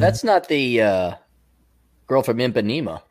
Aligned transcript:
That's 0.00 0.24
not 0.24 0.48
the 0.48 0.80
uh, 0.80 1.14
girl 2.06 2.22
from 2.22 2.38
Ipanema. 2.38 3.02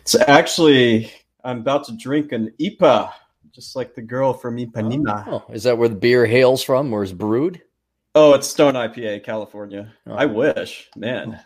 It's 0.00 0.14
actually 0.14 1.12
I'm 1.44 1.58
about 1.58 1.84
to 1.84 1.96
drink 1.98 2.32
an 2.32 2.50
IPA, 2.58 3.12
just 3.52 3.76
like 3.76 3.94
the 3.94 4.00
girl 4.00 4.32
from 4.32 4.56
Ipanema. 4.56 5.24
Oh, 5.28 5.44
is 5.52 5.64
that 5.64 5.76
where 5.76 5.90
the 5.90 5.96
beer 5.96 6.24
hails 6.24 6.62
from, 6.62 6.94
or 6.94 7.02
is 7.02 7.12
brewed? 7.12 7.60
Oh, 8.14 8.32
it's 8.32 8.46
Stone 8.48 8.72
IPA, 8.72 9.22
California. 9.22 9.92
Oh. 10.06 10.14
I 10.14 10.24
wish, 10.24 10.88
man. 10.96 11.38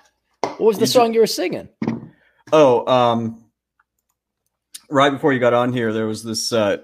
What 0.43 0.61
was 0.61 0.77
the 0.77 0.82
You 0.82 0.87
song 0.87 1.12
you 1.12 1.18
were 1.18 1.27
singing? 1.27 1.68
Oh, 2.52 2.87
um, 2.87 3.46
right 4.89 5.11
before 5.11 5.32
you 5.32 5.41
got 5.41 5.55
on 5.55 5.73
here, 5.73 5.93
there 5.93 6.07
was 6.07 6.23
this. 6.23 6.52
Uh, 6.52 6.77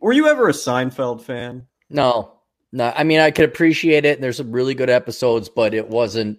were 0.00 0.12
you 0.12 0.28
ever 0.28 0.48
a 0.48 0.52
Seinfeld 0.52 1.22
fan? 1.22 1.66
No, 1.90 2.35
no. 2.76 2.92
I 2.94 3.04
mean, 3.04 3.20
I 3.20 3.30
could 3.30 3.46
appreciate 3.46 4.04
it. 4.04 4.16
and 4.16 4.24
There's 4.24 4.36
some 4.36 4.52
really 4.52 4.74
good 4.74 4.90
episodes, 4.90 5.48
but 5.48 5.74
it 5.74 5.88
wasn't. 5.88 6.38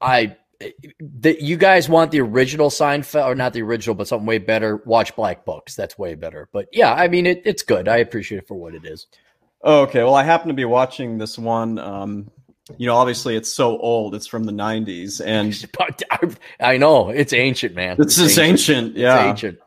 I. 0.00 0.36
The, 1.00 1.36
you 1.42 1.56
guys 1.56 1.88
want 1.88 2.12
the 2.12 2.20
original 2.20 2.70
Seinfeld, 2.70 3.26
or 3.26 3.34
not 3.34 3.52
the 3.52 3.62
original, 3.62 3.96
but 3.96 4.06
something 4.06 4.26
way 4.26 4.38
better? 4.38 4.76
Watch 4.86 5.16
Black 5.16 5.44
Books. 5.44 5.74
That's 5.74 5.98
way 5.98 6.14
better. 6.14 6.48
But 6.52 6.68
yeah, 6.70 6.94
I 6.94 7.08
mean, 7.08 7.26
it, 7.26 7.42
it's 7.44 7.64
good. 7.64 7.88
I 7.88 7.96
appreciate 7.96 8.38
it 8.38 8.46
for 8.46 8.54
what 8.54 8.72
it 8.72 8.84
is. 8.84 9.08
Okay. 9.64 10.04
Well, 10.04 10.14
I 10.14 10.22
happen 10.22 10.48
to 10.48 10.54
be 10.54 10.64
watching 10.64 11.18
this 11.18 11.36
one. 11.36 11.80
Um, 11.80 12.30
you 12.78 12.86
know, 12.86 12.94
obviously, 12.94 13.34
it's 13.34 13.52
so 13.52 13.76
old. 13.78 14.14
It's 14.14 14.28
from 14.28 14.44
the 14.44 14.52
'90s, 14.52 15.20
and 15.24 15.52
I, 16.60 16.76
know 16.76 17.08
it's 17.10 17.32
ancient, 17.32 17.74
man. 17.74 17.96
it's 17.98 18.16
just 18.16 18.38
ancient. 18.38 18.90
It's 18.90 18.98
Yeah, 18.98 19.28
ancient. 19.30 19.58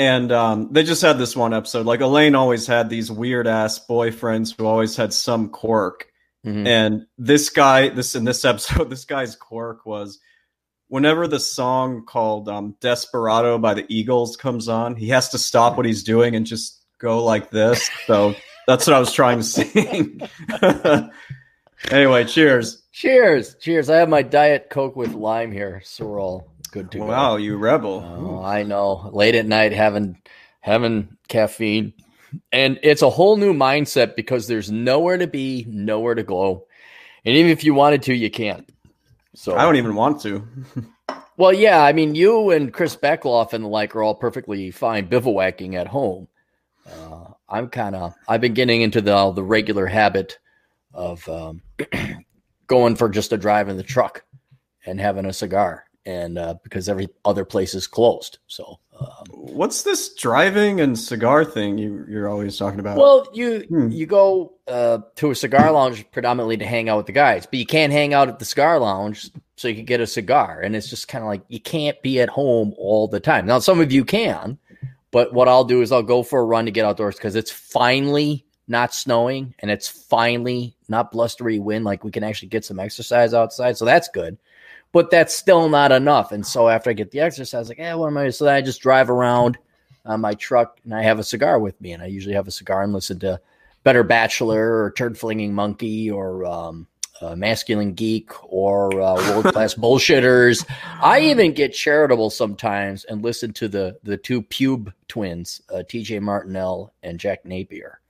And 0.00 0.32
um, 0.32 0.68
they 0.72 0.82
just 0.82 1.02
had 1.02 1.18
this 1.18 1.36
one 1.36 1.52
episode. 1.52 1.84
Like 1.84 2.00
Elaine 2.00 2.34
always 2.34 2.66
had 2.66 2.88
these 2.88 3.12
weird 3.12 3.46
ass 3.46 3.78
boyfriends 3.86 4.56
who 4.56 4.64
always 4.64 4.96
had 4.96 5.12
some 5.12 5.50
quirk. 5.50 6.06
Mhm. 6.46 6.66
And 6.66 7.06
this 7.18 7.50
guy, 7.50 7.90
this 7.90 8.14
in 8.14 8.24
this 8.24 8.42
episode, 8.46 8.88
this 8.88 9.04
guy's 9.04 9.36
quirk 9.36 9.84
was 9.84 10.18
whenever 10.88 11.28
the 11.28 11.38
song 11.38 12.06
called 12.06 12.48
um, 12.48 12.76
"Desperado" 12.80 13.58
by 13.58 13.74
the 13.74 13.84
Eagles 13.90 14.38
comes 14.38 14.68
on, 14.68 14.96
he 14.96 15.10
has 15.10 15.28
to 15.28 15.38
stop 15.38 15.76
what 15.76 15.84
he's 15.84 16.02
doing 16.02 16.34
and 16.34 16.46
just 16.46 16.82
go 16.98 17.22
like 17.22 17.50
this. 17.50 17.90
So 18.06 18.34
that's 18.66 18.86
what 18.86 18.96
I 18.96 19.00
was 19.00 19.12
trying 19.12 19.36
to 19.36 19.44
sing. 19.44 20.22
anyway, 21.90 22.24
cheers! 22.24 22.84
Cheers, 22.92 23.54
cheers. 23.56 23.90
I 23.90 23.96
have 23.98 24.08
my 24.08 24.22
diet 24.22 24.70
coke 24.70 24.96
with 24.96 25.12
lime 25.12 25.52
here, 25.52 25.82
so 25.84 26.06
we're 26.06 26.22
all 26.22 26.50
good 26.70 26.90
to 26.92 26.98
go. 26.98 27.06
Wow, 27.06 27.36
you 27.36 27.56
rebel! 27.56 28.02
Oh, 28.04 28.42
I 28.44 28.62
know. 28.62 29.10
Late 29.12 29.34
at 29.34 29.46
night, 29.46 29.72
having 29.72 30.20
having 30.60 31.16
caffeine, 31.28 31.92
and 32.52 32.78
it's 32.82 33.02
a 33.02 33.10
whole 33.10 33.36
new 33.36 33.52
mindset 33.52 34.16
because 34.16 34.46
there's 34.46 34.70
nowhere 34.70 35.18
to 35.18 35.26
be, 35.26 35.66
nowhere 35.68 36.14
to 36.14 36.22
go, 36.22 36.66
and 37.24 37.36
even 37.36 37.50
if 37.50 37.64
you 37.64 37.74
wanted 37.74 38.02
to, 38.04 38.14
you 38.14 38.30
can't. 38.30 38.68
So 39.34 39.56
I 39.56 39.62
don't 39.62 39.76
even 39.76 39.94
want 39.94 40.20
to. 40.22 40.46
Well, 41.40 41.54
yeah, 41.54 41.82
I 41.82 41.94
mean, 41.94 42.14
you 42.14 42.50
and 42.50 42.70
Chris 42.70 42.94
Beckloff 42.94 43.54
and 43.54 43.64
the 43.64 43.68
like 43.68 43.96
are 43.96 44.02
all 44.02 44.14
perfectly 44.14 44.70
fine 44.70 45.08
bivouacking 45.08 45.74
at 45.74 45.86
home. 45.86 46.28
Uh, 46.86 47.28
I'm 47.48 47.70
kind 47.70 47.96
of 47.96 48.14
I've 48.28 48.42
been 48.42 48.52
getting 48.52 48.82
into 48.82 49.00
the 49.00 49.32
the 49.32 49.42
regular 49.42 49.86
habit 49.86 50.38
of 50.92 51.26
um, 51.30 51.62
going 52.66 52.94
for 52.94 53.08
just 53.08 53.32
a 53.32 53.38
drive 53.38 53.70
in 53.70 53.78
the 53.78 53.82
truck 53.82 54.22
and 54.84 55.00
having 55.00 55.24
a 55.24 55.32
cigar, 55.32 55.86
and 56.06 56.38
uh, 56.38 56.54
because 56.62 56.88
every 56.88 57.08
other 57.24 57.44
place 57.44 57.74
is 57.74 57.86
closed, 57.86 58.38
so. 58.46 58.78
Um, 58.98 59.24
What's 59.30 59.82
this 59.82 60.12
driving 60.14 60.80
and 60.82 60.98
cigar 60.98 61.42
thing 61.42 61.78
you, 61.78 62.04
you're 62.06 62.28
always 62.28 62.58
talking 62.58 62.80
about? 62.80 62.98
well, 62.98 63.26
you 63.32 63.60
Hmm. 63.68 63.88
you 63.90 64.04
go 64.04 64.52
uh, 64.68 64.98
to 65.16 65.30
a 65.30 65.34
cigar 65.34 65.70
lounge 65.72 66.04
predominantly 66.10 66.58
to 66.58 66.66
hang 66.66 66.90
out 66.90 66.98
with 66.98 67.06
the 67.06 67.12
guys, 67.12 67.46
but 67.46 67.58
you 67.58 67.64
can't 67.64 67.92
hang 67.92 68.12
out 68.12 68.28
at 68.28 68.38
the 68.38 68.44
cigar 68.44 68.78
lounge 68.78 69.30
so 69.56 69.68
you 69.68 69.74
can 69.74 69.86
get 69.86 70.00
a 70.00 70.06
cigar, 70.06 70.60
and 70.60 70.76
it's 70.76 70.90
just 70.90 71.08
kind 71.08 71.24
of 71.24 71.28
like 71.28 71.42
you 71.48 71.60
can't 71.60 72.00
be 72.02 72.20
at 72.20 72.28
home 72.28 72.74
all 72.76 73.08
the 73.08 73.20
time. 73.20 73.46
Now, 73.46 73.58
some 73.58 73.80
of 73.80 73.90
you 73.90 74.04
can, 74.04 74.58
but 75.12 75.32
what 75.32 75.48
I'll 75.48 75.64
do 75.64 75.80
is 75.80 75.92
I'll 75.92 76.02
go 76.02 76.22
for 76.22 76.40
a 76.40 76.44
run 76.44 76.66
to 76.66 76.70
get 76.70 76.84
outdoors 76.84 77.16
because 77.16 77.36
it's 77.36 77.50
finally 77.50 78.44
not 78.68 78.94
snowing 78.94 79.54
and 79.60 79.70
it's 79.70 79.88
finally 79.88 80.76
not 80.88 81.10
blustery 81.10 81.58
wind. 81.58 81.84
Like 81.86 82.04
we 82.04 82.10
can 82.10 82.22
actually 82.22 82.48
get 82.48 82.64
some 82.66 82.78
exercise 82.78 83.32
outside, 83.32 83.78
so 83.78 83.86
that's 83.86 84.08
good. 84.08 84.36
But 84.92 85.10
that's 85.10 85.34
still 85.34 85.68
not 85.68 85.92
enough. 85.92 86.32
And 86.32 86.44
so 86.44 86.68
after 86.68 86.90
I 86.90 86.94
get 86.94 87.12
the 87.12 87.20
exercise, 87.20 87.68
like, 87.68 87.78
yeah, 87.78 87.94
what 87.94 88.08
am 88.08 88.16
I? 88.16 88.30
So 88.30 88.44
then 88.44 88.54
I 88.54 88.60
just 88.60 88.80
drive 88.80 89.08
around 89.08 89.56
on 90.04 90.20
my 90.20 90.34
truck 90.34 90.80
and 90.84 90.94
I 90.94 91.02
have 91.02 91.18
a 91.18 91.24
cigar 91.24 91.60
with 91.60 91.80
me, 91.80 91.92
and 91.92 92.02
I 92.02 92.06
usually 92.06 92.34
have 92.34 92.48
a 92.48 92.52
cigar 92.52 92.82
and 92.82 92.92
listen 92.92 93.18
to 93.20 93.40
Better 93.84 94.02
Bachelor 94.02 94.82
or 94.82 94.90
Turd 94.92 95.16
Flinging 95.16 95.54
Monkey 95.54 96.10
or 96.10 96.44
um, 96.44 96.86
uh, 97.20 97.36
Masculine 97.36 97.92
Geek 97.92 98.30
or 98.44 99.00
uh, 99.00 99.14
World 99.30 99.52
Class 99.52 99.74
Bullshitters. 99.76 100.64
I 101.02 101.20
even 101.20 101.52
get 101.52 101.74
charitable 101.74 102.30
sometimes 102.30 103.04
and 103.04 103.22
listen 103.22 103.52
to 103.54 103.68
the 103.68 103.98
the 104.02 104.16
two 104.16 104.42
pube 104.42 104.92
twins, 105.08 105.60
uh, 105.72 105.82
T.J. 105.88 106.20
Martinell 106.20 106.92
and 107.02 107.18
Jack 107.18 107.44
Napier. 107.44 108.00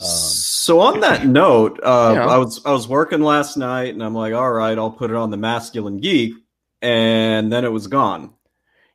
Um, 0.00 0.06
so 0.06 0.80
on 0.80 1.00
that 1.00 1.26
note, 1.26 1.80
uh, 1.82 2.10
You 2.14 2.20
know. 2.20 2.28
I 2.28 2.38
was 2.38 2.64
I 2.64 2.72
was 2.72 2.86
working 2.86 3.20
last 3.20 3.56
night, 3.56 3.92
and 3.94 4.02
I'm 4.02 4.14
like, 4.14 4.32
all 4.32 4.50
right, 4.52 4.78
I'll 4.78 4.90
put 4.92 5.10
it 5.10 5.16
on 5.16 5.30
the 5.30 5.36
masculine 5.36 5.98
geek, 5.98 6.34
and 6.80 7.52
then 7.52 7.64
it 7.64 7.72
was 7.72 7.86
gone. 7.88 8.32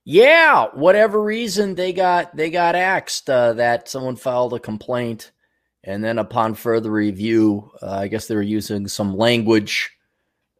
Yeah, 0.06 0.68
whatever 0.74 1.22
reason 1.22 1.76
they 1.76 1.94
got 1.94 2.36
they 2.36 2.50
got 2.50 2.76
axed 2.76 3.30
uh, 3.30 3.54
that 3.54 3.90
someone 3.90 4.16
filed 4.16 4.54
a 4.54 4.60
complaint, 4.60 5.32
and 5.84 6.04
then 6.04 6.20
upon 6.20 6.54
further 6.56 6.92
review, 6.92 7.72
uh, 7.82 7.90
I 7.92 8.08
guess 8.08 8.28
they 8.28 8.36
were 8.36 8.42
using 8.42 8.88
some 8.88 9.18
language. 9.18 9.92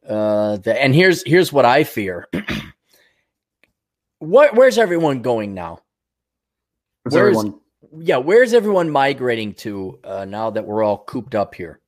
Uh, 0.06 0.58
that, 0.58 0.82
and 0.82 0.94
here's 0.94 1.22
here's 1.26 1.52
what 1.52 1.64
I 1.64 1.84
fear. 1.84 2.28
what 4.18 4.54
where's 4.54 4.78
everyone 4.78 5.22
going 5.22 5.54
now? 5.54 5.80
Is 7.06 7.14
Where's- 7.14 7.36
everyone- 7.36 7.60
Yeah, 7.98 8.18
where's 8.18 8.52
everyone 8.54 8.90
migrating 8.90 9.54
to 9.54 9.98
uh, 10.04 10.24
now 10.24 10.50
that 10.50 10.66
we're 10.66 10.82
all 10.82 10.98
cooped 10.98 11.34
up 11.34 11.54
here? 11.54 11.80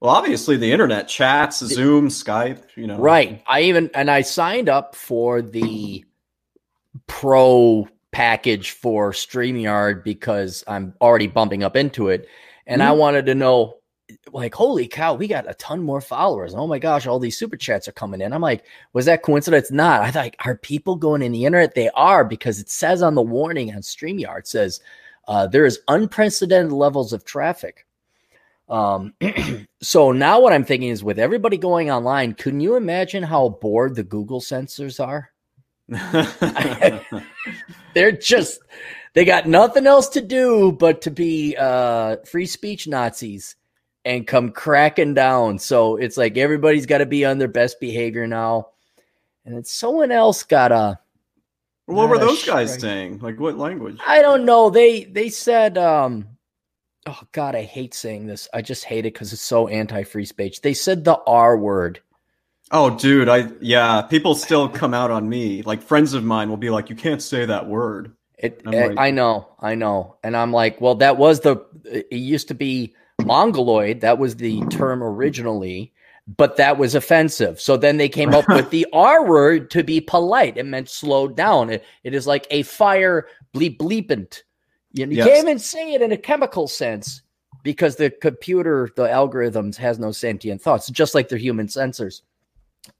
well, 0.00 0.12
obviously 0.12 0.56
the 0.56 0.72
internet, 0.72 1.08
chats, 1.08 1.58
Zoom, 1.58 2.08
Skype, 2.08 2.62
you 2.74 2.86
know, 2.86 2.98
Right. 2.98 3.42
I 3.46 3.62
even 3.62 3.90
and 3.94 4.10
I 4.10 4.22
signed 4.22 4.68
up 4.70 4.94
for 4.94 5.42
the 5.42 6.04
pro 7.06 7.86
package 8.10 8.70
for 8.70 9.12
StreamYard 9.12 10.02
because 10.02 10.64
I'm 10.66 10.94
already 11.00 11.26
bumping 11.26 11.62
up 11.62 11.76
into 11.76 12.08
it. 12.08 12.26
And 12.66 12.82
I 12.82 12.92
wanted 12.92 13.26
to 13.26 13.34
know, 13.34 13.78
like, 14.32 14.54
holy 14.54 14.86
cow, 14.88 15.14
we 15.14 15.26
got 15.28 15.50
a 15.50 15.54
ton 15.54 15.82
more 15.82 16.00
followers. 16.00 16.54
Oh 16.54 16.66
my 16.66 16.78
gosh, 16.78 17.06
all 17.06 17.18
these 17.18 17.36
super 17.36 17.56
chats 17.56 17.86
are 17.88 17.92
coming 17.92 18.20
in. 18.20 18.32
I'm 18.32 18.40
like, 18.40 18.64
was 18.92 19.06
that 19.06 19.22
coincidence? 19.22 19.70
Not. 19.70 20.00
I 20.02 20.10
thought, 20.10 20.34
are 20.44 20.56
people 20.56 20.96
going 20.96 21.22
in 21.22 21.32
the 21.32 21.44
internet? 21.44 21.74
They 21.74 21.90
are 21.90 22.24
because 22.24 22.58
it 22.58 22.70
says 22.70 23.02
on 23.02 23.16
the 23.16 23.22
warning 23.22 23.74
on 23.74 23.82
StreamYard, 23.82 24.40
it 24.40 24.46
says 24.46 24.80
uh, 25.26 25.46
there 25.46 25.64
is 25.64 25.80
unprecedented 25.88 26.72
levels 26.72 27.12
of 27.12 27.24
traffic. 27.24 27.86
Um, 28.68 29.14
so 29.82 30.12
now 30.12 30.40
what 30.40 30.52
I'm 30.52 30.64
thinking 30.64 30.90
is 30.90 31.02
with 31.02 31.18
everybody 31.18 31.58
going 31.58 31.90
online, 31.90 32.34
can 32.34 32.60
you 32.60 32.76
imagine 32.76 33.22
how 33.22 33.48
bored 33.48 33.96
the 33.96 34.04
Google 34.04 34.40
censors 34.40 35.00
are? 35.00 35.30
They're 37.94 38.12
just 38.12 38.60
they 39.14 39.24
got 39.24 39.48
nothing 39.48 39.88
else 39.88 40.08
to 40.10 40.20
do 40.20 40.70
but 40.70 41.02
to 41.02 41.10
be 41.10 41.56
uh 41.58 42.18
free 42.24 42.46
speech 42.46 42.86
Nazis 42.86 43.56
and 44.04 44.26
come 44.26 44.50
cracking 44.52 45.14
down. 45.14 45.58
So 45.58 45.96
it's 45.96 46.16
like 46.16 46.38
everybody's 46.38 46.86
got 46.86 46.98
to 46.98 47.06
be 47.06 47.24
on 47.24 47.38
their 47.38 47.48
best 47.48 47.80
behavior 47.80 48.26
now. 48.26 48.68
And 49.44 49.54
then 49.54 49.64
someone 49.64 50.12
else 50.12 50.42
got 50.44 50.70
a 50.70 51.00
what 51.90 52.08
were 52.08 52.18
those 52.18 52.44
guys 52.44 52.70
strike. 52.70 52.80
saying? 52.80 53.18
Like 53.20 53.38
what 53.40 53.56
language? 53.56 53.98
I 54.06 54.22
don't 54.22 54.44
know. 54.44 54.70
They 54.70 55.04
they 55.04 55.28
said 55.28 55.78
um 55.78 56.26
oh 57.06 57.20
god, 57.32 57.54
I 57.54 57.62
hate 57.62 57.94
saying 57.94 58.26
this. 58.26 58.48
I 58.52 58.62
just 58.62 58.84
hate 58.84 59.06
it 59.06 59.14
cuz 59.14 59.32
it's 59.32 59.42
so 59.42 59.68
anti-free 59.68 60.26
speech. 60.26 60.60
They 60.60 60.74
said 60.74 61.04
the 61.04 61.20
R 61.26 61.56
word. 61.56 62.00
Oh, 62.72 62.96
dude, 62.96 63.28
I 63.28 63.48
yeah, 63.60 64.02
people 64.02 64.34
still 64.34 64.68
come 64.68 64.94
out 64.94 65.10
on 65.10 65.28
me. 65.28 65.62
Like 65.62 65.82
friends 65.82 66.14
of 66.14 66.22
mine 66.22 66.48
will 66.48 66.56
be 66.56 66.70
like, 66.70 66.88
"You 66.88 66.96
can't 66.96 67.20
say 67.20 67.44
that 67.44 67.68
word." 67.68 68.12
It, 68.38 68.62
I'm 68.64 68.72
eh, 68.74 68.86
like- 68.86 68.98
I 68.98 69.10
know, 69.10 69.48
I 69.60 69.74
know, 69.74 70.16
and 70.22 70.36
I'm 70.36 70.52
like, 70.52 70.80
well, 70.80 70.94
that 70.96 71.16
was 71.16 71.40
the. 71.40 71.66
It 71.84 72.16
used 72.16 72.48
to 72.48 72.54
be 72.54 72.94
mongoloid. 73.24 74.00
That 74.00 74.18
was 74.18 74.36
the 74.36 74.60
term 74.66 75.02
originally, 75.02 75.92
but 76.36 76.56
that 76.56 76.78
was 76.78 76.94
offensive. 76.94 77.60
So 77.60 77.76
then 77.76 77.96
they 77.96 78.08
came 78.08 78.34
up 78.34 78.52
with 78.52 78.70
the 78.70 78.86
R 78.92 79.24
word 79.26 79.70
to 79.72 79.82
be 79.84 80.00
polite. 80.00 80.56
It 80.56 80.66
meant 80.66 80.88
slowed 80.88 81.36
down. 81.36 81.70
It, 81.70 81.84
it 82.04 82.14
is 82.14 82.26
like 82.26 82.46
a 82.50 82.62
fire 82.62 83.28
bleep 83.54 83.78
bleepant. 83.78 84.42
You, 84.92 85.06
you 85.06 85.18
Yes. 85.18 85.26
can't 85.26 85.38
even 85.48 85.58
say 85.58 85.94
it 85.94 86.02
in 86.02 86.12
a 86.12 86.16
chemical 86.16 86.68
sense 86.68 87.22
because 87.62 87.96
the 87.96 88.10
computer, 88.10 88.90
the 88.96 89.06
algorithms, 89.06 89.76
has 89.76 89.98
no 89.98 90.12
sentient 90.12 90.62
thoughts, 90.62 90.88
just 90.90 91.14
like 91.14 91.28
their 91.28 91.38
human 91.38 91.68
censors. 91.68 92.22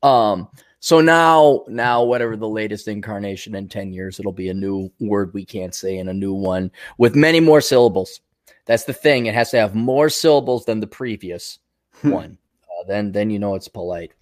Um. 0.02 0.48
So 0.82 1.02
now, 1.02 1.64
now 1.68 2.02
whatever 2.04 2.38
the 2.38 2.48
latest 2.48 2.88
incarnation 2.88 3.54
in 3.54 3.68
ten 3.68 3.92
years, 3.92 4.18
it'll 4.18 4.32
be 4.32 4.48
a 4.48 4.54
new 4.54 4.90
word 4.98 5.34
we 5.34 5.44
can't 5.44 5.74
say 5.74 5.98
and 5.98 6.08
a 6.08 6.14
new 6.14 6.32
one 6.32 6.70
with 6.96 7.14
many 7.14 7.38
more 7.38 7.60
syllables. 7.60 8.20
That's 8.66 8.84
the 8.84 8.94
thing; 8.94 9.26
it 9.26 9.34
has 9.34 9.50
to 9.50 9.58
have 9.58 9.74
more 9.74 10.08
syllables 10.08 10.64
than 10.64 10.80
the 10.80 10.86
previous 10.86 11.58
Hmm. 12.00 12.10
one. 12.12 12.38
Then 12.86 13.12
then 13.12 13.30
you 13.30 13.38
know 13.38 13.54
it's 13.54 13.68
polite. 13.68 14.12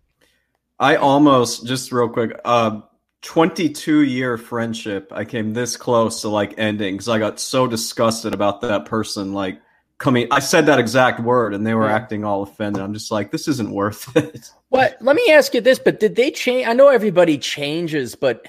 I 0.79 0.97
almost 0.97 1.67
just 1.67 1.91
real 1.93 2.09
quick. 2.09 2.39
Uh, 2.45 2.81
22 3.23 4.03
year 4.03 4.39
friendship. 4.39 5.11
I 5.13 5.25
came 5.25 5.53
this 5.53 5.77
close 5.77 6.21
to 6.23 6.29
like 6.29 6.55
ending 6.57 6.95
because 6.95 7.09
I 7.09 7.19
got 7.19 7.41
so 7.41 7.67
disgusted 7.67 8.33
about 8.33 8.61
that 8.61 8.85
person 8.85 9.33
like 9.33 9.61
coming. 9.99 10.29
I 10.31 10.39
said 10.39 10.67
that 10.67 10.79
exact 10.79 11.19
word 11.21 11.53
and 11.53 11.67
they 11.67 11.75
were 11.75 11.87
Yeah. 11.89 11.97
acting 11.97 12.25
all 12.25 12.43
offended. 12.45 12.81
I'm 12.81 12.95
just 12.95 13.11
like, 13.11 13.33
this 13.33 13.49
isn't 13.49 13.71
worth 13.71 14.17
it. 14.17 14.51
What? 14.69 14.99
Let 15.01 15.17
me 15.17 15.33
ask 15.33 15.53
you 15.53 15.61
this, 15.61 15.81
but 15.81 15.99
did 15.99 16.15
they 16.15 16.31
change? 16.31 16.69
I 16.69 16.75
know 16.75 16.89
everybody 16.89 17.39
changes, 17.39 18.15
but 18.15 18.47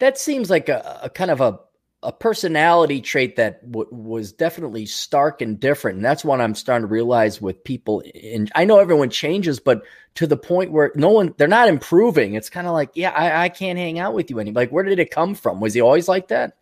that 0.00 0.18
seems 0.18 0.50
like 0.50 0.68
a, 0.68 0.98
a 1.04 1.10
kind 1.10 1.30
of 1.30 1.40
a, 1.40 1.60
a 2.02 2.12
personality 2.12 3.00
trait 3.00 3.36
that 3.36 3.70
w- 3.70 3.88
was 3.90 4.32
definitely 4.32 4.86
stark 4.86 5.42
and 5.42 5.60
different. 5.60 5.96
And 5.96 6.04
that's 6.04 6.24
what 6.24 6.40
I'm 6.40 6.54
starting 6.54 6.88
to 6.88 6.92
realize 6.92 7.42
with 7.42 7.62
people. 7.62 8.02
And 8.22 8.50
I 8.54 8.64
know 8.64 8.78
everyone 8.78 9.10
changes, 9.10 9.60
but 9.60 9.82
to 10.14 10.26
the 10.26 10.36
point 10.36 10.72
where 10.72 10.92
no 10.94 11.10
one, 11.10 11.34
they're 11.36 11.46
not 11.46 11.68
improving. 11.68 12.34
It's 12.34 12.48
kind 12.48 12.66
of 12.66 12.72
like, 12.72 12.90
yeah, 12.94 13.10
I, 13.10 13.44
I 13.44 13.48
can't 13.50 13.78
hang 13.78 13.98
out 13.98 14.14
with 14.14 14.30
you 14.30 14.38
anymore. 14.38 14.62
Like, 14.62 14.70
where 14.70 14.84
did 14.84 14.98
it 14.98 15.10
come 15.10 15.34
from? 15.34 15.60
Was 15.60 15.74
he 15.74 15.80
always 15.80 16.08
like 16.08 16.28
that? 16.28 16.56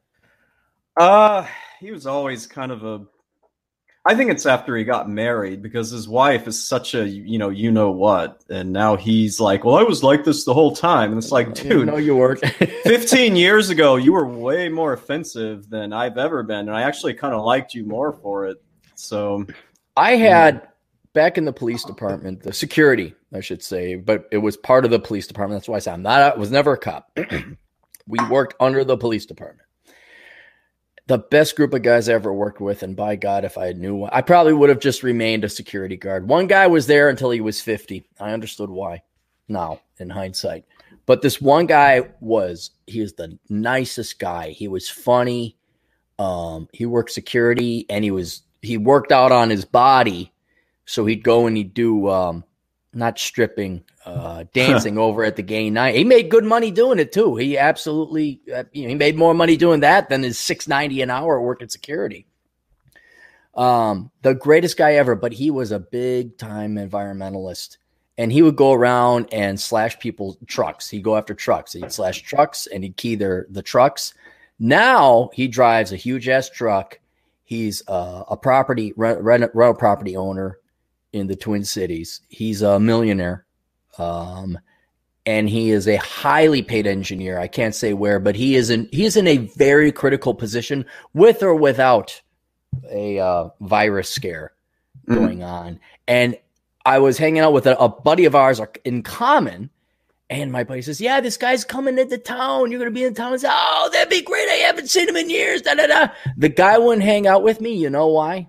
Uh, 0.97 1.47
he 1.79 1.93
was 1.93 2.07
always 2.07 2.47
kind 2.47 2.73
of 2.73 2.85
a. 2.85 3.07
I 4.07 4.15
think 4.15 4.31
it's 4.31 4.47
after 4.47 4.77
he 4.77 4.85
got 4.85 5.09
married 5.09 5.63
because 5.63 5.91
his 5.91 6.09
wife 6.09 6.47
is 6.47 6.67
such 6.67 6.95
a 6.95 7.07
you 7.07 7.39
know 7.39 7.51
you 7.51 7.71
know 7.71 7.91
what, 7.91 8.43
and 8.49 8.73
now 8.73 8.97
he's 8.97 9.39
like, 9.41 9.65
well, 9.65 9.77
I 9.77 9.83
was 9.83 10.03
like 10.03 10.25
this 10.25 10.45
the 10.45 10.55
whole 10.55 10.75
time, 10.75 11.11
and 11.11 11.19
it's 11.19 11.33
like, 11.33 11.55
dude, 11.55 11.87
no, 11.87 11.97
you 11.97 12.17
weren't. 12.17 12.41
15 12.85 13.37
years 13.37 13.71
ago, 13.71 13.97
you 13.97 14.13
were 14.13 14.27
way 14.27 14.69
more 14.69 14.93
offensive 14.93 15.69
than 15.69 15.93
I've 15.93 16.17
ever 16.17 16.43
been, 16.43 16.69
and 16.69 16.77
I 16.77 16.83
actually 16.83 17.15
kind 17.15 17.35
of 17.35 17.45
liked 17.45 17.75
you 17.75 17.85
more 17.85 18.13
for 18.13 18.47
it. 18.47 18.63
So, 18.95 19.47
I 19.97 20.13
had 20.13 20.69
back 21.13 21.37
in 21.37 21.45
the 21.45 21.53
police 21.53 21.85
department, 21.85 22.43
the 22.43 22.53
security, 22.53 23.15
I 23.35 23.41
should 23.41 23.63
say, 23.63 23.97
but 23.97 24.29
it 24.31 24.39
was 24.39 24.57
part 24.57 24.85
of 24.85 24.91
the 24.91 24.99
police 24.99 25.27
department. 25.27 25.61
That's 25.61 25.69
why 25.69 25.77
I 25.77 25.81
said 25.81 25.95
I'm 25.95 26.03
not. 26.03 26.21
I 26.21 26.37
was 26.37 26.51
never 26.51 26.73
a 26.73 26.79
cop. 26.79 27.11
we 28.07 28.19
worked 28.31 28.55
under 28.61 28.85
the 28.85 28.97
police 28.97 29.27
department. 29.27 29.68
The 31.09 31.19
best 31.19 31.57
group 31.57 31.75
of 31.75 31.83
guys 31.83 32.09
I 32.09 32.13
ever 32.13 32.33
worked 32.33 32.61
with, 32.61 32.83
and 32.83 32.95
by 32.95 33.17
God, 33.17 33.45
if 33.45 33.59
I 33.59 33.73
knew, 33.73 33.97
one, 33.97 34.11
I 34.13 34.23
probably 34.23 34.53
would 34.53 34.69
have 34.69 34.79
just 34.79 35.03
remained 35.03 35.43
a 35.43 35.49
security 35.49 35.97
guard. 35.97 36.29
One 36.29 36.47
guy 36.47 36.67
was 36.67 36.87
there 36.87 37.09
until 37.09 37.31
he 37.31 37.41
was 37.41 37.61
50. 37.61 38.07
I 38.21 38.33
understood 38.33 38.71
why 38.71 39.03
now 39.49 39.81
in 39.99 40.11
hindsight. 40.11 40.65
But 41.07 41.23
this 41.23 41.41
one 41.41 41.67
guy 41.67 42.11
was 42.21 42.71
he 42.87 43.01
was 43.01 43.15
the 43.15 43.39
nicest 43.49 44.19
guy. 44.19 44.51
He 44.51 44.69
was 44.69 44.89
funny. 44.89 45.57
Um, 46.19 46.69
he 46.73 46.85
worked 46.87 47.13
security 47.13 47.87
and 47.89 48.05
he 48.05 48.11
was 48.11 48.43
he 48.61 48.77
worked 48.77 49.11
out 49.11 49.33
on 49.33 49.51
his 49.51 49.65
body. 49.65 50.33
So 50.85 51.07
he'd 51.07 51.25
go 51.25 51.47
and 51.47 51.57
he'd 51.57 51.75
do 51.75 52.09
um 52.09 52.45
not 52.93 53.19
stripping, 53.19 53.85
uh 54.05 54.45
dancing 54.53 54.99
over 54.99 55.25
at 55.25 55.37
the 55.37 55.43
gay 55.43 55.71
night. 55.71 55.95
He 55.95 56.05
made 56.05 56.31
good 56.31 56.45
money 56.45 56.71
doing 56.71 56.99
it 56.99 57.13
too. 57.13 57.37
He 57.37 57.59
absolutely 57.59 58.41
uh, 58.55 58.65
you 58.73 58.83
know, 58.83 58.89
he 58.89 58.95
made 58.95 59.17
more 59.17 59.35
money 59.35 59.57
doing 59.57 59.81
that 59.81 60.09
than 60.09 60.23
his 60.23 60.39
690 60.39 61.03
an 61.03 61.11
hour 61.11 61.41
working 61.41 61.69
security. 61.69 62.27
Um 63.55 64.11
the 64.23 64.35
greatest 64.35 64.77
guy 64.77 64.95
ever, 64.95 65.15
but 65.15 65.33
he 65.33 65.51
was 65.51 65.73
a 65.73 65.79
big 65.79 66.39
time 66.39 66.77
environmentalist 66.77 67.77
and 68.19 68.33
he 68.33 68.43
would 68.43 68.57
go 68.57 68.73
around 68.73 69.29
and 69.33 69.59
slash 69.59 69.99
people's 70.01 70.37
trucks. 70.47 70.91
He'd 70.91 71.05
go 71.05 71.17
after 71.17 71.35
trucks. 71.35 71.73
He'd 71.73 71.93
slash 71.93 72.23
trucks 72.23 72.67
and 72.67 72.83
he'd 72.83 72.97
key 72.97 73.15
their 73.15 73.47
the 73.49 73.63
trucks. 73.63 74.13
Now 74.59 75.31
he 75.33 75.47
drives 75.47 75.93
a 75.93 75.97
huge 75.97 76.29
ass 76.29 76.51
truck. 76.51 76.99
He's 77.45 77.83
uh, 77.89 78.25
a 78.29 78.37
property 78.37 78.93
rent, 78.97 79.23
rent, 79.23 79.51
rental 79.55 79.75
property 79.75 80.17
owner 80.17 80.58
in 81.13 81.27
the 81.27 81.37
Twin 81.37 81.65
Cities. 81.65 82.21
He's 82.29 82.63
a 82.63 82.79
millionaire, 82.81 83.45
um, 83.99 84.59
and 85.27 85.49
he 85.49 85.71
is 85.71 85.87
a 85.89 85.97
highly 85.97 86.63
paid 86.63 86.87
engineer. 86.87 87.39
I 87.39 87.49
can't 87.49 87.75
say 87.75 87.93
where, 87.95 88.19
but 88.21 88.35
he 88.37 88.55
is 88.57 88.71
in 88.71 88.89
he 88.93 89.05
is 89.05 89.17
in 89.17 89.27
a 89.27 89.37
very 89.57 89.93
critical 89.93 90.35
position, 90.35 90.85
with 91.15 91.43
or 91.43 91.55
without 91.55 92.21
a 92.91 93.19
uh, 93.19 93.49
virus 93.61 94.09
scare 94.11 94.53
Mhm. 95.09 95.15
going 95.15 95.43
on. 95.43 95.81
And 96.07 96.37
I 96.85 96.99
was 96.99 97.19
hanging 97.19 97.41
out 97.41 97.53
with 97.53 97.67
a, 97.67 97.77
a 97.79 97.89
buddy 97.89 98.25
of 98.27 98.35
ours 98.35 98.61
in 98.85 99.03
common. 99.03 99.71
And 100.31 100.53
my 100.53 100.63
buddy 100.65 100.83
says, 100.83 101.01
Yeah, 101.01 101.21
this 101.23 101.39
guy's 101.39 101.65
coming 101.65 101.99
into 101.99 102.19
town. 102.19 102.71
You're 102.71 102.79
going 102.79 102.91
to 102.93 102.95
be 102.95 103.05
in 103.05 103.15
town. 103.15 103.33
I 103.33 103.37
said, 103.39 103.51
Oh, 103.53 103.89
that'd 103.93 104.11
be 104.11 104.21
great. 104.23 104.47
I 104.49 104.55
haven't 104.67 104.89
seen 104.91 105.09
him 105.09 105.17
in 105.17 105.31
years. 105.31 105.63
Da, 105.63 105.73
da, 105.75 105.87
da. 105.87 106.09
The 106.37 106.51
guy 106.51 106.77
wouldn't 106.77 107.03
hang 107.05 107.27
out 107.27 107.43
with 107.43 107.63
me. 107.63 107.75
You 107.75 107.89
know 107.89 108.09
why? 108.09 108.49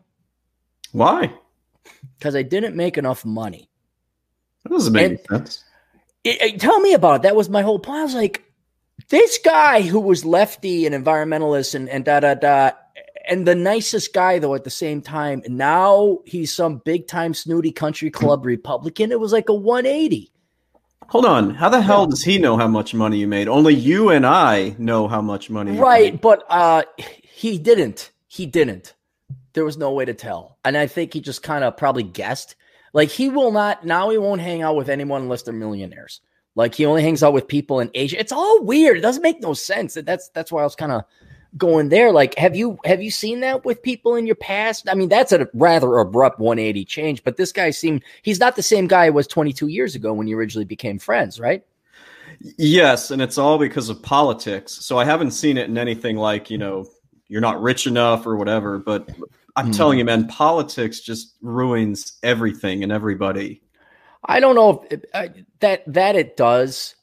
why? 0.91 1.33
Because 2.19 2.35
I 2.35 2.43
didn't 2.43 2.75
make 2.75 2.97
enough 2.97 3.23
money. 3.25 3.69
That 4.63 4.69
doesn't 4.71 4.93
make 4.93 5.11
And- 5.11 5.19
sense. 5.31 5.63
It- 6.25 6.41
it- 6.41 6.59
tell 6.59 6.79
me 6.81 6.93
about 6.93 7.17
it. 7.17 7.21
That 7.23 7.35
was 7.35 7.49
my 7.49 7.61
whole 7.61 7.79
point. 7.79 7.99
I 7.99 8.03
was 8.03 8.13
like, 8.13 8.43
this 9.07 9.39
guy 9.43 9.81
who 9.81 10.01
was 10.01 10.25
lefty 10.25 10.85
and 10.85 10.93
environmentalist 10.93 11.73
and, 11.75 11.87
and 11.87 12.03
da 12.03 12.19
da 12.19 12.33
da, 12.33 12.71
and 13.27 13.47
the 13.47 13.55
nicest 13.55 14.13
guy 14.13 14.37
though 14.37 14.53
at 14.53 14.65
the 14.65 14.69
same 14.69 15.01
time. 15.01 15.41
Now 15.47 16.19
he's 16.25 16.53
some 16.53 16.81
big 16.83 17.07
time 17.07 17.33
snooty 17.33 17.71
country 17.71 18.11
club 18.11 18.45
Republican. 18.45 19.11
It 19.13 19.19
was 19.19 19.31
like 19.31 19.47
a 19.47 19.53
180. 19.53 20.29
Hold 21.07 21.25
on. 21.25 21.51
How 21.55 21.69
the 21.69 21.81
hell 21.81 22.05
does 22.05 22.21
he 22.23 22.37
know 22.37 22.57
how 22.57 22.67
much 22.67 22.93
money 22.93 23.17
you 23.17 23.27
made? 23.27 23.47
Only 23.47 23.73
you 23.73 24.09
and 24.09 24.25
I 24.25 24.75
know 24.77 25.07
how 25.07 25.21
much 25.21 25.49
money 25.49 25.75
you 25.75 25.81
Right, 25.81 26.19
but 26.19 26.43
uh 26.49 26.83
he 27.23 27.57
didn't. 27.57 28.11
He 28.27 28.45
didn't. 28.45 28.93
There 29.59 29.65
was 29.65 29.75
no 29.75 29.91
way 29.91 30.05
to 30.05 30.13
tell. 30.13 30.57
And 30.63 30.77
I 30.77 30.87
think 30.87 31.13
he 31.13 31.19
just 31.19 31.43
kind 31.43 31.65
of 31.65 31.75
probably 31.75 32.03
guessed. 32.03 32.55
Like 32.93 33.09
he 33.09 33.27
will 33.27 33.51
not 33.51 33.85
now 33.85 34.09
he 34.09 34.17
won't 34.17 34.39
hang 34.39 34.61
out 34.61 34.77
with 34.77 34.87
anyone 34.87 35.23
unless 35.23 35.41
they're 35.41 35.53
millionaires. 35.53 36.21
Like 36.55 36.73
he 36.73 36.85
only 36.85 37.01
hangs 37.01 37.23
out 37.23 37.33
with 37.33 37.45
people 37.45 37.81
in 37.81 37.91
Asia. 37.93 38.17
It's 38.17 38.31
all 38.31 38.63
weird. 38.63 38.97
It 38.97 39.01
doesn't 39.01 39.21
make 39.21 39.41
no 39.41 39.53
sense. 39.53 39.95
That's 39.95 40.29
that's 40.29 40.49
why 40.49 40.61
I 40.61 40.63
was 40.63 40.77
kind 40.77 40.93
of 40.93 41.03
going 41.57 41.89
there. 41.89 42.13
Like, 42.13 42.35
have 42.35 42.55
you 42.55 42.79
have 42.85 43.01
you 43.01 43.11
seen 43.11 43.41
that 43.41 43.65
with 43.65 43.83
people 43.83 44.15
in 44.15 44.25
your 44.25 44.37
past? 44.37 44.87
I 44.87 44.93
mean, 44.93 45.09
that's 45.09 45.33
a 45.33 45.49
rather 45.53 45.97
abrupt 45.97 46.39
180 46.39 46.85
change, 46.85 47.21
but 47.25 47.35
this 47.35 47.51
guy 47.51 47.71
seemed 47.71 48.01
he's 48.21 48.39
not 48.39 48.55
the 48.55 48.63
same 48.63 48.87
guy 48.87 49.07
he 49.07 49.11
was 49.11 49.27
22 49.27 49.67
years 49.67 49.93
ago 49.93 50.13
when 50.13 50.29
you 50.29 50.37
originally 50.37 50.63
became 50.63 50.99
friends, 50.99 51.37
right? 51.37 51.65
Yes, 52.57 53.11
and 53.11 53.21
it's 53.21 53.37
all 53.37 53.57
because 53.57 53.89
of 53.89 54.01
politics. 54.01 54.71
So 54.71 54.97
I 54.97 55.03
haven't 55.03 55.31
seen 55.31 55.57
it 55.57 55.67
in 55.67 55.77
anything 55.77 56.15
like, 56.15 56.49
you 56.49 56.57
know, 56.57 56.85
you're 57.29 57.41
not 57.41 57.61
rich 57.61 57.87
enough 57.87 58.25
or 58.25 58.35
whatever, 58.35 58.79
but 58.79 59.09
I'm 59.55 59.67
Hmm. 59.67 59.71
telling 59.71 59.99
you, 59.99 60.05
man, 60.05 60.27
politics 60.27 61.01
just 61.01 61.35
ruins 61.41 62.17
everything 62.23 62.83
and 62.83 62.91
everybody. 62.91 63.61
I 64.25 64.39
don't 64.39 64.55
know 64.55 64.83
if 64.83 64.91
it, 64.91 65.05
I, 65.13 65.29
that 65.61 65.83
that 65.93 66.15
it 66.15 66.35
does, 66.37 66.95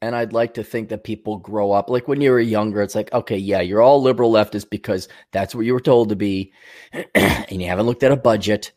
and 0.00 0.16
I'd 0.16 0.32
like 0.32 0.54
to 0.54 0.64
think 0.64 0.88
that 0.88 1.04
people 1.04 1.36
grow 1.38 1.72
up. 1.72 1.90
Like 1.90 2.08
when 2.08 2.20
you 2.20 2.30
were 2.30 2.40
younger, 2.40 2.82
it's 2.82 2.94
like, 2.94 3.12
okay, 3.12 3.36
yeah, 3.36 3.60
you're 3.60 3.82
all 3.82 4.02
liberal 4.02 4.32
leftists 4.32 4.68
because 4.68 5.08
that's 5.32 5.54
what 5.54 5.66
you 5.66 5.74
were 5.74 5.80
told 5.80 6.08
to 6.10 6.16
be, 6.16 6.52
and 7.14 7.60
you 7.62 7.68
haven't 7.68 7.86
looked 7.86 8.02
at 8.02 8.12
a 8.12 8.16
budget. 8.16 8.72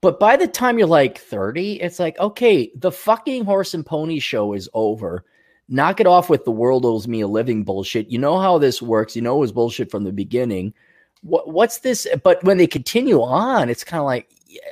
But 0.00 0.18
by 0.18 0.36
the 0.36 0.48
time 0.48 0.78
you're 0.78 0.88
like 0.88 1.18
30, 1.18 1.80
it's 1.80 2.00
like, 2.00 2.18
okay, 2.18 2.72
the 2.76 2.90
fucking 2.90 3.44
horse 3.44 3.72
and 3.74 3.86
pony 3.86 4.18
show 4.18 4.52
is 4.52 4.68
over. 4.74 5.24
Knock 5.68 6.00
it 6.00 6.08
off 6.08 6.28
with 6.28 6.44
the 6.44 6.50
world 6.50 6.84
owes 6.84 7.06
me 7.06 7.20
a 7.20 7.28
living 7.28 7.62
bullshit. 7.62 8.10
You 8.10 8.18
know 8.18 8.38
how 8.38 8.58
this 8.58 8.82
works. 8.82 9.14
You 9.14 9.22
know 9.22 9.36
it 9.36 9.40
was 9.40 9.52
bullshit 9.52 9.90
from 9.92 10.02
the 10.04 10.12
beginning. 10.12 10.74
What 11.22 11.48
what's 11.48 11.78
this? 11.78 12.06
But 12.22 12.42
when 12.44 12.58
they 12.58 12.66
continue 12.66 13.22
on, 13.22 13.68
it's 13.70 13.84
kind 13.84 14.00
of 14.00 14.06
like 14.06 14.28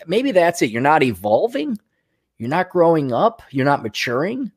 maybe 0.06 0.32
that's 0.32 0.62
it. 0.62 0.70
You're 0.70 0.82
not 0.82 1.02
evolving 1.02 1.78
you're 2.40 2.48
not 2.48 2.70
growing 2.70 3.12
up 3.12 3.42
you're 3.50 3.66
not 3.66 3.82
maturing 3.82 4.50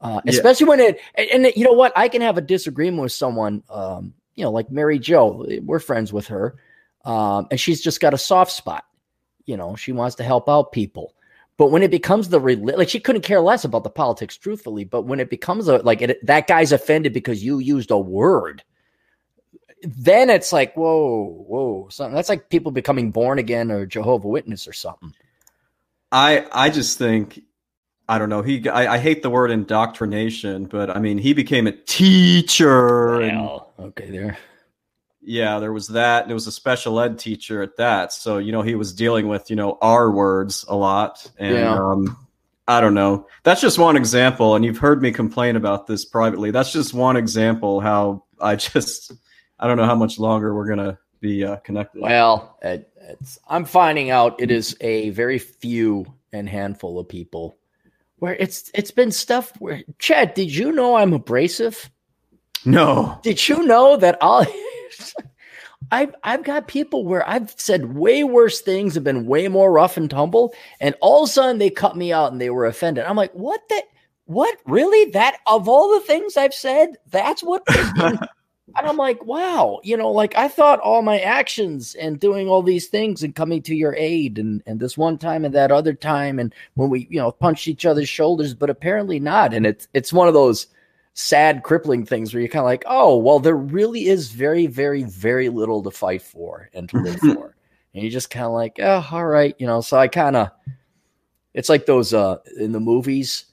uh, 0.00 0.20
Yeah. 0.24 0.32
especially 0.32 0.66
when 0.66 0.80
it 0.80 1.00
and, 1.14 1.46
and 1.46 1.52
you 1.56 1.64
know 1.64 1.72
what 1.72 1.92
i 1.96 2.08
can 2.08 2.20
have 2.20 2.36
a 2.36 2.42
disagreement 2.42 3.00
with 3.00 3.12
someone 3.12 3.62
um, 3.70 4.12
you 4.34 4.44
know 4.44 4.50
like 4.50 4.70
mary 4.70 4.98
joe 4.98 5.46
we're 5.62 5.78
friends 5.78 6.12
with 6.12 6.26
her 6.26 6.56
um, 7.04 7.46
and 7.50 7.58
she's 7.60 7.80
just 7.80 8.00
got 8.00 8.12
a 8.12 8.18
soft 8.18 8.50
spot 8.50 8.84
you 9.46 9.56
know 9.56 9.74
she 9.76 9.92
wants 9.92 10.16
to 10.16 10.24
help 10.24 10.48
out 10.48 10.72
people 10.72 11.14
but 11.56 11.70
when 11.70 11.82
it 11.84 11.92
becomes 11.92 12.28
the 12.28 12.40
like 12.40 12.88
she 12.88 12.98
couldn't 13.00 13.22
care 13.22 13.40
less 13.40 13.64
about 13.64 13.84
the 13.84 13.90
politics 13.90 14.36
truthfully 14.36 14.84
but 14.84 15.02
when 15.02 15.20
it 15.20 15.30
becomes 15.30 15.68
a 15.68 15.78
like 15.78 16.02
it, 16.02 16.26
that 16.26 16.48
guy's 16.48 16.72
offended 16.72 17.12
because 17.12 17.44
you 17.44 17.60
used 17.60 17.92
a 17.92 17.98
word 17.98 18.64
then 19.82 20.30
it's 20.30 20.52
like 20.52 20.74
whoa 20.76 21.44
whoa 21.48 21.88
something 21.90 22.14
that's 22.14 22.28
like 22.28 22.48
people 22.48 22.70
becoming 22.72 23.10
born 23.10 23.38
again 23.38 23.70
or 23.70 23.84
jehovah 23.86 24.28
witness 24.28 24.66
or 24.68 24.72
something 24.72 25.12
I 26.14 26.46
I 26.52 26.68
just 26.70 26.98
think 26.98 27.40
I 28.08 28.18
don't 28.18 28.28
know. 28.28 28.42
He 28.42 28.68
I, 28.68 28.94
I 28.94 28.98
hate 28.98 29.22
the 29.22 29.30
word 29.30 29.50
indoctrination, 29.50 30.66
but 30.66 30.90
I 30.90 30.98
mean 30.98 31.16
he 31.16 31.32
became 31.32 31.66
a 31.66 31.72
teacher. 31.72 33.20
and- 33.22 33.60
okay 33.78 34.10
there 34.10 34.36
yeah, 35.24 35.60
there 35.60 35.72
was 35.72 35.86
that. 35.88 36.26
There 36.26 36.34
was 36.34 36.48
a 36.48 36.52
special 36.52 36.98
ed 37.00 37.16
teacher 37.18 37.62
at 37.62 37.76
that. 37.76 38.12
So 38.12 38.38
you 38.38 38.50
know 38.52 38.62
he 38.62 38.74
was 38.74 38.92
dealing 38.92 39.28
with 39.28 39.48
you 39.50 39.56
know 39.56 39.78
R 39.80 40.10
words 40.10 40.64
a 40.68 40.74
lot, 40.76 41.30
and 41.38 41.54
Yeah. 41.56 41.74
um, 41.74 42.16
I 42.68 42.80
don't 42.80 42.94
know. 42.94 43.26
That's 43.44 43.60
just 43.60 43.78
one 43.78 43.96
example, 43.96 44.54
and 44.56 44.64
you've 44.64 44.78
heard 44.78 45.00
me 45.00 45.12
complain 45.12 45.54
about 45.56 45.86
this 45.86 46.04
privately. 46.04 46.50
That's 46.50 46.72
just 46.72 46.92
one 46.92 47.16
example 47.16 47.80
how 47.80 48.24
I 48.40 48.56
just 48.72 49.12
I 49.62 49.68
don't 49.68 49.76
know 49.76 49.86
how 49.86 49.94
much 49.94 50.18
longer 50.18 50.54
we're 50.54 50.66
gonna 50.66 50.98
be 51.20 51.44
uh, 51.44 51.56
connected. 51.58 52.02
Well, 52.02 52.58
it, 52.62 52.90
it's, 53.00 53.38
I'm 53.48 53.64
finding 53.64 54.10
out 54.10 54.42
it 54.42 54.50
is 54.50 54.76
a 54.80 55.10
very 55.10 55.38
few 55.38 56.12
and 56.32 56.48
handful 56.48 56.98
of 56.98 57.08
people 57.08 57.56
where 58.16 58.34
it's 58.34 58.70
it's 58.74 58.90
been 58.90 59.12
stuff 59.12 59.52
where 59.60 59.82
Chad, 60.00 60.34
did 60.34 60.54
you 60.54 60.72
know 60.72 60.96
I'm 60.96 61.12
abrasive? 61.12 61.90
No. 62.64 63.20
Did 63.22 63.48
you 63.48 63.64
know 63.64 63.96
that 63.96 64.18
I'll 64.20 64.46
I've 65.92 66.14
I've 66.24 66.42
got 66.42 66.66
people 66.66 67.04
where 67.04 67.28
I've 67.28 67.54
said 67.56 67.94
way 67.94 68.24
worse 68.24 68.60
things 68.60 68.94
have 68.94 69.04
been 69.04 69.26
way 69.26 69.46
more 69.46 69.70
rough 69.70 69.96
and 69.96 70.10
tumble, 70.10 70.54
and 70.80 70.96
all 71.00 71.22
of 71.22 71.28
a 71.28 71.32
sudden 71.32 71.58
they 71.58 71.70
cut 71.70 71.96
me 71.96 72.12
out 72.12 72.32
and 72.32 72.40
they 72.40 72.50
were 72.50 72.66
offended. 72.66 73.04
I'm 73.04 73.16
like, 73.16 73.32
what 73.32 73.60
the 73.68 73.82
what 74.24 74.56
really? 74.66 75.12
That 75.12 75.38
of 75.46 75.68
all 75.68 75.94
the 75.94 76.04
things 76.04 76.36
I've 76.36 76.54
said, 76.54 76.96
that's 77.10 77.42
what 77.42 77.62
and 78.76 78.86
I'm 78.86 78.96
like, 78.96 79.24
wow, 79.24 79.80
you 79.82 79.96
know, 79.96 80.10
like 80.10 80.36
I 80.36 80.48
thought 80.48 80.80
all 80.80 81.02
my 81.02 81.20
actions 81.20 81.94
and 81.94 82.18
doing 82.18 82.48
all 82.48 82.62
these 82.62 82.88
things 82.88 83.22
and 83.22 83.34
coming 83.34 83.62
to 83.62 83.74
your 83.74 83.94
aid 83.96 84.38
and 84.38 84.62
and 84.66 84.80
this 84.80 84.96
one 84.96 85.18
time 85.18 85.44
and 85.44 85.54
that 85.54 85.72
other 85.72 85.94
time 85.94 86.38
and 86.38 86.54
when 86.74 86.90
we, 86.90 87.06
you 87.10 87.18
know, 87.18 87.32
punched 87.32 87.68
each 87.68 87.86
other's 87.86 88.08
shoulders, 88.08 88.54
but 88.54 88.70
apparently 88.70 89.18
not. 89.18 89.54
And 89.54 89.66
it's 89.66 89.88
it's 89.94 90.12
one 90.12 90.28
of 90.28 90.34
those 90.34 90.66
sad, 91.14 91.62
crippling 91.62 92.04
things 92.04 92.32
where 92.32 92.40
you're 92.40 92.48
kind 92.48 92.60
of 92.60 92.66
like, 92.66 92.84
oh, 92.86 93.16
well, 93.16 93.38
there 93.38 93.56
really 93.56 94.06
is 94.06 94.30
very, 94.30 94.66
very, 94.66 95.02
very 95.02 95.48
little 95.48 95.82
to 95.82 95.90
fight 95.90 96.22
for 96.22 96.70
and 96.72 96.88
to 96.88 96.98
live 96.98 97.18
for. 97.34 97.54
And 97.94 98.02
you're 98.02 98.10
just 98.10 98.30
kind 98.30 98.46
of 98.46 98.52
like, 98.52 98.76
oh, 98.80 99.06
all 99.10 99.26
right, 99.26 99.54
you 99.58 99.66
know. 99.66 99.80
So 99.80 99.98
I 99.98 100.08
kind 100.08 100.36
of, 100.36 100.50
it's 101.54 101.68
like 101.68 101.86
those 101.86 102.14
uh 102.14 102.38
in 102.58 102.72
the 102.72 102.80
movies. 102.80 103.46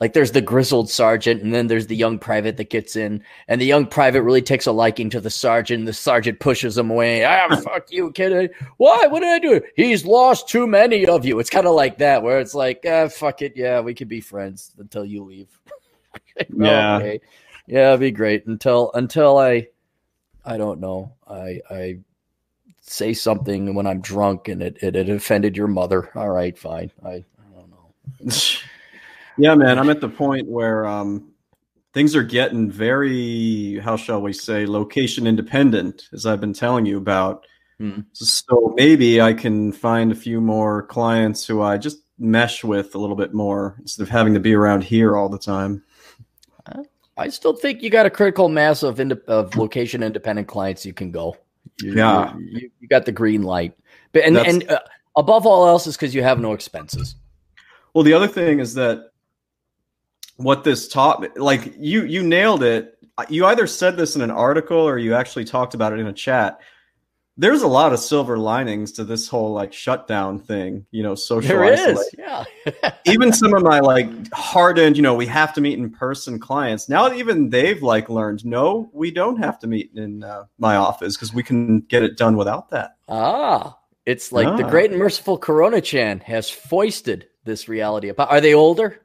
Like 0.00 0.14
there's 0.14 0.32
the 0.32 0.40
grizzled 0.40 0.88
sergeant, 0.88 1.42
and 1.42 1.52
then 1.54 1.66
there's 1.66 1.86
the 1.86 1.96
young 1.96 2.18
private 2.18 2.56
that 2.56 2.70
gets 2.70 2.96
in, 2.96 3.22
and 3.48 3.60
the 3.60 3.66
young 3.66 3.86
private 3.86 4.22
really 4.22 4.40
takes 4.40 4.66
a 4.66 4.72
liking 4.72 5.10
to 5.10 5.20
the 5.20 5.28
sergeant. 5.28 5.84
The 5.84 5.92
sergeant 5.92 6.40
pushes 6.40 6.78
him 6.78 6.90
away. 6.90 7.22
Ah, 7.24 7.54
fuck 7.64 7.92
you, 7.92 8.10
kid. 8.12 8.50
Why? 8.78 9.06
What 9.08 9.20
did 9.20 9.28
I 9.28 9.38
do? 9.38 9.60
He's 9.76 10.06
lost 10.06 10.48
too 10.48 10.66
many 10.66 11.04
of 11.04 11.26
you. 11.26 11.38
It's 11.38 11.50
kind 11.50 11.66
of 11.66 11.74
like 11.74 11.98
that, 11.98 12.22
where 12.22 12.40
it's 12.40 12.54
like, 12.54 12.82
ah, 12.88 13.08
fuck 13.08 13.42
it, 13.42 13.52
yeah, 13.56 13.80
we 13.80 13.94
could 13.94 14.08
be 14.08 14.20
friends 14.20 14.72
until 14.78 15.04
you 15.04 15.22
leave. 15.24 15.48
Yeah. 16.56 16.96
okay. 16.96 17.20
Yeah, 17.66 17.88
it'd 17.88 18.00
be 18.00 18.10
great 18.10 18.46
until 18.46 18.90
until 18.94 19.36
I 19.38 19.68
I 20.44 20.56
don't 20.56 20.80
know. 20.80 21.12
I 21.28 21.60
I 21.70 21.98
say 22.80 23.12
something 23.12 23.74
when 23.74 23.86
I'm 23.86 24.00
drunk 24.00 24.48
and 24.48 24.62
it, 24.62 24.78
it, 24.82 24.96
it 24.96 25.08
offended 25.08 25.56
your 25.56 25.68
mother. 25.68 26.10
All 26.16 26.30
right, 26.30 26.58
fine. 26.58 26.90
I, 27.04 27.08
I 27.10 27.24
don't 27.54 27.70
know. 27.70 28.30
yeah, 29.38 29.54
man, 29.54 29.78
I'm 29.78 29.90
at 29.90 30.00
the 30.00 30.08
point 30.08 30.46
where 30.48 30.86
um 30.86 31.32
things 31.92 32.14
are 32.14 32.22
getting 32.22 32.70
very 32.70 33.78
how 33.80 33.96
shall 33.96 34.22
we 34.22 34.32
say 34.32 34.66
location 34.66 35.26
independent 35.26 36.04
as 36.12 36.26
I've 36.26 36.40
been 36.40 36.52
telling 36.52 36.86
you 36.86 36.96
about. 36.98 37.46
Hmm. 37.78 38.00
So 38.12 38.74
maybe 38.76 39.20
I 39.20 39.32
can 39.32 39.72
find 39.72 40.12
a 40.12 40.14
few 40.14 40.40
more 40.40 40.82
clients 40.82 41.46
who 41.46 41.62
I 41.62 41.78
just 41.78 41.98
mesh 42.18 42.62
with 42.62 42.94
a 42.94 42.98
little 42.98 43.16
bit 43.16 43.32
more 43.32 43.76
instead 43.80 44.02
of 44.02 44.10
having 44.10 44.34
to 44.34 44.40
be 44.40 44.54
around 44.54 44.84
here 44.84 45.16
all 45.16 45.28
the 45.30 45.38
time. 45.38 45.82
I 47.16 47.28
still 47.28 47.54
think 47.54 47.82
you 47.82 47.90
got 47.90 48.06
a 48.06 48.10
critical 48.10 48.48
mass 48.48 48.82
of 48.82 48.98
ind- 49.00 49.20
of 49.28 49.54
location 49.56 50.02
independent 50.02 50.48
clients 50.48 50.86
you 50.86 50.92
can 50.94 51.10
go. 51.10 51.36
You, 51.82 51.94
Yeah. 51.94 52.34
you, 52.36 52.46
you, 52.60 52.70
you 52.80 52.88
got 52.88 53.04
the 53.04 53.12
green 53.12 53.42
light, 53.42 53.74
but 54.12 54.24
and 54.24 54.36
That's- 54.36 54.54
and 54.54 54.70
uh, 54.70 54.80
above 55.16 55.46
all 55.46 55.66
else 55.66 55.86
is 55.86 55.96
because 55.96 56.14
you 56.14 56.22
have 56.22 56.38
no 56.40 56.52
expenses. 56.52 57.16
Well, 57.94 58.04
the 58.04 58.14
other 58.14 58.28
thing 58.28 58.58
is 58.60 58.74
that 58.74 59.09
what 60.42 60.64
this 60.64 60.88
taught, 60.88 61.36
like 61.38 61.74
you, 61.78 62.04
you 62.04 62.22
nailed 62.22 62.62
it. 62.62 62.96
You 63.28 63.44
either 63.46 63.66
said 63.66 63.96
this 63.96 64.16
in 64.16 64.22
an 64.22 64.30
article 64.30 64.78
or 64.78 64.96
you 64.98 65.14
actually 65.14 65.44
talked 65.44 65.74
about 65.74 65.92
it 65.92 65.98
in 65.98 66.06
a 66.06 66.12
chat. 66.12 66.60
There's 67.36 67.62
a 67.62 67.68
lot 67.68 67.92
of 67.92 68.00
silver 68.00 68.36
linings 68.38 68.92
to 68.92 69.04
this 69.04 69.28
whole 69.28 69.52
like 69.52 69.72
shutdown 69.72 70.38
thing, 70.38 70.84
you 70.90 71.02
know, 71.02 71.14
social 71.14 71.48
There 71.48 71.64
is, 71.64 72.14
yeah. 72.18 72.44
even 73.06 73.32
some 73.32 73.54
of 73.54 73.62
my 73.62 73.80
like 73.80 74.08
hardened, 74.32 74.96
you 74.96 75.02
know, 75.02 75.14
we 75.14 75.26
have 75.26 75.54
to 75.54 75.60
meet 75.60 75.78
in 75.78 75.90
person 75.90 76.38
clients. 76.38 76.88
Now 76.88 77.12
even 77.12 77.48
they've 77.50 77.82
like 77.82 78.08
learned, 78.10 78.44
no, 78.44 78.90
we 78.92 79.10
don't 79.10 79.36
have 79.38 79.58
to 79.60 79.66
meet 79.66 79.90
in 79.94 80.22
uh, 80.22 80.44
my 80.58 80.76
office 80.76 81.16
because 81.16 81.32
we 81.32 81.42
can 81.42 81.80
get 81.80 82.02
it 82.02 82.16
done 82.18 82.36
without 82.36 82.68
that. 82.70 82.96
Ah, 83.08 83.78
it's 84.06 84.32
like 84.32 84.56
the 84.56 84.64
Ah. 84.64 84.70
great 84.70 84.90
and 84.90 84.98
merciful 84.98 85.38
Corona 85.38 85.80
Chan 85.80 86.20
has 86.20 86.50
foisted 86.50 87.28
this 87.44 87.68
reality. 87.68 88.08
About 88.08 88.30
are 88.30 88.40
they 88.40 88.54
older? 88.54 89.00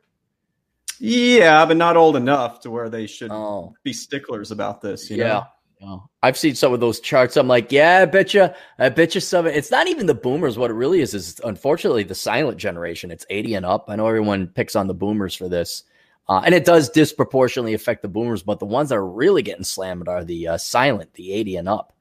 Yeah, 1.00 1.66
but 1.66 1.78
not 1.78 1.98
old 1.98 2.16
enough 2.16 2.60
to 2.62 2.72
where 2.72 2.90
they 2.90 3.08
should 3.08 3.32
Oh, 3.32 3.74
be 3.84 3.94
sticklers 3.94 4.52
about 4.52 4.82
this. 4.82 5.10
You 5.10 5.18
yeah. 5.18 5.24
know? 5.28 5.46
Yeah. 5.82 5.98
I've 6.24 6.38
seen 6.38 6.56
some 6.56 6.74
of 6.74 6.80
those 6.80 7.00
charts. 7.00 7.36
I'm 7.38 7.48
like, 7.48 7.72
yeah, 7.72 8.00
I 8.02 8.06
bet 8.06 8.34
you, 8.34 8.50
I 8.80 8.90
bet 8.90 9.14
you 9.14 9.22
some. 9.22 9.46
Of. 9.46 9.54
It's 9.54 9.72
not 9.72 9.88
even 9.88 10.06
the 10.06 10.14
boomers. 10.14 10.58
What 10.58 10.72
it 10.72 10.76
really 10.76 11.02
is 11.02 11.14
is 11.14 11.40
unfortunately 11.44 12.04
the 12.04 12.16
silent 12.16 12.58
generation. 12.58 13.12
It's 13.12 13.26
80 13.30 13.56
and 13.56 13.66
up. 13.66 13.86
I 13.90 13.96
know 13.98 14.08
everyone 14.08 14.48
picks 14.48 14.76
on 14.76 14.88
the 14.88 14.94
boomers 14.94 15.36
for 15.36 15.50
this, 15.50 15.84
uh, 16.30 16.42
and 16.46 16.56
it 16.56 16.66
does 16.66 16.90
disproportionately 16.90 17.74
affect 17.74 18.02
the 18.02 18.08
boomers. 18.08 18.42
But 18.42 18.60
the 18.60 18.66
ones 18.66 18.90
that 18.90 18.96
are 18.96 19.06
really 19.06 19.42
getting 19.44 19.66
slammed 19.66 20.08
are 20.08 20.24
the 20.24 20.48
uh, 20.48 20.58
silent, 20.58 21.14
the 21.14 21.34
80 21.34 21.58
and 21.58 21.70
up. 21.70 21.94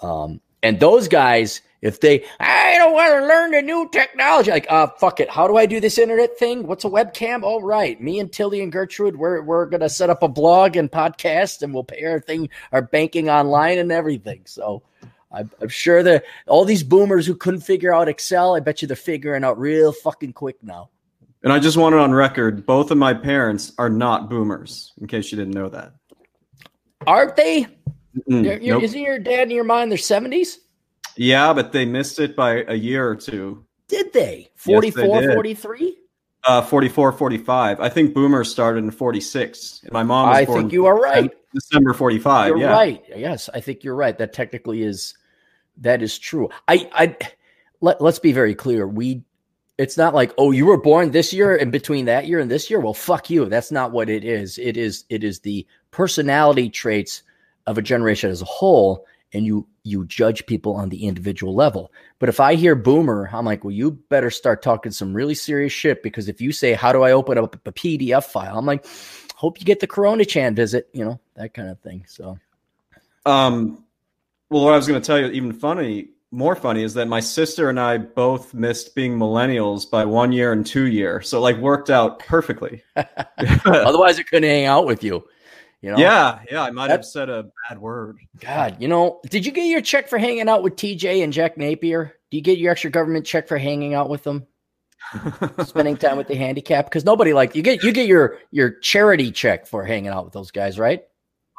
Um, 0.00 0.40
and 0.62 0.80
those 0.80 1.08
guys, 1.08 1.60
if 1.82 2.00
they, 2.00 2.24
I 2.38 2.74
don't 2.76 2.92
want 2.92 3.12
to 3.12 3.26
learn 3.26 3.50
the 3.52 3.62
new 3.62 3.88
technology, 3.90 4.50
like, 4.50 4.66
uh, 4.70 4.88
fuck 4.98 5.20
it. 5.20 5.30
How 5.30 5.46
do 5.46 5.56
I 5.56 5.66
do 5.66 5.80
this 5.80 5.98
internet 5.98 6.38
thing? 6.38 6.66
What's 6.66 6.84
a 6.84 6.88
webcam? 6.88 7.42
All 7.42 7.62
right. 7.62 8.00
Me 8.00 8.20
and 8.20 8.30
Tilly 8.30 8.60
and 8.60 8.70
Gertrude, 8.70 9.16
we're, 9.16 9.40
we're 9.42 9.66
going 9.66 9.80
to 9.80 9.88
set 9.88 10.10
up 10.10 10.22
a 10.22 10.28
blog 10.28 10.76
and 10.76 10.90
podcast 10.90 11.62
and 11.62 11.72
we'll 11.72 11.84
pay 11.84 12.04
our 12.04 12.20
thing, 12.20 12.50
our 12.72 12.82
banking 12.82 13.30
online 13.30 13.78
and 13.78 13.90
everything. 13.90 14.42
So 14.44 14.82
I'm, 15.32 15.50
I'm 15.60 15.68
sure 15.68 16.02
that 16.02 16.24
all 16.46 16.64
these 16.64 16.82
boomers 16.82 17.26
who 17.26 17.34
couldn't 17.34 17.60
figure 17.60 17.94
out 17.94 18.08
Excel, 18.08 18.54
I 18.54 18.60
bet 18.60 18.82
you 18.82 18.88
they're 18.88 18.96
figuring 18.96 19.44
out 19.44 19.58
real 19.58 19.92
fucking 19.92 20.34
quick 20.34 20.62
now. 20.62 20.90
And 21.42 21.52
I 21.52 21.58
just 21.58 21.78
want 21.78 21.94
it 21.94 22.00
on 22.00 22.12
record: 22.12 22.66
both 22.66 22.90
of 22.90 22.98
my 22.98 23.14
parents 23.14 23.72
are 23.78 23.88
not 23.88 24.28
boomers. 24.28 24.92
In 25.00 25.06
case 25.06 25.32
you 25.32 25.38
didn't 25.38 25.54
know 25.54 25.70
that. 25.70 25.94
Aren't 27.06 27.36
they? 27.36 27.66
Mm, 28.28 28.44
You're- 28.44 28.54
you're- 28.56 28.68
nope. 28.68 28.82
Isn't 28.82 29.00
your 29.00 29.18
dad 29.18 29.42
and 29.42 29.52
your 29.52 29.64
mom 29.64 29.84
in 29.84 29.88
their 29.88 29.98
70s? 29.98 30.58
Yeah, 31.16 31.52
but 31.52 31.72
they 31.72 31.84
missed 31.84 32.18
it 32.18 32.36
by 32.36 32.64
a 32.68 32.74
year 32.74 33.08
or 33.08 33.16
two. 33.16 33.64
Did 33.88 34.12
they? 34.12 34.50
Yes, 34.66 34.66
they 34.66 34.72
44, 34.90 35.20
did. 35.20 35.32
43? 35.34 35.96
Uh, 36.44 36.62
44, 36.62 37.12
45. 37.12 37.80
I 37.80 37.88
think 37.88 38.14
boomers 38.14 38.50
started 38.50 38.84
in 38.84 38.90
46. 38.90 39.80
And 39.82 39.92
my 39.92 40.02
mom 40.02 40.28
was 40.28 40.38
I 40.38 40.44
born 40.44 40.60
think 40.60 40.72
you 40.72 40.86
are 40.86 40.98
right. 40.98 41.30
December 41.52 41.92
45. 41.92 42.48
You're 42.48 42.58
yeah. 42.58 42.72
right. 42.72 43.02
Yes, 43.14 43.50
I 43.52 43.60
think 43.60 43.84
you're 43.84 43.96
right. 43.96 44.16
That 44.16 44.32
technically 44.32 44.82
is 44.82 45.14
that 45.78 46.02
is 46.02 46.18
true. 46.18 46.48
I 46.68 46.88
I 46.94 47.16
let 47.80 48.00
let's 48.00 48.18
be 48.18 48.32
very 48.32 48.54
clear. 48.54 48.86
We 48.86 49.22
it's 49.76 49.96
not 49.96 50.14
like, 50.14 50.32
oh, 50.38 50.50
you 50.50 50.66
were 50.66 50.80
born 50.80 51.10
this 51.10 51.32
year 51.32 51.56
and 51.56 51.72
between 51.72 52.04
that 52.04 52.26
year 52.26 52.38
and 52.38 52.50
this 52.50 52.70
year. 52.70 52.80
Well, 52.80 52.94
fuck 52.94 53.30
you. 53.30 53.46
That's 53.46 53.72
not 53.72 53.92
what 53.92 54.08
it 54.08 54.24
is. 54.24 54.56
It 54.58 54.76
is 54.76 55.04
it 55.08 55.24
is 55.24 55.40
the 55.40 55.66
personality 55.90 56.70
traits 56.70 57.22
of 57.66 57.78
a 57.78 57.82
generation 57.82 58.30
as 58.30 58.42
a 58.42 58.46
whole, 58.46 59.06
and 59.32 59.44
you 59.44 59.66
you 59.82 60.04
judge 60.06 60.46
people 60.46 60.74
on 60.74 60.88
the 60.88 61.06
individual 61.06 61.54
level. 61.54 61.92
But 62.18 62.28
if 62.28 62.40
I 62.40 62.54
hear 62.54 62.74
boomer, 62.74 63.30
I'm 63.32 63.44
like, 63.46 63.64
well, 63.64 63.70
you 63.70 63.92
better 63.92 64.30
start 64.30 64.62
talking 64.62 64.92
some 64.92 65.14
really 65.14 65.34
serious 65.34 65.72
shit 65.72 66.02
because 66.02 66.28
if 66.28 66.40
you 66.40 66.52
say, 66.52 66.74
how 66.74 66.92
do 66.92 67.02
I 67.02 67.12
open 67.12 67.38
up 67.38 67.54
a 67.66 67.72
PDF 67.72 68.24
file? 68.24 68.58
I'm 68.58 68.66
like, 68.66 68.84
hope 69.34 69.58
you 69.58 69.64
get 69.64 69.80
the 69.80 69.86
Corona 69.86 70.24
Chan 70.24 70.54
visit, 70.54 70.88
you 70.92 71.04
know, 71.04 71.18
that 71.36 71.54
kind 71.54 71.70
of 71.70 71.80
thing. 71.80 72.04
So 72.06 72.38
Um, 73.24 73.84
well, 74.50 74.64
what 74.64 74.74
I 74.74 74.76
was 74.76 74.86
going 74.86 75.00
to 75.00 75.06
tell 75.06 75.18
you, 75.18 75.26
even 75.28 75.52
funny, 75.52 76.08
more 76.30 76.54
funny, 76.54 76.82
is 76.82 76.94
that 76.94 77.06
my 77.06 77.20
sister 77.20 77.70
and 77.70 77.80
I 77.80 77.98
both 77.98 78.52
missed 78.52 78.94
being 78.94 79.18
millennials 79.18 79.88
by 79.88 80.04
one 80.04 80.32
year 80.32 80.52
and 80.52 80.66
two 80.66 80.86
year. 80.86 81.20
So, 81.22 81.40
like, 81.40 81.56
worked 81.56 81.88
out 81.88 82.18
perfectly. 82.18 82.82
otherwise 83.64 84.18
I 84.18 84.24
couldn't 84.24 84.48
hang 84.48 84.66
out 84.66 84.86
with 84.86 85.02
you. 85.02 85.24
You 85.82 85.92
know? 85.92 85.98
Yeah, 85.98 86.40
yeah. 86.50 86.62
I 86.62 86.70
might 86.70 86.90
have 86.90 87.04
said 87.06 87.30
a 87.30 87.50
bad 87.68 87.78
word. 87.78 88.18
God, 88.38 88.76
you 88.80 88.86
know, 88.88 89.20
did 89.30 89.46
you 89.46 89.52
get 89.52 89.64
your 89.64 89.80
check 89.80 90.08
for 90.08 90.18
hanging 90.18 90.48
out 90.48 90.62
with 90.62 90.76
TJ 90.76 91.24
and 91.24 91.32
Jack 91.32 91.56
Napier? 91.56 92.16
Do 92.30 92.36
you 92.36 92.42
get 92.42 92.58
your 92.58 92.70
extra 92.70 92.90
government 92.90 93.24
check 93.26 93.48
for 93.48 93.56
hanging 93.56 93.94
out 93.94 94.10
with 94.10 94.22
them, 94.22 94.46
spending 95.64 95.96
time 95.96 96.18
with 96.18 96.28
the 96.28 96.34
handicap? 96.34 96.84
Because 96.84 97.04
nobody 97.04 97.32
like 97.32 97.54
you 97.54 97.62
get 97.62 97.82
you 97.82 97.92
get 97.92 98.06
your 98.06 98.38
your 98.50 98.70
charity 98.80 99.32
check 99.32 99.66
for 99.66 99.82
hanging 99.84 100.10
out 100.10 100.24
with 100.24 100.34
those 100.34 100.50
guys, 100.50 100.78
right? 100.78 101.02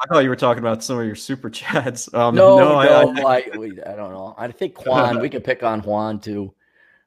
I 0.04 0.08
thought 0.08 0.24
you 0.24 0.30
were 0.30 0.36
talking 0.36 0.64
about 0.64 0.84
some 0.84 0.98
of 1.00 1.06
your 1.06 1.16
super 1.16 1.50
chats. 1.50 2.10
Um, 2.14 2.36
No, 2.36 2.58
no, 2.58 2.70
no, 2.70 2.76
I, 2.76 2.86
I, 2.88 3.04
like, 3.04 3.56
we- 3.56 3.82
I 3.82 3.96
don't 3.96 4.12
know. 4.12 4.34
I 4.38 4.52
think 4.52 4.80
Juan. 4.86 5.20
we 5.20 5.30
could 5.30 5.44
pick 5.44 5.64
on 5.64 5.82
Juan 5.82 6.20
too. 6.20 6.54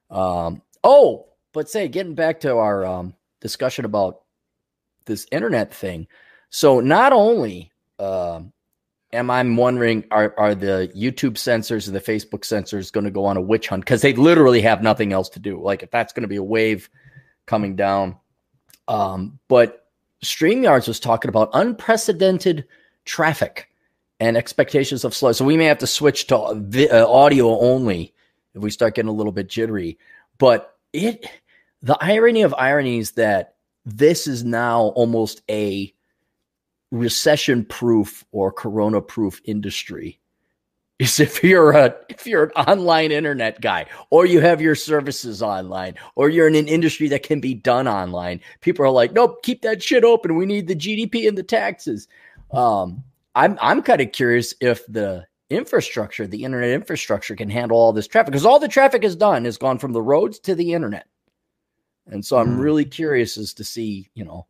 Um, 0.09 0.61
oh, 0.83 1.27
but 1.53 1.69
say 1.69 1.87
getting 1.87 2.15
back 2.15 2.41
to 2.41 2.55
our 2.57 2.85
um, 2.85 3.13
discussion 3.41 3.85
about 3.85 4.21
this 5.05 5.27
internet 5.31 5.73
thing. 5.73 6.07
So 6.49 6.79
not 6.79 7.13
only 7.13 7.71
um, 7.99 8.53
am 9.13 9.31
I 9.31 9.41
wondering 9.43 10.05
are 10.11 10.33
are 10.37 10.55
the 10.55 10.91
YouTube 10.95 11.37
censors 11.37 11.87
and 11.87 11.95
the 11.95 12.01
Facebook 12.01 12.45
censors 12.45 12.91
going 12.91 13.05
to 13.05 13.11
go 13.11 13.25
on 13.25 13.37
a 13.37 13.41
witch 13.41 13.67
hunt 13.67 13.83
because 13.83 14.01
they 14.01 14.13
literally 14.13 14.61
have 14.61 14.81
nothing 14.83 15.13
else 15.13 15.29
to 15.29 15.39
do. 15.39 15.61
Like 15.61 15.83
if 15.83 15.91
that's 15.91 16.13
going 16.13 16.23
to 16.23 16.27
be 16.27 16.35
a 16.35 16.43
wave 16.43 16.89
coming 17.45 17.75
down. 17.75 18.17
Um, 18.87 19.39
but 19.47 19.87
StreamYards 20.23 20.87
was 20.87 20.99
talking 20.99 21.29
about 21.29 21.49
unprecedented 21.53 22.65
traffic 23.05 23.69
and 24.19 24.37
expectations 24.37 25.03
of 25.03 25.15
slow. 25.15 25.31
So 25.31 25.45
we 25.45 25.57
may 25.57 25.65
have 25.65 25.79
to 25.79 25.87
switch 25.87 26.27
to 26.27 26.53
vi- 26.55 26.89
uh, 26.89 27.07
audio 27.07 27.59
only 27.59 28.13
if 28.53 28.61
we 28.61 28.71
start 28.71 28.95
getting 28.95 29.09
a 29.09 29.13
little 29.13 29.31
bit 29.31 29.47
jittery. 29.47 29.97
But 30.37 30.75
it, 30.93 31.25
the 31.81 31.97
irony 31.99 32.41
of 32.41 32.53
ironies 32.53 33.11
that 33.11 33.55
this 33.85 34.27
is 34.27 34.43
now 34.43 34.87
almost 34.95 35.41
a 35.49 35.93
recession 36.91 37.65
proof 37.65 38.23
or 38.31 38.51
corona 38.51 39.01
proof 39.01 39.41
industry 39.45 40.19
is 40.99 41.19
if 41.27 41.43
you're 41.43 41.71
a 41.71 41.93
if 42.09 42.25
you're 42.25 42.45
an 42.45 42.51
online 42.51 43.11
internet 43.11 43.59
guy 43.61 43.85
or 44.11 44.25
you 44.25 44.39
have 44.39 44.61
your 44.61 44.75
services 44.75 45.41
online 45.41 45.95
or 46.15 46.29
you're 46.29 46.47
in 46.47 46.55
an 46.55 46.67
industry 46.67 47.07
that 47.09 47.23
can 47.23 47.39
be 47.41 47.53
done 47.53 47.87
online 47.87 48.39
people 48.61 48.85
are 48.85 48.89
like 48.89 49.11
nope 49.13 49.41
keep 49.43 49.61
that 49.61 49.81
shit 49.83 50.03
open. 50.03 50.35
We 50.35 50.45
need 50.45 50.67
the 50.67 50.75
gdp 50.75 51.27
and 51.27 51.37
the 51.37 51.43
taxes. 51.43 52.07
Um 52.51 53.03
i'm 53.35 53.57
i'm 53.61 53.81
kind 53.81 53.99
of 54.01 54.11
curious 54.13 54.53
if 54.61 54.85
the 54.87 55.25
infrastructure 55.49 56.25
the 56.25 56.43
internet 56.43 56.69
infrastructure 56.71 57.35
can 57.35 57.49
handle 57.49 57.77
all 57.77 57.91
this 57.93 58.07
traffic 58.07 58.31
because 58.31 58.45
all 58.45 58.59
the 58.59 58.67
traffic 58.67 59.03
is 59.03 59.15
done 59.15 59.45
has 59.45 59.57
gone 59.57 59.77
from 59.77 59.91
the 59.91 60.01
roads 60.01 60.39
to 60.39 60.55
the 60.55 60.71
internet. 60.73 61.07
And 62.07 62.23
so 62.25 62.37
i'm 62.37 62.57
Mm. 62.57 62.61
really 62.61 62.85
curious 62.85 63.37
as 63.37 63.53
to 63.55 63.63
see 63.65 64.09
you 64.13 64.23
know 64.23 64.47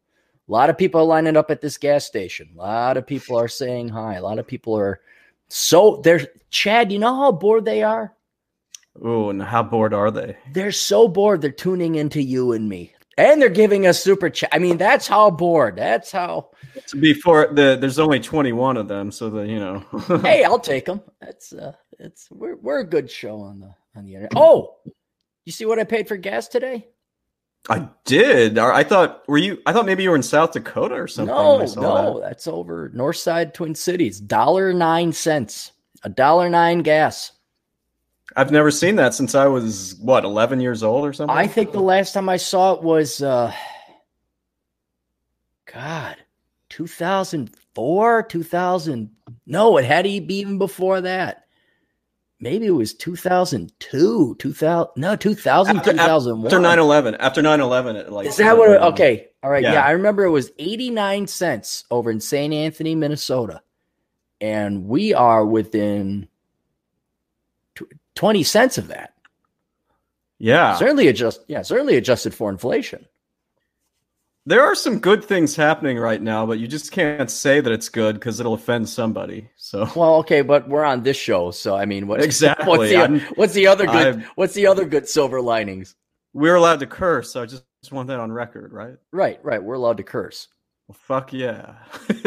a 0.47 0.51
lot 0.51 0.69
of 0.69 0.77
people 0.77 1.01
are 1.01 1.05
lining 1.05 1.37
up 1.37 1.49
at 1.51 1.61
this 1.61 1.77
gas 1.77 2.05
station 2.05 2.49
a 2.55 2.57
lot 2.57 2.97
of 2.97 3.05
people 3.05 3.37
are 3.37 3.47
saying 3.47 3.89
hi 3.89 4.15
a 4.15 4.21
lot 4.21 4.39
of 4.39 4.47
people 4.47 4.77
are 4.77 4.99
so 5.47 6.01
they're 6.03 6.27
Chad, 6.55 6.89
you 6.89 6.99
know 6.99 7.13
how 7.13 7.33
bored 7.33 7.65
they 7.65 7.83
are? 7.83 8.15
Oh, 9.03 9.29
and 9.29 9.43
how 9.43 9.61
bored 9.61 9.93
are 9.93 10.09
they? 10.09 10.37
They're 10.53 10.71
so 10.71 11.09
bored 11.09 11.41
they're 11.41 11.51
tuning 11.51 11.95
into 11.95 12.21
you 12.21 12.53
and 12.53 12.69
me. 12.69 12.93
And 13.17 13.41
they're 13.41 13.49
giving 13.49 13.87
us 13.87 14.01
super 14.01 14.29
chat. 14.29 14.49
I 14.53 14.59
mean, 14.59 14.77
that's 14.77 15.05
how 15.05 15.31
bored. 15.31 15.75
That's 15.75 16.13
how 16.13 16.51
To 16.87 16.95
be 16.95 17.11
the 17.11 17.77
there's 17.79 17.99
only 17.99 18.21
21 18.21 18.77
of 18.77 18.87
them, 18.87 19.11
so 19.11 19.29
that 19.31 19.47
you 19.47 19.59
know. 19.59 19.83
Hey, 20.21 20.45
I'll 20.45 20.59
take 20.59 20.85
them. 20.85 21.01
That's 21.19 21.51
uh 21.51 21.73
it's 21.99 22.31
we're 22.31 22.55
we're 22.55 22.79
a 22.79 22.87
good 22.87 23.11
show 23.11 23.41
on 23.41 23.59
the 23.59 23.73
on 23.97 24.05
the 24.05 24.15
internet. 24.15 24.31
Oh, 24.37 24.77
you 25.43 25.51
see 25.51 25.65
what 25.65 25.79
I 25.79 25.83
paid 25.83 26.07
for 26.07 26.15
gas 26.15 26.47
today? 26.47 26.87
I 27.69 27.89
did. 28.03 28.57
I 28.57 28.83
thought 28.83 29.27
were 29.27 29.37
you? 29.37 29.61
I 29.65 29.73
thought 29.73 29.85
maybe 29.85 30.03
you 30.03 30.11
were 30.11 30.15
in 30.15 30.23
South 30.23 30.51
Dakota 30.51 30.95
or 30.95 31.07
something. 31.07 31.33
no, 31.35 31.57
no, 31.57 32.19
that. 32.19 32.27
that's 32.27 32.47
over 32.47 32.91
North 32.93 33.17
Side 33.17 33.53
Twin 33.53 33.73
Cities. 33.73 34.19
Dollar 34.19 34.73
nine 34.73 35.13
cents. 35.13 35.71
A 36.03 36.09
dollar 36.09 36.49
nine 36.49 36.79
gas. 36.79 37.31
I've 38.35 38.51
never 38.51 38.69
seen 38.69 38.95
that 38.97 39.13
since 39.13 39.33
I 39.33 39.45
was 39.47 39.95
what 40.01 40.25
11 40.25 40.59
years 40.59 40.83
old 40.83 41.05
or 41.05 41.13
something. 41.13 41.35
I 41.35 41.47
think 41.47 41.71
the 41.71 41.79
last 41.79 42.13
time 42.13 42.27
I 42.29 42.37
saw 42.37 42.73
it 42.73 42.83
was 42.83 43.21
uh 43.21 43.53
God, 45.71 46.17
2004, 46.69 48.23
2000. 48.23 49.09
No, 49.45 49.77
it 49.77 49.85
had 49.85 50.05
to 50.05 50.21
be 50.21 50.35
even 50.35 50.57
before 50.57 51.01
that. 51.01 51.44
Maybe 52.39 52.65
it 52.65 52.71
was 52.71 52.93
2002, 52.93 54.35
2000. 54.37 54.91
No, 54.97 55.15
2000, 55.15 55.77
After- 55.77 55.91
2001. 55.93 56.45
after 56.47 56.59
9/11. 56.59 57.15
After 57.19 57.41
9/11, 57.41 58.09
like 58.11 58.27
Is 58.27 58.37
that 58.37 58.57
what? 58.57 58.71
It, 58.71 58.81
okay, 58.81 59.29
all 59.41 59.49
right. 59.49 59.63
Yeah. 59.63 59.73
Yeah. 59.73 59.85
I 59.85 59.91
remember 59.91 60.23
it 60.25 60.31
was 60.31 60.51
89 60.59 61.27
cents 61.27 61.85
over 61.89 62.11
in 62.11 62.19
St. 62.19 62.53
Anthony, 62.53 62.93
Minnesota, 62.93 63.61
and 64.41 64.85
we 64.87 65.13
are 65.13 65.45
within 65.45 66.27
20 68.15 68.43
cents 68.43 68.77
of 68.77 68.87
that. 68.87 69.13
Yeah, 70.37 70.75
Certainly 70.75 71.07
adjust. 71.07 71.41
Yeah, 71.47 71.61
certainly 71.61 71.95
adjusted 71.95 72.33
for 72.33 72.49
inflation. 72.49 73.05
There 74.47 74.61
are 74.63 74.75
some 74.75 74.99
good 74.99 75.23
things 75.23 75.55
happening 75.55 75.97
right 75.97 76.21
now, 76.21 76.45
but 76.45 76.59
you 76.59 76.67
just 76.67 76.91
can't 76.91 77.31
say 77.31 77.59
that 77.61 77.71
it's 77.71 77.89
good 77.89 78.15
because 78.15 78.39
it'll 78.39 78.53
offend 78.53 78.87
somebody. 78.87 79.49
So 79.55 79.89
Well, 79.95 80.15
okay, 80.17 80.41
but 80.41 80.67
we're 80.69 80.83
on 80.85 81.01
this 81.03 81.17
show, 81.17 81.51
so 81.51 81.75
I 81.75 81.85
mean, 81.85 82.05
what 82.07 82.21
Exactly. 82.23 82.67
What's 82.67 82.91
the, 82.91 83.19
what's 83.35 83.53
the 83.53 83.67
other 83.67 83.85
good? 83.85 83.95
I'm- 83.95 84.25
what's 84.35 84.53
the 84.53 84.67
other 84.67 84.85
good 84.85 85.07
silver 85.07 85.41
linings? 85.41 85.95
we're 86.33 86.55
allowed 86.55 86.81
to 86.81 86.85
curse. 86.85 87.31
So 87.31 87.41
I 87.41 87.45
just, 87.45 87.63
just 87.81 87.93
want 87.93 88.07
that 88.09 88.19
on 88.19 88.29
record, 88.29 88.73
right? 88.73 88.95
Right, 89.13 89.39
right. 89.41 89.63
We're 89.63 89.75
allowed 89.75 89.95
to 89.97 90.03
curse. 90.03 90.49
Well, 90.87 90.97
fuck 90.99 91.31
yeah. 91.31 91.75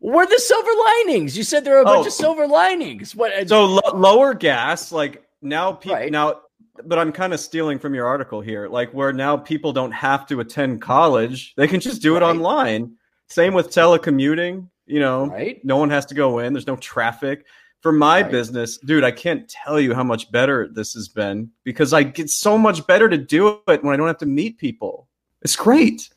We're 0.00 0.26
the 0.26 0.38
silver 0.38 0.70
linings. 0.84 1.36
You 1.36 1.42
said 1.42 1.64
there 1.64 1.76
are 1.76 1.82
a 1.82 1.84
bunch 1.84 2.04
Oh. 2.04 2.06
of 2.06 2.12
silver 2.12 2.46
linings. 2.46 3.14
What? 3.14 3.32
Uh, 3.32 3.46
so 3.46 3.64
lo- 3.66 3.92
lower 3.94 4.32
gas, 4.32 4.92
like 4.92 5.24
now, 5.42 5.72
people 5.72 5.96
Right. 5.96 6.10
now, 6.12 6.40
but 6.84 6.98
I'm 6.98 7.12
kind 7.12 7.32
of 7.32 7.40
stealing 7.40 7.78
from 7.78 7.94
your 7.94 8.06
article 8.06 8.40
here, 8.40 8.68
like 8.68 8.92
where 8.92 9.12
now 9.12 9.36
people 9.36 9.72
don't 9.72 9.92
have 9.92 10.26
to 10.28 10.40
attend 10.40 10.80
college; 10.82 11.54
they 11.56 11.66
can 11.68 11.80
just 11.80 12.02
do 12.02 12.16
it 12.16 12.20
Right. 12.20 12.30
online. 12.30 12.92
Same 13.28 13.54
with 13.54 13.68
telecommuting. 13.70 14.68
You 14.86 15.00
know, 15.00 15.26
right. 15.26 15.62
no 15.64 15.76
one 15.76 15.90
has 15.90 16.06
to 16.06 16.14
go 16.14 16.38
in. 16.38 16.52
There's 16.54 16.66
no 16.66 16.76
traffic. 16.76 17.44
For 17.80 17.92
my 17.92 18.22
Right. 18.22 18.30
business, 18.30 18.78
dude, 18.78 19.04
I 19.04 19.10
can't 19.12 19.48
tell 19.48 19.78
you 19.78 19.94
how 19.94 20.02
much 20.02 20.32
better 20.32 20.66
this 20.66 20.94
has 20.94 21.08
been 21.08 21.50
because 21.62 21.92
I 21.92 22.02
get 22.02 22.28
so 22.30 22.58
much 22.58 22.84
better 22.88 23.08
to 23.08 23.16
do 23.18 23.60
it 23.68 23.84
when 23.84 23.94
I 23.94 23.96
don't 23.96 24.08
have 24.08 24.18
to 24.18 24.26
meet 24.26 24.58
people. 24.58 25.06
It's 25.42 25.54
great. 25.54 26.08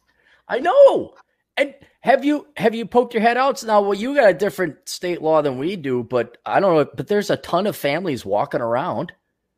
I 0.47 0.59
know. 0.59 1.13
And 1.57 1.75
have 1.99 2.25
you 2.25 2.47
have 2.57 2.73
you 2.73 2.85
poked 2.87 3.13
your 3.13 3.21
head 3.21 3.37
out 3.37 3.63
now? 3.63 3.81
Well, 3.81 3.93
you 3.93 4.15
got 4.15 4.29
a 4.29 4.33
different 4.33 4.77
state 4.89 5.21
law 5.21 5.41
than 5.43 5.59
we 5.59 5.75
do, 5.75 6.01
but 6.03 6.37
I 6.45 6.59
don't 6.59 6.75
know. 6.75 6.85
But 6.95 7.07
there's 7.07 7.29
a 7.29 7.37
ton 7.37 7.67
of 7.67 7.75
families 7.75 8.25
walking 8.25 8.61
around. 8.61 9.11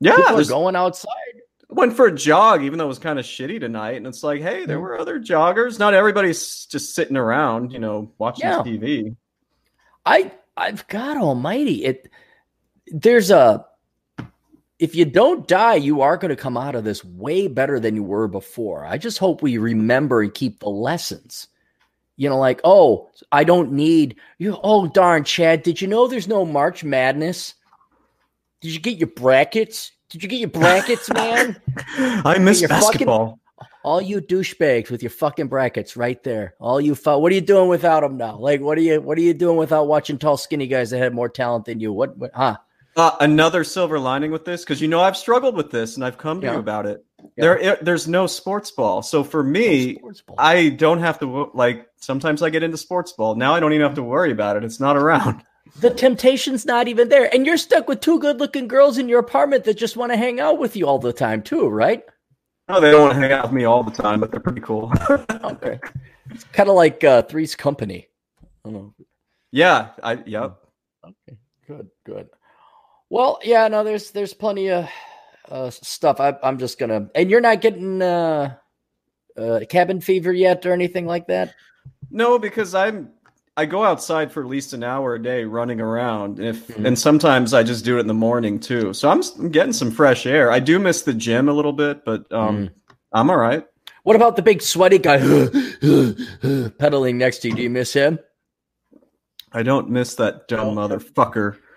Yeah, 0.03 0.17
People 0.17 0.39
are 0.39 0.45
going 0.45 0.75
outside. 0.75 1.09
went 1.69 1.93
for 1.93 2.07
a 2.07 2.11
jog, 2.11 2.61
even 2.61 2.77
though 2.77 2.85
it 2.85 2.89
was 2.89 2.99
kind 2.99 3.19
of 3.19 3.25
shitty 3.25 3.59
tonight. 3.59 3.95
And 3.95 4.05
it's 4.05 4.21
like, 4.21 4.41
hey, 4.41 4.65
there 4.65 4.77
mm. 4.77 4.81
were 4.81 4.99
other 4.99 5.17
joggers. 5.17 5.79
Not 5.79 5.93
everybody's 5.93 6.65
just 6.65 6.93
sitting 6.93 7.15
around, 7.15 7.71
you 7.71 7.79
know, 7.79 8.11
watching 8.17 8.45
Yeah. 8.45 8.59
TV. 8.59 9.15
I 10.05 10.31
I've 10.57 10.85
God 10.89 11.15
Almighty. 11.17 11.85
It 11.85 12.11
there's 12.87 13.31
a 13.31 13.65
if 14.77 14.93
you 14.93 15.05
don't 15.05 15.47
die, 15.47 15.75
you 15.75 16.01
are 16.01 16.17
going 16.17 16.29
to 16.29 16.35
come 16.35 16.57
out 16.57 16.75
of 16.75 16.83
this 16.83 17.05
way 17.05 17.47
better 17.47 17.79
than 17.79 17.95
you 17.95 18.03
were 18.03 18.27
before. 18.27 18.85
I 18.85 18.97
just 18.97 19.17
hope 19.17 19.41
we 19.41 19.57
remember 19.57 20.21
and 20.21 20.33
keep 20.33 20.59
the 20.59 20.69
lessons. 20.69 21.47
You 22.17 22.27
know, 22.27 22.37
like, 22.37 22.59
oh, 22.65 23.09
I 23.31 23.45
don't 23.45 23.71
need 23.71 24.17
you. 24.37 24.59
Oh, 24.61 24.87
darn, 24.87 25.23
Chad, 25.23 25.63
did 25.63 25.79
you 25.79 25.87
know 25.87 26.07
there's 26.07 26.27
no 26.27 26.45
March 26.45 26.83
Madness? 26.83 27.53
Did 28.63 28.73
you 28.73 28.79
get 28.79 28.97
your 28.97 29.09
brackets? 29.09 29.91
Did 30.09 30.23
you 30.23 30.29
get 30.29 30.39
your 30.39 30.49
brackets, 30.49 31.11
man? 31.13 31.59
I 31.97 32.37
miss 32.39 32.61
you're 32.61 32.69
fucking- 32.69 32.81
basketball. 32.87 33.39
All 33.83 34.01
you 34.01 34.21
douchebags 34.21 34.89
with 34.89 35.03
your 35.03 35.09
fucking 35.09 35.47
brackets 35.47 35.97
right 35.97 36.21
there. 36.23 36.55
All 36.61 36.79
you 36.79 36.95
fu- 36.95 37.17
what 37.17 37.29
are 37.33 37.35
you 37.35 37.41
doing 37.41 37.67
without 37.67 37.99
them 37.99 38.15
now? 38.15 38.37
Like 38.37 38.61
what 38.61 38.77
are 38.77 38.81
you 38.81 39.01
what 39.01 39.17
are 39.17 39.21
you 39.21 39.33
doing 39.33 39.57
without 39.57 39.87
watching 39.89 40.17
tall 40.17 40.37
skinny 40.37 40.67
guys 40.67 40.89
that 40.91 40.99
had 40.99 41.13
more 41.13 41.27
talent 41.27 41.65
than 41.65 41.81
you? 41.81 41.91
What, 41.91 42.17
what 42.17 42.31
huh? 42.33 42.55
Uh, 42.95 43.11
another 43.19 43.65
silver 43.65 43.99
lining 43.99 44.31
with 44.31 44.45
this, 44.45 44.63
because 44.63 44.81
you 44.81 44.87
know 44.87 45.01
I've 45.01 45.17
struggled 45.17 45.57
with 45.57 45.69
this 45.71 45.95
and 45.95 46.05
I've 46.05 46.17
come 46.17 46.39
to 46.39 46.47
Yeah. 46.47 46.53
you 46.53 46.59
about 46.59 46.85
it. 46.85 47.03
Yeah. 47.35 47.55
There, 47.57 47.77
there's 47.81 48.07
no 48.07 48.25
sports 48.27 48.71
ball, 48.71 49.01
so 49.01 49.21
for 49.23 49.43
me, 49.43 49.95
Sports 49.95 50.21
ball. 50.21 50.35
I 50.39 50.69
don't 50.69 50.99
have 50.99 51.19
to 51.19 51.51
like. 51.53 51.85
Sometimes 51.97 52.41
I 52.41 52.49
get 52.49 52.63
into 52.63 52.77
sports 52.77 53.11
ball. 53.11 53.35
Now 53.35 53.53
I 53.53 53.59
don't 53.59 53.73
even 53.73 53.85
have 53.85 53.95
to 53.95 54.03
worry 54.03 54.31
about 54.31 54.55
it. 54.55 54.63
It's 54.63 54.79
not 54.79 54.95
around. 54.95 55.43
The 55.79 55.89
temptation's 55.89 56.65
not 56.65 56.87
even 56.87 57.09
there. 57.09 57.33
And 57.33 57.45
you're 57.45 57.57
stuck 57.57 57.87
with 57.87 58.01
two 58.01 58.19
good 58.19 58.39
looking 58.39 58.67
girls 58.67 58.97
in 58.97 59.09
your 59.09 59.19
apartment 59.19 59.63
that 59.65 59.77
just 59.77 59.97
want 59.97 60.11
to 60.11 60.17
hang 60.17 60.39
out 60.39 60.59
with 60.59 60.75
you 60.75 60.87
all 60.87 60.99
the 60.99 61.13
time, 61.13 61.41
too, 61.41 61.67
right? 61.67 62.03
No, 62.69 62.79
they 62.79 62.91
don't 62.91 63.01
want 63.01 63.13
to 63.13 63.19
hang 63.19 63.31
out 63.31 63.43
with 63.45 63.51
me 63.53 63.65
all 63.65 63.83
the 63.83 63.91
time, 63.91 64.19
but 64.19 64.31
they're 64.31 64.39
pretty 64.39 64.61
cool. 64.61 64.91
Okay. 65.43 65.79
it's 66.29 66.45
kind 66.45 66.69
of 66.69 66.75
like 66.75 67.03
uh, 67.03 67.21
Three's 67.23 67.55
Company. 67.55 68.07
I 68.41 68.47
don't 68.63 68.73
know. 68.73 68.93
yeah, 69.51 69.89
I 70.01 70.23
yep. 70.25 70.55
Okay, 71.03 71.37
good, 71.67 71.89
good. 72.05 72.29
Well, 73.09 73.39
yeah, 73.43 73.67
no, 73.67 73.83
there's 73.83 74.11
there's 74.11 74.33
plenty 74.33 74.71
of 74.71 74.87
uh, 75.49 75.69
stuff. 75.69 76.21
I, 76.21 76.35
I'm 76.41 76.57
just 76.57 76.79
gonna, 76.79 77.09
and 77.13 77.29
you're 77.29 77.41
not 77.41 77.59
getting 77.59 78.01
uh, 78.01 78.55
uh, 79.37 79.59
cabin 79.69 79.99
fever 79.99 80.31
yet 80.31 80.65
or 80.65 80.71
anything 80.71 81.05
like 81.05 81.27
that. 81.27 81.53
No, 82.09 82.39
because 82.39 82.73
I'm 82.73 83.09
I 83.55 83.65
go 83.65 83.83
outside 83.83 84.31
for 84.31 84.41
at 84.41 84.49
least 84.49 84.73
an 84.73 84.83
hour 84.83 85.13
a 85.15 85.21
day 85.21 85.43
running 85.45 85.79
around. 85.79 86.39
And 86.39 86.47
if 86.47 86.67
Mhm. 86.69 86.85
and 86.87 86.97
sometimes 86.97 87.53
I 87.53 87.61
just 87.61 87.85
do 87.85 87.97
it 87.97 88.01
in 88.01 88.07
the 88.07 88.13
morning 88.13 88.59
too. 88.59 88.93
So 88.93 89.09
I'm, 89.09 89.21
I'm 89.37 89.49
getting 89.49 89.73
some 89.73 89.91
fresh 89.91 90.25
air. 90.25 90.51
I 90.51 90.59
do 90.59 90.79
miss 90.79 91.03
the 91.03 91.13
gym 91.13 91.47
a 91.49 91.53
little 91.53 91.73
bit, 91.73 92.03
but 92.03 92.31
um 92.31 92.69
I'm 93.11 93.29
all 93.29 93.37
right. 93.37 93.63
What 94.03 94.15
about 94.15 94.35
the 94.35 94.41
big 94.41 94.61
sweaty 94.61 94.97
guy 94.97 95.17
pedaling 96.79 97.17
next 97.17 97.39
to 97.39 97.49
you? 97.49 97.55
Do 97.55 97.61
you 97.61 97.69
miss 97.69 97.93
him? 97.93 98.19
I 99.51 99.61
don't 99.63 99.89
miss 99.89 100.15
that 100.15 100.47
dumb 100.47 100.75
motherfucker. 100.75 101.57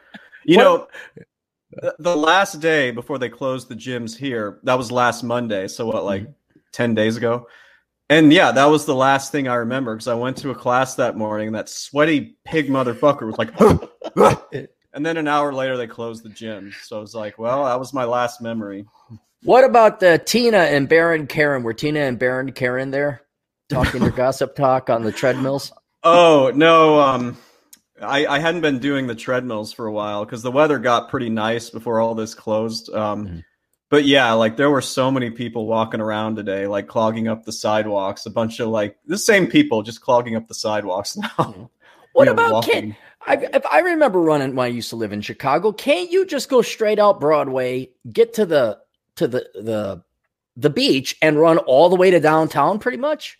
You 0.48 0.58
What- 0.58 0.64
know, 0.64 0.86
the, 1.72 1.94
the 1.98 2.16
last 2.16 2.60
day 2.60 2.92
before 2.92 3.18
they 3.18 3.28
closed 3.28 3.68
the 3.68 3.74
gyms 3.74 4.16
here, 4.16 4.60
that 4.62 4.78
was 4.78 4.92
last 4.92 5.24
Monday. 5.24 5.66
So 5.66 5.84
what, 5.86 6.04
like 6.04 6.28
10 6.72 6.94
days 6.94 7.16
ago? 7.16 7.48
And 8.08 8.32
yeah, 8.32 8.52
that 8.52 8.66
was 8.66 8.84
the 8.84 8.94
last 8.94 9.32
thing 9.32 9.48
I 9.48 9.56
remember 9.56 9.94
because 9.94 10.06
I 10.06 10.14
went 10.14 10.36
to 10.38 10.50
a 10.50 10.54
class 10.54 10.94
that 10.94 11.16
morning 11.16 11.48
and 11.48 11.56
that 11.56 11.68
sweaty 11.68 12.36
pig 12.44 12.68
motherfucker 12.68 13.26
was 13.26 13.36
like, 13.36 13.52
and 14.92 15.04
then 15.04 15.16
an 15.16 15.26
hour 15.26 15.52
later 15.52 15.76
they 15.76 15.88
closed 15.88 16.22
the 16.22 16.28
gym. 16.28 16.72
So 16.82 16.98
I 16.98 17.00
was 17.00 17.14
like, 17.14 17.38
well, 17.38 17.64
that 17.64 17.80
was 17.80 17.92
my 17.92 18.04
last 18.04 18.40
memory. 18.40 18.86
What 19.42 19.64
about 19.64 19.98
the 20.00 20.18
Tina 20.24 20.58
and 20.58 20.88
Baron 20.88 21.26
Karen? 21.26 21.62
Were 21.64 21.74
Tina 21.74 22.00
and 22.00 22.18
Baron 22.18 22.52
Karen 22.52 22.92
there 22.92 23.22
talking 23.68 24.00
their 24.00 24.10
gossip 24.12 24.54
talk 24.54 24.88
on 24.88 25.02
the 25.02 25.12
treadmills? 25.12 25.72
Oh 26.04 26.52
no, 26.54 27.00
um, 27.00 27.36
I, 28.00 28.26
I 28.26 28.38
hadn't 28.38 28.60
been 28.60 28.78
doing 28.78 29.08
the 29.08 29.14
treadmills 29.16 29.72
for 29.72 29.86
a 29.86 29.92
while 29.92 30.24
because 30.24 30.42
the 30.42 30.52
weather 30.52 30.78
got 30.78 31.10
pretty 31.10 31.28
nice 31.28 31.70
before 31.70 32.00
all 32.00 32.14
this 32.14 32.34
closed. 32.34 32.88
Um, 32.94 33.26
Mhm. 33.26 33.44
But 33.88 34.04
yeah, 34.04 34.32
like 34.32 34.56
there 34.56 34.70
were 34.70 34.80
so 34.80 35.10
many 35.10 35.30
people 35.30 35.66
walking 35.66 36.00
around 36.00 36.36
today, 36.36 36.66
like 36.66 36.88
clogging 36.88 37.28
up 37.28 37.44
the 37.44 37.52
sidewalks. 37.52 38.26
A 38.26 38.30
bunch 38.30 38.58
of 38.60 38.68
like 38.68 38.96
the 39.06 39.18
same 39.18 39.46
people 39.46 39.82
just 39.82 40.00
clogging 40.00 40.36
up 40.36 40.48
the 40.48 40.54
sidewalks 40.54 41.16
now. 41.38 41.70
What 42.12 42.28
you 42.28 42.34
know, 42.34 42.46
about 42.46 42.64
can 42.64 42.96
I, 43.26 43.34
if 43.52 43.66
I 43.66 43.80
remember 43.80 44.20
running 44.20 44.54
when 44.54 44.64
I 44.64 44.68
used 44.68 44.90
to 44.90 44.96
live 44.96 45.12
in 45.12 45.20
Chicago, 45.20 45.72
can't 45.72 46.10
you 46.10 46.24
just 46.24 46.48
go 46.48 46.62
straight 46.62 46.98
out 46.98 47.20
Broadway, 47.20 47.90
get 48.12 48.34
to 48.34 48.46
the 48.46 48.78
to 49.16 49.26
the 49.26 49.48
the 49.54 50.02
the 50.56 50.70
beach, 50.70 51.16
and 51.20 51.38
run 51.38 51.58
all 51.58 51.88
the 51.88 51.96
way 51.96 52.10
to 52.10 52.20
downtown? 52.20 52.78
Pretty 52.78 52.98
much. 52.98 53.38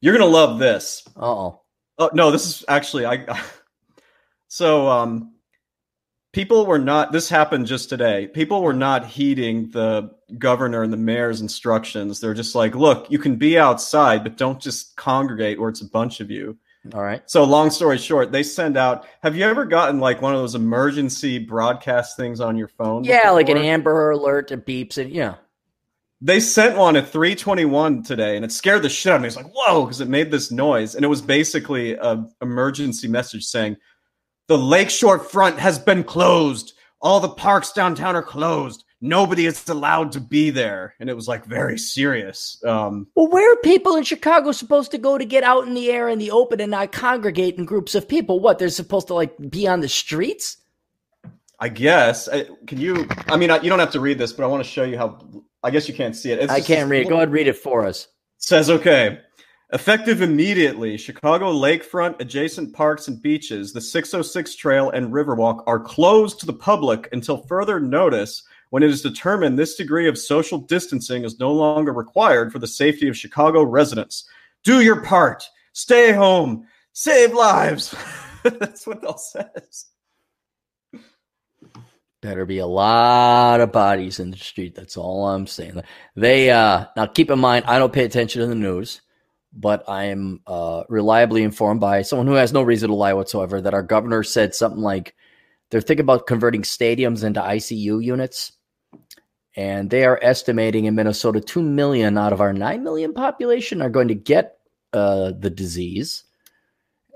You're 0.00 0.16
gonna 0.16 0.30
love 0.30 0.58
this. 0.58 1.04
Oh. 1.16 1.60
Oh 1.98 2.10
no, 2.12 2.30
this 2.30 2.46
is 2.46 2.64
actually 2.68 3.06
I. 3.06 3.40
so 4.48 4.88
um, 4.88 5.35
people 6.36 6.66
were 6.66 6.78
not 6.78 7.12
this 7.12 7.30
happened 7.30 7.66
just 7.66 7.88
today 7.88 8.26
people 8.26 8.60
were 8.60 8.74
not 8.74 9.06
heeding 9.06 9.70
the 9.70 10.10
governor 10.36 10.82
and 10.82 10.92
the 10.92 10.96
mayor's 10.98 11.40
instructions. 11.40 12.20
They're 12.20 12.34
just 12.34 12.54
like 12.54 12.74
look 12.74 13.10
you 13.10 13.18
can 13.18 13.36
be 13.36 13.58
outside 13.58 14.22
but 14.22 14.36
don't 14.36 14.60
just 14.60 14.96
congregate 14.96 15.58
where 15.58 15.70
it's 15.70 15.80
a 15.80 15.88
bunch 15.88 16.20
of 16.20 16.30
you. 16.30 16.58
All 16.92 17.02
right. 17.02 17.22
So 17.24 17.42
long 17.42 17.70
story 17.70 17.96
short 17.96 18.32
they 18.32 18.42
send 18.42 18.76
out 18.76 19.06
have 19.22 19.34
you 19.34 19.46
ever 19.46 19.64
gotten 19.64 19.98
like 19.98 20.20
one 20.20 20.34
of 20.34 20.40
those 20.40 20.54
emergency 20.54 21.38
broadcast 21.38 22.18
things 22.18 22.38
on 22.38 22.58
your 22.58 22.68
phone 22.68 23.02
yeah 23.02 23.20
before? 23.20 23.32
like 23.32 23.48
an 23.48 23.56
amber 23.56 24.10
alert 24.10 24.48
that 24.48 24.66
beeps 24.66 24.98
and 24.98 25.10
yeah. 25.10 25.36
They 26.20 26.40
sent 26.40 26.76
one 26.76 26.96
at 26.96 27.08
321 27.08 28.02
today 28.02 28.36
and 28.36 28.44
it 28.44 28.52
scared 28.52 28.82
the 28.82 28.90
shit 28.90 29.12
out 29.12 29.16
of 29.16 29.22
me. 29.22 29.28
It's 29.28 29.38
like 29.38 29.50
whoa 29.54 29.86
because 29.86 30.02
it 30.02 30.08
made 30.08 30.30
this 30.30 30.50
noise 30.50 30.96
and 30.96 31.02
it 31.02 31.08
was 31.08 31.22
basically 31.22 31.94
a 31.94 32.26
emergency 32.42 33.08
message 33.08 33.44
saying 33.44 33.78
the 34.48 34.58
lakeshore 34.58 35.18
front 35.18 35.58
has 35.58 35.78
been 35.78 36.04
closed. 36.04 36.74
All 37.00 37.20
the 37.20 37.28
parks 37.28 37.72
downtown 37.72 38.16
are 38.16 38.22
closed. 38.22 38.84
Nobody 39.00 39.46
is 39.46 39.68
allowed 39.68 40.12
to 40.12 40.20
be 40.20 40.50
there. 40.50 40.94
And 40.98 41.10
it 41.10 41.14
was 41.14 41.28
like 41.28 41.44
very 41.44 41.78
serious. 41.78 42.62
Um, 42.64 43.06
well, 43.14 43.28
where 43.28 43.52
are 43.52 43.56
people 43.56 43.96
in 43.96 44.04
Chicago 44.04 44.52
supposed 44.52 44.90
to 44.92 44.98
go 44.98 45.18
to 45.18 45.24
get 45.24 45.44
out 45.44 45.66
in 45.66 45.74
the 45.74 45.90
air 45.90 46.08
in 46.08 46.18
the 46.18 46.30
open 46.30 46.60
and 46.60 46.70
not 46.70 46.92
congregate 46.92 47.56
in 47.58 47.64
groups 47.66 47.94
of 47.94 48.08
people? 48.08 48.40
What, 48.40 48.58
they're 48.58 48.70
supposed 48.70 49.08
to 49.08 49.14
like 49.14 49.34
be 49.50 49.68
on 49.68 49.80
the 49.80 49.88
streets? 49.88 50.56
I 51.58 51.68
guess. 51.68 52.28
Can 52.66 52.78
you? 52.78 53.06
I 53.28 53.36
mean, 53.36 53.50
you 53.62 53.70
don't 53.70 53.78
have 53.78 53.92
to 53.92 54.00
read 54.00 54.18
this, 54.18 54.32
but 54.32 54.44
I 54.44 54.46
want 54.46 54.64
to 54.64 54.68
show 54.68 54.84
you 54.84 54.98
how. 54.98 55.18
I 55.62 55.70
guess 55.70 55.88
you 55.88 55.94
can't 55.94 56.14
see 56.14 56.30
it. 56.30 56.38
It's 56.38 56.52
I 56.52 56.60
can't 56.60 56.88
read 56.88 57.06
it. 57.06 57.08
Go 57.08 57.16
ahead, 57.16 57.32
read 57.32 57.48
it 57.48 57.56
for 57.56 57.86
us. 57.86 58.08
Says 58.38 58.70
okay. 58.70 59.20
Effective 59.72 60.22
immediately, 60.22 60.96
Chicago 60.96 61.52
lakefront, 61.52 62.20
adjacent 62.20 62.72
parks 62.72 63.08
and 63.08 63.20
beaches, 63.20 63.72
the 63.72 63.80
606 63.80 64.54
Trail, 64.54 64.90
and 64.90 65.12
Riverwalk 65.12 65.64
are 65.66 65.80
closed 65.80 66.38
to 66.38 66.46
the 66.46 66.52
public 66.52 67.08
until 67.10 67.38
further 67.48 67.80
notice 67.80 68.44
when 68.70 68.84
it 68.84 68.90
is 68.90 69.02
determined 69.02 69.58
this 69.58 69.74
degree 69.74 70.08
of 70.08 70.16
social 70.16 70.58
distancing 70.58 71.24
is 71.24 71.40
no 71.40 71.52
longer 71.52 71.92
required 71.92 72.52
for 72.52 72.60
the 72.60 72.66
safety 72.68 73.08
of 73.08 73.16
Chicago 73.16 73.64
residents. 73.64 74.28
Do 74.62 74.82
your 74.82 75.02
part. 75.02 75.42
Stay 75.72 76.12
home. 76.12 76.68
Save 76.92 77.32
lives. 77.32 77.92
That's 78.44 78.86
what 78.86 79.02
they'll 79.02 79.18
says. 79.18 79.86
Better 82.22 82.46
be 82.46 82.58
a 82.58 82.66
lot 82.66 83.60
of 83.60 83.72
bodies 83.72 84.20
in 84.20 84.30
the 84.30 84.36
street. 84.36 84.76
That's 84.76 84.96
all 84.96 85.26
I'm 85.26 85.48
saying. 85.48 85.82
They 86.14 86.50
uh 86.50 86.86
now 86.96 87.06
keep 87.06 87.30
in 87.30 87.38
mind 87.38 87.64
I 87.66 87.78
don't 87.78 87.92
pay 87.92 88.04
attention 88.04 88.42
to 88.42 88.46
the 88.46 88.54
news 88.54 89.00
but 89.56 89.88
I 89.88 90.04
am 90.04 90.40
uh, 90.46 90.84
reliably 90.88 91.42
informed 91.42 91.80
by 91.80 92.02
someone 92.02 92.26
who 92.26 92.34
has 92.34 92.52
no 92.52 92.62
reason 92.62 92.90
to 92.90 92.94
lie 92.94 93.14
whatsoever 93.14 93.60
that 93.60 93.74
our 93.74 93.82
governor 93.82 94.22
said 94.22 94.54
something 94.54 94.82
like 94.82 95.14
they're 95.70 95.80
thinking 95.80 96.04
about 96.04 96.26
converting 96.26 96.62
stadiums 96.62 97.24
into 97.24 97.40
ICU 97.40 98.04
units. 98.04 98.52
And 99.56 99.88
they 99.88 100.04
are 100.04 100.20
estimating 100.22 100.84
in 100.84 100.94
Minnesota 100.94 101.40
2 101.40 101.62
million 101.62 102.18
out 102.18 102.34
of 102.34 102.42
our 102.42 102.52
9 102.52 102.84
million 102.84 103.14
population 103.14 103.80
are 103.80 103.88
going 103.88 104.08
to 104.08 104.14
get 104.14 104.58
uh, 104.92 105.32
the 105.38 105.48
disease. 105.48 106.24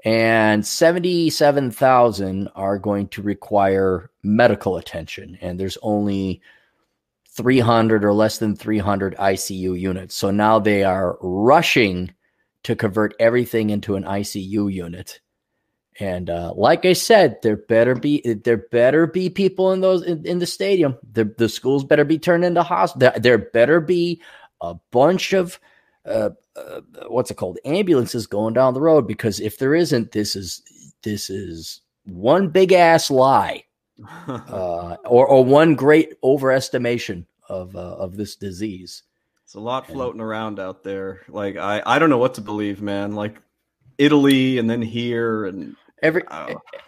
And 0.03 0.67
77,000 0.67 2.49
are 2.55 2.79
going 2.79 3.09
to 3.09 3.21
require 3.21 4.11
medical 4.23 4.79
attention. 4.79 5.37
And 5.43 5.61
there's 5.61 5.77
only 5.83 6.41
300 7.29 8.03
or 8.03 8.15
less 8.15 8.39
than 8.39 8.57
300 8.57 9.15
ICU 9.17 9.79
units. 9.79 10.15
So 10.15 10.31
now 10.31 10.59
they 10.59 10.83
are 10.83 11.19
rushing 11.21 12.11
to 12.65 12.77
convert 12.77 13.15
everything 13.19 13.71
into 13.71 13.97
an 13.97 14.05
ICU 14.05 14.73
unit. 14.73 15.21
And 15.99 16.31
uh, 16.31 16.53
like 16.55 16.85
I 16.85 16.95
said, 16.95 17.39
there 17.43 17.57
better 17.57 17.95
be 17.95 18.23
there 18.23 18.57
better 18.57 19.07
be 19.07 19.29
people 19.29 19.73
in 19.73 19.81
those 19.81 20.03
in, 20.03 20.25
in 20.27 20.39
the 20.39 20.47
stadium. 20.47 20.97
The, 21.13 21.25
the 21.37 21.49
schools 21.49 21.85
better 21.85 22.05
be 22.05 22.19
turned 22.19 22.45
into 22.45 22.63
hospitals. 22.63 23.13
There, 23.13 23.21
there 23.21 23.39
better 23.39 23.81
be 23.81 24.23
a 24.61 24.77
bunch 24.93 25.33
of 25.33 25.59
uh, 26.07 26.31
uh, 26.57 26.81
what's 27.09 27.31
it 27.31 27.37
called 27.37 27.59
ambulances 27.65 28.27
going 28.27 28.55
down 28.55 28.75
the 28.75 28.81
road 28.81 29.07
because 29.07 29.41
if 29.41 29.59
there 29.59 29.75
isn't, 29.75 30.13
this 30.13 30.37
is 30.37 30.63
this 31.03 31.29
is 31.29 31.81
one 32.05 32.49
big 32.49 32.73
ass 32.73 33.11
lie, 33.11 33.65
uh, 34.29 34.97
or 35.05 35.27
or 35.27 35.45
one 35.45 35.75
great 35.75 36.15
overestimation 36.23 37.27
of 37.49 37.77
uh, 37.77 37.97
of 37.97 38.17
this 38.17 38.37
disease. 38.37 39.03
It's 39.51 39.57
a 39.57 39.61
lot 39.61 39.89
floating 39.89 40.21
around 40.21 40.61
out 40.61 40.85
there. 40.85 41.23
Like 41.29 41.57
I, 41.57 41.83
I 41.85 41.99
don't 41.99 42.09
know 42.09 42.19
what 42.19 42.35
to 42.35 42.41
believe, 42.41 42.81
man. 42.81 43.17
Like 43.17 43.37
Italy 43.99 44.59
and 44.59 44.71
then 44.71 44.81
here 44.81 45.45
and 45.47 45.75
every 46.05 46.23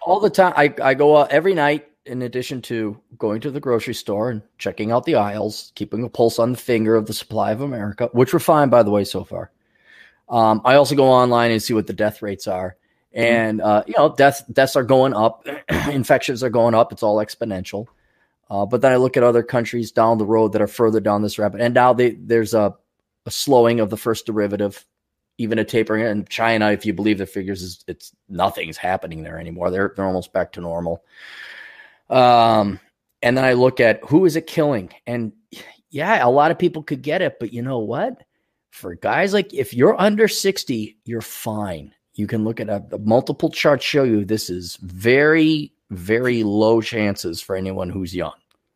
all 0.06 0.20
the 0.20 0.30
time. 0.30 0.52
I, 0.56 0.72
I 0.80 0.94
go 0.94 1.16
out 1.16 1.32
every 1.32 1.54
night 1.54 1.88
in 2.06 2.22
addition 2.22 2.62
to 2.62 2.96
going 3.18 3.40
to 3.40 3.50
the 3.50 3.58
grocery 3.58 3.94
store 3.94 4.30
and 4.30 4.42
checking 4.58 4.92
out 4.92 5.06
the 5.06 5.16
aisles, 5.16 5.72
keeping 5.74 6.04
a 6.04 6.08
pulse 6.08 6.38
on 6.38 6.52
the 6.52 6.56
finger 6.56 6.94
of 6.94 7.06
the 7.06 7.12
supply 7.12 7.50
of 7.50 7.62
America, 7.62 8.08
which 8.12 8.32
we're 8.32 8.38
fine 8.38 8.68
by 8.68 8.84
the 8.84 8.92
way 8.92 9.02
so 9.02 9.24
far. 9.24 9.50
Um, 10.28 10.60
I 10.64 10.76
also 10.76 10.94
go 10.94 11.08
online 11.08 11.50
and 11.50 11.60
see 11.60 11.74
what 11.74 11.88
the 11.88 11.92
death 11.92 12.22
rates 12.22 12.46
are, 12.46 12.76
mm-hmm. 13.12 13.24
and 13.24 13.60
uh, 13.60 13.82
you 13.88 13.94
know, 13.98 14.14
deaths 14.14 14.44
deaths 14.52 14.76
are 14.76 14.84
going 14.84 15.14
up, 15.14 15.44
infections 15.90 16.44
are 16.44 16.50
going 16.50 16.76
up. 16.76 16.92
It's 16.92 17.02
all 17.02 17.16
exponential. 17.16 17.88
Uh, 18.52 18.66
but 18.66 18.82
then 18.82 18.92
I 18.92 18.96
look 18.96 19.16
at 19.16 19.22
other 19.22 19.42
countries 19.42 19.90
down 19.90 20.18
the 20.18 20.26
road 20.26 20.52
that 20.52 20.60
are 20.60 20.66
further 20.66 21.00
down 21.00 21.22
this 21.22 21.38
rapid, 21.38 21.62
and 21.62 21.72
now 21.72 21.94
they, 21.94 22.10
there's 22.10 22.52
a, 22.52 22.74
a 23.24 23.30
slowing 23.30 23.80
of 23.80 23.88
the 23.88 23.96
first 23.96 24.26
derivative, 24.26 24.84
even 25.38 25.58
a 25.58 25.64
tapering. 25.64 26.04
And 26.04 26.28
China, 26.28 26.70
if 26.70 26.84
you 26.84 26.92
believe 26.92 27.16
the 27.16 27.24
figures, 27.24 27.62
is 27.62 27.82
it's 27.88 28.14
nothing's 28.28 28.76
happening 28.76 29.22
there 29.22 29.38
anymore. 29.38 29.70
They're 29.70 29.94
they're 29.96 30.04
almost 30.04 30.34
back 30.34 30.52
to 30.52 30.60
normal. 30.60 31.02
Um, 32.10 32.78
and 33.22 33.38
then 33.38 33.44
I 33.46 33.54
look 33.54 33.80
at 33.80 34.00
who 34.04 34.26
is 34.26 34.36
it 34.36 34.46
killing, 34.46 34.92
and 35.06 35.32
yeah, 35.88 36.22
a 36.22 36.28
lot 36.28 36.50
of 36.50 36.58
people 36.58 36.82
could 36.82 37.00
get 37.00 37.22
it, 37.22 37.38
but 37.40 37.54
you 37.54 37.62
know 37.62 37.78
what? 37.78 38.22
For 38.70 38.96
guys 38.96 39.32
like 39.32 39.54
if 39.54 39.72
you're 39.72 39.98
under 39.98 40.28
sixty, 40.28 40.98
you're 41.06 41.22
fine. 41.22 41.94
You 42.12 42.26
can 42.26 42.44
look 42.44 42.60
at 42.60 42.68
a, 42.68 42.84
a 42.92 42.98
multiple 42.98 43.48
charts 43.48 43.86
show 43.86 44.04
you 44.04 44.26
this 44.26 44.50
is 44.50 44.76
very 44.82 45.72
very 45.88 46.42
low 46.42 46.82
chances 46.82 47.40
for 47.40 47.56
anyone 47.56 47.88
who's 47.90 48.14
young 48.14 48.32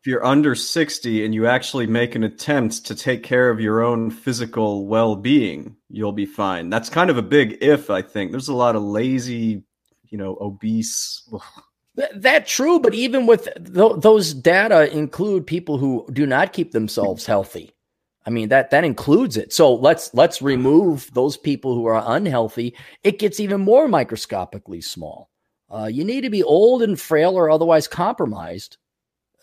you're 0.07 0.25
under 0.25 0.55
60 0.55 1.25
and 1.25 1.35
you 1.35 1.47
actually 1.47 1.85
make 1.85 2.15
an 2.15 2.23
attempt 2.23 2.85
to 2.85 2.95
take 2.95 3.23
care 3.23 3.49
of 3.49 3.59
your 3.59 3.83
own 3.83 4.09
physical 4.09 4.87
well-being 4.87 5.75
you'll 5.89 6.13
be 6.13 6.25
fine. 6.25 6.69
That's 6.69 6.89
kind 6.89 7.09
of 7.09 7.17
a 7.17 7.21
big 7.21 7.57
if 7.61 7.89
i 7.89 8.01
think. 8.01 8.31
There's 8.31 8.47
a 8.47 8.55
lot 8.55 8.77
of 8.77 8.81
lazy 8.81 9.63
you 10.09 10.17
know 10.17 10.37
obese 10.39 11.29
that, 11.95 12.21
that 12.21 12.47
true 12.47 12.79
but 12.79 12.93
even 12.93 13.27
with 13.27 13.49
th- 13.55 13.93
those 13.97 14.33
data 14.33 14.89
include 14.95 15.45
people 15.45 15.77
who 15.77 16.07
do 16.13 16.25
not 16.25 16.53
keep 16.53 16.71
themselves 16.71 17.25
healthy. 17.25 17.73
I 18.25 18.29
mean 18.29 18.47
that 18.47 18.71
that 18.71 18.85
includes 18.85 19.35
it. 19.35 19.51
So 19.51 19.75
let's 19.75 20.13
let's 20.13 20.41
remove 20.41 21.13
those 21.13 21.35
people 21.35 21.75
who 21.75 21.85
are 21.85 22.01
unhealthy. 22.15 22.75
It 23.03 23.19
gets 23.19 23.41
even 23.41 23.59
more 23.59 23.89
microscopically 23.89 24.81
small. 24.81 25.29
Uh, 25.69 25.89
you 25.91 26.05
need 26.05 26.21
to 26.21 26.29
be 26.29 26.43
old 26.43 26.81
and 26.81 26.97
frail 26.97 27.37
or 27.37 27.49
otherwise 27.49 27.89
compromised 27.89 28.77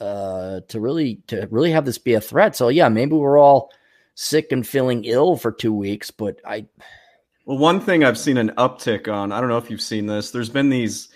uh, 0.00 0.61
to 0.68 0.80
really 0.80 1.16
to 1.28 1.46
really 1.50 1.70
have 1.70 1.85
this 1.85 1.98
be 1.98 2.14
a 2.14 2.20
threat. 2.20 2.57
So 2.57 2.68
yeah, 2.68 2.88
maybe 2.88 3.14
we're 3.14 3.38
all 3.38 3.70
sick 4.14 4.52
and 4.52 4.66
feeling 4.66 5.04
ill 5.04 5.37
for 5.37 5.52
two 5.52 5.72
weeks, 5.72 6.11
but 6.11 6.40
I. 6.44 6.66
Well, 7.46 7.59
one 7.59 7.80
thing 7.80 8.04
I've 8.04 8.18
seen 8.18 8.38
an 8.38 8.50
uptick 8.57 9.12
on. 9.12 9.30
I 9.30 9.40
don't 9.40 9.50
know 9.50 9.59
if 9.59 9.70
you've 9.70 9.83
seen 9.83 10.07
this. 10.07 10.30
There's 10.30 10.48
been 10.48 10.70
these 10.70 11.09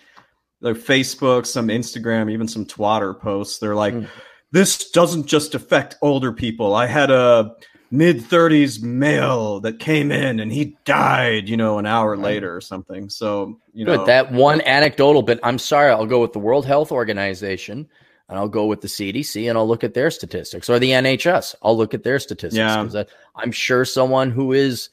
like 0.61 0.77
Facebook, 0.77 1.47
some 1.47 1.69
Instagram, 1.69 2.31
even 2.31 2.47
some 2.47 2.67
Twitter 2.67 3.14
posts. 3.14 3.59
They're 3.59 3.75
like, 3.75 3.95
mm. 3.95 4.07
this 4.51 4.91
doesn't 4.91 5.27
just 5.27 5.55
affect 5.55 5.97
older 6.03 6.33
people. 6.33 6.75
I 6.75 6.87
had 6.87 7.11
a 7.11 7.55
mid 7.91 8.21
30s 8.21 8.83
male 8.83 9.61
that 9.61 9.79
came 9.79 10.11
in 10.12 10.41
and 10.41 10.53
he 10.53 10.77
died, 10.85 11.49
you 11.49 11.57
know, 11.57 11.79
an 11.79 11.87
hour 11.87 12.11
right. 12.11 12.19
later 12.19 12.55
or 12.55 12.61
something. 12.61 13.09
So, 13.09 13.59
you 13.73 13.85
know, 13.85 14.05
that 14.05 14.31
one 14.31 14.61
anecdotal 14.62 15.23
bit. 15.23 15.41
I'm 15.43 15.59
sorry, 15.59 15.91
I'll 15.91 16.07
go 16.07 16.21
with 16.21 16.33
the 16.33 16.38
World 16.38 16.67
Health 16.67 16.93
Organization 16.93 17.88
and 18.29 18.38
I'll 18.38 18.49
go 18.49 18.67
with 18.67 18.81
the 18.81 18.88
CDC 18.88 19.49
and 19.49 19.57
I'll 19.57 19.69
look 19.69 19.85
at 19.85 19.95
their 19.95 20.11
statistics 20.11 20.69
or 20.69 20.79
the 20.79 20.91
NHS. 20.91 21.55
I'll 21.62 21.77
look 21.77 21.95
at 21.95 22.03
their 22.03 22.19
statistics. 22.19 22.57
Yeah. 22.57 23.05
I'm 23.35 23.53
sure 23.53 23.85
someone 23.85 24.31
who 24.31 24.53
is 24.53 24.91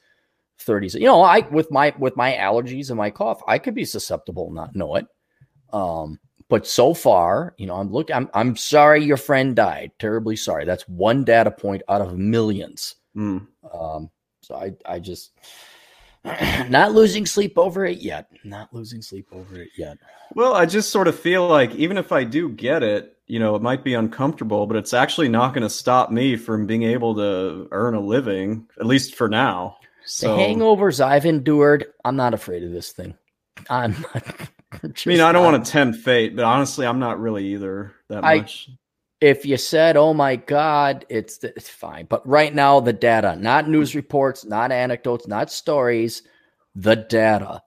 30s, 0.66 0.94
you 0.94 1.06
know, 1.06 1.22
I 1.22 1.40
with 1.40 1.70
my 1.72 1.94
with 2.00 2.16
my 2.16 2.34
allergies 2.34 2.90
and 2.90 2.98
my 2.98 3.10
cough, 3.10 3.42
I 3.48 3.60
could 3.60 3.76
be 3.76 3.86
susceptible, 3.86 4.52
not 4.52 4.76
know 4.76 4.96
it. 4.96 5.06
Um, 5.74 6.20
but 6.48 6.68
so 6.68 6.94
far, 6.94 7.56
you 7.58 7.66
know, 7.66 7.76
I'm 7.76 7.92
look. 7.92 8.12
I'm 8.12 8.30
I'm 8.34 8.56
sorry 8.56 9.04
your 9.04 9.18
friend 9.18 9.56
died. 9.56 9.92
Terribly 10.00 10.36
sorry. 10.36 10.66
That's 10.66 10.88
one 10.88 11.24
data 11.24 11.52
point 11.52 11.82
out 11.90 12.02
of 12.02 12.18
millions. 12.18 12.96
Mm. 13.18 13.48
Um, 13.74 14.12
so 14.42 14.56
I 14.56 14.74
I 14.86 15.00
just 15.00 15.32
not 16.70 16.94
losing 16.94 17.26
sleep 17.26 17.58
over 17.58 17.86
it 17.86 17.98
yet. 17.98 18.30
Not 18.44 18.74
losing 18.74 19.02
sleep 19.02 19.28
over 19.32 19.60
it 19.60 19.70
yet. 19.76 19.98
Well, 20.36 20.54
I 20.54 20.66
just 20.66 20.92
sort 20.92 21.08
of 21.08 21.20
feel 21.20 21.48
like 21.48 21.74
even 21.76 21.98
if 21.98 22.12
I 22.12 22.24
do 22.24 22.50
get 22.50 22.84
it, 22.84 23.15
you 23.28 23.40
know, 23.40 23.56
it 23.56 23.62
might 23.62 23.84
be 23.84 23.94
uncomfortable, 23.94 24.68
but 24.68 24.78
it's 24.78 24.94
actually 24.94 25.30
not 25.30 25.54
going 25.54 25.64
to 25.64 25.70
stop 25.70 26.12
me 26.12 26.36
from 26.36 26.68
being 26.68 26.84
able 26.84 27.16
to 27.16 27.68
earn 27.72 27.96
a 27.96 28.00
living, 28.00 28.68
at 28.80 28.86
least 28.86 29.16
for 29.16 29.28
now. 29.28 29.78
So, 30.06 30.36
the 30.36 30.44
hangovers 30.44 31.04
I've 31.04 31.26
endured, 31.26 31.86
I'm 32.04 32.16
not 32.16 32.34
afraid 32.36 32.64
of 32.64 32.72
this 32.72 32.92
thing. 32.92 33.16
I'm. 33.70 33.96
Not, 34.14 34.50
I 34.84 34.90
mean, 35.06 35.22
I 35.22 35.32
don't 35.32 35.44
want 35.44 35.64
to 35.66 35.72
tempt 35.72 36.00
fate, 36.00 36.36
but 36.36 36.44
honestly, 36.44 36.86
I'm 36.86 37.00
not 37.00 37.20
really 37.20 37.54
either 37.54 37.94
that 38.10 38.26
I- 38.26 38.40
much. 38.40 38.70
if 39.22 39.46
you 39.46 39.56
said, 39.56 39.96
"Oh 39.96 40.14
my 40.14 40.36
God," 40.36 41.06
it's 41.08 41.42
it's 41.44 41.70
fine. 41.70 42.08
But 42.08 42.28
right 42.28 42.54
now, 42.54 42.82
the 42.82 42.92
data, 42.92 43.38
not 43.38 43.70
news 43.70 43.96
reports, 43.96 44.44
not 44.44 44.74
anecdotes, 44.74 45.28
not 45.28 45.50
stories, 45.50 46.24
the 46.76 46.96
data. 46.96 47.62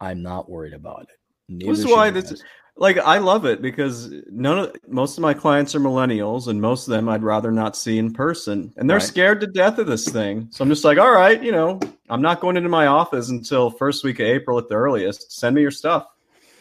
I'm 0.00 0.22
not 0.22 0.50
worried 0.50 0.74
about 0.74 1.02
it. 1.02 1.08
Neither 1.48 1.70
This 1.70 1.80
is 1.80 1.86
why 1.86 2.10
this 2.10 2.30
guys. 2.30 2.42
Like 2.78 2.96
I 2.98 3.18
love 3.18 3.44
it 3.44 3.60
because 3.60 4.10
none 4.30 4.58
of 4.58 4.76
most 4.86 5.18
of 5.18 5.22
my 5.22 5.34
clients 5.34 5.74
are 5.74 5.80
millennials, 5.80 6.46
and 6.48 6.60
most 6.60 6.86
of 6.88 6.92
them 6.92 7.08
I'd 7.08 7.22
rather 7.22 7.50
not 7.50 7.76
see 7.76 7.98
in 7.98 8.12
person, 8.12 8.72
and 8.76 8.88
they're 8.88 8.96
Right. 8.98 9.02
scared 9.06 9.40
to 9.40 9.46
death 9.46 9.78
of 9.78 9.86
this 9.86 10.08
thing. 10.08 10.48
So 10.50 10.62
I'm 10.62 10.68
just 10.68 10.84
like, 10.84 10.98
all 10.98 11.12
right, 11.12 11.42
you 11.42 11.52
know, 11.52 11.80
I'm 12.08 12.22
not 12.22 12.40
going 12.40 12.56
into 12.56 12.68
my 12.68 12.86
office 12.86 13.28
until 13.30 13.70
first 13.70 14.04
week 14.04 14.20
of 14.20 14.26
April 14.26 14.58
at 14.58 14.68
the 14.68 14.74
earliest. 14.76 15.32
Send 15.32 15.56
me 15.56 15.62
your 15.62 15.70
stuff. 15.70 16.06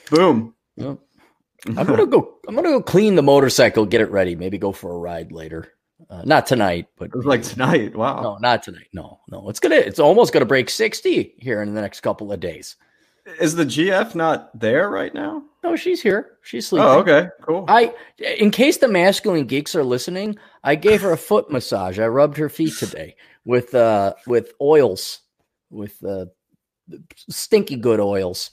Boom. 0.10 0.54
Yep. 0.76 0.98
I'm 1.76 1.86
gonna 1.88 2.06
go. 2.06 2.36
I'm 2.48 2.56
gonna 2.56 2.70
go 2.70 2.82
clean 2.82 3.16
the 3.16 3.24
motorcycle, 3.24 3.86
get 3.86 4.02
it 4.02 4.10
ready. 4.12 4.36
Maybe 4.36 4.58
go 4.58 4.72
for 4.72 4.92
a 4.94 4.98
ride 4.98 5.32
later. 5.32 5.74
Uh, 6.10 6.22
not 6.26 6.46
tonight, 6.46 6.88
but 6.98 7.06
It 7.06 7.16
was 7.16 7.26
like 7.26 7.42
tonight. 7.44 7.96
Wow. 7.96 8.22
no, 8.22 8.38
not 8.38 8.62
tonight. 8.64 8.88
No, 8.94 9.20
no. 9.30 9.50
It's 9.50 9.60
gonna. 9.60 9.76
It's 9.76 10.00
almost 10.00 10.32
gonna 10.34 10.46
break 10.46 10.70
sixty 10.70 11.34
here 11.38 11.62
in 11.62 11.74
the 11.74 11.82
next 11.82 12.02
couple 12.02 12.32
of 12.32 12.40
days. 12.40 12.76
Is 13.42 13.56
the 13.56 13.66
GF 13.66 14.16
not 14.16 14.58
there 14.58 14.90
right 14.90 15.14
now? 15.14 15.44
No, 15.68 15.76
she's 15.76 16.02
here. 16.02 16.38
She's 16.44 16.68
sleeping. 16.68 16.88
Oh, 16.88 17.00
okay, 17.00 17.28
cool. 17.42 17.66
I, 17.68 17.94
in 18.40 18.52
case 18.52 18.78
the 18.78 18.88
masculine 18.88 19.46
geeks 19.48 19.76
are 19.76 19.84
listening, 19.84 20.38
I 20.64 20.76
gave 20.76 21.02
her 21.02 21.12
a 21.12 21.18
foot 21.18 21.52
massage. 21.52 22.00
I 22.00 22.08
rubbed 22.08 22.38
her 22.38 22.48
feet 22.48 22.74
today 22.78 23.18
with 23.44 23.76
uh 23.76 24.14
with 24.28 24.54
oils, 24.62 25.20
with 25.70 26.02
uh 26.06 26.28
stinky 27.30 27.76
good 27.76 28.00
oils. 28.00 28.52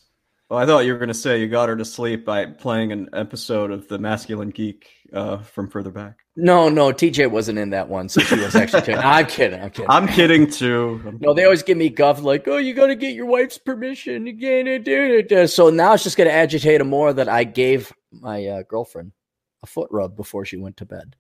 Well, 0.50 0.59
I 0.59 0.66
thought 0.66 0.87
you 0.87 0.92
were 0.92 0.98
going 0.98 1.07
to 1.09 1.14
say 1.14 1.40
you 1.40 1.48
got 1.48 1.68
her 1.68 1.77
to 1.77 1.85
sleep 1.85 2.24
by 2.24 2.46
playing 2.46 2.90
an 2.90 3.11
episode 3.12 3.70
of 3.70 3.87
the 3.87 3.98
Masculine 3.98 4.50
Geek 4.50 4.90
uh, 5.12 5.38
from 5.38 5.69
further 5.69 5.90
back. 5.90 6.19
No, 6.37 6.69
no, 6.69 6.93
TJ 6.93 7.31
wasn't 7.31 7.59
in 7.59 7.71
that 7.71 7.88
one, 7.88 8.09
so 8.09 8.21
she 8.21 8.37
was 8.37 8.55
actually. 8.55 8.83
Doing, 8.83 8.99
I'm 9.03 9.27
kidding. 9.27 9.61
I'm 9.61 9.71
kidding. 9.71 9.90
I'm 9.90 10.09
kidding 10.09 10.51
too. 10.51 11.01
I'm 11.07 11.19
no, 11.21 11.35
they 11.35 11.45
always 11.45 11.62
give 11.62 11.79
me 11.79 11.88
guff 11.88 12.23
like, 12.23 12.49
"Oh, 12.49 12.57
you 12.57 12.75
got 12.75 12.87
to 12.88 12.97
get 12.97 13.14
your 13.14 13.27
wife's 13.27 13.59
permission." 13.59 14.27
You 14.27 14.37
can't 14.37 14.85
do 14.85 15.25
it. 15.29 15.49
So 15.49 15.71
now 15.71 15.95
it's 15.95 16.03
just 16.03 16.17
going 16.17 16.29
to 16.29 16.35
agitate 16.35 16.81
her 16.81 16.85
more 16.85 17.12
that 17.12 17.29
I 17.29 17.45
gave 17.45 17.93
my 18.11 18.47
uh, 18.47 18.62
girlfriend 18.69 19.12
a 19.62 19.67
foot 19.67 19.88
rub 19.90 20.17
before 20.17 20.45
she 20.45 20.57
went 20.57 20.77
to 20.79 20.87
bed. 20.87 21.17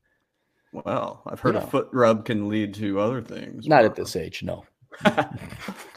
Well, 0.72 1.22
I've 1.26 1.38
heard 1.38 1.54
You 1.54 1.60
a 1.60 1.66
foot 1.66 1.88
rub 1.92 2.24
can 2.24 2.48
lead 2.48 2.74
to 2.74 2.98
other 2.98 3.22
things. 3.22 3.68
Not 3.68 3.84
at 3.84 3.94
this 3.94 4.16
age, 4.16 4.42
no. 4.42 4.64
not, 5.04 5.38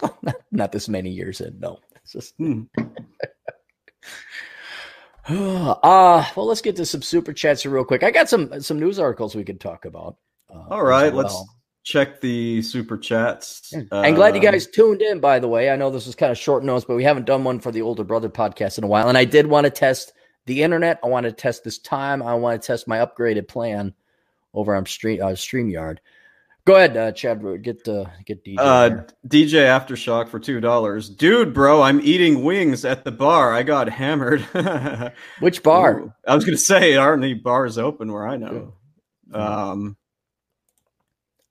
not 0.52 0.72
this 0.72 0.88
many 0.88 1.10
years 1.10 1.42
in, 1.42 1.60
no. 1.60 1.80
It's 2.04 2.14
just 2.14 2.36
Hmm. 2.38 2.64
uh 5.30 6.26
well 6.36 6.46
let's 6.46 6.62
get 6.62 6.76
to 6.78 6.86
some 6.86 7.02
super 7.02 7.34
chats 7.34 7.64
here 7.64 7.72
real 7.72 7.84
quick. 7.84 8.04
I 8.04 8.12
got 8.12 8.30
some 8.30 8.62
some 8.62 8.80
news 8.80 9.00
articles 9.00 9.36
we 9.36 9.44
could 9.44 9.60
talk 9.60 9.86
about. 9.86 10.18
Uh, 10.50 10.64
All 10.70 10.84
right, 10.84 11.08
as 11.08 11.14
let's 11.14 11.44
check 11.84 12.22
the 12.22 12.62
super 12.62 12.98
chats. 12.98 13.74
I'm 13.92 14.16
glad 14.16 14.36
you 14.36 14.42
Um, 14.42 14.52
guys 14.54 14.68
tuned 14.68 15.02
in, 15.02 15.20
by 15.20 15.40
the 15.40 15.48
way. 15.48 15.70
I 15.70 15.76
know 15.76 15.90
this 15.90 16.06
was 16.06 16.16
kind 16.16 16.32
of 16.32 16.38
short 16.38 16.64
notes, 16.64 16.86
but 16.86 16.96
we 16.96 17.04
haven't 17.04 17.26
done 17.26 17.44
one 17.44 17.60
for 17.60 17.72
the 17.72 17.82
older 17.82 18.04
brother 18.04 18.30
podcast 18.30 18.78
in 18.78 18.84
a 18.84 18.88
while. 18.88 19.10
And 19.10 19.18
I 19.18 19.26
did 19.26 19.48
want 19.48 19.66
to 19.66 19.72
test 19.72 20.14
the 20.46 20.64
internet. 20.64 21.00
I 21.04 21.08
want 21.08 21.26
to 21.26 21.32
test 21.32 21.64
this 21.64 21.78
time. 21.80 22.22
I 22.24 22.34
want 22.36 22.62
to 22.62 22.66
test 22.66 22.88
my 22.88 23.00
upgraded 23.00 23.48
plan 23.48 23.94
over 24.54 24.76
on 24.76 24.86
Stream 24.86 25.22
uh, 25.22 25.28
StreamYard. 25.28 25.98
Go 26.68 26.76
ahead, 26.76 26.98
uh, 26.98 27.14
Chad. 27.14 27.42
Get 27.64 27.88
uh, 27.88 28.08
get 28.26 28.44
DJ. 28.44 28.56
Uh. 28.60 28.90
DJ 29.26 29.64
Aftershock 29.68 30.28
for 30.28 30.38
two 30.38 30.60
dollars, 30.60 31.10
dude, 31.10 31.54
bro. 31.54 31.82
I'm 31.82 32.02
eating 32.02 32.44
wings 32.44 32.84
at 32.84 33.06
the 33.06 33.12
bar. 33.12 33.54
I 33.54 33.64
got 33.64 33.88
hammered. 33.88 34.42
Which 35.40 35.64
bar? 35.64 36.00
Ooh. 36.02 36.14
I 36.28 36.36
was 36.36 36.44
gonna 36.44 36.58
say, 36.58 36.98
aren't 36.98 37.24
any 37.24 37.36
bars 37.36 37.78
open 37.78 38.12
where 38.12 38.28
I 38.28 38.36
know? 38.36 38.74
Um, 39.32 39.96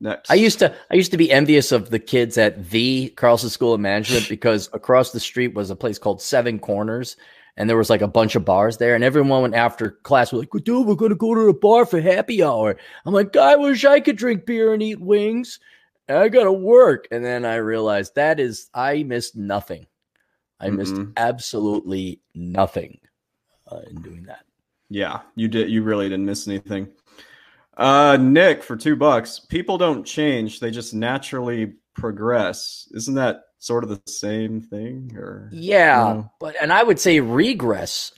next, 0.01 0.31
I 0.31 0.35
used 0.35 0.59
to 0.59 0.75
I 0.91 0.97
used 0.97 1.13
to 1.13 1.17
be 1.17 1.33
envious 1.33 1.73
of 1.73 1.89
the 1.89 1.99
kids 1.99 2.37
at 2.37 2.69
the 2.69 3.09
Carlson 3.17 3.49
School 3.49 3.73
of 3.73 3.81
Management 3.81 4.29
because 4.29 4.69
across 4.75 5.13
the 5.13 5.21
street 5.21 5.55
was 5.55 5.71
a 5.71 5.77
place 5.77 5.99
called 5.99 6.21
Seven 6.21 6.59
Corners, 6.59 7.17
and 7.57 7.69
there 7.71 7.77
was 7.77 7.91
like 7.91 8.03
a 8.03 8.09
bunch 8.09 8.35
of 8.37 8.45
bars 8.45 8.77
there, 8.79 8.95
and 8.95 9.03
everyone 9.05 9.43
went 9.43 9.55
after 9.55 9.91
class 9.91 10.33
was 10.33 10.41
like, 10.53 10.65
"Dude, 10.65 10.87
we're 10.87 10.95
gonna 10.95 11.15
go 11.15 11.35
to 11.35 11.47
the 11.47 11.53
bar 11.55 11.87
for 11.87 12.01
happy 12.01 12.43
hour." 12.43 12.77
I'm 13.05 13.15
like, 13.15 13.37
"I 13.37 13.57
wish 13.57 13.85
I 13.85 14.01
could 14.01 14.17
drink 14.17 14.47
beer 14.47 14.73
and 14.73 14.83
eat 14.83 15.01
wings. 15.01 15.59
I 16.09 16.29
gotta 16.29 16.53
work." 16.53 17.09
And 17.11 17.25
then 17.25 17.45
I 17.45 17.57
realized 17.57 18.15
that 18.15 18.39
is 18.41 18.69
I 18.75 19.03
missed 19.03 19.37
nothing. 19.37 19.87
I 20.61 20.71
missed 20.71 20.95
Mhm. 20.95 21.13
absolutely 21.17 22.21
nothing 22.35 22.99
uh, 23.71 23.81
in 23.91 24.01
doing 24.03 24.23
that. 24.25 24.45
Yeah, 24.89 25.21
you 25.35 25.49
did. 25.49 25.69
You 25.69 25.83
really 25.83 26.09
didn't 26.09 26.25
miss 26.27 26.47
anything. 26.47 26.89
Uh, 27.77 28.17
Nick 28.19 28.63
for 28.63 28.77
two 28.77 28.97
bucks. 28.97 29.39
People 29.39 29.77
don't 29.77 30.05
change; 30.05 30.61
they 30.61 30.71
just 30.71 30.95
naturally 30.95 31.75
progress. 31.95 32.89
Isn't 32.95 33.15
that 33.17 33.46
sort 33.67 33.85
of 33.85 33.91
the 33.91 34.01
same 34.11 34.61
thing? 34.61 35.13
Or 35.17 35.51
Yeah, 35.53 35.97
No. 35.97 36.31
but 36.41 36.55
and 36.61 36.73
I 36.73 36.83
would 36.83 37.01
say 37.01 37.21
regress. 37.21 38.13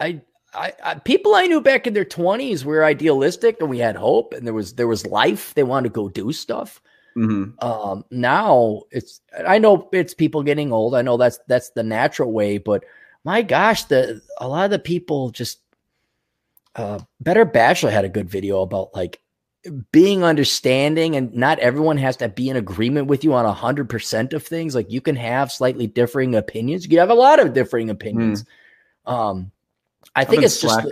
I, 0.00 0.22
I, 0.54 0.72
I 0.82 0.94
people 0.96 1.34
I 1.34 1.46
knew 1.46 1.60
back 1.60 1.86
in 1.86 1.94
their 1.94 2.04
twenties 2.04 2.64
were 2.64 2.84
idealistic 2.84 3.56
and 3.60 3.68
we 3.70 3.78
had 3.78 3.96
hope 3.96 4.32
and 4.32 4.46
there 4.46 4.54
was 4.54 4.74
there 4.74 4.88
was 4.88 5.06
life. 5.06 5.52
They 5.54 5.62
wanted 5.62 5.90
to 5.90 5.94
go 5.94 6.08
do 6.08 6.32
stuff. 6.32 6.80
Mhm. 7.16 7.62
Um, 7.62 8.04
now 8.10 8.82
it's 8.90 9.20
I 9.46 9.58
know 9.58 9.88
it's 9.92 10.14
people 10.14 10.42
getting 10.42 10.72
old. 10.72 10.94
I 10.94 11.02
know 11.02 11.16
that's 11.16 11.38
that's 11.46 11.70
the 11.70 11.82
natural 11.84 12.32
way, 12.32 12.58
but 12.58 12.84
my 13.24 13.42
gosh, 13.42 13.84
the 13.84 14.20
a 14.40 14.48
lot 14.48 14.64
of 14.64 14.70
the 14.72 14.78
people 14.80 15.30
just 15.30 15.60
uh 16.76 16.98
Better 17.20 17.44
Bachelor 17.44 17.90
had 17.90 18.04
a 18.04 18.08
good 18.08 18.28
video 18.28 18.62
about 18.62 18.94
like 18.94 19.20
being 19.92 20.24
understanding 20.24 21.16
and 21.16 21.34
not 21.34 21.58
everyone 21.58 21.96
has 21.96 22.16
to 22.18 22.28
be 22.28 22.48
in 22.50 22.56
agreement 22.56 23.06
with 23.06 23.24
you 23.24 23.32
on 23.32 23.44
a 23.46 23.52
hundred 23.52 23.88
percent 23.88 24.32
of 24.32 24.46
things. 24.46 24.74
Like 24.74 24.90
you 24.90 25.00
can 25.00 25.16
have 25.16 25.50
slightly 25.50 25.86
differing 25.86 26.34
opinions. 26.34 26.84
You 26.84 26.90
can 26.90 26.98
have 26.98 27.10
a 27.10 27.14
lot 27.14 27.40
of 27.40 27.52
differing 27.54 27.90
opinions. 27.90 28.44
Um 29.06 29.50
I 30.14 30.24
think 30.24 30.42
it's 30.42 30.60
just 30.60 30.86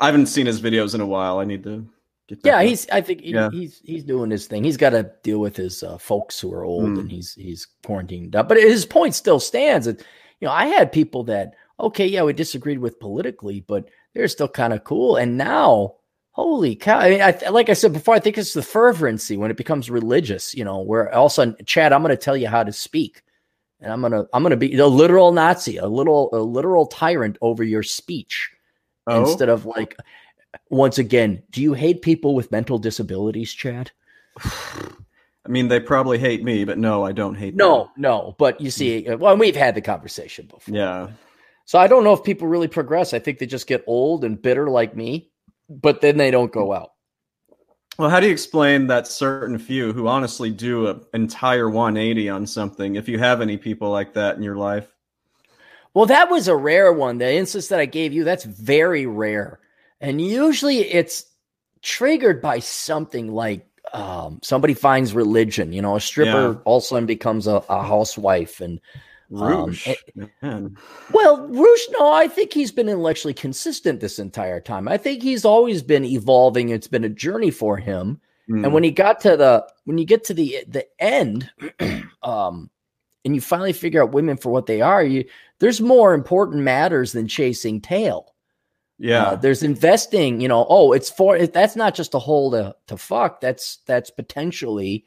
i 0.00 0.06
haven't 0.06 0.26
seen 0.26 0.46
his 0.46 0.60
videos 0.60 0.94
in 0.94 1.00
a 1.00 1.06
while. 1.06 1.38
I 1.38 1.44
need 1.44 1.62
to 1.64 1.86
get. 2.26 2.40
yeah, 2.44 2.56
up. 2.58 2.64
he's. 2.64 2.88
I 2.90 3.00
think 3.00 3.20
he, 3.20 3.32
Yeah. 3.32 3.50
he's 3.50 3.80
he's 3.84 4.04
doing 4.04 4.30
his 4.30 4.46
thing. 4.46 4.64
He's 4.64 4.76
got 4.76 4.90
to 4.90 5.10
deal 5.22 5.38
with 5.38 5.56
his 5.56 5.82
uh, 5.82 5.98
folks 5.98 6.40
who 6.40 6.52
are 6.52 6.64
old, 6.64 6.84
Mm. 6.84 7.00
and 7.00 7.10
he's 7.10 7.34
he's 7.34 7.66
quarantined 7.84 8.34
up. 8.34 8.48
But 8.48 8.56
his 8.58 8.84
point 8.86 9.14
still 9.14 9.38
stands. 9.40 9.86
That 9.86 10.00
you 10.40 10.46
know, 10.46 10.52
I 10.52 10.66
had 10.66 10.92
people 10.92 11.24
that 11.24 11.54
okay, 11.78 12.06
yeah, 12.06 12.22
we 12.22 12.32
disagreed 12.32 12.78
with 12.78 13.00
politically, 13.00 13.60
but 13.66 13.88
they're 14.14 14.28
still 14.28 14.48
kind 14.48 14.72
of 14.72 14.84
cool. 14.84 15.16
And 15.16 15.36
now, 15.36 15.96
holy 16.32 16.74
cow! 16.76 16.98
I 16.98 17.10
mean, 17.10 17.22
I, 17.22 17.48
like 17.50 17.68
I 17.68 17.74
said 17.74 17.92
before, 17.92 18.14
I 18.14 18.18
think 18.20 18.36
it's 18.36 18.52
the 18.54 18.62
fervency 18.62 19.36
when 19.36 19.50
it 19.50 19.56
becomes 19.56 19.88
religious. 19.90 20.54
You 20.54 20.64
know, 20.64 20.80
where 20.80 21.14
all 21.14 21.26
of 21.26 21.32
a 21.32 21.34
sudden, 21.34 21.56
Chad, 21.64 21.92
I'm 21.92 22.02
going 22.02 22.10
to 22.16 22.22
tell 22.22 22.36
you 22.36 22.48
how 22.48 22.62
to 22.64 22.72
speak, 22.72 23.22
and 23.80 23.92
I'm 23.92 24.00
gonna 24.02 24.26
I'm 24.32 24.42
gonna 24.42 24.56
be 24.56 24.76
a 24.76 24.86
literal 24.86 25.32
Nazi, 25.32 25.76
a 25.78 25.86
little 25.86 26.28
a 26.32 26.38
literal 26.38 26.86
tyrant 26.86 27.38
over 27.40 27.62
your 27.64 27.82
speech 27.82 28.50
Oh, 29.08 29.20
instead 29.28 29.48
of 29.48 29.66
like 29.66 29.96
once 30.70 30.98
again 30.98 31.42
do 31.50 31.60
you 31.60 31.72
hate 31.72 32.02
people 32.02 32.36
with 32.36 32.52
mental 32.52 32.78
disabilities 32.78 33.52
chad 33.52 33.90
I 34.44 35.48
mean, 35.48 35.66
they 35.66 35.80
probably 35.80 36.18
hate 36.18 36.44
me, 36.44 36.64
but 36.64 36.78
no, 36.78 37.04
I 37.04 37.10
don't 37.10 37.34
hate. 37.34 37.56
no 37.56 37.90
no 37.96 38.36
but 38.38 38.60
you 38.60 38.70
see 38.70 39.08
uh, 39.08 39.16
well 39.16 39.36
we've 39.36 39.56
had 39.56 39.74
the 39.74 39.80
conversation 39.80 40.46
before. 40.46 40.72
Yeah. 40.72 41.08
so 41.64 41.80
i 41.80 41.88
don't 41.88 42.04
know 42.04 42.12
if 42.12 42.22
people 42.22 42.46
really 42.46 42.68
progress 42.68 43.12
i 43.12 43.18
think 43.18 43.38
they 43.40 43.46
just 43.46 43.66
get 43.66 43.82
old 43.88 44.22
and 44.24 44.40
bitter 44.40 44.70
like 44.70 44.94
me 44.94 45.31
but 45.80 46.00
then 46.00 46.16
they 46.16 46.30
don't 46.30 46.52
go 46.52 46.72
out 46.72 46.90
Well, 47.98 48.10
how 48.10 48.20
do 48.20 48.26
you 48.26 48.32
explain 48.32 48.86
that 48.88 49.06
certain 49.06 49.58
few 49.58 49.92
who 49.92 50.06
honestly 50.08 50.50
do 50.50 50.86
an 50.88 51.00
entire 51.14 51.68
180 51.68 52.28
on 52.30 52.46
something? 52.46 52.96
If 52.96 53.08
you 53.08 53.18
have 53.18 53.40
any 53.40 53.56
people 53.56 53.90
like 53.90 54.14
that 54.14 54.36
in 54.36 54.42
your 54.42 54.56
life, 54.56 54.88
well 55.94 56.06
that 56.06 56.30
was 56.30 56.48
a 56.48 56.56
rare 56.56 56.92
one 56.92 57.18
the 57.18 57.32
instance 57.32 57.68
that 57.68 57.80
i 57.80 57.84
gave 57.86 58.12
you 58.12 58.24
that's 58.24 58.44
very 58.44 59.06
rare 59.06 59.60
and 60.00 60.20
usually 60.20 60.78
it's 60.78 61.26
triggered 61.82 62.40
by 62.40 62.58
something 62.58 63.32
like 63.32 63.66
um, 63.92 64.38
somebody 64.42 64.72
finds 64.74 65.12
religion 65.14 65.72
you 65.72 65.82
know 65.82 65.96
a 65.96 66.00
stripper 66.00 66.52
Yeah. 66.54 66.60
all 66.64 66.78
of 66.78 66.82
a 66.82 66.86
sudden 66.86 67.06
becomes 67.06 67.46
a, 67.46 67.56
a 67.68 67.82
housewife 67.82 68.60
and 68.62 68.80
Roosh. 69.32 69.88
Um, 70.42 70.76
well, 71.12 71.48
Roosh, 71.48 71.86
no, 71.92 72.12
I 72.12 72.28
think 72.28 72.52
he's 72.52 72.70
been 72.70 72.88
intellectually 72.88 73.34
consistent 73.34 74.00
this 74.00 74.18
entire 74.18 74.60
time. 74.60 74.88
I 74.88 74.98
think 74.98 75.22
he's 75.22 75.44
always 75.44 75.82
been 75.82 76.04
evolving. 76.04 76.68
It's 76.68 76.86
been 76.86 77.04
a 77.04 77.08
journey 77.08 77.50
for 77.50 77.78
him. 77.78 78.20
Mm. 78.48 78.64
And 78.64 78.74
when 78.74 78.84
he 78.84 78.90
got 78.90 79.20
to 79.20 79.36
the 79.36 79.66
when 79.84 79.98
you 79.98 80.04
get 80.04 80.24
to 80.24 80.34
the 80.34 80.64
the 80.68 80.86
end, 80.98 81.50
um, 82.22 82.68
and 83.24 83.34
you 83.34 83.40
finally 83.40 83.72
figure 83.72 84.02
out 84.02 84.12
women 84.12 84.36
for 84.36 84.50
what 84.50 84.66
they 84.66 84.80
are, 84.80 85.02
you 85.02 85.24
there's 85.60 85.80
more 85.80 86.12
important 86.12 86.62
matters 86.62 87.12
than 87.12 87.26
chasing 87.26 87.80
tail. 87.80 88.34
Yeah, 88.98 89.22
uh, 89.22 89.36
there's 89.36 89.62
investing. 89.62 90.40
You 90.40 90.48
know, 90.48 90.66
oh, 90.68 90.92
it's 90.92 91.08
for 91.08 91.46
that's 91.46 91.76
not 91.76 91.94
just 91.94 92.14
a 92.14 92.18
hole 92.18 92.50
to 92.50 92.76
to 92.88 92.96
fuck. 92.98 93.40
That's 93.40 93.78
that's 93.86 94.10
potentially 94.10 95.06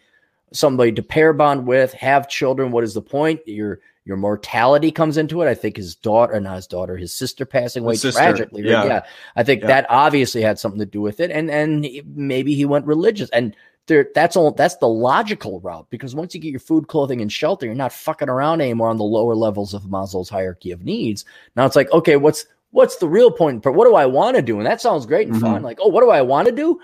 somebody 0.52 0.92
to 0.94 1.04
pair 1.04 1.34
bond 1.34 1.68
with, 1.68 1.94
have 1.94 2.30
children. 2.30 2.72
What 2.72 2.84
is 2.84 2.94
the 2.94 3.02
point? 3.02 3.42
Your 3.46 3.82
your 4.06 4.18
mortality 4.18 4.92
comes 4.92 5.18
into 5.18 5.42
it. 5.42 5.50
I 5.50 5.56
think 5.56 5.78
his 5.78 5.96
daughter, 5.96 6.40
not 6.40 6.58
his 6.58 6.68
daughter, 6.68 6.96
his 6.96 7.14
sister 7.14 7.44
passing 7.44 7.84
away 7.84 7.96
sister, 7.96 8.22
tragically. 8.22 8.62
Yeah. 8.62 8.86
yeah. 8.86 9.06
I 9.36 9.44
think 9.44 9.62
yeah. 9.62 9.68
that 9.68 9.88
obviously 9.90 10.44
had 10.44 10.60
something 10.60 10.80
to 10.80 10.86
do 10.86 11.02
with 11.02 11.20
it. 11.20 11.32
And 11.32 11.50
and 11.50 11.88
maybe 12.16 12.54
he 12.54 12.66
went 12.66 12.86
religious. 12.86 13.32
And 13.32 13.56
there, 13.88 14.08
that's 14.14 14.36
all. 14.36 14.52
That's 14.52 14.76
the 14.76 14.88
logical 14.88 15.60
route 15.60 15.88
because 15.90 16.14
once 16.14 16.36
you 16.36 16.40
get 16.40 16.52
your 16.52 16.60
food, 16.60 16.88
clothing, 16.88 17.20
and 17.20 17.32
shelter, 17.32 17.66
you're 17.66 17.74
not 17.74 17.94
fucking 17.94 18.30
around 18.30 18.62
anymore 18.62 18.90
on 18.90 18.98
the 18.98 19.04
lower 19.04 19.36
levels 19.36 19.74
of 19.74 19.84
Maslow's 19.84 20.30
hierarchy 20.30 20.72
of 20.72 20.84
needs. 20.84 21.26
Now 21.56 21.66
it's 21.66 21.76
like, 21.76 21.92
okay, 21.92 22.16
what's 22.16 22.46
what's 22.70 22.98
the 22.98 23.10
real 23.10 23.32
point? 23.32 23.64
But 23.64 23.74
what 23.74 23.88
do 23.88 23.96
I 23.96 24.06
want 24.06 24.36
to 24.36 24.44
do? 24.44 24.58
And 24.58 24.68
that 24.68 24.82
sounds 24.82 25.08
great 25.08 25.28
and 25.28 25.38
mm-hmm. 25.38 25.46
fun. 25.46 25.64
Like, 25.64 25.80
oh, 25.82 25.88
what 25.88 26.02
do 26.02 26.12
I 26.12 26.22
want 26.22 26.48
to 26.48 26.54
do? 26.54 26.80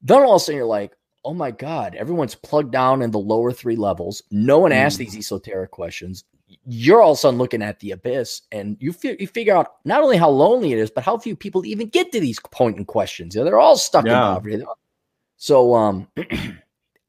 Then 0.00 0.22
all 0.22 0.36
of 0.36 0.42
a 0.42 0.44
sudden 0.44 0.56
you're 0.56 0.66
like, 0.66 0.96
oh 1.26 1.34
my 1.34 1.50
god, 1.50 1.94
everyone's 1.94 2.34
plugged 2.34 2.72
down 2.72 3.02
in 3.02 3.10
the 3.10 3.18
lower 3.18 3.52
three 3.52 3.76
levels. 3.76 4.22
No 4.30 4.60
one 4.60 4.70
mm. 4.70 4.76
asks 4.76 4.96
these 4.96 5.16
esoteric 5.16 5.70
questions 5.72 6.24
you're 6.66 7.02
all 7.02 7.12
of 7.12 7.18
a 7.18 7.20
sudden 7.20 7.38
looking 7.38 7.62
at 7.62 7.80
the 7.80 7.92
abyss 7.92 8.42
and 8.52 8.76
you 8.80 8.92
feel 8.92 9.14
you 9.18 9.26
figure 9.26 9.56
out 9.56 9.74
not 9.84 10.02
only 10.02 10.16
how 10.16 10.30
lonely 10.30 10.72
it 10.72 10.78
is, 10.78 10.90
but 10.90 11.04
how 11.04 11.18
few 11.18 11.36
people 11.36 11.64
even 11.66 11.88
get 11.88 12.12
to 12.12 12.20
these 12.20 12.40
pointing 12.50 12.84
questions. 12.84 13.34
You 13.34 13.40
know, 13.40 13.44
they're 13.44 13.58
all 13.58 13.76
stuck 13.76 14.06
yeah. 14.06 14.12
in 14.12 14.34
poverty. 14.34 14.64
So 15.36 15.74
um 15.74 16.08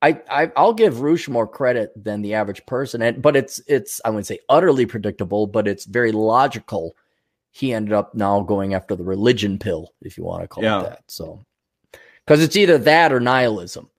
I, 0.02 0.22
I 0.30 0.52
I'll 0.56 0.74
give 0.74 1.02
Roosh 1.02 1.28
more 1.28 1.48
credit 1.48 1.92
than 2.02 2.22
the 2.22 2.34
average 2.34 2.66
person, 2.66 3.02
and 3.02 3.22
but 3.22 3.36
it's 3.36 3.62
it's 3.68 4.00
I 4.06 4.10
wouldn't 4.10 4.28
say 4.28 4.40
utterly 4.48 4.86
predictable, 4.86 5.48
but 5.48 5.68
it's 5.68 5.86
very 5.86 6.12
logical. 6.12 6.96
He 7.52 7.74
ended 7.74 7.94
up 7.94 8.16
now 8.16 8.42
going 8.42 8.74
after 8.74 8.96
the 8.96 9.04
religion 9.04 9.60
pill, 9.60 9.94
if 10.02 10.18
you 10.18 10.24
want 10.24 10.44
to 10.44 10.48
call 10.48 10.64
yeah. 10.64 10.82
it 10.82 10.84
that. 10.84 11.04
So 11.08 11.44
because 12.26 12.42
it's 12.42 12.56
either 12.56 12.78
that 12.78 13.12
or 13.12 13.20
nihilism 13.20 13.90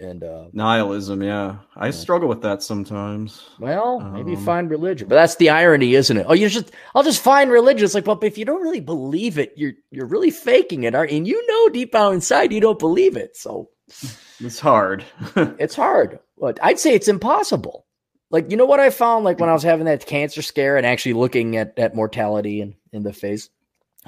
and 0.00 0.24
uh, 0.24 0.46
nihilism. 0.52 1.22
Yeah, 1.22 1.56
I 1.76 1.86
yeah. 1.86 1.90
struggle 1.92 2.28
with 2.28 2.42
that 2.42 2.62
sometimes. 2.62 3.48
Well, 3.58 4.00
maybe 4.00 4.34
um, 4.34 4.44
find 4.44 4.70
religion, 4.70 5.08
but 5.08 5.14
that's 5.14 5.36
the 5.36 5.50
irony, 5.50 5.94
isn't 5.94 6.16
it? 6.16 6.26
Oh, 6.28 6.32
you 6.32 6.48
just 6.48 6.72
I'll 6.94 7.02
just 7.02 7.22
find 7.22 7.50
religion. 7.50 7.84
It's 7.84 7.94
like, 7.94 8.06
well, 8.06 8.18
if 8.22 8.38
you 8.38 8.44
don't 8.44 8.62
really 8.62 8.80
believe 8.80 9.38
it, 9.38 9.52
you're 9.56 9.74
you're 9.90 10.06
really 10.06 10.30
faking 10.30 10.84
it, 10.84 10.94
aren't 10.94 11.12
you? 11.12 11.18
And 11.18 11.28
you 11.28 11.46
know 11.46 11.68
deep 11.68 11.92
down 11.92 12.14
inside 12.14 12.52
you 12.52 12.60
don't 12.60 12.78
believe 12.78 13.16
it. 13.16 13.36
So 13.36 13.70
it's 14.40 14.58
hard. 14.58 15.04
it's 15.36 15.76
hard. 15.76 16.18
But 16.38 16.58
I'd 16.62 16.78
say 16.78 16.94
it's 16.94 17.08
impossible. 17.08 17.86
Like 18.30 18.50
you 18.50 18.56
know 18.56 18.66
what 18.66 18.80
I 18.80 18.90
found, 18.90 19.24
like 19.24 19.38
when 19.38 19.50
I 19.50 19.54
was 19.54 19.62
having 19.62 19.86
that 19.86 20.06
cancer 20.06 20.42
scare 20.42 20.76
and 20.76 20.86
actually 20.86 21.14
looking 21.14 21.56
at 21.56 21.78
at 21.78 21.94
mortality 21.94 22.60
and 22.60 22.74
in 22.92 23.02
the 23.02 23.12
face, 23.12 23.50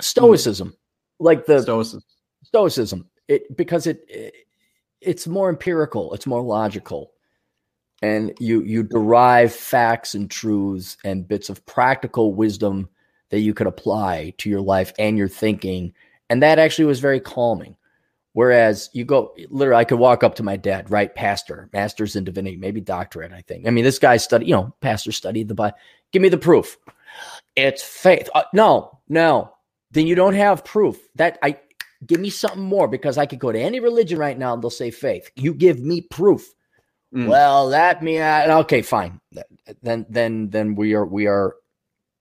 stoicism, 0.01 0.71
mm. 0.71 0.77
like 1.19 1.47
the 1.47 1.61
stoicism, 1.63 2.03
stoicism. 2.45 3.09
It 3.29 3.57
because 3.57 3.87
it, 3.87 4.05
it 4.09 4.35
it's 5.05 5.27
more 5.27 5.49
empirical, 5.49 6.15
it's 6.15 6.27
more 6.27 6.43
logical. 6.43 7.13
And 8.03 8.35
you 8.41 8.63
you 8.63 8.83
derive 8.83 9.53
facts 9.53 10.15
and 10.15 10.31
truths 10.31 10.97
and 11.05 11.29
bits 11.29 11.49
of 11.49 11.65
practical 11.67 12.35
wisdom 12.35 12.89
that 13.31 13.41
you 13.41 13.55
could 13.55 13.67
apply 13.67 14.35
to 14.39 14.51
your 14.51 14.61
life 14.61 14.93
and 14.99 15.17
your 15.17 15.29
thinking. 15.29 15.93
And 16.29 16.43
that 16.43 16.59
actually 16.59 16.87
was 16.87 17.01
very 17.01 17.21
calming. 17.21 17.77
Whereas 18.35 18.89
you 18.93 19.05
go 19.05 19.35
literally, 19.51 19.81
I 19.81 19.85
could 19.85 19.99
walk 19.99 20.25
up 20.25 20.35
to 20.37 20.43
my 20.43 20.57
dad, 20.57 20.91
right? 20.91 21.15
Pastor, 21.15 21.69
master's 21.73 22.17
in 22.17 22.25
divinity, 22.25 22.57
maybe 22.57 22.81
doctorate, 22.81 23.33
I 23.33 23.43
think. 23.43 23.67
I 23.67 23.71
mean, 23.71 23.85
this 23.85 23.99
guy 23.99 24.17
studied, 24.17 24.49
you 24.49 24.55
know, 24.55 24.75
pastor 24.81 25.13
studied 25.13 25.49
the 25.49 25.55
Bible. 25.55 25.77
Give 26.13 26.23
me 26.23 26.31
the 26.31 26.39
proof. 26.39 26.79
It's 27.57 27.83
faith. 27.83 28.31
Uh, 28.35 28.45
no, 28.55 28.99
no. 29.09 29.53
Then 29.91 30.07
you 30.07 30.15
don't 30.15 30.35
have 30.35 30.65
proof. 30.65 30.99
That 31.17 31.39
I 31.43 31.59
Give 32.07 32.21
me 32.21 32.31
something 32.31 32.63
more 32.63 32.89
because 32.89 33.19
I 33.19 33.27
could 33.27 33.39
go 33.39 33.53
to 33.53 33.61
any 33.61 33.81
religion 33.81 34.19
right 34.19 34.39
now 34.39 34.55
and 34.55 34.63
they'll 34.63 34.71
say 34.71 34.91
faith. 34.91 35.31
You 35.37 35.55
give 35.55 35.81
me 35.81 36.01
proof. 36.01 36.53
Mm. 37.15 37.29
Well, 37.29 37.71
that 37.71 38.03
me 38.03 38.19
uh, 38.19 38.61
okay, 38.61 38.83
fine. 38.83 39.21
Then 39.83 40.07
then 40.09 40.51
then 40.51 40.75
we 40.75 40.95
are 40.95 41.05
we 41.05 41.27
are 41.27 41.55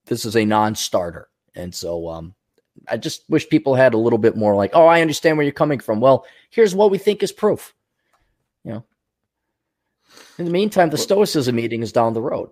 this 0.06 0.26
is 0.26 0.36
a 0.36 0.46
non-starter. 0.46 1.30
And 1.56 1.74
so 1.74 2.10
um 2.10 2.36
I 2.88 2.98
just 2.98 3.24
wish 3.30 3.50
people 3.50 3.76
had 3.76 3.94
a 3.94 3.98
little 3.98 4.20
bit 4.20 4.36
more 4.36 4.56
like, 4.56 4.72
"Oh, 4.74 4.86
I 4.86 5.02
understand 5.02 5.38
where 5.38 5.44
you're 5.44 5.52
coming 5.52 5.80
from." 5.80 6.00
Well, 6.00 6.26
here's 6.50 6.76
what 6.76 6.92
we 6.92 6.98
think 6.98 7.24
is 7.24 7.32
proof. 7.32 7.74
You 8.64 8.74
know. 8.74 8.86
In 10.38 10.46
the 10.46 10.52
meantime, 10.52 10.90
the 10.90 10.98
stoicism 10.98 11.56
meeting 11.56 11.84
is 11.84 11.92
down 11.92 12.14
the 12.14 12.22
road. 12.22 12.50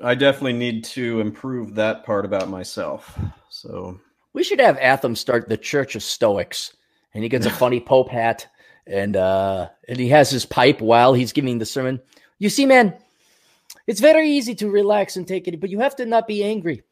I 0.00 0.14
definitely 0.14 0.54
need 0.54 0.84
to 0.84 1.20
improve 1.20 1.74
that 1.76 2.04
part 2.04 2.24
about 2.24 2.48
myself. 2.48 3.18
So 3.48 4.00
we 4.32 4.42
should 4.42 4.60
have 4.60 4.78
Atham 4.78 5.16
start 5.16 5.48
the 5.48 5.56
Church 5.56 5.94
of 5.94 6.02
Stoics, 6.02 6.74
and 7.14 7.22
he 7.22 7.28
gets 7.28 7.46
a 7.46 7.50
funny 7.62 7.80
Pope 7.80 8.08
hat, 8.08 8.46
and 8.86 9.16
uh, 9.16 9.68
and 9.88 9.98
he 9.98 10.08
has 10.08 10.30
his 10.30 10.46
pipe 10.46 10.80
while 10.80 11.14
he's 11.14 11.32
giving 11.32 11.58
the 11.58 11.66
sermon. 11.66 12.00
You 12.38 12.48
see, 12.48 12.66
man, 12.66 12.94
it's 13.86 14.00
very 14.00 14.28
easy 14.28 14.54
to 14.56 14.70
relax 14.70 15.16
and 15.16 15.26
take 15.26 15.48
it, 15.48 15.60
but 15.60 15.70
you 15.70 15.80
have 15.80 15.96
to 15.96 16.06
not 16.06 16.26
be 16.26 16.42
angry. 16.42 16.82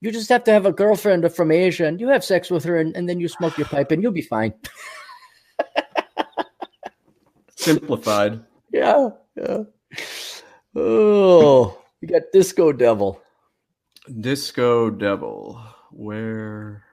You 0.00 0.12
just 0.12 0.28
have 0.28 0.44
to 0.44 0.52
have 0.52 0.66
a 0.66 0.72
girlfriend 0.72 1.30
from 1.32 1.50
Asia, 1.50 1.86
and 1.86 2.00
you 2.00 2.08
have 2.08 2.24
sex 2.24 2.50
with 2.50 2.64
her, 2.64 2.76
and, 2.76 2.96
and 2.96 3.08
then 3.08 3.18
you 3.18 3.28
smoke 3.28 3.58
your 3.58 3.66
pipe, 3.66 3.90
and 3.90 4.02
you'll 4.02 4.12
be 4.12 4.22
fine. 4.22 4.54
Simplified. 7.56 8.44
Yeah, 8.72 9.08
yeah. 9.36 9.64
Oh, 10.76 11.82
we 12.00 12.08
got 12.08 12.22
Disco 12.32 12.72
Devil. 12.72 13.20
Disco 14.20 14.90
Devil 14.90 15.60
where 15.90 16.84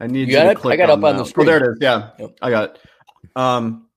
I 0.00 0.06
need 0.06 0.28
you, 0.28 0.34
got 0.34 0.46
it? 0.46 0.66
I 0.66 0.76
got 0.76 0.90
up 0.90 1.02
on 1.02 1.16
the 1.16 1.24
screen. 1.24 1.48
Oh, 1.48 1.50
there 1.50 1.70
it 1.70 1.72
is. 1.72 1.78
Yeah, 1.80 2.10
yep. 2.18 2.36
I 2.40 2.50
got 2.50 2.64
it. 2.64 2.80
Um, 3.36 3.88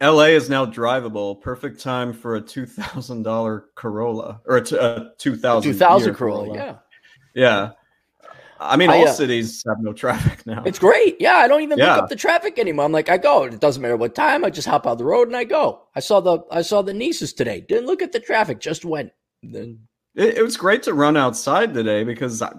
LA 0.00 0.26
is 0.26 0.48
now 0.48 0.66
drivable. 0.66 1.40
Perfect 1.40 1.80
time 1.80 2.12
for 2.12 2.36
a 2.36 2.40
two 2.40 2.66
thousand 2.66 3.22
dollar 3.22 3.66
Corolla 3.74 4.40
or 4.46 4.58
a, 4.58 4.64
t- 4.64 4.76
a 4.76 5.12
two 5.18 5.36
thousand. 5.36 5.72
Two 5.72 5.78
thousand 5.78 6.14
Corolla. 6.14 6.46
Corolla. 6.46 6.80
Yeah. 7.34 7.42
Yeah. 7.42 7.70
I 8.58 8.76
mean, 8.76 8.90
all 8.90 9.06
I, 9.06 9.10
uh, 9.10 9.12
cities 9.12 9.64
have 9.66 9.80
no 9.80 9.92
traffic 9.92 10.46
now. 10.46 10.62
It's 10.64 10.78
great. 10.78 11.16
Yeah, 11.20 11.36
I 11.36 11.48
don't 11.48 11.62
even 11.62 11.78
yeah. 11.78 11.94
pick 11.94 12.02
up 12.04 12.08
the 12.08 12.16
traffic 12.16 12.58
anymore. 12.58 12.84
I'm 12.84 12.92
like, 12.92 13.08
I 13.08 13.18
go. 13.18 13.44
It 13.44 13.58
doesn't 13.60 13.82
matter 13.82 13.96
what 13.96 14.14
time. 14.14 14.44
I 14.44 14.50
just 14.50 14.68
hop 14.68 14.86
out 14.86 14.98
the 14.98 15.04
road 15.04 15.26
and 15.28 15.36
I 15.36 15.44
go. 15.44 15.88
I 15.96 16.00
saw 16.00 16.20
the 16.20 16.40
I 16.50 16.62
saw 16.62 16.82
the 16.82 16.94
nieces 16.94 17.32
today. 17.32 17.60
Didn't 17.60 17.86
look 17.86 18.02
at 18.02 18.12
the 18.12 18.20
traffic. 18.20 18.60
Just 18.60 18.84
went. 18.84 19.10
Then 19.42 19.80
it, 20.14 20.38
it, 20.38 20.42
was 20.42 20.56
great 20.56 20.82
to 20.84 20.94
run 20.94 21.16
outside 21.16 21.72
today 21.72 22.04
because 22.04 22.42
I, 22.42 22.52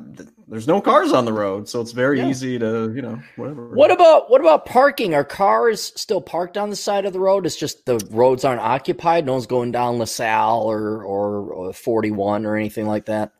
there's 0.47 0.67
no 0.67 0.81
cars 0.81 1.11
on 1.11 1.25
the 1.25 1.33
road, 1.33 1.69
so 1.69 1.81
it's 1.81 1.91
very 1.91 2.19
yeah. 2.19 2.29
easy 2.29 2.57
to 2.59 2.91
you 2.95 3.01
know 3.01 3.21
whatever. 3.35 3.69
What 3.69 3.91
about 3.91 4.29
what 4.29 4.41
about 4.41 4.65
parking? 4.65 5.13
Are 5.13 5.23
cars 5.23 5.93
still 5.95 6.21
parked 6.21 6.57
on 6.57 6.69
the 6.69 6.75
side 6.75 7.05
of 7.05 7.13
the 7.13 7.19
road? 7.19 7.45
It's 7.45 7.55
just 7.55 7.85
the 7.85 7.97
roads 8.11 8.43
aren't 8.43 8.61
occupied. 8.61 9.25
No 9.25 9.33
one's 9.33 9.47
going 9.47 9.71
down 9.71 9.99
LaSalle 9.99 10.63
or 10.63 11.03
or, 11.03 11.53
or 11.53 11.73
41 11.73 12.45
or 12.45 12.55
anything 12.55 12.87
like 12.87 13.05
that. 13.05 13.33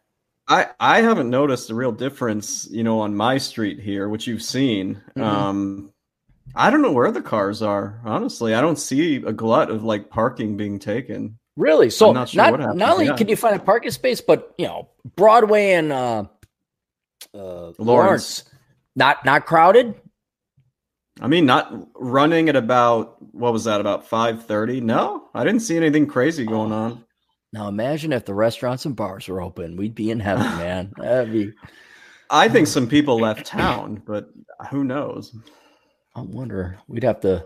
I 0.48 0.68
I 0.80 1.02
haven't 1.02 1.30
noticed 1.30 1.70
a 1.70 1.76
real 1.76 1.92
difference, 1.92 2.68
you 2.70 2.84
know, 2.84 3.00
on 3.00 3.16
my 3.16 3.38
street 3.38 3.80
here, 3.80 4.10
which 4.10 4.28
you've 4.28 4.44
seen. 4.44 5.02
Mm-hmm. 5.16 5.24
Um, 5.24 5.94
I 6.56 6.70
don't 6.70 6.82
know 6.82 6.92
where 6.92 7.12
the 7.12 7.22
cars 7.22 7.62
are. 7.62 8.00
Honestly, 8.06 8.54
I 8.54 8.62
don't 8.62 8.78
see 8.78 9.16
a 9.16 9.32
glut 9.32 9.72
of 9.72 9.84
like 9.84 10.10
parking 10.10 10.58
being 10.58 10.78
taken. 10.78 11.40
Really? 11.56 11.90
So 11.90 12.12
not, 12.12 12.30
sure 12.30 12.58
not, 12.58 12.76
not, 12.76 12.94
only 12.94 13.06
yeah. 13.06 13.16
can 13.16 13.28
you 13.28 13.36
find 13.36 13.56
a 13.56 13.60
parking 13.60 13.92
space, 13.92 14.22
but 14.22 14.54
you 14.58 14.66
know 14.66 14.90
Broadway 15.16 15.74
and 15.74 15.92
uh, 15.92 16.26
uh, 17.34 17.38
Lawrence. 17.38 17.80
Lawrence, 17.80 18.44
not 18.96 19.24
not 19.24 19.46
crowded. 19.46 19.96
I 21.22 21.28
mean, 21.28 21.46
not 21.46 21.72
running 21.96 22.50
at 22.50 22.56
about 22.56 23.22
what 23.34 23.54
was 23.54 23.66
that 23.66 23.82
about 23.82 24.08
five 24.08 24.46
thirty? 24.46 24.82
No, 24.82 25.30
I 25.36 25.44
didn't 25.44 25.62
see 25.62 25.78
anything 25.78 26.08
crazy 26.08 26.46
going 26.46 26.72
oh. 26.72 26.76
on. 26.76 27.06
Now 27.52 27.68
imagine 27.68 28.14
if 28.14 28.26
the 28.26 28.34
restaurants 28.34 28.86
and 28.86 28.96
bars 28.96 29.28
were 29.28 29.42
open. 29.42 29.78
We'd 29.78 29.94
be 29.94 30.10
in 30.10 30.20
heaven, 30.20 30.44
man. 30.58 30.92
That'd 30.98 31.32
be. 31.32 31.54
I 32.32 32.50
think 32.50 32.66
some 32.66 32.88
people 32.88 33.20
left 33.20 33.46
town, 33.46 34.02
but 34.08 34.30
who 34.72 34.84
knows? 34.84 35.36
I 36.16 36.22
wonder. 36.22 36.80
We'd 36.88 37.04
have 37.04 37.22
to 37.22 37.46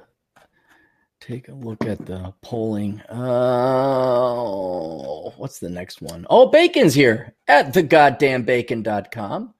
take 1.27 1.49
a 1.49 1.53
look 1.53 1.85
at 1.85 2.05
the 2.05 2.33
polling. 2.41 3.01
Oh, 3.09 4.53
what's 5.37 5.59
the 5.59 5.69
next 5.69 6.01
one? 6.01 6.25
Oh, 6.29 6.47
Bacon's 6.47 6.93
here 6.93 7.35
at 7.47 7.73
thegoddamnbacon.com. 7.73 9.53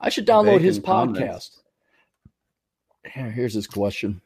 I 0.00 0.08
should 0.08 0.26
download 0.26 0.46
Bacon 0.46 0.64
his 0.64 0.80
podcast. 0.80 1.58
Here, 3.06 3.30
here's 3.30 3.52
his 3.54 3.66
question. 3.66 4.22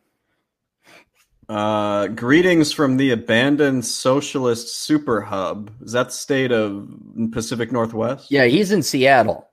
Uh, 1.48 2.08
greetings 2.08 2.72
from 2.72 2.96
the 2.96 3.12
abandoned 3.12 3.84
socialist 3.84 4.74
super 4.84 5.20
hub. 5.20 5.70
Is 5.82 5.92
that 5.92 6.08
the 6.08 6.12
state 6.12 6.50
of 6.52 6.88
Pacific 7.32 7.70
Northwest? 7.72 8.30
Yeah, 8.30 8.46
he's 8.46 8.72
in 8.72 8.82
Seattle. 8.82 9.48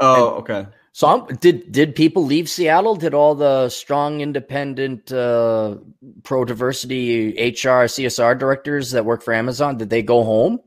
Oh, 0.00 0.36
okay. 0.36 0.66
So 0.94 1.08
I'm, 1.08 1.26
did 1.38 1.72
did 1.72 1.96
people 1.96 2.24
leave 2.24 2.48
Seattle? 2.48 2.94
Did 2.94 3.14
all 3.14 3.34
the 3.34 3.68
strong, 3.68 4.20
independent, 4.20 5.10
uh, 5.10 5.78
pro 6.22 6.44
diversity 6.44 7.32
HR 7.32 7.90
CSR 7.90 8.38
directors 8.38 8.92
that 8.92 9.04
work 9.04 9.20
for 9.20 9.34
Amazon 9.34 9.76
did 9.76 9.90
they 9.90 10.02
go 10.02 10.22
home? 10.22 10.60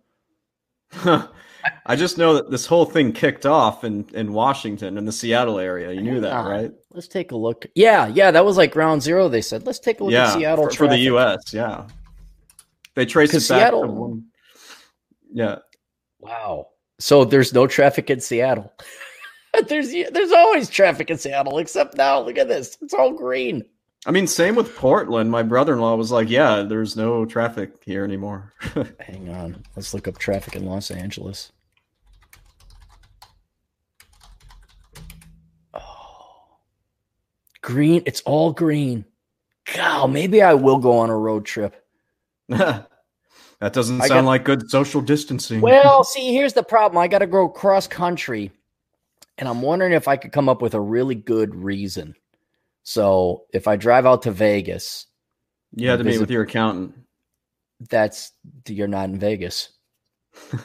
I 1.85 1.95
just 1.95 2.17
know 2.17 2.33
that 2.33 2.51
this 2.51 2.65
whole 2.65 2.83
thing 2.83 3.13
kicked 3.13 3.45
off 3.45 3.85
in 3.85 4.05
in 4.13 4.33
Washington 4.33 4.97
in 4.97 5.05
the 5.05 5.13
Seattle 5.13 5.59
area. 5.59 5.93
You 5.93 6.01
knew 6.01 6.19
that, 6.19 6.45
right? 6.45 6.73
Let's 6.91 7.07
take 7.07 7.31
a 7.31 7.37
look. 7.37 7.65
Yeah, 7.73 8.07
yeah, 8.07 8.29
that 8.31 8.43
was 8.43 8.57
like 8.57 8.73
ground 8.73 9.01
zero. 9.01 9.29
They 9.29 9.41
said, 9.41 9.65
let's 9.65 9.79
take 9.79 10.01
a 10.01 10.03
look 10.03 10.11
yeah, 10.11 10.27
at 10.27 10.33
Seattle 10.33 10.65
for, 10.65 10.73
for 10.73 10.87
the. 10.89 10.97
U.S. 10.97 11.53
Yeah, 11.53 11.87
they 12.95 13.05
trace 13.05 13.29
it 13.29 13.47
back 13.47 13.61
Seattle- 13.61 13.83
to 13.83 13.87
one. 13.87 14.25
Yeah, 15.31 15.59
Wow. 16.19 16.67
So 16.99 17.23
there's 17.23 17.53
no 17.53 17.65
traffic 17.67 18.09
in 18.09 18.19
Seattle. 18.19 18.73
there's 19.67 19.91
there's 19.91 20.31
always 20.31 20.69
traffic 20.69 21.09
in 21.09 21.17
Seattle, 21.17 21.57
except 21.59 21.97
now. 21.97 22.21
Look 22.21 22.37
at 22.37 22.47
this. 22.47 22.77
It's 22.81 22.93
all 22.93 23.13
green. 23.13 23.63
I 24.05 24.11
mean, 24.11 24.27
same 24.27 24.55
with 24.55 24.75
Portland. 24.75 25.31
My 25.31 25.43
brother-in-law 25.43 25.95
was 25.95 26.11
like, 26.11 26.29
"Yeah, 26.29 26.61
there's 26.63 26.95
no 26.95 27.25
traffic 27.25 27.83
here 27.83 28.03
anymore." 28.03 28.53
Hang 28.99 29.29
on. 29.29 29.63
Let's 29.75 29.93
look 29.93 30.07
up 30.07 30.17
traffic 30.17 30.55
in 30.55 30.65
Los 30.65 30.91
Angeles. 30.91 31.51
Oh. 35.73 36.59
Green. 37.61 38.03
It's 38.05 38.21
all 38.21 38.53
green. 38.53 39.05
God, 39.75 40.11
maybe 40.11 40.41
I 40.41 40.53
will 40.53 40.77
go 40.77 40.99
on 40.99 41.09
a 41.09 41.17
road 41.17 41.45
trip. 41.45 41.75
that 42.47 42.87
doesn't 43.59 43.99
sound 43.99 44.09
got- 44.09 44.25
like 44.25 44.45
good 44.45 44.69
social 44.69 45.01
distancing. 45.01 45.59
Well, 45.59 46.03
see, 46.03 46.33
here's 46.33 46.53
the 46.53 46.63
problem. 46.63 46.97
I 47.01 47.07
got 47.07 47.19
to 47.19 47.27
go 47.27 47.49
cross 47.49 47.87
country, 47.87 48.51
and 49.37 49.47
I'm 49.47 49.61
wondering 49.61 49.93
if 49.93 50.07
I 50.07 50.17
could 50.17 50.31
come 50.31 50.49
up 50.49 50.61
with 50.61 50.73
a 50.73 50.81
really 50.81 51.15
good 51.15 51.55
reason. 51.55 52.15
So 52.83 53.45
if 53.53 53.67
I 53.67 53.75
drive 53.75 54.05
out 54.05 54.23
to 54.23 54.31
Vegas, 54.31 55.07
you 55.75 55.89
had 55.89 55.99
to 55.99 56.03
meet 56.03 56.19
with 56.19 56.31
your 56.31 56.43
accountant. 56.43 56.95
that's 57.89 58.31
you're 58.67 58.87
not 58.87 59.09
in 59.09 59.19
Vegas. 59.19 59.69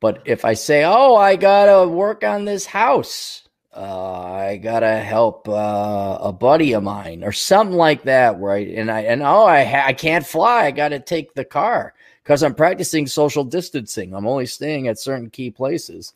But 0.00 0.22
if 0.26 0.44
I 0.44 0.54
say, 0.54 0.84
"Oh, 0.84 1.16
I 1.16 1.36
gotta 1.36 1.88
work 1.88 2.22
on 2.22 2.44
this 2.44 2.66
house," 2.66 3.42
uh, 3.74 4.22
I 4.22 4.56
gotta 4.56 4.96
help 4.98 5.48
uh, 5.48 6.18
a 6.20 6.32
buddy 6.32 6.72
of 6.74 6.84
mine 6.84 7.24
or 7.24 7.32
something 7.32 7.76
like 7.76 8.04
that, 8.04 8.38
right? 8.38 8.68
And 8.68 8.90
I 8.90 9.00
and 9.00 9.22
oh, 9.22 9.44
I 9.44 9.64
ha- 9.64 9.86
I 9.86 9.92
can't 9.94 10.26
fly. 10.26 10.66
I 10.66 10.70
gotta 10.70 11.00
take 11.00 11.34
the 11.34 11.44
car 11.44 11.94
because 12.22 12.42
I'm 12.42 12.54
practicing 12.54 13.06
social 13.06 13.44
distancing. 13.44 14.14
I'm 14.14 14.26
only 14.26 14.46
staying 14.46 14.86
at 14.88 15.00
certain 15.00 15.30
key 15.30 15.50
places. 15.50 16.12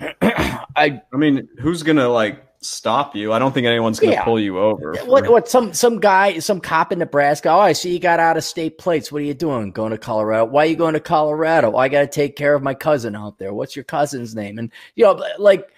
I 0.00 1.00
I 1.12 1.16
mean, 1.16 1.48
who's 1.60 1.82
gonna 1.82 2.08
like 2.08 2.44
stop 2.60 3.14
you? 3.16 3.32
I 3.32 3.38
don't 3.38 3.52
think 3.52 3.66
anyone's 3.66 4.00
gonna 4.00 4.12
Yeah. 4.12 4.24
pull 4.24 4.40
you 4.40 4.58
over. 4.58 4.94
for- 4.94 5.04
what 5.06 5.28
what 5.28 5.48
some 5.48 5.72
some 5.74 6.00
guy 6.00 6.38
some 6.38 6.60
cop 6.60 6.92
in 6.92 6.98
Nebraska. 6.98 7.50
Oh, 7.50 7.58
I 7.60 7.72
see 7.72 7.92
you 7.92 7.98
got 7.98 8.20
out 8.20 8.36
of 8.36 8.44
state 8.44 8.78
plates. 8.78 9.10
What 9.12 9.22
are 9.22 9.24
you 9.24 9.34
doing? 9.34 9.70
Going 9.72 9.90
to 9.92 9.98
Colorado? 9.98 10.44
Why 10.46 10.64
are 10.64 10.68
you 10.68 10.76
going 10.76 10.94
to 10.94 11.00
Colorado? 11.00 11.76
I 11.76 11.88
got 11.88 12.00
to 12.00 12.06
take 12.06 12.36
care 12.36 12.54
of 12.54 12.62
my 12.62 12.74
cousin 12.74 13.14
out 13.16 13.38
there. 13.38 13.52
What's 13.54 13.76
your 13.76 13.84
cousin's 13.84 14.34
name? 14.34 14.58
And 14.58 14.72
you 14.96 15.04
know, 15.04 15.22
like, 15.38 15.68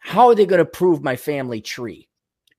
how 0.00 0.28
are 0.28 0.34
they 0.34 0.46
going 0.46 0.58
to 0.60 0.64
prove 0.64 1.02
my 1.02 1.16
family 1.16 1.60
tree? 1.60 2.07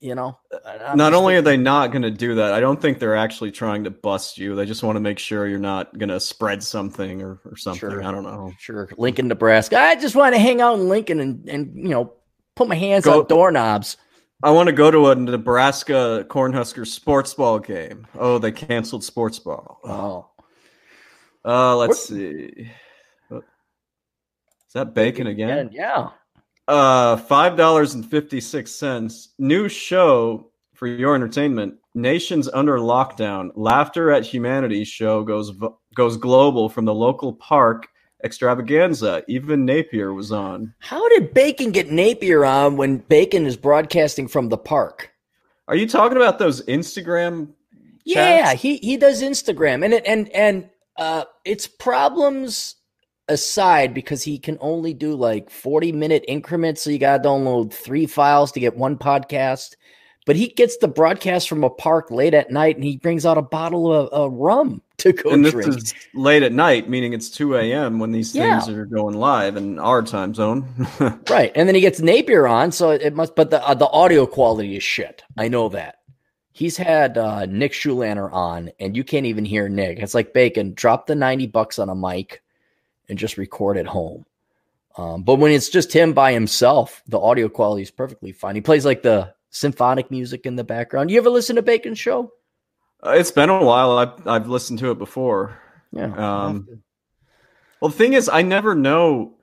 You 0.01 0.15
know, 0.15 0.39
uh, 0.53 0.57
uh, 0.65 0.83
I'm 0.87 0.97
Not 0.97 1.11
just 1.11 1.19
only 1.19 1.35
are 1.35 1.41
they 1.41 1.57
not 1.57 1.91
going 1.91 2.03
to 2.03 2.11
do 2.11 2.35
that, 2.35 2.53
I 2.53 2.61
don't 2.61 2.81
think 2.81 2.99
they're 2.99 3.17
actually 3.17 3.51
trying 3.51 3.83
to 3.83 3.89
bust 3.89 4.37
you. 4.37 4.55
They 4.55 4.65
just 4.65 4.81
want 4.81 4.95
to 4.95 5.01
make 5.01 5.19
sure 5.19 5.45
you're 5.45 5.59
not 5.59 5.97
going 5.97 6.07
to 6.07 6.21
spread 6.21 6.63
something 6.63 7.21
or, 7.21 7.41
or 7.43 7.57
something. 7.57 7.79
Sure. 7.81 8.01
I 8.03 8.09
don't 8.11 8.23
know. 8.23 8.53
sure 8.59 8.89
Lincoln, 8.97 9.27
Nebraska. 9.27 9.77
I 9.77 9.95
just 9.95 10.15
want 10.15 10.33
to 10.35 10.39
hang 10.39 10.61
out 10.61 10.79
in 10.79 10.87
Lincoln 10.87 11.19
and 11.19 11.49
and 11.49 11.75
you 11.75 11.89
know 11.89 12.13
put 12.55 12.69
my 12.69 12.75
hands 12.75 13.03
Go- 13.03 13.21
on 13.21 13.27
doorknobs. 13.27 13.97
I 14.41 14.51
want 14.51 14.67
to 14.67 14.73
go 14.73 14.89
to 14.89 15.09
a 15.09 15.15
Nebraska 15.15 16.25
Cornhusker 16.29 16.87
sports 16.87 17.33
ball 17.33 17.59
game. 17.59 18.07
Oh, 18.17 18.37
they 18.37 18.53
canceled 18.53 19.03
sports 19.03 19.37
ball. 19.37 19.81
Oh, 19.83 20.29
Uh, 21.43 21.75
let's 21.75 22.07
see. 22.07 22.71
Uh, 23.29 23.39
is 23.39 24.73
that 24.75 24.93
bacon 24.93 25.27
again? 25.27 25.71
yeah. 25.73 26.11
Uh, 26.69 27.17
five 27.17 27.57
dollars 27.57 27.95
and 27.95 28.05
fifty 28.05 28.39
six 28.39 28.71
cents. 28.71 29.29
New 29.39 29.67
show 29.67 30.51
for 30.75 30.85
your 30.85 31.15
entertainment. 31.15 31.73
Nations 31.95 32.47
under 32.53 32.77
lockdown. 32.77 33.49
Laughter 33.55 34.11
at 34.11 34.23
Humanity 34.23 34.83
show 34.83 35.23
goes 35.23 35.51
goes 35.95 36.15
global 36.15 36.69
from 36.69 36.85
the 36.85 36.93
local 36.93 37.33
park 37.33 37.87
extravaganza. 38.23 39.23
Even 39.27 39.65
Napier 39.65 40.13
was 40.13 40.31
on. 40.31 40.75
How 40.77 41.09
did 41.09 41.33
Bacon 41.33 41.71
get 41.71 41.89
Napier 41.89 42.45
on 42.45 42.77
when 42.77 42.97
Bacon 42.97 43.47
is 43.47 43.57
broadcasting 43.57 44.27
from 44.27 44.49
the 44.49 44.57
park? 44.57 45.11
Are 45.67 45.75
you 45.75 45.87
talking 45.87 46.17
about 46.17 46.37
those 46.37 46.63
Instagram? 46.67 47.47
Yeah, 48.05 48.53
he 48.53 48.77
he 48.77 48.95
does 48.95 49.23
Instagram, 49.23 49.83
and 49.83 49.95
it 49.95 50.05
and 50.05 50.29
and 50.29 50.69
uh, 50.97 51.23
it's 51.45 51.65
problems 51.65 52.75
aside 53.29 53.93
because 53.93 54.23
he 54.23 54.37
can 54.37 54.57
only 54.59 54.93
do 54.93 55.15
like 55.15 55.49
forty 55.49 55.91
minute 55.91 56.25
increments, 56.27 56.81
so 56.81 56.89
you 56.89 56.99
got 56.99 57.23
to 57.23 57.29
download 57.29 57.71
three 57.73 58.05
files 58.05 58.51
to 58.53 58.59
get 58.59 58.75
one 58.75 58.97
podcast. 58.97 59.75
But 60.25 60.35
he 60.35 60.49
gets 60.49 60.77
the 60.77 60.87
broadcast 60.87 61.49
from 61.49 61.63
a 61.63 61.69
park 61.71 62.11
late 62.11 62.33
at 62.35 62.51
night, 62.51 62.75
and 62.75 62.83
he 62.83 62.97
brings 62.97 63.25
out 63.25 63.37
a 63.37 63.41
bottle 63.41 63.91
of, 63.91 64.09
of 64.09 64.33
rum 64.33 64.81
to 64.97 65.11
go 65.13 65.31
and 65.31 65.43
this 65.43 65.53
drink. 65.53 65.69
is 65.77 65.93
late 66.13 66.43
at 66.43 66.51
night, 66.51 66.87
meaning 66.89 67.13
it's 67.13 67.29
two 67.29 67.55
a.m. 67.55 67.97
when 67.99 68.11
these 68.11 68.35
Yeah. 68.35 68.59
things 68.59 68.75
are 68.77 68.85
going 68.85 69.15
live 69.17 69.55
in 69.55 69.79
our 69.79 70.03
time 70.03 70.33
zone. 70.35 70.67
Right, 71.29 71.51
and 71.55 71.67
then 71.67 71.73
he 71.75 71.81
gets 71.81 71.99
Napier 71.99 72.47
on, 72.47 72.71
so 72.71 72.91
it 72.91 73.15
must. 73.15 73.35
But 73.35 73.49
the 73.49 73.65
uh, 73.67 73.73
the 73.73 73.87
audio 73.87 74.25
quality 74.27 74.75
is 74.75 74.83
shit. 74.83 75.23
I 75.37 75.47
know 75.47 75.69
that. 75.69 75.95
He's 76.51 76.75
had 76.75 77.17
uh, 77.17 77.45
Nick 77.45 77.71
Schulaner 77.71 78.31
on, 78.33 78.71
and 78.79 78.97
you 78.97 79.03
can't 79.03 79.25
even 79.25 79.45
hear 79.45 79.69
Nick. 79.69 79.99
It's 79.99 80.13
like 80.13 80.33
bacon. 80.33 80.73
Drop 80.73 81.07
the 81.07 81.15
ninety 81.15 81.47
bucks 81.47 81.79
on 81.79 81.89
a 81.89 81.95
mic, 81.95 82.43
and 83.09 83.17
just 83.17 83.37
record 83.37 83.77
at 83.77 83.87
home. 83.87 84.25
Um, 84.97 85.23
but 85.23 85.35
when 85.35 85.51
it's 85.51 85.69
just 85.69 85.93
him 85.93 86.13
by 86.13 86.33
himself, 86.33 87.01
the 87.07 87.19
audio 87.19 87.49
quality 87.49 87.81
is 87.83 87.91
perfectly 87.91 88.31
fine. 88.31 88.55
He 88.55 88.61
plays 88.61 88.85
like 88.85 89.01
the 89.01 89.33
symphonic 89.49 90.11
music 90.11 90.45
in 90.45 90.55
the 90.55 90.63
background. 90.63 91.09
You 91.11 91.17
ever 91.17 91.29
listen 91.29 91.55
to 91.55 91.61
Bacon's 91.61 91.99
show? 91.99 92.31
Uh, 93.05 93.11
it's 93.11 93.31
been 93.31 93.49
a 93.49 93.63
while. 93.63 93.97
I've 93.97 94.27
I've 94.27 94.47
listened 94.47 94.79
to 94.79 94.91
it 94.91 94.97
before. 94.97 95.57
Yeah. 95.91 96.13
Um, 96.15 96.81
Well, 97.81 97.89
the 97.89 97.97
thing 97.97 98.13
is, 98.13 98.27
I 98.29 98.41
never 98.41 98.75
know. 98.75 99.35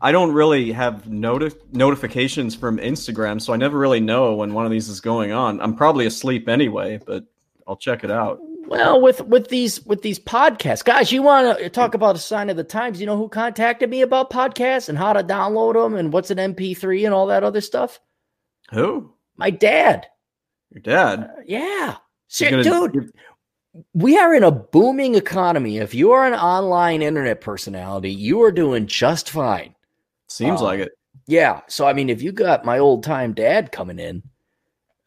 I 0.00 0.10
don't 0.12 0.32
really 0.32 0.72
have 0.72 1.08
noti- 1.08 1.54
notifications 1.72 2.56
from 2.56 2.78
Instagram, 2.78 3.40
so 3.40 3.52
I 3.52 3.56
never 3.56 3.78
really 3.78 4.00
know 4.00 4.34
when 4.34 4.52
one 4.54 4.64
of 4.64 4.72
these 4.72 4.88
is 4.88 5.00
going 5.00 5.30
on. 5.30 5.60
I'm 5.60 5.76
probably 5.76 6.06
asleep 6.06 6.48
anyway, 6.48 6.98
but 7.06 7.24
I'll 7.68 7.76
check 7.76 8.02
it 8.02 8.10
out. 8.10 8.40
Well, 8.66 9.00
with 9.00 9.20
with 9.26 9.48
these 9.48 9.84
with 9.84 10.02
these 10.02 10.18
podcasts, 10.18 10.84
guys, 10.84 11.12
you 11.12 11.22
want 11.22 11.58
to 11.58 11.68
talk 11.68 11.94
about 11.94 12.16
a 12.16 12.18
sign 12.20 12.48
of 12.50 12.56
the 12.56 12.64
times? 12.64 13.00
You 13.00 13.06
know 13.06 13.16
who 13.16 13.28
contacted 13.28 13.90
me 13.90 14.02
about 14.02 14.30
podcasts 14.30 14.88
and 14.88 14.96
how 14.96 15.12
to 15.12 15.22
download 15.22 15.74
them 15.74 15.94
and 15.94 16.12
what's 16.12 16.30
an 16.30 16.38
MP3 16.38 17.04
and 17.04 17.14
all 17.14 17.26
that 17.26 17.44
other 17.44 17.60
stuff? 17.60 18.00
Who? 18.70 19.12
My 19.36 19.50
dad. 19.50 20.06
Your 20.70 20.80
dad? 20.82 21.20
Uh, 21.24 21.42
yeah, 21.46 21.96
gonna- 22.64 22.88
dude. 22.92 23.12
We 23.94 24.18
are 24.18 24.34
in 24.34 24.44
a 24.44 24.50
booming 24.50 25.14
economy. 25.14 25.78
If 25.78 25.94
you 25.94 26.12
are 26.12 26.26
an 26.26 26.34
online 26.34 27.00
internet 27.00 27.40
personality, 27.40 28.10
you 28.10 28.42
are 28.42 28.52
doing 28.52 28.86
just 28.86 29.30
fine. 29.30 29.74
Seems 30.28 30.60
Uh, 30.60 30.64
like 30.64 30.80
it. 30.80 30.92
Yeah. 31.26 31.60
So 31.68 31.86
I 31.86 31.92
mean, 31.94 32.10
if 32.10 32.20
you 32.22 32.32
got 32.32 32.64
my 32.64 32.78
old 32.78 33.02
time 33.02 33.32
dad 33.32 33.72
coming 33.72 33.98
in, 33.98 34.22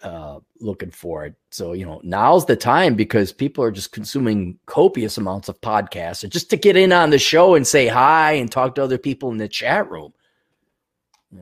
uh, 0.05 0.39
looking 0.61 0.91
for 0.91 1.25
it, 1.25 1.35
so 1.51 1.73
you 1.73 1.85
know 1.85 1.99
now's 2.03 2.45
the 2.45 2.55
time 2.55 2.95
because 2.95 3.33
people 3.33 3.63
are 3.63 3.71
just 3.71 3.91
consuming 3.91 4.57
copious 4.67 5.17
amounts 5.17 5.49
of 5.49 5.59
podcasts, 5.61 6.23
and 6.23 6.31
just 6.31 6.49
to 6.51 6.57
get 6.57 6.77
in 6.77 6.93
on 6.93 7.09
the 7.09 7.19
show 7.19 7.55
and 7.55 7.67
say 7.67 7.87
hi 7.87 8.33
and 8.33 8.51
talk 8.51 8.75
to 8.75 8.83
other 8.83 8.97
people 8.97 9.31
in 9.31 9.37
the 9.37 9.47
chat 9.47 9.89
room. 9.89 10.13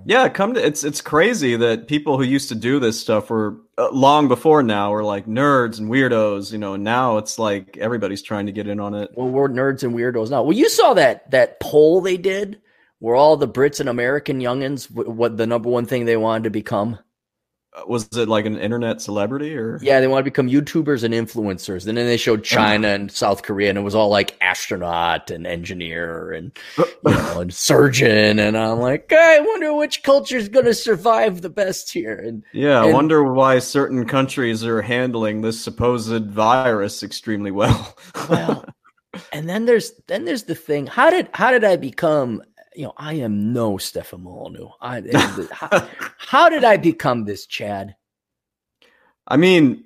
Yeah, 0.05 0.27
come 0.29 0.53
to 0.53 0.65
it's 0.65 0.83
it's 0.83 1.01
crazy 1.01 1.55
that 1.55 1.87
people 1.87 2.17
who 2.17 2.23
used 2.23 2.49
to 2.49 2.55
do 2.55 2.79
this 2.79 2.99
stuff 2.99 3.29
were 3.29 3.57
uh, 3.77 3.89
long 3.91 4.27
before 4.27 4.63
now 4.63 4.91
were 4.91 5.03
like 5.03 5.27
nerds 5.27 5.77
and 5.77 5.89
weirdos, 5.89 6.51
you 6.51 6.57
know. 6.57 6.73
And 6.73 6.83
now 6.83 7.17
it's 7.17 7.37
like 7.37 7.77
everybody's 7.77 8.21
trying 8.21 8.45
to 8.47 8.51
get 8.51 8.67
in 8.67 8.79
on 8.79 8.95
it. 8.95 9.11
Well, 9.15 9.29
we're 9.29 9.49
nerds 9.49 9.83
and 9.83 9.93
weirdos 9.93 10.29
now. 10.31 10.43
Well, 10.43 10.57
you 10.57 10.69
saw 10.69 10.93
that 10.95 11.29
that 11.31 11.59
poll 11.59 12.01
they 12.01 12.17
did 12.17 12.61
where 12.99 13.15
all 13.15 13.35
the 13.35 13.47
Brits 13.47 13.81
and 13.81 13.89
American 13.89 14.39
youngins, 14.39 14.87
wh- 14.87 15.09
what 15.09 15.35
the 15.35 15.45
number 15.45 15.69
one 15.69 15.85
thing 15.85 16.05
they 16.05 16.15
wanted 16.15 16.45
to 16.45 16.49
become. 16.49 16.97
Was 17.87 18.07
it 18.15 18.29
like 18.29 18.45
an 18.45 18.57
internet 18.57 19.01
celebrity 19.01 19.55
or? 19.55 19.79
Yeah 19.81 19.99
they 19.99 20.07
want 20.07 20.21
to 20.21 20.29
become 20.29 20.49
youtubers 20.49 21.03
and 21.03 21.13
influencers. 21.13 21.87
And 21.87 21.97
then 21.97 22.05
they 22.05 22.17
showed 22.17 22.39
uh-huh. 22.39 22.55
china 22.55 22.87
and 22.89 23.11
south 23.11 23.43
korea 23.43 23.69
and 23.69 23.77
it 23.77 23.81
was 23.81 23.95
all 23.95 24.09
like 24.09 24.37
astronaut 24.41 25.31
and 25.31 25.47
engineer 25.47 26.31
and 26.31 26.51
uh, 26.77 26.83
you 27.05 27.11
know 27.11 27.41
and 27.41 27.53
surgeon. 27.53 28.39
And 28.39 28.57
i'm 28.57 28.79
like 28.79 29.11
i 29.11 29.39
wonder 29.39 29.73
which 29.73 30.03
culture 30.03 30.37
is 30.37 30.49
going 30.49 30.65
to 30.65 30.73
survive 30.73 31.41
the 31.41 31.49
best 31.49 31.91
here. 31.91 32.15
And 32.17 32.43
yeah 32.53 32.81
i 32.81 32.91
wonder 32.91 33.23
why 33.23 33.59
certain 33.59 34.05
countries 34.07 34.63
are 34.63 34.81
handling 34.81 35.41
this 35.41 35.61
supposed 35.61 36.25
virus 36.27 37.03
extremely 37.03 37.51
well. 37.51 37.95
Well 38.29 38.65
and 39.31 39.47
then 39.47 39.65
there's 39.65 39.93
then 40.07 40.25
there's 40.25 40.43
the 40.43 40.55
thing 40.55 40.87
how 40.87 41.09
did 41.09 41.29
how 41.33 41.51
did 41.51 41.63
i 41.63 41.75
become 41.75 42.41
you 42.75 42.83
know, 42.83 42.93
I 42.97 43.13
am 43.15 43.53
no 43.53 43.77
Stefan 43.77 44.23
Molyneux. 44.23 44.69
I, 44.81 45.03
how, 45.51 45.87
how 46.17 46.49
did 46.49 46.63
I 46.63 46.77
become 46.77 47.25
this, 47.25 47.45
Chad? 47.45 47.95
I 49.27 49.37
mean, 49.37 49.85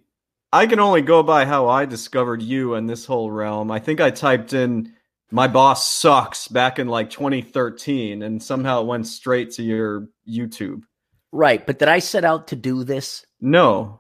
I 0.52 0.66
can 0.66 0.80
only 0.80 1.02
go 1.02 1.24
by 1.24 1.46
how 1.46 1.68
I 1.68 1.86
discovered 1.86 2.42
you 2.42 2.76
and 2.76 2.90
this 2.90 3.06
whole 3.06 3.30
realm. 3.30 3.72
I 3.72 3.80
think 3.80 4.02
I 4.02 4.12
typed 4.12 4.54
in 4.54 4.94
"my 5.32 5.48
boss 5.48 5.92
sucks" 5.92 6.48
back 6.48 6.80
in 6.80 6.88
like 6.88 7.10
2013, 7.10 8.24
and 8.24 8.42
somehow 8.42 8.82
it 8.82 8.88
went 8.88 9.08
straight 9.08 9.52
to 9.54 9.64
your 9.64 10.08
YouTube. 10.28 10.84
Right, 11.32 11.66
but 11.66 11.80
did 11.80 11.90
I 11.90 12.00
set 12.00 12.24
out 12.24 12.48
to 12.48 12.56
do 12.56 12.84
this? 12.84 13.26
No. 13.42 14.00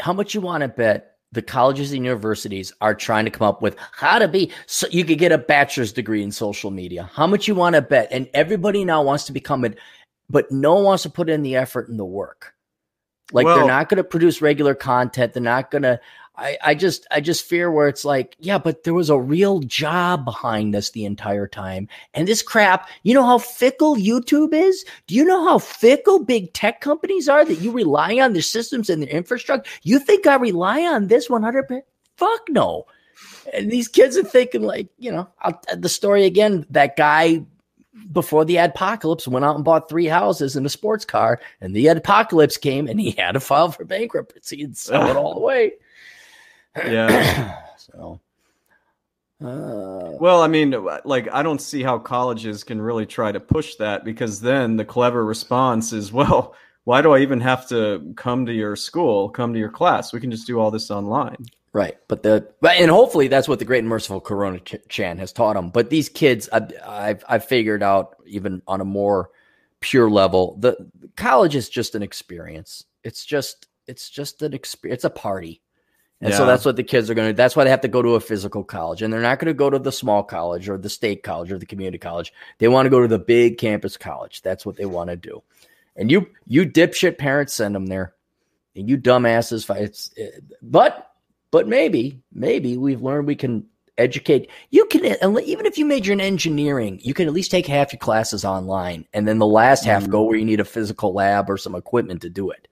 How 0.00 0.14
much 0.14 0.34
you 0.34 0.40
want 0.40 0.62
to 0.62 0.68
bet 0.68 1.09
the 1.32 1.42
colleges 1.42 1.92
and 1.92 2.04
universities 2.04 2.72
are 2.80 2.94
trying 2.94 3.24
to 3.24 3.30
come 3.30 3.46
up 3.46 3.62
with 3.62 3.76
how 3.92 4.18
to 4.18 4.26
be 4.26 4.50
so 4.66 4.86
you 4.90 5.04
could 5.04 5.18
get 5.18 5.32
a 5.32 5.38
bachelor's 5.38 5.92
degree 5.92 6.22
in 6.22 6.32
social 6.32 6.70
media. 6.70 7.08
How 7.12 7.26
much 7.26 7.46
you 7.46 7.54
want 7.54 7.76
to 7.76 7.82
bet? 7.82 8.08
And 8.10 8.28
everybody 8.34 8.84
now 8.84 9.02
wants 9.02 9.24
to 9.26 9.32
become 9.32 9.64
it, 9.64 9.78
but 10.28 10.50
no 10.50 10.74
one 10.74 10.84
wants 10.84 11.04
to 11.04 11.10
put 11.10 11.30
in 11.30 11.42
the 11.42 11.56
effort 11.56 11.88
and 11.88 11.98
the 11.98 12.04
work. 12.04 12.54
Like 13.32 13.46
well, 13.46 13.56
they're 13.56 13.66
not 13.66 13.88
going 13.88 13.98
to 13.98 14.04
produce 14.04 14.42
regular 14.42 14.74
content. 14.74 15.32
They're 15.32 15.42
not 15.42 15.70
going 15.70 15.82
to 15.82 16.00
I, 16.40 16.56
I 16.64 16.74
just 16.74 17.06
I 17.10 17.20
just 17.20 17.44
fear 17.44 17.70
where 17.70 17.86
it's 17.86 18.04
like, 18.04 18.34
yeah, 18.40 18.56
but 18.56 18.84
there 18.84 18.94
was 18.94 19.10
a 19.10 19.20
real 19.20 19.60
job 19.60 20.24
behind 20.24 20.72
this 20.72 20.90
the 20.90 21.04
entire 21.04 21.46
time. 21.46 21.86
And 22.14 22.26
this 22.26 22.40
crap, 22.40 22.88
you 23.02 23.12
know 23.12 23.24
how 23.24 23.38
fickle 23.38 23.94
YouTube 23.94 24.54
is? 24.54 24.84
Do 25.06 25.14
you 25.14 25.24
know 25.24 25.44
how 25.44 25.58
fickle 25.58 26.24
big 26.24 26.52
tech 26.54 26.80
companies 26.80 27.28
are 27.28 27.44
that 27.44 27.60
you 27.60 27.70
rely 27.70 28.18
on 28.18 28.32
their 28.32 28.42
systems 28.42 28.88
and 28.88 29.02
their 29.02 29.10
infrastructure? 29.10 29.70
You 29.82 29.98
think 29.98 30.26
I 30.26 30.36
rely 30.36 30.80
on 30.82 31.08
this 31.08 31.28
100%? 31.28 31.82
Fuck 32.16 32.48
no. 32.48 32.86
And 33.52 33.70
these 33.70 33.88
kids 33.88 34.16
are 34.16 34.24
thinking 34.24 34.62
like, 34.62 34.88
you 34.98 35.12
know, 35.12 35.28
I'll, 35.42 35.60
the 35.76 35.88
story 35.90 36.24
again, 36.24 36.64
that 36.70 36.96
guy 36.96 37.44
before 38.12 38.46
the 38.46 38.56
apocalypse 38.56 39.28
went 39.28 39.44
out 39.44 39.56
and 39.56 39.64
bought 39.64 39.90
three 39.90 40.06
houses 40.06 40.56
and 40.56 40.64
a 40.64 40.70
sports 40.70 41.04
car 41.04 41.38
and 41.60 41.76
the 41.76 41.88
apocalypse 41.88 42.56
came 42.56 42.86
and 42.86 42.98
he 42.98 43.10
had 43.10 43.32
to 43.32 43.40
file 43.40 43.70
for 43.70 43.84
bankruptcy 43.84 44.62
and 44.62 44.76
sell 44.76 45.08
it 45.08 45.16
all 45.18 45.36
away. 45.36 45.72
Yeah. 46.76 47.56
so. 47.76 48.20
Uh, 49.42 50.16
well, 50.20 50.42
I 50.42 50.48
mean, 50.48 50.74
like, 51.04 51.28
I 51.32 51.42
don't 51.42 51.62
see 51.62 51.82
how 51.82 51.98
colleges 51.98 52.62
can 52.62 52.80
really 52.80 53.06
try 53.06 53.32
to 53.32 53.40
push 53.40 53.76
that 53.76 54.04
because 54.04 54.40
then 54.40 54.76
the 54.76 54.84
clever 54.84 55.24
response 55.24 55.92
is, 55.92 56.12
well, 56.12 56.54
why 56.84 57.02
do 57.02 57.12
I 57.12 57.20
even 57.20 57.40
have 57.40 57.68
to 57.68 58.12
come 58.16 58.46
to 58.46 58.52
your 58.52 58.76
school, 58.76 59.28
come 59.30 59.52
to 59.52 59.58
your 59.58 59.70
class? 59.70 60.12
We 60.12 60.20
can 60.20 60.30
just 60.30 60.46
do 60.46 60.58
all 60.58 60.70
this 60.70 60.90
online. 60.90 61.46
Right, 61.72 61.96
but 62.08 62.24
the 62.24 62.48
but 62.60 62.72
and 62.78 62.90
hopefully 62.90 63.28
that's 63.28 63.46
what 63.46 63.60
the 63.60 63.64
great 63.64 63.78
and 63.78 63.88
merciful 63.88 64.20
Corona 64.20 64.58
Chan 64.58 65.18
has 65.18 65.32
taught 65.32 65.54
them. 65.54 65.70
But 65.70 65.88
these 65.88 66.08
kids, 66.08 66.48
I, 66.52 66.66
I've 66.84 67.24
I've 67.28 67.44
figured 67.44 67.80
out 67.80 68.16
even 68.26 68.60
on 68.66 68.80
a 68.80 68.84
more 68.84 69.30
pure 69.78 70.10
level, 70.10 70.56
the 70.58 70.76
college 71.16 71.54
is 71.54 71.68
just 71.68 71.94
an 71.94 72.02
experience. 72.02 72.84
It's 73.04 73.24
just 73.24 73.68
it's 73.86 74.10
just 74.10 74.42
an 74.42 74.52
experience. 74.52 74.96
It's 74.96 75.04
a 75.04 75.10
party. 75.10 75.62
And 76.20 76.30
yeah. 76.30 76.36
so 76.36 76.44
that's 76.44 76.66
what 76.66 76.76
the 76.76 76.82
kids 76.82 77.08
are 77.08 77.14
going 77.14 77.30
to 77.30 77.34
That's 77.34 77.56
why 77.56 77.64
they 77.64 77.70
have 77.70 77.80
to 77.80 77.88
go 77.88 78.02
to 78.02 78.14
a 78.14 78.20
physical 78.20 78.62
college. 78.62 79.00
And 79.00 79.10
they're 79.12 79.22
not 79.22 79.38
going 79.38 79.46
to 79.46 79.54
go 79.54 79.70
to 79.70 79.78
the 79.78 79.92
small 79.92 80.22
college 80.22 80.68
or 80.68 80.76
the 80.76 80.90
state 80.90 81.22
college 81.22 81.50
or 81.50 81.58
the 81.58 81.64
community 81.64 81.96
college. 81.96 82.32
They 82.58 82.68
want 82.68 82.86
to 82.86 82.90
go 82.90 83.00
to 83.00 83.08
the 83.08 83.18
big 83.18 83.56
campus 83.56 83.96
college. 83.96 84.42
That's 84.42 84.66
what 84.66 84.76
they 84.76 84.84
want 84.84 85.08
to 85.08 85.16
do. 85.16 85.42
And 85.96 86.10
you, 86.10 86.28
you 86.46 86.66
dipshit 86.66 87.16
parents 87.16 87.54
send 87.54 87.74
them 87.74 87.86
there. 87.86 88.14
And 88.76 88.88
you 88.88 88.98
dumbasses, 88.98 89.74
it's, 89.80 90.10
it, 90.14 90.44
but, 90.60 91.10
but 91.50 91.66
maybe, 91.66 92.20
maybe 92.32 92.76
we've 92.76 93.02
learned 93.02 93.26
we 93.26 93.34
can 93.34 93.66
educate. 93.96 94.50
You 94.70 94.84
can, 94.86 95.04
even 95.04 95.66
if 95.66 95.78
you 95.78 95.86
major 95.86 96.12
in 96.12 96.20
engineering, 96.20 97.00
you 97.02 97.14
can 97.14 97.28
at 97.28 97.32
least 97.32 97.50
take 97.50 97.66
half 97.66 97.92
your 97.92 97.98
classes 97.98 98.44
online. 98.44 99.06
And 99.14 99.26
then 99.26 99.38
the 99.38 99.46
last 99.46 99.84
half 99.84 100.02
mm-hmm. 100.02 100.12
go 100.12 100.22
where 100.22 100.38
you 100.38 100.44
need 100.44 100.60
a 100.60 100.64
physical 100.64 101.14
lab 101.14 101.50
or 101.50 101.56
some 101.56 101.74
equipment 101.74 102.22
to 102.22 102.28
do 102.28 102.50
it. 102.50 102.68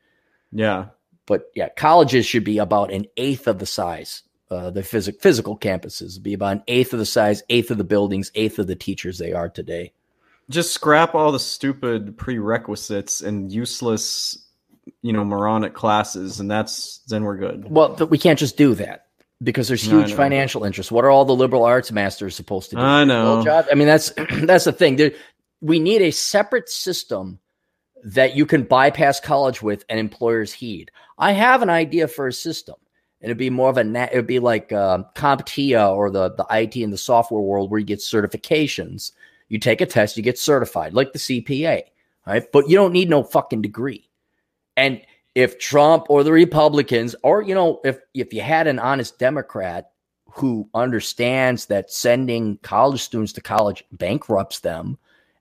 Yeah. 0.53 0.86
But 1.28 1.50
yeah, 1.54 1.68
colleges 1.68 2.24
should 2.26 2.42
be 2.42 2.56
about 2.56 2.90
an 2.90 3.04
eighth 3.18 3.46
of 3.46 3.58
the 3.58 3.66
size. 3.66 4.22
Uh, 4.50 4.70
the 4.70 4.80
phys- 4.80 5.20
physical 5.20 5.58
campuses 5.58 6.20
be 6.20 6.32
about 6.32 6.56
an 6.56 6.62
eighth 6.68 6.94
of 6.94 6.98
the 6.98 7.06
size, 7.06 7.42
eighth 7.50 7.70
of 7.70 7.76
the 7.76 7.84
buildings, 7.84 8.32
eighth 8.34 8.58
of 8.58 8.66
the 8.66 8.74
teachers 8.74 9.18
they 9.18 9.34
are 9.34 9.50
today. 9.50 9.92
Just 10.48 10.72
scrap 10.72 11.14
all 11.14 11.30
the 11.30 11.38
stupid 11.38 12.16
prerequisites 12.16 13.20
and 13.20 13.52
useless, 13.52 14.38
you 15.02 15.12
know, 15.12 15.22
moronic 15.22 15.74
classes, 15.74 16.40
and 16.40 16.50
that's 16.50 17.00
then 17.08 17.24
we're 17.24 17.36
good. 17.36 17.70
Well, 17.70 17.90
but 17.90 18.08
we 18.08 18.16
can't 18.16 18.38
just 18.38 18.56
do 18.56 18.74
that 18.76 19.08
because 19.42 19.68
there's 19.68 19.82
huge 19.82 20.14
financial 20.14 20.64
interest. 20.64 20.90
What 20.90 21.04
are 21.04 21.10
all 21.10 21.26
the 21.26 21.36
liberal 21.36 21.64
arts 21.64 21.92
masters 21.92 22.34
supposed 22.34 22.70
to 22.70 22.76
do? 22.76 22.82
I 22.82 23.04
know. 23.04 23.44
I 23.70 23.74
mean, 23.74 23.86
that's 23.86 24.10
that's 24.44 24.64
the 24.64 24.72
thing. 24.72 24.96
There, 24.96 25.12
we 25.60 25.78
need 25.78 26.00
a 26.00 26.10
separate 26.10 26.70
system 26.70 27.38
that 28.05 28.36
you 28.36 28.46
can 28.46 28.62
bypass 28.62 29.20
college 29.20 29.62
with 29.62 29.84
and 29.88 29.99
employers 29.99 30.53
heed. 30.53 30.90
I 31.18 31.32
have 31.32 31.62
an 31.62 31.70
idea 31.70 32.09
for 32.09 32.26
a 32.26 32.32
system. 32.32 32.76
It'd 33.20 33.36
be 33.36 33.51
more 33.51 33.70
of 33.70 33.78
a 33.78 34.12
it 34.12 34.14
would 34.14 34.26
be 34.26 34.38
like 34.38 34.72
uh, 34.72 35.03
CompTIA 35.16 35.90
or 35.90 36.11
the 36.11 36.30
the 36.30 36.46
IT 36.51 36.76
and 36.76 36.92
the 36.92 36.99
software 36.99 37.40
world 37.40 37.70
where 37.70 37.80
you 37.80 37.86
get 37.86 37.99
certifications. 37.99 39.12
You 39.49 39.59
take 39.59 39.80
a 39.80 39.86
test, 39.86 40.16
you 40.16 40.22
get 40.22 40.38
certified, 40.38 40.94
like 40.94 41.12
the 41.12 41.18
CPA, 41.18 41.82
right? 42.26 42.53
But 42.53 42.68
you 42.68 42.76
don't 42.76 42.92
need 42.92 43.09
no 43.09 43.24
fucking 43.24 43.62
degree. 43.62 44.09
And 44.76 45.01
if 45.34 45.59
Trump 45.59 46.07
or 46.09 46.22
the 46.22 46.32
Republicans, 46.32 47.16
or 47.24 47.42
you 47.42 47.55
know, 47.55 47.80
if 47.84 47.99
if 48.14 48.32
you 48.32 48.40
had 48.40 48.66
an 48.66 48.78
honest 48.78 49.18
Democrat 49.18 49.90
who 50.32 50.68
understands 50.74 51.66
that 51.66 51.90
sending 51.90 52.59
college 52.59 53.03
students 53.03 53.32
to 53.32 53.40
college 53.40 53.82
bankrupts 53.90 54.61
them, 54.61 54.99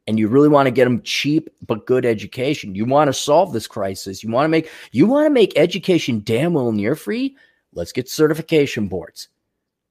and 0.08 0.18
you 0.18 0.28
really 0.28 0.48
want 0.48 0.68
to 0.68 0.72
get 0.72 0.86
them 0.86 1.02
cheap 1.04 1.50
but 1.66 1.86
good 1.86 2.06
education, 2.06 2.76
you 2.76 2.86
want 2.86 3.10
to 3.10 3.14
solve 3.14 3.54
this 3.54 3.68
crisis, 3.68 4.24
you 4.24 4.32
want 4.32 4.46
to 4.46 4.50
make 4.50 4.70
you 4.92 5.06
want 5.06 5.26
to 5.26 5.30
make 5.30 5.58
education 5.58 6.22
damn 6.24 6.54
well 6.54 6.72
near 6.72 6.96
free, 6.96 7.36
let's 7.74 7.92
get 7.92 8.10
certification 8.10 8.88
boards. 8.88 9.30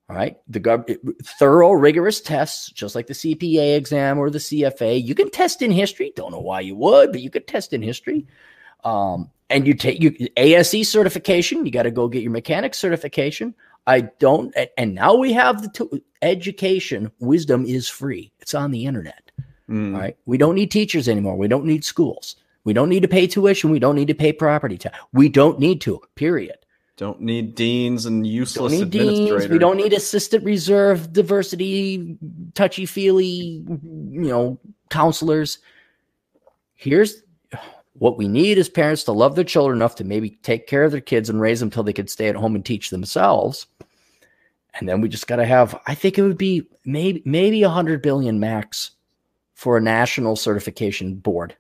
All 0.09 0.15
right, 0.15 0.37
the 0.47 0.61
gov- 0.61 0.97
thorough, 1.25 1.73
rigorous 1.73 2.21
tests, 2.21 2.71
just 2.71 2.95
like 2.95 3.09
the 3.09 3.13
CPA 3.13 3.77
exam 3.77 4.19
or 4.19 4.31
the 4.31 4.39
CFA. 4.39 5.05
You 5.05 5.17
can 5.17 5.31
test 5.31 5.63
in 5.63 5.73
history. 5.73 6.13
Don't 6.15 6.31
know 6.31 6.41
why 6.41 6.61
you 6.61 6.77
would, 6.77 7.11
but 7.11 7.23
you 7.23 7.29
could 7.29 7.49
test 7.49 7.73
in 7.73 7.83
history. 7.83 8.25
Um, 8.85 9.33
and 9.51 9.67
you 9.67 9.75
take 9.75 10.01
you 10.01 10.15
ASE 10.37 10.89
certification. 10.89 11.67
You 11.67 11.73
got 11.73 11.85
to 11.85 11.91
go 11.91 12.07
get 12.07 12.23
your 12.23 12.31
mechanic 12.31 12.75
certification. 12.75 13.53
I 13.89 14.03
don't, 14.21 14.55
and 14.77 14.95
now 14.95 15.15
we 15.15 15.33
have 15.33 15.63
the 15.63 15.69
two, 15.69 16.03
education. 16.23 17.11
Wisdom 17.19 17.65
is 17.67 17.89
free. 17.89 18.33
It's 18.39 18.55
on 18.55 18.71
the 18.71 18.87
internet. 18.87 19.26
Mm. 19.69 19.99
Right. 19.99 20.17
We 20.27 20.39
don't 20.39 20.55
need 20.55 20.71
teachers 20.71 21.09
anymore. 21.09 21.37
We 21.37 21.49
don't 21.49 21.65
need 21.65 21.85
schools. 21.85 22.37
We 22.65 22.73
don't 22.73 22.89
need 22.89 23.03
to 23.03 23.09
pay 23.09 23.27
tuition. 23.27 23.71
We 23.71 23.79
don't 23.79 23.95
need 23.95 24.09
to 24.09 24.15
pay 24.15 24.33
property 24.33 24.79
tax. 24.79 24.99
We 25.13 25.29
don't 25.29 25.59
need 25.59 25.81
to, 25.83 26.01
period. 26.15 26.59
Don't 26.97 27.21
need 27.21 27.55
deans 27.55 28.07
and 28.07 28.27
useless 28.27 28.73
don't 28.73 28.81
need 28.81 28.91
deans. 28.91 29.49
We 29.49 29.59
don't 29.59 29.77
need 29.77 29.93
assistant 29.93 30.45
reserve 30.45 31.13
diversity, 31.13 32.17
touchy 32.55 32.87
feely, 32.87 33.27
you 33.27 34.23
know, 34.23 34.59
counselors. 34.89 35.59
Here's 36.75 37.23
what 37.99 38.17
we 38.17 38.29
need 38.29 38.57
is 38.59 38.69
parents 38.69 39.05
to 39.05 39.13
love 39.13 39.35
their 39.35 39.45
children 39.45 39.79
enough 39.79 39.95
to 39.97 40.05
maybe 40.05 40.31
take 40.43 40.67
care 40.67 40.85
of 40.85 40.93
their 40.93 41.01
kids 41.01 41.29
and 41.29 41.41
raise 41.41 41.61
them 41.61 41.69
until 41.69 41.83
they 41.83 41.93
could 41.93 42.11
stay 42.11 42.29
at 42.29 42.37
home 42.37 42.55
and 42.55 42.65
teach 42.65 42.91
themselves. 42.91 43.67
And 44.75 44.89
then 44.89 45.01
we 45.01 45.09
just 45.09 45.27
got 45.27 45.37
to 45.37 45.47
have, 45.47 45.79
I 45.87 45.95
think 45.95 46.19
it 46.19 46.23
would 46.23 46.39
be 46.39 46.67
maybe, 46.85 47.23
maybe 47.25 47.63
a 47.63 47.69
hundred 47.69 48.03
billion 48.03 48.41
max 48.41 48.93
for 49.57 49.79
a 49.79 49.81
national 49.81 50.37
certification 50.37 51.17
board. 51.17 51.57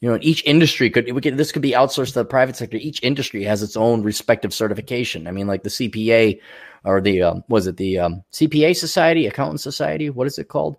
You 0.00 0.10
know, 0.10 0.18
each 0.22 0.44
industry 0.44 0.90
could, 0.90 1.06
could, 1.22 1.36
this 1.36 1.50
could 1.50 1.62
be 1.62 1.72
outsourced 1.72 2.08
to 2.08 2.20
the 2.20 2.24
private 2.24 2.54
sector. 2.54 2.76
Each 2.76 3.02
industry 3.02 3.42
has 3.42 3.62
its 3.62 3.76
own 3.76 4.02
respective 4.02 4.54
certification. 4.54 5.26
I 5.26 5.32
mean, 5.32 5.46
like 5.46 5.64
the 5.64 5.70
CPA 5.70 6.40
or 6.84 7.00
the 7.00 7.22
um, 7.22 7.44
was 7.48 7.66
it 7.66 7.76
the 7.78 7.98
um, 7.98 8.22
CPA 8.32 8.76
Society, 8.76 9.26
Accountant 9.26 9.60
Society? 9.60 10.08
What 10.08 10.28
is 10.28 10.38
it 10.38 10.48
called? 10.48 10.76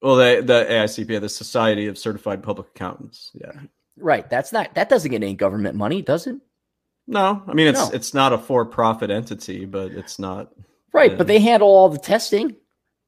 Well, 0.00 0.16
the 0.16 0.42
the 0.42 0.66
AICPA, 0.70 1.20
the 1.20 1.28
Society 1.28 1.86
of 1.88 1.98
Certified 1.98 2.42
Public 2.42 2.68
Accountants. 2.68 3.32
Yeah, 3.34 3.52
right. 3.96 4.28
That's 4.30 4.52
not 4.52 4.74
that 4.74 4.88
doesn't 4.88 5.10
get 5.10 5.22
any 5.22 5.34
government 5.34 5.74
money, 5.74 6.00
does 6.02 6.28
it? 6.28 6.36
No, 7.08 7.42
I 7.48 7.54
mean 7.54 7.66
it's 7.66 7.90
no. 7.90 7.90
it's 7.92 8.14
not 8.14 8.32
a 8.32 8.38
for 8.38 8.64
profit 8.66 9.10
entity, 9.10 9.64
but 9.64 9.90
it's 9.92 10.18
not 10.18 10.52
right. 10.92 11.12
Uh, 11.12 11.16
but 11.16 11.26
they 11.26 11.40
handle 11.40 11.68
all 11.68 11.88
the 11.88 11.98
testing, 11.98 12.54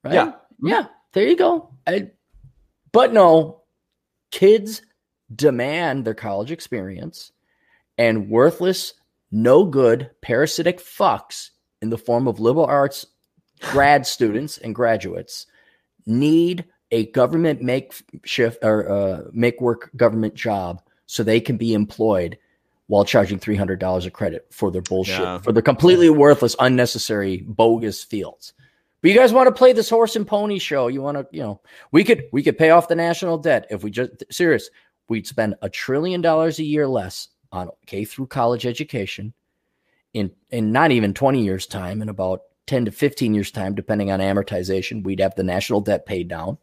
right? 0.02 0.14
Yeah, 0.14 0.32
yeah. 0.60 0.86
There 1.12 1.28
you 1.28 1.36
go. 1.36 1.70
I, 1.86 2.10
but 2.92 3.12
no, 3.12 3.62
kids 4.30 4.82
demand 5.34 6.04
their 6.04 6.14
college 6.14 6.50
experience 6.50 7.32
and 7.98 8.28
worthless, 8.30 8.94
no 9.30 9.64
good, 9.64 10.10
parasitic 10.22 10.80
fucks 10.80 11.50
in 11.82 11.90
the 11.90 11.98
form 11.98 12.26
of 12.28 12.40
liberal 12.40 12.66
arts 12.66 13.06
grad 13.60 14.06
students 14.06 14.56
and 14.58 14.74
graduates 14.74 15.46
need 16.06 16.64
a 16.90 17.06
government 17.12 17.60
make 17.62 17.92
shift 18.24 18.58
or 18.62 18.90
uh, 18.90 19.22
make 19.32 19.60
work 19.60 19.90
government 19.96 20.34
job 20.34 20.80
so 21.06 21.22
they 21.22 21.40
can 21.40 21.56
be 21.56 21.74
employed 21.74 22.38
while 22.86 23.04
charging 23.04 23.38
$300 23.38 24.06
a 24.06 24.10
credit 24.10 24.46
for 24.50 24.70
their 24.72 24.82
bullshit, 24.82 25.20
Yeah. 25.20 25.38
for 25.38 25.52
their 25.52 25.62
completely 25.62 26.10
worthless, 26.10 26.56
unnecessary, 26.58 27.44
bogus 27.46 28.02
fields. 28.02 28.52
But 29.02 29.10
you 29.10 29.16
guys 29.16 29.32
want 29.32 29.46
to 29.46 29.54
play 29.54 29.72
this 29.72 29.88
horse 29.88 30.16
and 30.16 30.26
pony 30.26 30.58
show? 30.58 30.88
You 30.88 31.00
want 31.00 31.16
to, 31.16 31.26
you 31.30 31.42
know, 31.42 31.60
we 31.90 32.04
could 32.04 32.24
we 32.32 32.42
could 32.42 32.58
pay 32.58 32.70
off 32.70 32.88
the 32.88 32.94
national 32.94 33.38
debt 33.38 33.66
if 33.70 33.82
we 33.82 33.90
just 33.90 34.10
serious. 34.30 34.68
We'd 35.08 35.26
spend 35.26 35.56
a 35.62 35.68
trillion 35.68 36.20
dollars 36.20 36.58
a 36.58 36.64
year 36.64 36.86
less 36.86 37.28
on 37.52 37.70
K 37.86 38.04
through 38.04 38.26
college 38.26 38.66
education 38.66 39.32
in 40.12 40.30
in 40.50 40.72
not 40.72 40.90
even 40.90 41.14
20 41.14 41.42
years 41.42 41.66
time 41.66 42.02
in 42.02 42.08
about 42.08 42.42
10 42.66 42.84
to 42.86 42.90
15 42.90 43.34
years 43.34 43.50
time 43.50 43.74
depending 43.74 44.10
on 44.10 44.20
amortization 44.20 45.04
we'd 45.04 45.20
have 45.20 45.34
the 45.34 45.42
national 45.42 45.80
debt 45.80 46.06
paid 46.06 46.28
down 46.28 46.58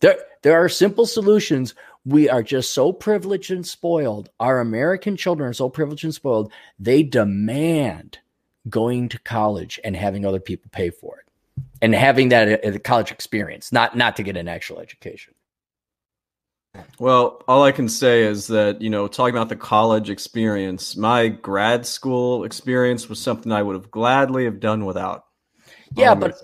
there 0.00 0.18
there 0.42 0.56
are 0.56 0.68
simple 0.68 1.06
solutions 1.06 1.74
we 2.04 2.28
are 2.28 2.42
just 2.42 2.74
so 2.74 2.92
privileged 2.92 3.50
and 3.50 3.66
spoiled 3.66 4.28
our 4.40 4.60
american 4.60 5.16
children 5.16 5.48
are 5.48 5.54
so 5.54 5.68
privileged 5.68 6.04
and 6.04 6.14
spoiled 6.14 6.52
they 6.78 7.02
demand 7.02 8.18
going 8.68 9.08
to 9.08 9.18
college 9.20 9.80
and 9.84 9.96
having 9.96 10.24
other 10.24 10.40
people 10.40 10.70
pay 10.72 10.90
for 10.90 11.18
it 11.18 11.26
and 11.82 11.94
having 11.94 12.28
that 12.30 12.64
uh, 12.64 12.78
college 12.78 13.10
experience 13.10 13.72
not 13.72 13.96
not 13.96 14.16
to 14.16 14.22
get 14.22 14.36
an 14.36 14.48
actual 14.48 14.78
education 14.80 15.34
Well, 16.98 17.42
all 17.46 17.62
I 17.62 17.70
can 17.72 17.88
say 17.88 18.24
is 18.24 18.48
that, 18.48 18.82
you 18.82 18.90
know, 18.90 19.06
talking 19.06 19.34
about 19.36 19.48
the 19.48 19.54
college 19.56 20.10
experience, 20.10 20.96
my 20.96 21.28
grad 21.28 21.86
school 21.86 22.42
experience 22.44 23.08
was 23.08 23.20
something 23.20 23.52
I 23.52 23.62
would 23.62 23.76
have 23.76 23.90
gladly 23.92 24.44
have 24.46 24.58
done 24.58 24.84
without. 24.84 25.24
Yeah, 25.96 26.08
All 26.08 26.12
I'm 26.14 26.20
gonna 26.20 26.34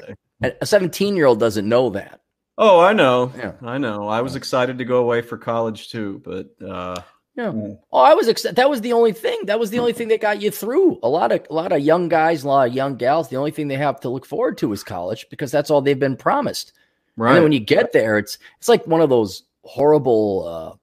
but- 0.41 0.59
a 0.63 0.67
17 0.67 1.17
year 1.17 1.27
old 1.27 1.39
doesn't 1.41 1.69
know 1.69 1.91
that 1.91 2.21
Oh, 2.57 2.79
I 2.81 2.93
know. 2.93 3.33
Yeah. 3.37 3.53
I 3.63 3.79
know. 3.79 4.07
I 4.09 4.21
was 4.21 4.37
excited 4.37 4.79
to 4.79 4.85
go 4.85 4.99
away 4.99 5.23
for 5.23 5.37
college 5.39 5.89
too, 5.91 6.21
but 6.25 6.47
uh 6.65 7.01
Yeah. 7.41 7.53
Mm. 7.53 7.79
Oh, 7.91 8.01
I 8.01 8.13
was 8.13 8.29
excited. 8.29 8.57
That 8.57 8.69
was 8.69 8.83
the 8.83 8.93
only 8.93 9.13
thing. 9.13 9.47
That 9.47 9.59
was 9.59 9.71
the 9.71 9.79
only 9.79 9.95
thing 9.95 10.09
that 10.09 10.21
got 10.21 10.43
you 10.43 10.51
through. 10.51 10.99
A 11.03 11.09
lot 11.09 11.33
of 11.33 11.47
a 11.49 11.55
lot 11.55 11.73
of 11.73 11.81
young 11.81 12.09
guys, 12.09 12.45
a 12.45 12.49
lot 12.49 12.69
of 12.69 12.75
young 12.75 12.97
gals. 12.97 13.29
The 13.31 13.37
only 13.37 13.51
thing 13.51 13.69
they 13.69 13.77
have 13.77 14.01
to 14.01 14.11
look 14.11 14.27
forward 14.27 14.59
to 14.59 14.73
is 14.73 14.85
college 14.85 15.27
because 15.31 15.51
that's 15.51 15.71
all 15.71 15.81
they've 15.81 15.99
been 15.99 16.17
promised. 16.17 16.73
Right. 17.17 17.31
And 17.31 17.37
then 17.37 17.43
when 17.45 17.53
you 17.53 17.61
get 17.61 17.93
there, 17.93 18.19
it's 18.19 18.37
it's 18.59 18.69
like 18.69 18.87
one 18.87 19.01
of 19.01 19.09
those 19.09 19.45
horrible 19.63 20.47
uh, 20.47 20.77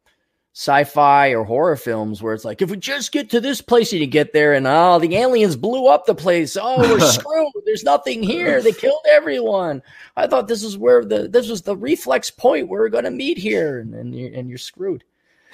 sci-fi 0.54 1.30
or 1.30 1.44
horror 1.44 1.76
films 1.76 2.24
where 2.24 2.34
it's 2.34 2.44
like, 2.44 2.64
if 2.64 2.72
we 2.72 2.78
just 2.78 3.12
get 3.12 3.30
to 3.30 3.40
this 3.40 3.62
place 3.62 3.92
and 3.92 4.02
you 4.02 4.08
get 4.08 4.34
there, 4.34 4.54
and 4.54 4.66
oh, 4.66 4.98
the 4.98 5.16
aliens 5.16 5.56
blew 5.56 5.86
up 5.86 6.08
the 6.08 6.16
place. 6.16 6.58
Oh, 6.60 6.80
we're 6.80 7.00
screwed. 7.12 7.54
There's 7.66 7.84
nothing 7.84 8.24
here. 8.24 8.64
They 8.64 8.72
killed 8.72 9.06
everyone. 9.12 9.84
I 10.16 10.26
thought 10.26 10.48
this 10.48 10.64
is 10.64 10.76
where 10.76 11.06
the 11.06 11.28
this 11.28 11.50
was 11.50 11.62
the 11.62 11.78
reflex 11.78 12.32
point 12.32 12.68
where 12.68 12.82
we're 12.82 12.90
going 12.90 13.04
to 13.04 13.12
meet 13.12 13.38
here, 13.38 13.78
and 13.78 13.94
and 13.94 14.16
you're, 14.16 14.34
and 14.34 14.50
you're 14.50 14.58
screwed. 14.58 15.04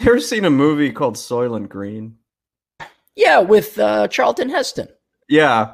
You 0.04 0.12
ever 0.12 0.20
seen 0.20 0.46
a 0.46 0.50
movie 0.50 0.92
called 0.92 1.16
Soylent 1.16 1.70
Green? 1.70 2.18
Yeah, 3.16 3.40
with 3.40 3.78
uh, 3.80 4.08
Charlton 4.08 4.50
Heston. 4.50 4.88
Yeah. 5.30 5.74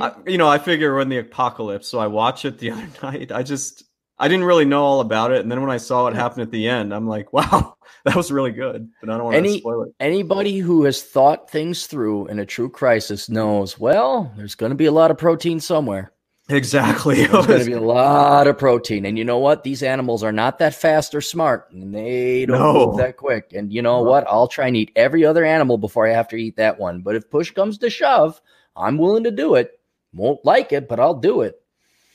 I, 0.00 0.12
you 0.26 0.38
know, 0.38 0.48
I 0.48 0.58
figure 0.58 0.94
when 0.94 1.08
the 1.08 1.18
apocalypse, 1.18 1.88
so 1.88 1.98
I 1.98 2.06
watch 2.06 2.44
it 2.44 2.58
the 2.58 2.70
other 2.72 2.88
night. 3.02 3.32
I 3.32 3.42
just 3.42 3.84
I 4.18 4.28
didn't 4.28 4.44
really 4.46 4.64
know 4.64 4.82
all 4.84 5.00
about 5.00 5.32
it, 5.32 5.40
and 5.40 5.50
then 5.50 5.60
when 5.60 5.70
I 5.70 5.76
saw 5.76 6.04
what 6.04 6.14
happened 6.14 6.42
at 6.42 6.50
the 6.50 6.68
end, 6.68 6.94
I'm 6.94 7.06
like, 7.06 7.32
wow, 7.32 7.76
that 8.04 8.16
was 8.16 8.32
really 8.32 8.52
good. 8.52 8.88
But 9.00 9.10
I 9.10 9.16
don't 9.16 9.24
want 9.24 9.36
Any- 9.36 9.54
to 9.54 9.58
spoil 9.58 9.82
it. 9.84 9.94
Anybody 10.00 10.58
who 10.58 10.84
has 10.84 11.02
thought 11.02 11.50
things 11.50 11.86
through 11.86 12.28
in 12.28 12.38
a 12.38 12.46
true 12.46 12.70
crisis 12.70 13.28
knows, 13.28 13.78
well, 13.78 14.32
there's 14.36 14.54
going 14.54 14.70
to 14.70 14.76
be 14.76 14.86
a 14.86 14.92
lot 14.92 15.10
of 15.10 15.18
protein 15.18 15.60
somewhere. 15.60 16.12
Exactly. 16.50 17.16
There's 17.26 17.46
going 17.46 17.58
to 17.60 17.64
be 17.66 17.72
a 17.72 17.80
lot 17.80 18.46
of 18.46 18.56
protein. 18.56 19.04
And 19.04 19.18
you 19.18 19.24
know 19.24 19.38
what? 19.38 19.64
These 19.64 19.82
animals 19.82 20.22
are 20.22 20.32
not 20.32 20.58
that 20.60 20.74
fast 20.74 21.14
or 21.14 21.20
smart, 21.20 21.70
and 21.72 21.94
they 21.94 22.46
don't 22.46 22.58
No. 22.58 22.86
move 22.86 22.96
that 22.98 23.16
quick. 23.18 23.52
And 23.54 23.70
you 23.72 23.82
know 23.82 24.02
No. 24.02 24.10
what? 24.10 24.24
I'll 24.26 24.48
try 24.48 24.66
and 24.66 24.76
eat 24.76 24.90
every 24.96 25.24
other 25.26 25.44
animal 25.44 25.76
before 25.76 26.06
I 26.06 26.12
have 26.12 26.28
to 26.28 26.36
eat 26.36 26.56
that 26.56 26.78
one. 26.78 27.00
But 27.02 27.16
if 27.16 27.28
push 27.30 27.50
comes 27.50 27.76
to 27.78 27.90
shove, 27.90 28.40
I'm 28.76 28.96
willing 28.96 29.24
to 29.24 29.30
do 29.30 29.56
it. 29.56 29.78
Won't 30.14 30.42
like 30.44 30.72
it, 30.72 30.88
but 30.88 30.98
I'll 30.98 31.14
do 31.14 31.42
it. 31.42 31.60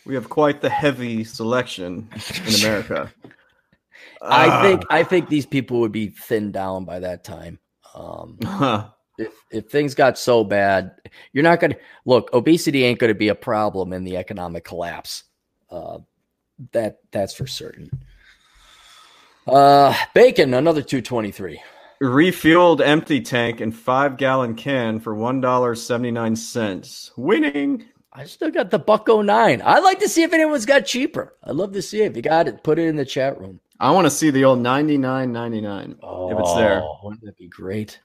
we 0.06 0.16
have 0.16 0.30
quite 0.30 0.62
the 0.62 0.70
heavy 0.70 1.24
selection 1.24 2.10
in 2.48 2.56
America. 2.56 3.14
I 4.22 4.62
think 4.64 4.82
I 4.90 5.04
think 5.04 5.30
these 5.30 5.46
people 5.46 5.80
would 5.82 5.92
be 5.92 6.08
thinned 6.08 6.54
down 6.54 6.86
by 6.86 7.00
that 7.00 7.24
time. 7.24 7.60
Um. 7.94 8.40
if 9.18 9.34
if 9.52 9.70
things 9.70 9.94
got 9.96 10.18
so 10.18 10.44
bad, 10.44 10.92
you're 11.32 11.44
not 11.44 11.60
going 11.60 11.72
to 11.72 11.80
look. 12.06 12.30
Obesity 12.34 12.84
ain't 12.84 13.00
going 13.00 13.10
to 13.12 13.16
be 13.16 13.28
a 13.30 13.36
problem 13.36 13.94
in 13.94 14.04
the 14.04 14.18
economic 14.18 14.64
collapse. 14.64 15.24
Uh, 15.70 16.00
that 16.72 17.00
that's 17.12 17.34
for 17.34 17.48
certain. 17.48 17.90
Uh, 19.46 19.94
bacon, 20.14 20.54
another 20.54 20.82
two 20.82 21.02
twenty 21.02 21.32
three. 21.32 21.62
refueled 22.02 22.82
empty 22.82 23.22
tank 23.22 23.60
and 23.62 23.76
five 23.76 24.18
gallon 24.18 24.56
can 24.56 25.00
for 25.00 25.14
one 25.14 25.42
dollar 25.42 25.76
seventy 25.76 26.12
nine 26.12 26.36
cents. 26.36 27.12
Winning. 27.18 27.86
I 28.16 28.26
still 28.26 28.52
got 28.52 28.70
the 28.70 28.78
bucko 28.80 29.22
nine. 29.24 29.62
I'd 29.64 29.84
like 29.84 30.00
to 30.00 30.08
see 30.08 30.22
if 30.22 30.34
anyone's 30.34 30.68
got 30.68 30.86
cheaper. 30.86 31.34
I'd 31.44 31.56
love 31.56 31.74
to 31.74 31.82
see 31.82 32.04
it. 32.04 32.12
if 32.12 32.16
you 32.16 32.22
got 32.22 32.48
it. 32.48 32.64
Put 32.64 32.78
it 32.78 32.84
in 32.88 32.96
the 32.96 33.06
chat 33.06 33.40
room. 33.40 33.60
I 33.80 33.90
want 33.92 34.06
to 34.06 34.12
see 34.12 34.30
the 34.30 34.46
old 34.46 34.60
ninety 34.60 34.98
nine 34.98 35.34
ninety 35.34 35.60
nine. 35.62 35.98
Oh, 36.02 36.32
If 36.32 36.40
it's 36.40 36.54
there. 36.56 36.84
wouldn't 37.04 37.24
that 37.26 37.38
be 37.38 37.48
great? 37.48 38.00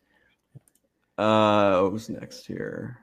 Uh, 1.18 1.80
what 1.80 1.92
was 1.92 2.08
next 2.08 2.46
here? 2.46 2.98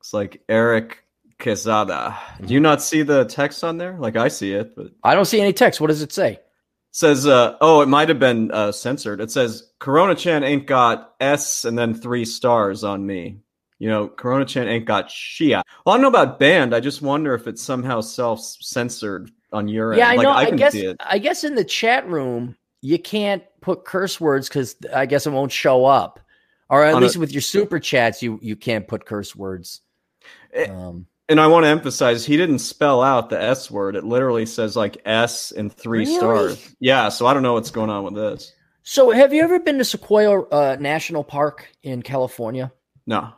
It's 0.00 0.12
like 0.12 0.42
Eric 0.48 1.04
Quesada. 1.40 2.16
Do 2.44 2.52
you 2.52 2.60
not 2.60 2.82
see 2.82 3.02
the 3.02 3.24
text 3.24 3.64
on 3.64 3.78
there? 3.78 3.96
Like 3.98 4.16
I 4.16 4.28
see 4.28 4.52
it, 4.52 4.76
but 4.76 4.88
I 5.02 5.14
don't 5.14 5.24
see 5.24 5.40
any 5.40 5.52
text. 5.52 5.80
What 5.80 5.88
does 5.88 6.02
it 6.02 6.12
say? 6.12 6.38
says 6.96 7.26
uh 7.26 7.56
oh 7.60 7.80
it 7.80 7.88
might 7.88 8.08
have 8.08 8.20
been 8.20 8.52
uh 8.52 8.70
censored 8.70 9.20
it 9.20 9.28
says 9.28 9.72
corona 9.80 10.14
chan 10.14 10.44
ain't 10.44 10.64
got 10.64 11.14
s 11.18 11.64
and 11.64 11.76
then 11.76 11.92
three 11.92 12.24
stars 12.24 12.84
on 12.84 13.04
me 13.04 13.36
you 13.80 13.88
know 13.88 14.06
corona 14.06 14.44
chan 14.44 14.68
ain't 14.68 14.84
got 14.84 15.08
shia 15.08 15.60
well 15.84 15.92
i 15.92 15.96
don't 15.96 16.02
know 16.02 16.08
about 16.08 16.38
banned 16.38 16.72
i 16.72 16.78
just 16.78 17.02
wonder 17.02 17.34
if 17.34 17.48
it's 17.48 17.60
somehow 17.60 18.00
self-censored 18.00 19.28
on 19.52 19.66
your 19.66 19.92
Yeah, 19.92 20.06
I 20.06 20.10
end 20.10 20.18
like 20.18 20.24
know. 20.24 20.30
i 20.30 20.42
I, 20.42 20.50
guess. 20.52 20.72
see 20.72 20.86
it 20.86 20.96
I 21.00 21.18
guess 21.18 21.42
in 21.42 21.56
the 21.56 21.64
chat 21.64 22.08
room 22.08 22.56
you 22.80 22.98
can't 23.00 23.42
put 23.60 23.84
curse 23.84 24.20
words 24.20 24.48
because 24.48 24.76
I 24.94 25.06
guess 25.06 25.26
it 25.26 25.30
won't 25.30 25.50
show 25.50 25.86
up, 25.86 26.20
or 26.74 26.84
at 26.84 26.94
On 26.94 27.02
a- 27.02 27.06
least 27.06 27.16
with 27.16 27.32
your 27.32 27.40
super 27.42 27.78
chats, 27.78 28.22
you 28.22 28.38
you 28.42 28.56
can't 28.56 28.86
put 28.88 29.04
curse 29.06 29.34
words. 29.36 29.80
Eh, 30.52 30.66
Um, 30.68 31.06
and 31.28 31.40
i 31.40 31.46
want 31.46 31.64
to 31.64 31.68
emphasize 31.68 32.24
he 32.24 32.36
didn't 32.36 32.58
spell 32.60 33.02
out 33.02 33.30
the 33.30 33.40
s 33.40 33.70
word 33.70 33.96
it 33.96 34.04
literally 34.04 34.44
says 34.46 34.76
like 34.76 34.96
s 35.04 35.52
and 35.52 35.72
three 35.72 36.00
Really? 36.00 36.14
stars 36.16 36.74
yeah 36.80 37.08
so 37.08 37.26
i 37.26 37.32
don't 37.34 37.42
know 37.42 37.54
what's 37.54 37.70
going 37.70 37.90
on 37.90 38.04
with 38.04 38.14
this 38.14 38.52
so, 38.86 39.10
have 39.10 39.32
you 39.32 39.42
ever 39.42 39.58
been 39.60 39.78
to 39.78 39.84
Sequoia 39.84 40.42
uh, 40.42 40.76
National 40.78 41.24
Park 41.24 41.66
in 41.82 42.02
California? 42.02 42.70
no 43.06 43.32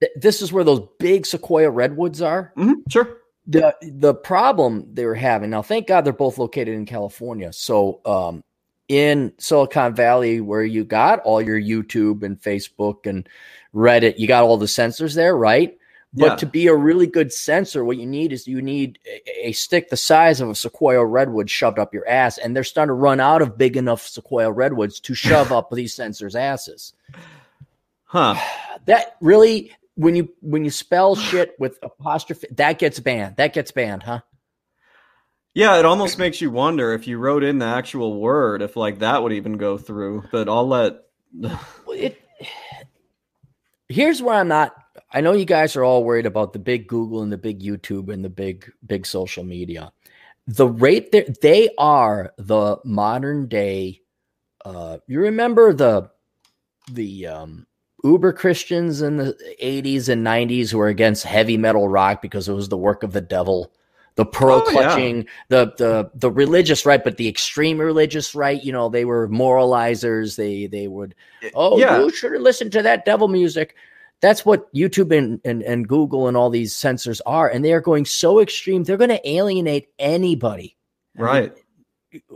Th- 0.00 0.10
This 0.16 0.42
is 0.42 0.52
where 0.52 0.64
those 0.64 0.80
big 0.98 1.24
sequoia 1.26 1.70
redwoods 1.70 2.20
are. 2.22 2.52
hmm 2.56 2.72
sure 2.90 3.18
the 3.46 3.74
the 3.82 4.14
problem 4.14 4.88
they 4.92 5.06
were 5.06 5.14
having 5.14 5.50
now 5.50 5.62
thank 5.62 5.86
god 5.86 6.04
they're 6.04 6.12
both 6.12 6.36
located 6.38 6.74
in 6.74 6.84
california 6.86 7.52
so 7.52 8.00
um 8.04 8.42
in 8.88 9.32
silicon 9.38 9.94
valley 9.94 10.40
where 10.40 10.64
you 10.64 10.82
got 10.82 11.20
all 11.20 11.42
your 11.42 11.60
youtube 11.60 12.22
and 12.22 12.40
facebook 12.40 13.06
and 13.06 13.28
reddit 13.74 14.18
you 14.18 14.26
got 14.26 14.44
all 14.44 14.56
the 14.56 14.66
censors 14.68 15.14
there 15.14 15.36
right? 15.36 15.74
But 16.14 16.24
Yeah. 16.24 16.36
to 16.36 16.46
be 16.46 16.66
a 16.68 16.74
really 16.74 17.06
good 17.06 17.30
censor 17.34 17.84
what 17.84 17.98
you 17.98 18.06
need 18.06 18.32
is 18.32 18.46
you 18.48 18.62
need 18.62 18.98
a, 19.06 19.48
a 19.48 19.52
stick 19.52 19.90
the 19.90 19.96
size 19.96 20.40
of 20.40 20.48
a 20.48 20.54
sequoia 20.54 21.04
redwood 21.04 21.50
shoved 21.50 21.78
up 21.78 21.92
your 21.92 22.08
ass 22.08 22.38
and 22.38 22.56
they're 22.56 22.64
starting 22.64 22.88
to 22.88 22.94
run 22.94 23.20
out 23.20 23.42
of 23.42 23.58
big 23.58 23.76
enough 23.76 24.06
sequoia 24.06 24.50
redwoods 24.50 25.00
to 25.00 25.12
shove 25.14 25.52
up 25.58 25.70
these 25.70 25.94
censors 25.94 26.34
asses. 26.34 26.94
Huh. 28.04 28.36
That 28.86 29.16
really 29.20 29.72
when 29.96 30.16
you 30.16 30.30
when 30.40 30.64
you 30.64 30.70
spell 30.70 31.14
shit 31.14 31.54
with 31.58 31.78
apostrophe 31.82 32.46
that 32.52 32.78
gets 32.78 33.00
banned. 33.00 33.36
That 33.36 33.52
gets 33.52 33.70
banned 33.70 34.02
huh 34.02 34.20
Yeah, 35.58 35.80
it 35.80 35.84
almost 35.84 36.20
makes 36.20 36.40
you 36.40 36.52
wonder 36.52 36.92
if 36.92 37.08
you 37.08 37.18
wrote 37.18 37.42
in 37.42 37.58
the 37.58 37.66
actual 37.66 38.20
word, 38.20 38.62
if 38.62 38.76
like 38.76 39.00
that 39.00 39.20
would 39.20 39.32
even 39.32 39.56
go 39.56 39.76
through. 39.76 40.22
But 40.30 40.48
I'll 40.48 40.68
let. 40.68 41.02
It 41.88 42.22
here's 43.88 44.22
where 44.22 44.36
I'm 44.36 44.46
not. 44.46 44.72
I 45.12 45.20
know 45.20 45.32
you 45.32 45.44
guys 45.44 45.74
are 45.74 45.82
all 45.82 46.04
worried 46.04 46.26
about 46.26 46.52
the 46.52 46.60
big 46.60 46.86
Google 46.86 47.22
and 47.22 47.32
the 47.32 47.38
big 47.38 47.60
YouTube 47.60 48.08
and 48.08 48.24
the 48.24 48.30
big 48.30 48.70
big 48.86 49.04
social 49.04 49.42
media. 49.42 49.90
The 50.46 50.68
rate 50.68 51.10
that 51.10 51.40
they 51.40 51.70
are 51.76 52.32
the 52.38 52.76
modern 52.84 53.48
day. 53.48 54.02
Uh, 54.64 54.98
you 55.08 55.18
remember 55.18 55.72
the 55.72 56.08
the 56.92 57.26
um, 57.26 57.66
Uber 58.04 58.32
Christians 58.34 59.02
in 59.02 59.16
the 59.16 59.36
80s 59.60 60.08
and 60.08 60.24
90s 60.24 60.70
who 60.70 60.78
were 60.78 60.86
against 60.86 61.24
heavy 61.24 61.56
metal 61.56 61.88
rock 61.88 62.22
because 62.22 62.48
it 62.48 62.54
was 62.54 62.68
the 62.68 62.76
work 62.76 63.02
of 63.02 63.12
the 63.12 63.20
devil. 63.20 63.72
The 64.18 64.26
pearl 64.26 64.62
Oh, 64.66 64.70
yeah. 64.70 64.82
clutching, 64.82 65.26
the 65.48 65.72
the 65.78 66.10
the 66.14 66.30
religious 66.30 66.84
right, 66.84 67.02
but 67.02 67.16
the 67.16 67.28
extreme 67.28 67.78
religious 67.80 68.34
right. 68.34 68.62
You 68.62 68.72
know, 68.72 68.88
they 68.88 69.04
were 69.04 69.28
moralizers. 69.28 70.36
They 70.36 70.66
they 70.66 70.88
would 70.88 71.14
oh 71.54 71.78
yeah. 71.78 71.98
you 72.00 72.10
should 72.10 72.32
listen 72.42 72.68
to 72.72 72.82
that 72.82 73.04
devil 73.04 73.28
music. 73.28 73.76
That's 74.20 74.44
what 74.44 74.74
YouTube 74.74 75.16
and, 75.16 75.40
and, 75.44 75.62
and 75.62 75.86
Google 75.86 76.26
and 76.26 76.36
all 76.36 76.50
these 76.50 76.74
censors 76.74 77.20
are, 77.24 77.48
and 77.48 77.64
they 77.64 77.72
are 77.72 77.80
going 77.80 78.04
so 78.04 78.40
extreme. 78.40 78.82
They're 78.82 78.96
going 78.96 79.10
to 79.10 79.28
alienate 79.30 79.90
anybody. 80.00 80.76
I 81.16 81.20
mean, 81.22 81.26
Right. 81.26 81.52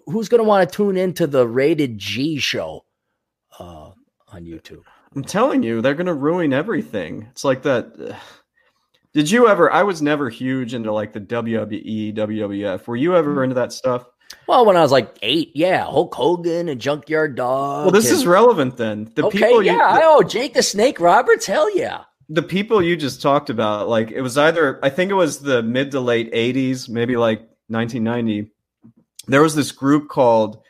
who's 0.07 0.29
going 0.29 0.39
to 0.39 0.49
want 0.49 0.71
to 0.71 0.77
tune 0.77 0.97
into 0.97 1.27
the 1.27 1.45
rated 1.49 1.99
G 1.99 2.39
show 2.39 2.85
uh, 3.59 3.91
on 4.29 4.45
YouTube? 4.45 4.85
I'm 5.17 5.25
telling 5.25 5.65
you, 5.65 5.83
they're 5.83 5.95
gonna 5.97 6.15
ruin 6.15 6.53
everything. 6.55 7.27
It's 7.33 7.45
like 7.45 7.63
that. 7.65 8.17
Did 9.15 9.31
you 9.31 9.49
ever? 9.49 9.71
I 9.71 9.83
was 9.83 10.01
never 10.01 10.31
huge 10.31 10.75
into 10.75 10.93
like 10.93 11.13
the 11.13 11.21
WWE, 11.21 12.15
WWF. 12.15 12.87
Were 12.87 12.97
you 12.97 13.15
ever 13.15 13.37
mm. 13.37 13.45
into 13.45 13.55
that 13.57 13.73
stuff? 13.73 14.07
Well, 14.47 14.65
when 14.65 14.77
I 14.77 14.81
was 14.81 14.93
like 14.93 15.19
eight, 15.21 15.53
yeah, 15.55 15.85
Hulk 15.85 16.15
Hogan 16.15 16.69
and 16.69 16.81
Junkyard 16.81 17.35
Dog. 17.35 17.85
Well, 17.85 17.93
this 17.93 18.09
and- 18.09 18.17
is 18.17 18.27
relevant 18.27 18.77
then. 18.79 19.11
The 19.15 19.27
okay. 19.27 19.39
people 19.39 19.63
yeah, 19.63 19.75
you, 19.75 19.83
I 19.83 20.01
know 20.01 20.23
Jake 20.23 20.55
the 20.55 20.63
Snake 20.63 20.99
Roberts. 21.01 21.47
Hell 21.47 21.75
yeah. 21.77 22.05
the 22.29 22.43
people 22.43 22.83
you 22.83 22.97
just 22.97 23.21
talked 23.21 23.51
about, 23.51 23.89
like 23.89 24.11
it 24.11 24.23
was 24.23 24.39
either 24.39 24.81
I 24.83 24.89
think 24.89 25.11
it 25.11 25.15
was 25.15 25.41
the 25.41 25.63
mid 25.63 25.91
to 25.91 26.01
late 26.01 26.33
'80s, 26.33 26.89
maybe 26.89 27.17
like 27.17 27.41
1990. 27.69 28.51
There 29.29 29.43
was 29.43 29.55
this 29.55 29.73
group 29.73 30.09
called 30.09 30.63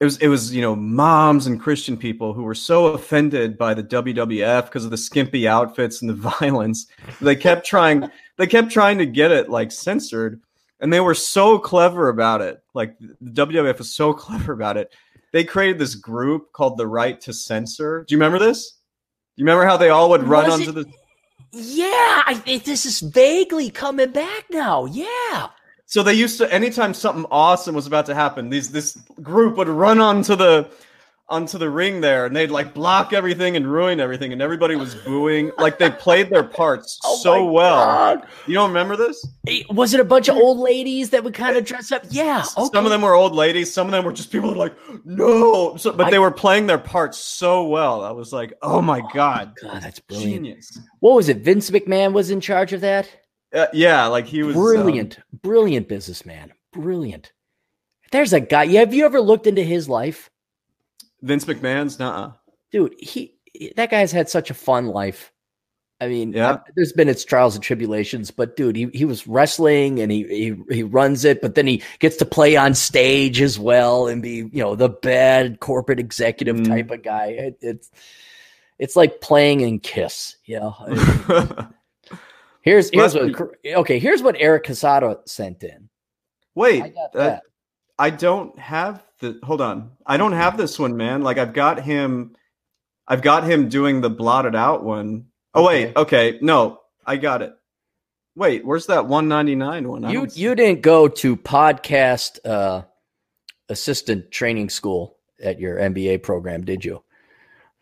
it 0.00 0.04
was 0.04 0.16
it 0.18 0.28
was 0.28 0.54
you 0.54 0.62
know 0.62 0.76
moms 0.76 1.46
and 1.46 1.60
Christian 1.60 1.96
people 1.96 2.32
who 2.32 2.42
were 2.44 2.54
so 2.54 2.86
offended 2.86 3.58
by 3.58 3.74
the 3.74 3.82
WWF 3.82 4.66
because 4.66 4.84
of 4.84 4.90
the 4.90 4.96
skimpy 4.96 5.48
outfits 5.48 6.00
and 6.02 6.08
the 6.10 6.14
violence. 6.40 6.86
They 7.20 7.36
kept 7.36 7.66
trying 7.66 8.08
they 8.36 8.46
kept 8.46 8.70
trying 8.70 8.98
to 8.98 9.06
get 9.06 9.32
it 9.32 9.48
like 9.48 9.72
censored, 9.72 10.40
and 10.80 10.92
they 10.92 11.00
were 11.00 11.14
so 11.14 11.58
clever 11.58 12.08
about 12.08 12.40
it. 12.42 12.62
Like 12.74 12.96
the 12.98 13.46
WWF 13.46 13.78
was 13.78 13.92
so 13.94 14.12
clever 14.24 14.52
about 14.52 14.76
it. 14.76 14.92
They 15.32 15.44
created 15.44 15.78
this 15.78 15.94
group 15.94 16.52
called 16.52 16.78
the 16.78 16.86
Right 16.86 17.20
to 17.22 17.32
Censor. 17.32 18.04
Do 18.08 18.14
you 18.14 18.18
remember 18.18 18.38
this? 18.38 18.70
Do 19.36 19.42
you 19.42 19.44
remember 19.44 19.66
how 19.66 19.76
they 19.76 19.90
all 19.90 20.10
would 20.10 20.22
run 20.22 20.46
Was 20.46 20.54
onto 20.68 20.70
it- 20.70 20.84
the 20.84 20.92
Yeah, 21.52 22.22
I 22.26 22.62
this 22.64 22.86
is 22.86 23.00
vaguely 23.00 23.68
coming 23.70 24.10
back 24.12 24.44
now. 24.50 24.84
Yeah. 24.86 25.48
So 25.90 26.02
they 26.02 26.12
used 26.12 26.36
to 26.38 26.52
anytime 26.52 26.92
something 26.92 27.24
awesome 27.30 27.74
was 27.74 27.86
about 27.86 28.04
to 28.06 28.14
happen, 28.14 28.50
these 28.50 28.70
this 28.70 28.96
group 29.22 29.56
would 29.56 29.68
run 29.68 30.00
onto 30.00 30.36
the 30.36 30.70
onto 31.30 31.56
the 31.58 31.68
ring 31.68 32.00
there 32.02 32.24
and 32.26 32.36
they'd 32.36 32.50
like 32.50 32.72
block 32.74 33.12
everything 33.14 33.56
and 33.56 33.66
ruin 33.70 33.98
everything 33.98 34.32
and 34.32 34.42
everybody 34.42 34.76
was 34.76 34.94
booing. 34.94 35.50
Like 35.58 35.78
they 35.78 35.90
played 35.90 36.28
their 36.28 36.42
parts 36.44 36.98
Oh 37.04 37.16
so 37.16 37.50
well. 37.50 37.86
God. 37.86 38.26
You 38.46 38.52
don't 38.54 38.68
remember 38.68 38.96
this? 38.96 39.26
Eh, 39.46 39.62
Was 39.70 39.94
it 39.94 40.00
a 40.00 40.04
bunch 40.04 40.28
of 40.28 40.36
old 40.36 40.58
ladies 40.58 41.08
that 41.10 41.24
would 41.24 41.32
kind 41.34 41.56
of 41.56 41.64
dress 41.64 41.90
up? 41.90 42.02
Yeah. 42.10 42.44
Okay. 42.58 42.68
Some 42.74 42.84
of 42.84 42.90
them 42.90 43.00
were 43.00 43.14
old 43.14 43.34
ladies, 43.34 43.72
some 43.72 43.86
of 43.86 43.92
them 43.92 44.04
were 44.04 44.12
just 44.12 44.30
people 44.30 44.52
like, 44.54 44.74
no. 45.06 45.76
So, 45.76 45.92
but 45.92 46.08
I- 46.08 46.10
they 46.10 46.18
were 46.18 46.30
playing 46.30 46.66
their 46.66 46.78
parts 46.78 47.16
so 47.16 47.66
well. 47.66 48.02
I 48.04 48.10
was 48.10 48.30
like, 48.32 48.52
oh 48.60 48.82
my 48.82 49.02
God. 49.14 49.54
God, 49.62 49.82
that's 49.82 50.00
brilliant. 50.00 50.44
Genius. 50.44 50.78
What 51.00 51.14
was 51.14 51.28
it? 51.30 51.38
Vince 51.38 51.70
McMahon 51.70 52.12
was 52.12 52.30
in 52.30 52.40
charge 52.42 52.74
of 52.74 52.82
that. 52.82 53.08
Uh, 53.54 53.66
yeah, 53.72 54.06
like 54.06 54.26
he 54.26 54.42
was 54.42 54.54
um, 54.56 54.62
brilliant, 54.62 55.18
brilliant 55.42 55.88
businessman. 55.88 56.52
Brilliant. 56.72 57.32
There's 58.12 58.32
a 58.32 58.40
guy. 58.40 58.66
Have 58.66 58.92
you 58.94 59.04
ever 59.06 59.20
looked 59.20 59.46
into 59.46 59.62
his 59.62 59.88
life, 59.88 60.30
Vince 61.22 61.44
McMahon's 61.46 61.98
nah. 61.98 62.32
dude? 62.70 62.94
He 62.98 63.34
that 63.76 63.90
guy's 63.90 64.12
had 64.12 64.28
such 64.28 64.50
a 64.50 64.54
fun 64.54 64.86
life. 64.86 65.32
I 66.00 66.06
mean, 66.06 66.32
Yeah. 66.32 66.58
there's 66.76 66.92
been 66.92 67.08
its 67.08 67.24
trials 67.24 67.56
and 67.56 67.64
tribulations, 67.64 68.30
but 68.30 68.54
dude, 68.56 68.76
he, 68.76 68.88
he 68.94 69.04
was 69.04 69.26
wrestling 69.26 69.98
and 69.98 70.12
he, 70.12 70.22
he 70.68 70.74
he 70.74 70.82
runs 70.84 71.24
it, 71.24 71.40
but 71.42 71.54
then 71.56 71.66
he 71.66 71.82
gets 71.98 72.16
to 72.18 72.24
play 72.24 72.54
on 72.56 72.74
stage 72.74 73.40
as 73.40 73.58
well 73.58 74.06
and 74.06 74.22
be 74.22 74.48
you 74.52 74.62
know 74.62 74.76
the 74.76 74.90
bad 74.90 75.58
corporate 75.60 75.98
executive 75.98 76.56
Mm. 76.56 76.68
type 76.68 76.90
of 76.92 77.02
guy. 77.02 77.26
It, 77.28 77.58
it's 77.62 77.90
it's 78.78 78.94
like 78.94 79.20
playing 79.20 79.60
in 79.62 79.80
Kiss, 79.80 80.36
you 80.44 80.60
know. 80.60 81.66
Here's 82.68 82.90
here's 82.90 83.14
what 83.14 83.34
okay. 83.66 83.98
Here's 83.98 84.22
what 84.22 84.36
Eric 84.38 84.64
Casado 84.64 85.20
sent 85.26 85.62
in. 85.62 85.88
Wait, 86.54 86.82
I 86.82 86.88
got 86.88 87.12
that- 87.12 87.18
that. 87.18 87.42
I 87.98 88.10
don't 88.10 88.56
have 88.58 89.02
the 89.20 89.40
hold 89.42 89.60
on. 89.60 89.92
I 90.06 90.16
don't 90.18 90.32
have 90.32 90.56
this 90.56 90.78
one, 90.78 90.96
man. 90.96 91.22
Like 91.22 91.38
I've 91.38 91.52
got 91.52 91.80
him 91.82 92.36
I've 93.08 93.22
got 93.22 93.44
him 93.44 93.68
doing 93.68 94.00
the 94.00 94.10
blotted 94.10 94.54
out 94.54 94.84
one. 94.84 95.26
Oh 95.54 95.64
wait, 95.66 95.96
okay. 95.96 96.38
No, 96.42 96.80
I 97.06 97.16
got 97.16 97.42
it. 97.42 97.54
Wait, 98.36 98.64
where's 98.64 98.86
that 98.86 99.06
199 99.06 99.88
one? 99.88 100.04
I 100.04 100.12
You 100.12 100.28
you 100.34 100.54
didn't 100.54 100.82
go 100.82 101.08
to 101.08 101.36
podcast 101.36 102.38
uh, 102.44 102.82
assistant 103.68 104.30
training 104.30 104.68
school 104.70 105.16
at 105.42 105.58
your 105.58 105.76
MBA 105.78 106.22
program, 106.22 106.64
did 106.64 106.84
you? 106.84 107.02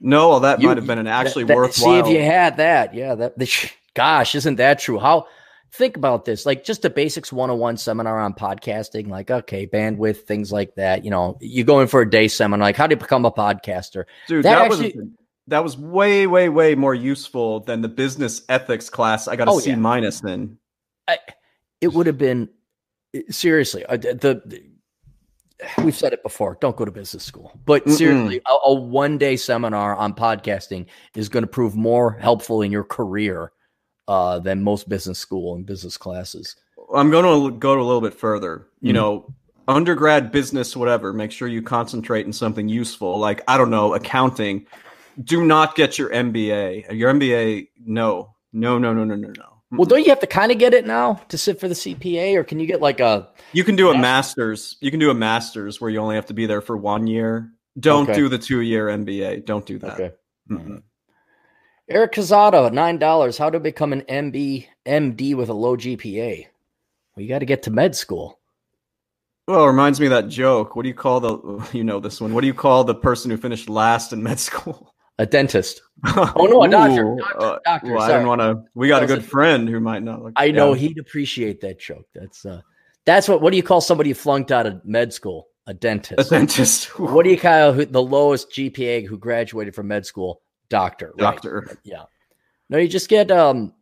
No, 0.00 0.28
well, 0.30 0.40
that 0.40 0.60
You- 0.62 0.68
might 0.68 0.76
have 0.78 0.86
been 0.86 0.98
an 0.98 1.06
actually 1.06 1.44
That- 1.44 1.48
that- 1.48 1.56
worthwhile. 1.56 2.04
See 2.04 2.10
if 2.10 2.14
you 2.16 2.22
had 2.22 2.56
that. 2.58 2.94
Yeah, 2.94 3.14
that. 3.16 3.38
the- 3.38 3.70
gosh, 3.96 4.36
isn't 4.36 4.56
that 4.56 4.78
true? 4.78 5.00
How? 5.00 5.26
Think 5.72 5.96
about 5.96 6.24
this, 6.24 6.46
like 6.46 6.62
just 6.64 6.84
a 6.84 6.90
basics 6.90 7.32
101 7.32 7.76
seminar 7.78 8.20
on 8.20 8.32
podcasting, 8.34 9.08
like 9.08 9.30
okay, 9.32 9.66
bandwidth, 9.66 10.18
things 10.18 10.52
like 10.52 10.76
that. 10.76 11.04
You 11.04 11.10
know, 11.10 11.36
you 11.40 11.64
go 11.64 11.80
in 11.80 11.88
for 11.88 12.02
a 12.02 12.08
day 12.08 12.28
seminar, 12.28 12.68
like 12.68 12.76
how 12.76 12.86
do 12.86 12.92
you 12.92 12.98
become 13.00 13.24
a 13.24 13.32
podcaster? 13.32 14.04
Dude, 14.28 14.44
that 14.44 14.54
that, 14.54 14.70
actually- 14.70 14.92
was 14.96 15.08
that 15.48 15.62
was 15.64 15.76
way, 15.76 16.26
way, 16.26 16.48
way 16.48 16.74
more 16.74 16.94
useful 16.94 17.60
than 17.60 17.80
the 17.80 17.88
business 17.88 18.42
ethics 18.48 18.88
class 18.90 19.28
I 19.28 19.36
got 19.36 19.48
a 19.48 19.52
Oh, 19.52 19.58
C 19.58 19.70
yeah. 19.70 19.76
minus 19.76 20.22
in. 20.22 20.56
It 21.80 21.92
would 21.92 22.06
have 22.06 22.18
been 22.18 22.48
seriously 23.30 23.84
uh, 23.86 23.96
the, 23.96 24.42
the 24.44 24.62
we've 25.84 25.96
said 25.96 26.12
it 26.12 26.22
before. 26.22 26.58
Don't 26.60 26.76
go 26.76 26.84
to 26.84 26.90
business 26.90 27.24
school, 27.24 27.52
but 27.64 27.84
Mm-mm. 27.84 27.96
seriously, 27.96 28.40
a, 28.46 28.52
a 28.66 28.74
one 28.74 29.18
day 29.18 29.36
seminar 29.36 29.94
on 29.96 30.14
podcasting 30.14 30.86
is 31.14 31.28
going 31.28 31.42
to 31.42 31.48
prove 31.48 31.74
more 31.76 32.12
helpful 32.20 32.62
in 32.62 32.70
your 32.72 32.84
career 32.84 33.52
uh, 34.08 34.38
than 34.38 34.62
most 34.62 34.88
business 34.88 35.18
school 35.18 35.54
and 35.54 35.66
business 35.66 35.96
classes. 35.96 36.56
I'm 36.94 37.10
going 37.10 37.24
to 37.52 37.56
go 37.58 37.72
a 37.78 37.82
little 37.82 38.00
bit 38.00 38.14
further. 38.14 38.66
You 38.80 38.92
Mhm. 38.92 38.94
know, 38.94 39.34
undergrad 39.68 40.30
business, 40.30 40.76
whatever. 40.76 41.12
Make 41.12 41.32
sure 41.32 41.48
you 41.48 41.62
concentrate 41.62 42.24
in 42.26 42.32
something 42.32 42.68
useful, 42.68 43.18
like 43.18 43.42
I 43.48 43.58
don't 43.58 43.70
know, 43.70 43.94
accounting. 43.94 44.66
Do 45.22 45.44
not 45.44 45.74
get 45.74 45.98
your 45.98 46.10
MBA. 46.10 46.86
Your 46.92 47.10
MBA, 47.12 47.68
no, 47.84 48.34
no, 48.52 48.78
no, 48.78 48.92
no, 48.92 49.04
no, 49.04 49.14
no, 49.16 49.28
no. 49.28 49.44
Well, 49.72 49.86
don't 49.86 50.04
you 50.04 50.10
have 50.10 50.20
to 50.20 50.26
kind 50.28 50.52
of 50.52 50.58
get 50.58 50.72
it 50.74 50.86
now 50.86 51.14
to 51.28 51.36
sit 51.36 51.58
for 51.58 51.66
the 51.66 51.74
CPA, 51.74 52.36
or 52.36 52.44
can 52.44 52.60
you 52.60 52.66
get 52.68 52.80
like 52.80 53.00
a 53.00 53.28
You 53.52 53.64
can 53.64 53.74
do 53.74 53.88
a 53.90 53.94
Mas- 53.94 54.00
master's. 54.02 54.76
You 54.80 54.90
can 54.92 55.00
do 55.00 55.10
a 55.10 55.14
master's 55.14 55.80
where 55.80 55.90
you 55.90 55.98
only 55.98 56.14
have 56.14 56.26
to 56.26 56.34
be 56.34 56.46
there 56.46 56.60
for 56.60 56.76
one 56.76 57.08
year. 57.08 57.50
Don't 57.80 58.08
Okay. 58.08 58.14
do 58.20 58.28
the 58.28 58.38
two 58.38 58.60
year 58.60 58.86
MBA. 58.88 59.40
Don't 59.44 59.66
do 59.66 59.78
that. 59.80 59.94
okay? 59.94 60.12
Mm-mm. 60.50 60.82
Eric 61.88 62.12
Casado, 62.12 62.72
nine 62.72 62.98
dollars. 62.98 63.38
How 63.38 63.50
to 63.50 63.60
become 63.60 63.92
an 63.92 64.02
MB 64.02 64.66
MD 64.86 65.34
with 65.36 65.48
a 65.48 65.52
low 65.54 65.76
GPA? 65.76 66.46
Well, 67.14 67.22
you 67.22 67.28
got 67.28 67.38
to 67.40 67.46
get 67.46 67.62
to 67.64 67.70
med 67.70 67.94
school. 67.94 68.40
Well, 69.46 69.62
it 69.64 69.68
reminds 69.68 70.00
me 70.00 70.06
of 70.06 70.10
that 70.10 70.28
joke. 70.28 70.74
What 70.74 70.82
do 70.82 70.88
you 70.88 70.94
call 70.94 71.20
the? 71.20 71.68
You 71.72 71.84
know 71.84 72.00
this 72.00 72.20
one. 72.20 72.34
What 72.34 72.40
do 72.40 72.46
you 72.48 72.54
call 72.54 72.84
the 72.84 72.94
person 72.94 73.30
who 73.30 73.36
finished 73.36 73.68
last 73.68 74.12
in 74.12 74.22
med 74.22 74.40
school? 74.50 74.94
A 75.18 75.26
dentist. 75.26 75.80
Oh, 76.14 76.46
no, 76.50 76.62
a 76.64 76.68
doctor. 76.68 77.06
Ooh, 77.06 77.16
Doctor, 77.18 77.40
uh, 77.40 77.58
doctor, 77.64 77.92
well, 77.94 78.02
I 78.02 78.08
didn't 78.08 78.26
want 78.26 78.40
to. 78.42 78.62
We 78.74 78.88
got 78.88 79.02
a 79.02 79.06
good 79.06 79.20
a- 79.20 79.22
friend 79.22 79.66
who 79.68 79.80
might 79.80 80.02
not. 80.02 80.20
I 80.36 80.50
know 80.50 80.74
Yeah. 80.74 80.80
he'd 80.88 80.98
appreciate 80.98 81.60
that 81.62 81.78
joke. 81.80 82.06
That's 82.14 82.44
uh 82.44 82.60
that's 83.06 83.28
what 83.28 83.40
what 83.40 83.50
do 83.52 83.56
you 83.56 83.62
call 83.62 83.80
somebody 83.80 84.10
who 84.10 84.14
flunked 84.14 84.50
out 84.52 84.66
of 84.66 84.84
med 84.84 85.12
school? 85.12 85.48
A 85.68 85.72
dentist. 85.74 86.12
a 86.12 86.24
dentist. 86.30 86.88
dentist. 86.88 86.98
what 87.00 87.24
do 87.24 87.30
you 87.30 87.38
call 87.38 87.72
who, 87.72 87.84
the 87.86 88.02
lowest 88.02 88.50
GPA 88.50 89.06
who 89.06 89.16
graduated 89.16 89.74
from 89.74 89.88
med 89.88 90.04
school? 90.04 90.42
Doctor. 90.68 91.12
right. 91.18 91.18
Doctor. 91.18 91.78
Yeah. 91.84 92.04
No, 92.68 92.78
you 92.78 92.88
just 92.88 93.08
get 93.08 93.30
um 93.30 93.72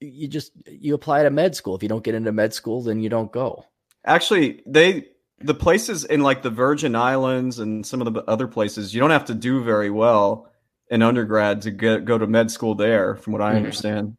you 0.00 0.28
just 0.28 0.52
you 0.66 0.94
apply 0.94 1.22
to 1.22 1.30
med 1.30 1.54
school. 1.54 1.76
If 1.76 1.82
you 1.82 1.88
don't 1.88 2.04
get 2.04 2.14
into 2.14 2.32
med 2.32 2.54
school, 2.54 2.82
then 2.82 3.00
you 3.00 3.08
don't 3.08 3.30
go. 3.30 3.64
Actually, 4.04 4.62
they 4.66 5.08
the 5.40 5.54
places 5.54 6.04
in 6.04 6.20
like 6.20 6.42
the 6.42 6.50
Virgin 6.50 6.94
Islands 6.96 7.58
and 7.58 7.84
some 7.84 8.00
of 8.02 8.12
the 8.12 8.22
other 8.24 8.46
places, 8.46 8.94
you 8.94 9.00
don't 9.00 9.10
have 9.10 9.26
to 9.26 9.34
do 9.34 9.62
very 9.62 9.90
well 9.90 10.50
in 10.88 11.02
undergrad 11.02 11.62
to 11.62 11.70
get 11.70 12.04
go 12.04 12.18
to 12.18 12.26
med 12.26 12.50
school 12.50 12.74
there. 12.74 13.14
From 13.16 13.32
what 13.34 13.42
I 13.42 13.52
Mhm. 13.52 13.56
understand. 13.56 14.16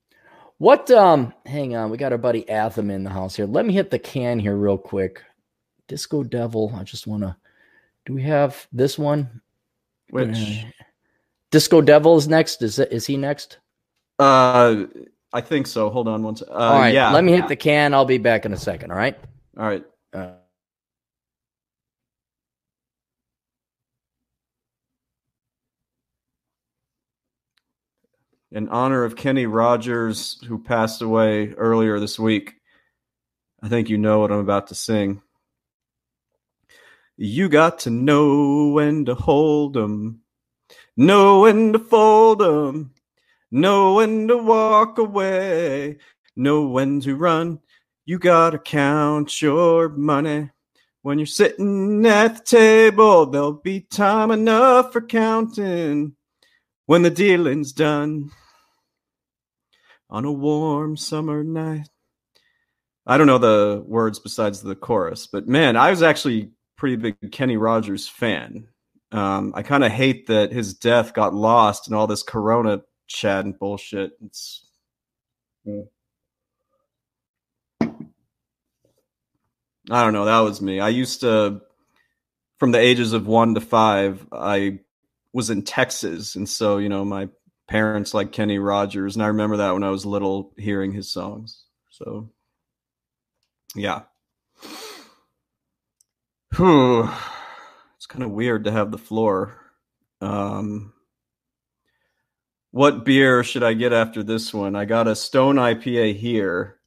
What 0.58 0.92
um 0.92 1.34
hang 1.46 1.76
on, 1.76 1.90
we 1.90 1.98
got 1.98 2.12
our 2.12 2.18
buddy 2.20 2.48
Atham 2.48 2.92
in 2.92 3.04
the 3.04 3.10
house 3.10 3.36
here. 3.36 3.48
Let 3.48 3.66
me 3.66 3.74
hit 3.74 3.90
the 3.90 4.00
can 4.00 4.40
here 4.40 4.56
real 4.56 4.78
quick. 4.78 5.24
Disco 5.88 6.24
Devil. 6.24 6.72
I 6.76 6.84
just 6.84 7.08
wanna 7.08 7.38
do 8.06 8.14
we 8.14 8.22
have 8.24 8.68
this 8.72 8.98
one? 9.00 9.42
Which 10.12 10.66
Disco 11.52 11.82
Devil 11.82 12.18
is 12.18 12.28
next. 12.28 12.62
Is 12.62 12.80
is 12.80 13.06
he 13.06 13.18
next? 13.18 13.60
uh, 14.20 14.86
I 15.34 15.42
think 15.42 15.66
so. 15.68 15.90
Hold 15.90 16.08
on 16.08 16.24
one 16.24 16.36
second. 16.36 16.54
Uh, 16.54 16.58
all 16.58 16.80
right. 16.80 16.94
Yeah. 16.94 17.12
Let 17.14 17.24
me 17.24 17.32
hit 17.32 17.48
the 17.48 17.56
can. 17.56 17.94
I'll 17.94 18.06
be 18.06 18.18
back 18.18 18.46
in 18.46 18.54
a 18.54 18.58
second. 18.58 18.92
All 18.92 18.98
right. 18.98 19.18
All 19.58 19.66
right. 19.66 19.84
Uh, 20.14 20.32
in 28.52 28.68
honor 28.70 29.04
of 29.04 29.16
Kenny 29.16 29.46
Rogers, 29.46 30.40
who 30.48 30.60
passed 30.60 31.02
away 31.02 31.54
earlier 31.54 32.00
this 32.00 32.20
week. 32.20 32.56
I 33.64 33.70
think 33.70 33.90
you 33.90 33.98
know 33.98 34.20
what 34.20 34.32
I'm 34.32 34.40
about 34.40 34.68
to 34.68 34.76
sing. 34.76 35.22
You 37.18 37.50
got 37.50 37.80
to 37.80 37.90
know 37.90 38.70
when 38.70 39.06
to 39.06 39.16
hold 39.16 39.78
'em, 39.78 40.21
know 41.02 41.42
when 41.42 41.74
to 41.74 41.80
fold 41.80 42.42
'em, 42.44 42.94
know 43.50 43.96
when 43.96 44.28
to 44.28 44.38
walk 44.38 45.00
away, 45.00 45.98
know 46.36 46.68
when 46.68 47.00
to 47.02 47.16
run. 47.16 47.60
You 48.06 48.20
gotta 48.20 48.60
count 48.60 49.42
your 49.42 49.90
money. 49.90 50.52
When 51.02 51.18
you're 51.18 51.26
sitting 51.26 52.06
at 52.06 52.38
the 52.38 52.44
table, 52.44 53.26
there'll 53.26 53.54
be 53.54 53.82
time 53.82 54.30
enough 54.30 54.94
for 54.94 55.02
counting 55.02 56.16
when 56.86 57.02
the 57.02 57.10
dealing's 57.10 57.72
done 57.72 58.30
on 60.10 60.26
a 60.26 60.32
warm 60.32 60.96
summer 60.98 61.44
night. 61.44 61.90
I 63.08 63.18
don't 63.18 63.26
know 63.26 63.40
the 63.40 63.84
words 63.88 64.20
besides 64.20 64.62
the 64.62 64.76
chorus, 64.76 65.26
but 65.26 65.48
man, 65.48 65.76
I 65.76 65.90
was 65.90 66.04
actually 66.04 66.52
pretty 66.78 66.98
big 66.98 67.32
Kenny 67.32 67.58
Rogers 67.58 68.08
fan. 68.08 68.68
Um, 69.12 69.54
I 69.56 69.64
kind 69.64 69.84
of 69.84 69.92
hate 69.92 70.28
that 70.28 70.52
his 70.52 70.74
death 70.74 71.14
got 71.14 71.34
lost 71.34 71.88
in 71.88 71.94
all 71.94 72.08
this 72.08 72.24
Corona 72.24 72.82
chat 73.08 73.44
and 73.44 73.58
bullshit. 73.58 74.14
It's 74.24 74.66
I 79.90 80.04
don't 80.04 80.14
know. 80.14 80.26
That 80.26 80.40
was 80.40 80.62
me. 80.62 80.80
I 80.80 80.90
used 80.90 81.22
to, 81.22 81.62
from 82.60 82.72
the 82.72 82.80
ages 82.80 83.14
of 83.14 83.28
one 83.28 83.56
to 83.56 83.62
five, 83.62 84.26
I 84.32 84.80
was 85.34 85.50
in 85.50 85.64
Texas, 85.64 86.36
and 86.36 86.48
so 86.48 86.78
you 86.78 86.90
know 86.90 87.04
my 87.04 87.30
parents 87.68 88.14
like 88.14 88.32
Kenny 88.32 88.60
Rogers, 88.60 89.16
and 89.16 89.24
I 89.24 89.28
remember 89.28 89.58
that 89.58 89.74
when 89.74 89.84
I 89.84 89.90
was 89.90 90.06
little, 90.06 90.54
hearing 90.58 90.92
his 90.92 91.12
songs. 91.12 91.64
So, 91.90 92.30
yeah. 93.76 94.04
Whew. 96.56 97.10
Kind 98.12 98.24
of 98.26 98.32
weird 98.32 98.66
to 98.66 98.72
have 98.74 98.92
the 98.92 98.98
floor. 98.98 99.58
Um, 100.20 100.92
what 102.72 103.06
beer 103.06 103.42
should 103.42 103.64
I 103.64 103.74
get 103.74 103.94
after 103.94 104.22
this 104.22 104.54
one? 104.54 104.76
I 104.76 104.84
got 104.84 105.08
a 105.08 105.16
Stone 105.16 105.56
IPA 105.56 106.18
here, 106.18 106.78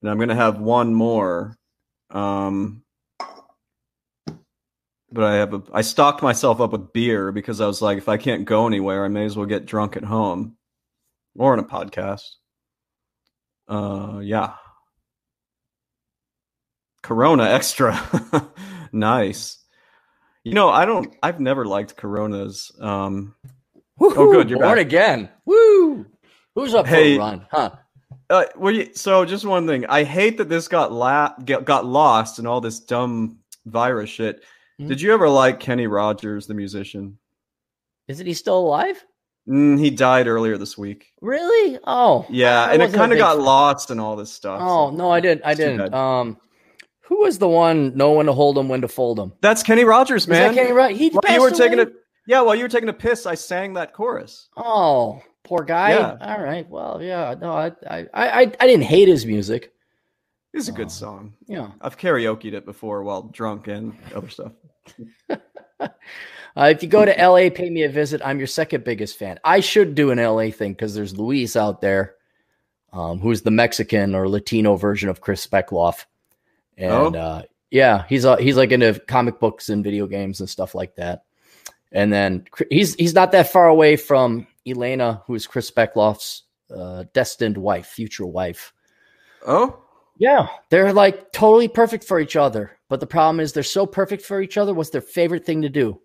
and 0.00 0.08
I'm 0.08 0.16
gonna 0.20 0.36
have 0.36 0.60
one 0.60 0.94
more. 0.94 1.58
Um, 2.10 2.84
but 5.10 5.24
I 5.24 5.34
have 5.34 5.54
a 5.54 5.62
I 5.72 5.80
stocked 5.82 6.22
myself 6.22 6.60
up 6.60 6.70
with 6.70 6.92
beer 6.92 7.32
because 7.32 7.60
I 7.60 7.66
was 7.66 7.82
like, 7.82 7.98
if 7.98 8.08
I 8.08 8.16
can't 8.16 8.44
go 8.44 8.68
anywhere, 8.68 9.04
I 9.04 9.08
may 9.08 9.24
as 9.24 9.36
well 9.36 9.46
get 9.46 9.66
drunk 9.66 9.96
at 9.96 10.04
home 10.04 10.56
or 11.36 11.52
in 11.52 11.58
a 11.58 11.64
podcast. 11.64 12.28
Uh, 13.66 14.20
yeah. 14.22 14.54
Corona 17.02 17.42
extra, 17.42 17.98
nice. 18.92 19.59
You 20.44 20.54
know, 20.54 20.68
I 20.70 20.84
don't. 20.86 21.14
I've 21.22 21.40
never 21.40 21.64
liked 21.66 21.96
Coronas. 21.96 22.72
Um, 22.80 23.34
Woo-hoo, 23.98 24.32
good, 24.32 24.48
you're 24.48 24.58
born 24.58 24.76
back. 24.78 24.86
again. 24.86 25.28
Woo! 25.44 26.06
Who's 26.54 26.74
up 26.74 26.86
Hey. 26.86 27.16
for 27.16 27.22
a 27.22 27.24
run? 27.24 27.46
Huh? 27.50 27.70
Uh, 28.30 28.44
were 28.56 28.70
you, 28.70 28.90
so 28.94 29.24
just 29.24 29.44
one 29.44 29.66
thing. 29.66 29.84
I 29.86 30.04
hate 30.04 30.38
that 30.38 30.48
this 30.48 30.68
got 30.68 30.92
la- 30.92 31.34
get, 31.44 31.64
got 31.64 31.84
lost 31.84 32.38
in 32.38 32.46
all 32.46 32.60
this 32.60 32.80
dumb 32.80 33.38
virus 33.66 34.08
shit. 34.08 34.42
Mhm. 34.80 34.88
Did 34.88 35.00
you 35.02 35.12
ever 35.12 35.28
like 35.28 35.60
Kenny 35.60 35.86
Rogers, 35.86 36.46
the 36.46 36.54
musician? 36.54 37.18
Isn't 38.08 38.26
he 38.26 38.34
still 38.34 38.58
alive? 38.58 39.04
Mm, 39.48 39.78
he 39.78 39.90
died 39.90 40.26
earlier 40.28 40.56
this 40.56 40.78
week. 40.78 41.12
Really? 41.20 41.78
Oh, 41.84 42.24
Yeah, 42.30 42.64
I 42.64 42.72
and 42.74 42.82
it 42.82 42.92
kind 42.92 43.12
of 43.12 43.18
got 43.18 43.36
fan. 43.36 43.44
lost 43.44 43.90
in 43.90 43.98
all 44.00 44.16
this 44.16 44.32
stuff. 44.32 44.60
Oh 44.62 44.90
so- 44.90 44.96
no, 44.96 45.10
I 45.10 45.20
didn't. 45.20 45.44
I 45.44 45.50
It's 45.52 45.60
didn't. 45.60 45.92
Um, 45.92 46.38
who 47.10 47.22
was 47.22 47.38
the 47.38 47.48
one? 47.48 47.96
Know 47.96 48.12
when 48.12 48.26
to 48.26 48.32
hold 48.32 48.56
them, 48.56 48.68
when 48.68 48.82
to 48.82 48.88
fold 48.88 49.18
them? 49.18 49.32
That's 49.40 49.64
Kenny 49.64 49.84
Rogers, 49.84 50.22
Is 50.22 50.28
man. 50.28 50.54
that 50.54 50.62
Kenny 50.62 50.72
right? 50.72 50.96
He 50.96 51.06
you 51.06 51.10
were 51.12 51.20
passed 51.20 51.56
taking 51.56 51.80
a 51.80 51.88
yeah, 52.26 52.40
while 52.42 52.54
you 52.54 52.62
were 52.62 52.68
taking 52.68 52.88
a 52.88 52.92
piss, 52.94 53.26
I 53.26 53.34
sang 53.34 53.74
that 53.74 53.92
chorus. 53.92 54.48
Oh, 54.56 55.20
poor 55.42 55.64
guy. 55.64 55.90
Yeah. 55.90 56.16
All 56.20 56.40
right. 56.40 56.68
Well, 56.68 57.00
yeah. 57.02 57.34
No, 57.40 57.50
I, 57.50 57.72
I, 57.88 58.06
I, 58.14 58.40
I 58.42 58.66
didn't 58.66 58.84
hate 58.84 59.08
his 59.08 59.26
music. 59.26 59.72
It's 60.54 60.68
a 60.68 60.72
good 60.72 60.92
song. 60.92 61.34
Yeah. 61.48 61.72
I've 61.80 61.98
karaokeed 61.98 62.52
it 62.52 62.64
before 62.64 63.02
while 63.02 63.22
drunk 63.22 63.66
and 63.66 63.96
other 64.14 64.28
stuff. 64.28 64.52
Uh, 66.56 66.64
if 66.64 66.82
you 66.82 66.88
go 66.88 67.04
to 67.04 67.12
LA, 67.12 67.48
pay 67.48 67.70
me 67.70 67.84
a 67.84 67.88
visit. 67.88 68.20
I'm 68.24 68.38
your 68.38 68.48
second 68.48 68.82
biggest 68.82 69.16
fan. 69.16 69.38
I 69.44 69.60
should 69.60 69.94
do 69.94 70.10
an 70.10 70.18
LA 70.18 70.50
thing 70.50 70.72
because 70.72 70.96
there's 70.96 71.16
Luis 71.16 71.54
out 71.54 71.80
there, 71.80 72.16
um, 72.92 73.20
who's 73.20 73.42
the 73.42 73.52
Mexican 73.52 74.16
or 74.16 74.28
Latino 74.28 74.74
version 74.74 75.08
of 75.08 75.20
Chris 75.20 75.46
Beckloff, 75.46 76.06
and 76.80 76.92
Oh. 77.16 77.18
uh, 77.18 77.42
yeah, 77.70 78.04
he's 78.08 78.24
uh, 78.24 78.36
he's 78.36 78.56
like 78.56 78.72
into 78.72 78.98
comic 79.06 79.38
books 79.38 79.68
and 79.68 79.84
video 79.84 80.06
games 80.08 80.40
and 80.40 80.48
stuff 80.50 80.74
like 80.74 80.96
that. 80.96 81.22
And 81.92 82.12
then 82.12 82.46
he's 82.70 82.94
he's 82.96 83.14
not 83.14 83.32
that 83.32 83.50
far 83.52 83.68
away 83.68 83.96
from 83.96 84.46
Elena, 84.66 85.22
who 85.26 85.34
is 85.34 85.46
Chris 85.46 85.70
Beckloff's 85.70 86.42
uh, 86.74 87.04
destined 87.14 87.56
wife, 87.58 87.86
future 87.86 88.26
wife. 88.26 88.72
Oh, 89.46 89.78
Yeah, 90.18 90.48
they're 90.70 90.92
like 90.92 91.32
totally 91.32 91.68
perfect 91.68 92.04
for 92.04 92.18
each 92.20 92.36
other. 92.36 92.76
But 92.88 93.00
the 93.00 93.06
problem 93.06 93.40
is 93.40 93.52
they're 93.52 93.62
so 93.62 93.86
perfect 93.86 94.22
for 94.22 94.40
each 94.42 94.56
other. 94.58 94.74
What's 94.74 94.90
their 94.90 95.00
favorite 95.00 95.44
thing 95.46 95.62
to 95.62 95.68
do? 95.68 96.00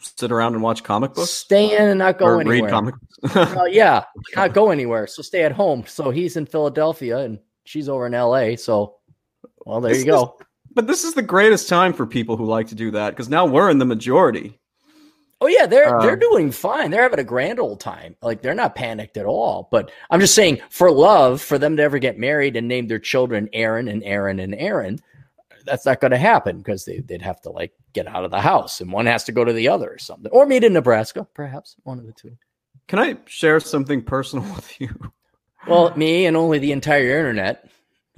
sit 0.00 0.32
around 0.32 0.54
and 0.54 0.62
watch 0.62 0.82
comic 0.82 1.14
books 1.14 1.30
Stay 1.30 1.76
in 1.76 1.88
and 1.90 1.98
not 2.00 2.18
go 2.18 2.26
or 2.26 2.40
anywhere. 2.40 2.62
read 2.62 2.70
comic. 2.70 2.94
Uh, 3.34 3.64
yeah, 3.70 4.02
not 4.34 4.52
go 4.52 4.70
anywhere. 4.70 5.06
So 5.06 5.22
stay 5.22 5.44
at 5.44 5.52
home. 5.52 5.84
So 5.86 6.10
he's 6.10 6.36
in 6.36 6.46
Philadelphia 6.46 7.18
and 7.18 7.38
she's 7.64 7.88
over 7.88 8.06
in 8.06 8.12
LA. 8.12 8.56
So, 8.56 8.96
well, 9.68 9.80
there 9.80 9.92
This 9.92 10.04
you 10.04 10.10
go. 10.10 10.38
but 10.74 10.86
this 10.86 11.04
is 11.04 11.14
the 11.14 11.22
greatest 11.22 11.68
time 11.68 11.92
for 11.92 12.06
people 12.06 12.36
who 12.36 12.44
like 12.46 12.68
to 12.68 12.74
do 12.74 12.90
that 12.92 13.10
because 13.10 13.28
now 13.28 13.46
we're 13.46 13.70
in 13.70 13.78
the 13.78 13.84
majority. 13.84 14.58
Oh 15.40 15.46
yeah, 15.46 15.66
they're 15.66 15.96
they're 16.00 16.14
Um, 16.14 16.18
doing 16.18 16.50
fine. 16.50 16.90
They're 16.90 17.02
having 17.02 17.20
a 17.20 17.24
grand 17.24 17.60
old 17.60 17.78
time. 17.78 18.16
Like 18.22 18.42
they're 18.42 18.54
not 18.54 18.74
panicked 18.74 19.16
at 19.16 19.24
all. 19.26 19.68
But 19.70 19.92
I'm 20.10 20.18
just 20.18 20.34
saying, 20.34 20.60
for 20.70 20.90
love, 20.90 21.40
for 21.40 21.58
them 21.58 21.76
to 21.76 21.82
ever 21.84 21.98
get 22.00 22.18
married 22.18 22.56
and 22.56 22.66
name 22.66 22.88
their 22.88 22.98
children 22.98 23.48
Aaron 23.52 23.86
and 23.86 24.02
Aaron 24.02 24.40
and 24.40 24.52
Aaron, 24.56 24.98
that's 25.64 25.86
not 25.86 26.00
going 26.00 26.10
to 26.10 26.18
happen 26.18 26.58
because 26.58 26.84
they, 26.84 26.98
they'd 27.00 27.22
have 27.22 27.40
to 27.42 27.50
like 27.50 27.72
get 27.92 28.08
out 28.08 28.24
of 28.24 28.32
the 28.32 28.40
house 28.40 28.80
and 28.80 28.90
one 28.90 29.06
has 29.06 29.22
to 29.24 29.32
go 29.32 29.44
to 29.44 29.52
the 29.52 29.68
other 29.68 29.88
or 29.90 29.98
something, 29.98 30.30
or 30.32 30.44
meet 30.44 30.64
in 30.64 30.72
Nebraska, 30.72 31.24
perhaps 31.34 31.76
one 31.84 31.98
of 32.00 32.06
the 32.06 32.12
two. 32.12 32.36
Can 32.88 32.98
I 32.98 33.16
share 33.26 33.60
something 33.60 34.02
personal 34.02 34.44
with 34.56 34.80
you? 34.80 34.88
Well, 35.68 35.94
me 35.96 36.26
and 36.26 36.36
only 36.36 36.58
the 36.58 36.72
entire 36.72 37.16
internet, 37.16 37.68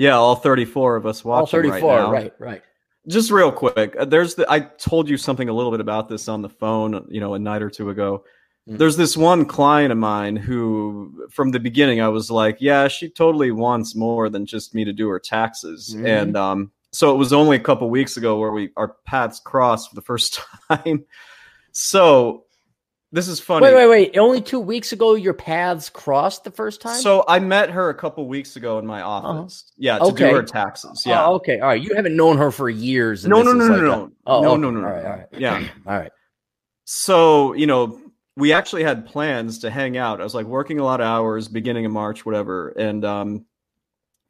Yeah, 0.00 0.16
all 0.16 0.34
34 0.34 0.96
of 0.96 1.04
us 1.04 1.22
watching 1.22 1.40
all 1.40 1.46
34. 1.46 1.72
right 1.72 2.00
now. 2.00 2.10
right, 2.10 2.32
right. 2.38 2.62
Just 3.06 3.30
real 3.30 3.52
quick, 3.52 3.94
uh, 3.98 4.06
there's 4.06 4.34
the 4.34 4.50
I 4.50 4.60
told 4.60 5.10
you 5.10 5.18
something 5.18 5.50
a 5.50 5.52
little 5.52 5.70
bit 5.70 5.80
about 5.80 6.08
this 6.08 6.26
on 6.26 6.40
the 6.40 6.48
phone, 6.48 7.06
you 7.10 7.20
know, 7.20 7.34
a 7.34 7.38
night 7.38 7.60
or 7.60 7.68
two 7.68 7.90
ago. 7.90 8.24
Mm. 8.66 8.78
There's 8.78 8.96
this 8.96 9.14
one 9.14 9.44
client 9.44 9.92
of 9.92 9.98
mine 9.98 10.36
who 10.36 11.26
from 11.30 11.50
the 11.50 11.60
beginning 11.60 12.00
I 12.00 12.08
was 12.08 12.30
like, 12.30 12.56
yeah, 12.60 12.88
she 12.88 13.10
totally 13.10 13.50
wants 13.50 13.94
more 13.94 14.30
than 14.30 14.46
just 14.46 14.74
me 14.74 14.86
to 14.86 14.92
do 14.94 15.06
her 15.08 15.20
taxes. 15.20 15.94
Mhm. 15.94 16.06
And 16.06 16.36
um 16.36 16.72
so 16.92 17.12
it 17.14 17.18
was 17.18 17.34
only 17.34 17.56
a 17.58 17.60
couple 17.60 17.90
weeks 17.90 18.16
ago 18.16 18.38
where 18.38 18.52
we 18.52 18.70
our 18.78 18.96
paths 19.04 19.38
crossed 19.38 19.90
for 19.90 19.96
the 19.96 20.02
first 20.02 20.40
time. 20.70 21.04
So 21.72 22.44
this 23.12 23.26
is 23.28 23.40
funny. 23.40 23.66
Wait, 23.66 23.74
wait, 23.74 23.88
wait. 23.88 24.18
Only 24.18 24.40
two 24.40 24.60
weeks 24.60 24.92
ago, 24.92 25.14
your 25.14 25.34
paths 25.34 25.90
crossed 25.90 26.44
the 26.44 26.50
first 26.50 26.80
time. 26.80 27.00
So 27.00 27.24
I 27.26 27.38
met 27.40 27.70
her 27.70 27.88
a 27.90 27.94
couple 27.94 28.26
weeks 28.28 28.56
ago 28.56 28.78
in 28.78 28.86
my 28.86 29.02
office. 29.02 29.72
Yeah, 29.76 29.98
to 29.98 30.04
Okay. 30.04 30.30
do 30.30 30.36
her 30.36 30.42
taxes. 30.42 31.02
Yeah. 31.04 31.26
Oh, 31.26 31.34
okay. 31.34 31.58
All 31.60 31.68
right. 31.68 31.82
You 31.82 31.94
haven't 31.96 32.14
known 32.16 32.38
her 32.38 32.50
for 32.50 32.68
years. 32.70 33.24
no, 33.26 33.42
no, 33.42 33.52
no, 33.52 33.66
no, 33.66 33.72
like 33.74 33.82
no, 33.82 33.92
a- 34.04 34.10
Oh, 34.26 34.42
no, 34.42 34.50
okay. 34.52 34.60
no, 34.60 34.70
no, 34.70 34.80
no. 34.80 34.86
All 34.86 34.92
right, 34.94 35.04
all 35.04 35.10
right. 35.12 35.26
Yeah. 35.36 35.66
All 35.86 35.98
right. 35.98 36.12
So, 36.84 37.52
you 37.54 37.66
know, 37.66 38.00
we 38.36 38.52
actually 38.52 38.82
had 38.84 39.06
plans 39.06 39.58
to 39.60 39.70
hang 39.70 39.96
out. 39.96 40.20
I 40.20 40.24
was 40.24 40.34
like 40.34 40.46
working 40.46 40.78
a 40.80 40.84
lot 40.84 41.00
of 41.00 41.06
hours, 41.06 41.48
beginning 41.48 41.84
of 41.86 41.92
March, 41.92 42.24
whatever. 42.24 42.70
And 42.70 43.04
um 43.04 43.44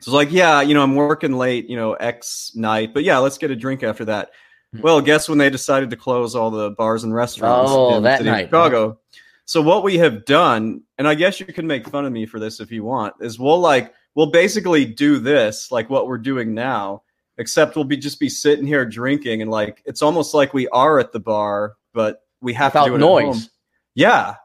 so 0.01 0.09
it's 0.09 0.15
like, 0.15 0.33
yeah, 0.33 0.63
you 0.63 0.73
know, 0.73 0.83
I'm 0.83 0.95
working 0.95 1.33
late, 1.35 1.69
you 1.69 1.77
know, 1.77 1.93
X 1.93 2.53
night, 2.55 2.95
but 2.95 3.05
yeah, 3.05 3.19
let's 3.19 3.37
get 3.37 3.51
a 3.51 3.57
drink 3.57 3.83
after 3.83 4.07
that. 4.07 4.31
Hmm. 4.75 4.83
Well, 4.83 5.01
guess 5.01 5.29
when 5.29 5.39
they 5.39 5.51
decided 5.51 5.91
to 5.91 5.97
close 5.97 6.35
all 6.35 6.51
the 6.51 6.71
bars 6.71 7.05
and 7.05 7.15
restaurants 7.15 7.71
Oh, 7.73 7.97
in 7.97 8.03
the 8.03 8.17
city 8.17 8.29
of 8.29 8.35
night, 8.35 8.45
Chicago. 8.47 8.99
So 9.45 9.61
what 9.61 9.83
we 9.83 9.99
have 9.99 10.25
done, 10.27 10.83
and 10.97 11.09
I 11.09 11.17
guess 11.17 11.41
you 11.41 11.47
can 11.47 11.67
make 11.67 11.89
fun 11.89 12.05
of 12.05 12.13
me 12.13 12.25
for 12.25 12.39
this 12.39 12.61
if 12.61 12.71
you 12.71 12.85
want, 12.85 13.15
is 13.21 13.39
we'll 13.39 13.59
like 13.59 13.93
we'll 14.15 14.31
basically 14.31 14.85
do 14.85 15.19
this 15.19 15.73
like 15.73 15.91
what 15.91 16.07
we're 16.07 16.19
doing 16.19 16.55
now, 16.55 17.03
except 17.37 17.75
we'll 17.75 17.85
be 17.85 17.97
just 17.97 18.21
be 18.21 18.29
sitting 18.29 18.65
here 18.67 18.85
drinking 18.87 19.43
and 19.43 19.51
like 19.51 19.83
it's 19.87 20.03
almost 20.03 20.35
like 20.35 20.55
we 20.55 20.69
are 20.69 21.01
at 21.01 21.11
the 21.11 21.19
bar, 21.19 21.75
but 21.93 22.23
we 22.41 22.53
have 22.55 22.73
to 22.75 22.85
do 22.85 22.95
it 22.95 22.99
at 22.99 23.01
home. 23.01 23.25
noise. 23.27 23.51
Yeah. 23.97 24.37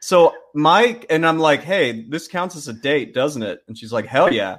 So 0.00 0.34
Mike 0.54 1.06
and 1.10 1.26
I'm 1.26 1.38
like, 1.40 1.62
hey, 1.62 2.02
this 2.08 2.28
counts 2.28 2.54
as 2.54 2.68
a 2.68 2.72
date, 2.74 3.12
doesn't 3.12 3.42
it? 3.42 3.60
And 3.66 3.76
she's 3.76 3.92
like, 3.92 4.06
hell 4.06 4.32
yeah. 4.32 4.58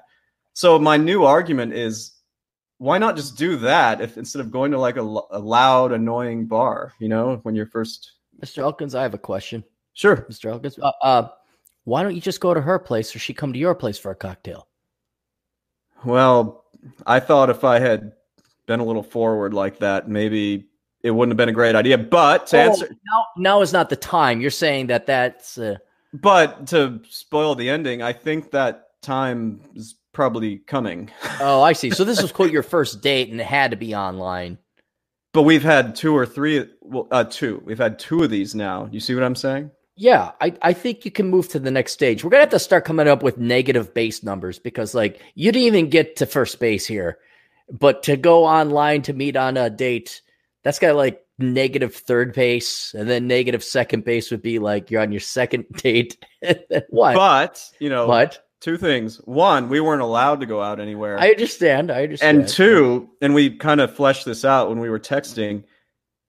So 0.53 0.77
my 0.77 0.97
new 0.97 1.23
argument 1.23 1.73
is, 1.73 2.11
why 2.77 2.97
not 2.97 3.15
just 3.15 3.37
do 3.37 3.55
that 3.57 4.01
if 4.01 4.17
instead 4.17 4.41
of 4.41 4.51
going 4.51 4.71
to 4.71 4.79
like 4.79 4.97
a 4.97 5.01
loud, 5.01 5.91
annoying 5.91 6.45
bar, 6.45 6.93
you 6.99 7.07
know, 7.07 7.39
when 7.43 7.55
you're 7.55 7.65
first. 7.67 8.13
Mr. 8.41 8.59
Elkins, 8.59 8.95
I 8.95 9.01
have 9.01 9.13
a 9.13 9.19
question. 9.19 9.63
Sure. 9.93 10.17
Mr. 10.29 10.51
Elkins, 10.51 10.77
uh, 10.79 10.91
uh, 11.01 11.27
why 11.85 12.03
don't 12.03 12.15
you 12.15 12.21
just 12.21 12.41
go 12.41 12.53
to 12.53 12.61
her 12.61 12.77
place 12.77 13.15
or 13.15 13.19
she 13.19 13.33
come 13.33 13.53
to 13.53 13.59
your 13.59 13.75
place 13.75 13.97
for 13.97 14.11
a 14.11 14.15
cocktail? 14.15 14.67
Well, 16.03 16.65
I 17.07 17.19
thought 17.19 17.49
if 17.49 17.63
I 17.63 17.79
had 17.79 18.11
been 18.65 18.79
a 18.79 18.83
little 18.85 19.03
forward 19.03 19.53
like 19.53 19.79
that, 19.79 20.09
maybe 20.09 20.67
it 21.01 21.11
wouldn't 21.11 21.31
have 21.31 21.37
been 21.37 21.49
a 21.49 21.53
great 21.53 21.75
idea. 21.75 21.97
But 21.97 22.47
to 22.47 22.57
Oh, 22.57 22.61
answer, 22.61 22.89
now, 22.89 23.25
now 23.37 23.61
is 23.61 23.71
not 23.71 23.89
the 23.89 23.95
time. 23.95 24.41
You're 24.41 24.51
saying 24.51 24.87
that 24.87 25.05
that's 25.05 25.57
uh, 25.57 25.77
but 26.13 26.67
to 26.67 27.01
spoil 27.09 27.55
the 27.55 27.69
ending, 27.69 28.01
I 28.01 28.13
think 28.13 28.51
that 28.51 28.89
time 29.01 29.61
is 29.75 29.95
probably 30.15 30.57
coming. 30.59 31.11
oh, 31.39 31.61
I 31.61 31.73
see. 31.73 31.91
So 31.91 32.03
this 32.03 32.21
was 32.21 32.31
quote 32.31 32.51
your 32.51 32.63
first 32.63 33.01
date, 33.01 33.29
and 33.29 33.39
it 33.39 33.45
had 33.45 33.69
to 33.71 33.77
be 33.77 33.93
online. 33.93 34.57
But 35.33 35.43
we've 35.43 35.63
had 35.63 35.95
two 35.95 36.15
or 36.15 36.25
three, 36.25 36.65
well, 36.81 37.07
uh, 37.11 37.25
two. 37.25 37.61
We've 37.65 37.77
had 37.77 37.99
two 37.99 38.23
of 38.23 38.29
these 38.29 38.55
now. 38.55 38.89
You 38.91 38.99
see 38.99 39.13
what 39.13 39.23
I'm 39.23 39.35
saying? 39.35 39.69
Yeah, 39.97 40.31
I, 40.41 40.53
I 40.61 40.73
think 40.73 41.05
you 41.05 41.11
can 41.11 41.29
move 41.29 41.49
to 41.49 41.59
the 41.59 41.71
next 41.71 41.91
stage. 41.91 42.23
We're 42.23 42.29
gonna 42.29 42.43
have 42.43 42.49
to 42.49 42.59
start 42.59 42.85
coming 42.85 43.07
up 43.07 43.21
with 43.21 43.37
negative 43.37 43.93
base 43.93 44.23
numbers 44.23 44.59
because 44.59 44.95
like 44.95 45.21
you 45.35 45.51
didn't 45.51 45.67
even 45.67 45.89
get 45.89 46.15
to 46.17 46.25
first 46.25 46.59
base 46.59 46.85
here. 46.85 47.19
But 47.69 48.03
to 48.03 48.17
go 48.17 48.45
online 48.45 49.01
to 49.03 49.13
meet 49.13 49.35
on 49.35 49.57
a 49.57 49.69
date, 49.69 50.21
that's 50.63 50.79
got 50.79 50.95
like 50.95 51.25
negative 51.37 51.95
third 51.95 52.33
base, 52.33 52.93
and 52.93 53.09
then 53.09 53.27
negative 53.27 53.63
second 53.63 54.03
base 54.03 54.31
would 54.31 54.41
be 54.41 54.59
like 54.59 54.91
you're 54.91 55.01
on 55.01 55.11
your 55.11 55.21
second 55.21 55.65
date. 55.77 56.17
what? 56.89 57.15
But 57.15 57.71
you 57.79 57.89
know, 57.89 58.07
what? 58.07 58.44
Two 58.65 58.77
things. 58.77 59.17
One, 59.25 59.69
we 59.69 59.79
weren't 59.79 60.01
allowed 60.01 60.39
to 60.39 60.47
go 60.47 60.59
out 60.61 60.79
anywhere. 60.79 61.19
I 61.19 61.29
understand. 61.29 61.91
I 61.91 62.03
understand. 62.03 62.39
and 62.39 62.47
two, 62.47 63.09
and 63.21 63.35
we 63.35 63.55
kind 63.55 63.79
of 63.79 63.95
fleshed 63.95 64.25
this 64.25 64.43
out 64.43 64.69
when 64.69 64.79
we 64.79 64.89
were 64.89 64.99
texting. 64.99 65.63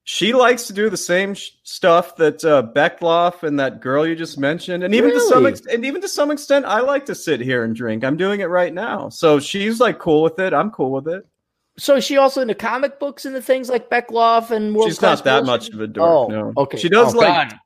She 0.04 0.34
likes 0.34 0.66
to 0.68 0.74
do 0.74 0.88
the 0.90 0.98
same 0.98 1.32
sh- 1.34 1.50
stuff 1.64 2.14
that 2.16 2.44
uh, 2.44 2.62
Beckloff 2.76 3.42
and 3.42 3.58
that 3.58 3.80
girl 3.80 4.06
you 4.06 4.14
just 4.14 4.38
mentioned, 4.38 4.84
and 4.84 4.94
even 4.94 5.10
to 5.10 5.20
some 5.22 5.46
ex- 5.46 5.66
and 5.66 5.84
even 5.86 6.00
to 6.02 6.08
some 6.08 6.30
extent, 6.30 6.66
I 6.66 6.80
like 6.80 7.06
to 7.06 7.14
sit 7.14 7.40
here 7.40 7.64
and 7.64 7.74
drink. 7.74 8.04
I'm 8.04 8.18
doing 8.18 8.40
it 8.40 8.44
right 8.50 8.72
now, 8.72 9.08
so 9.08 9.40
she's 9.40 9.80
like 9.80 9.98
cool 9.98 10.22
with 10.22 10.38
it. 10.38 10.52
I'm 10.52 10.70
cool 10.70 10.92
with 10.92 11.08
it. 11.08 11.26
So 11.78 11.96
is 11.96 12.04
she 12.04 12.18
also 12.18 12.40
into 12.42 12.54
comic 12.54 13.00
books 13.00 13.24
and 13.24 13.34
the 13.34 13.42
things 13.42 13.68
like 13.70 13.90
Beckloff 13.90 14.50
and 14.50 14.74
World 14.76 14.88
she's 14.88 15.02
not 15.02 15.24
that 15.24 15.44
much 15.44 15.70
of 15.70 15.80
a 15.80 15.86
dork. 15.86 16.08
Oh, 16.08 16.26
no. 16.28 16.52
okay. 16.56 16.78
She 16.78 16.88
does 16.88 17.14
Oh, 17.14 17.18
like 17.18 17.50
God. 17.50 17.58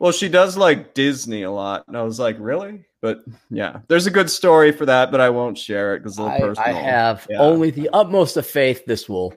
well, 0.00 0.12
she 0.12 0.28
does 0.28 0.56
like 0.56 0.94
Disney 0.94 1.42
a 1.42 1.50
lot, 1.50 1.84
and 1.88 1.96
I 1.96 2.02
was 2.02 2.18
like, 2.18 2.36
really? 2.40 2.86
But 3.04 3.22
yeah, 3.50 3.80
there's 3.88 4.06
a 4.06 4.10
good 4.10 4.30
story 4.30 4.72
for 4.72 4.86
that, 4.86 5.10
but 5.10 5.20
I 5.20 5.28
won't 5.28 5.58
share 5.58 5.94
it 5.94 5.98
because 5.98 6.12
it's 6.12 6.18
a 6.20 6.22
little 6.22 6.38
I, 6.38 6.48
personal. 6.48 6.78
I 6.78 6.80
have 6.80 7.26
Yeah. 7.28 7.38
only 7.38 7.70
the 7.70 7.90
utmost 7.92 8.38
of 8.38 8.46
faith 8.46 8.86
this 8.86 9.10
will 9.10 9.34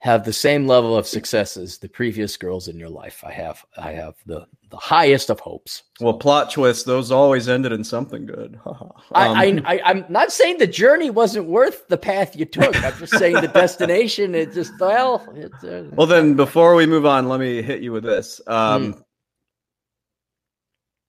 have 0.00 0.24
the 0.24 0.32
same 0.32 0.66
level 0.66 0.96
of 0.96 1.06
success 1.06 1.56
as 1.56 1.78
the 1.78 1.88
previous 1.88 2.36
girls 2.36 2.66
in 2.66 2.76
your 2.76 2.88
life. 2.88 3.22
I 3.24 3.30
have 3.30 3.64
I 3.76 3.92
have 3.92 4.16
the 4.26 4.48
the 4.68 4.78
highest 4.78 5.30
of 5.30 5.38
hopes. 5.38 5.84
Well, 6.00 6.14
plot 6.14 6.50
twist; 6.50 6.86
those 6.86 7.12
always 7.12 7.48
ended 7.48 7.70
in 7.70 7.84
something 7.84 8.26
good. 8.26 8.58
I, 9.14 9.28
Um, 9.28 9.62
I, 9.64 9.76
I 9.76 9.80
I'm 9.84 10.04
not 10.08 10.32
saying 10.32 10.58
the 10.58 10.66
journey 10.66 11.10
wasn't 11.10 11.46
worth 11.46 11.86
the 11.86 11.96
path 11.96 12.34
you 12.34 12.46
took. 12.46 12.74
I'm 12.84 12.98
just 12.98 13.16
saying 13.16 13.40
the 13.42 13.46
destination. 13.46 14.34
It 14.34 14.52
just 14.52 14.72
well, 14.80 15.22
it, 15.36 15.52
uh, 15.62 15.88
Well, 15.94 16.08
then, 16.08 16.34
before 16.34 16.74
we 16.74 16.84
move 16.86 17.06
on, 17.06 17.28
let 17.28 17.38
me 17.38 17.62
hit 17.62 17.80
you 17.80 17.92
with 17.92 18.02
this. 18.02 18.40
Um, 18.48 18.94
Hmm. 18.94 19.00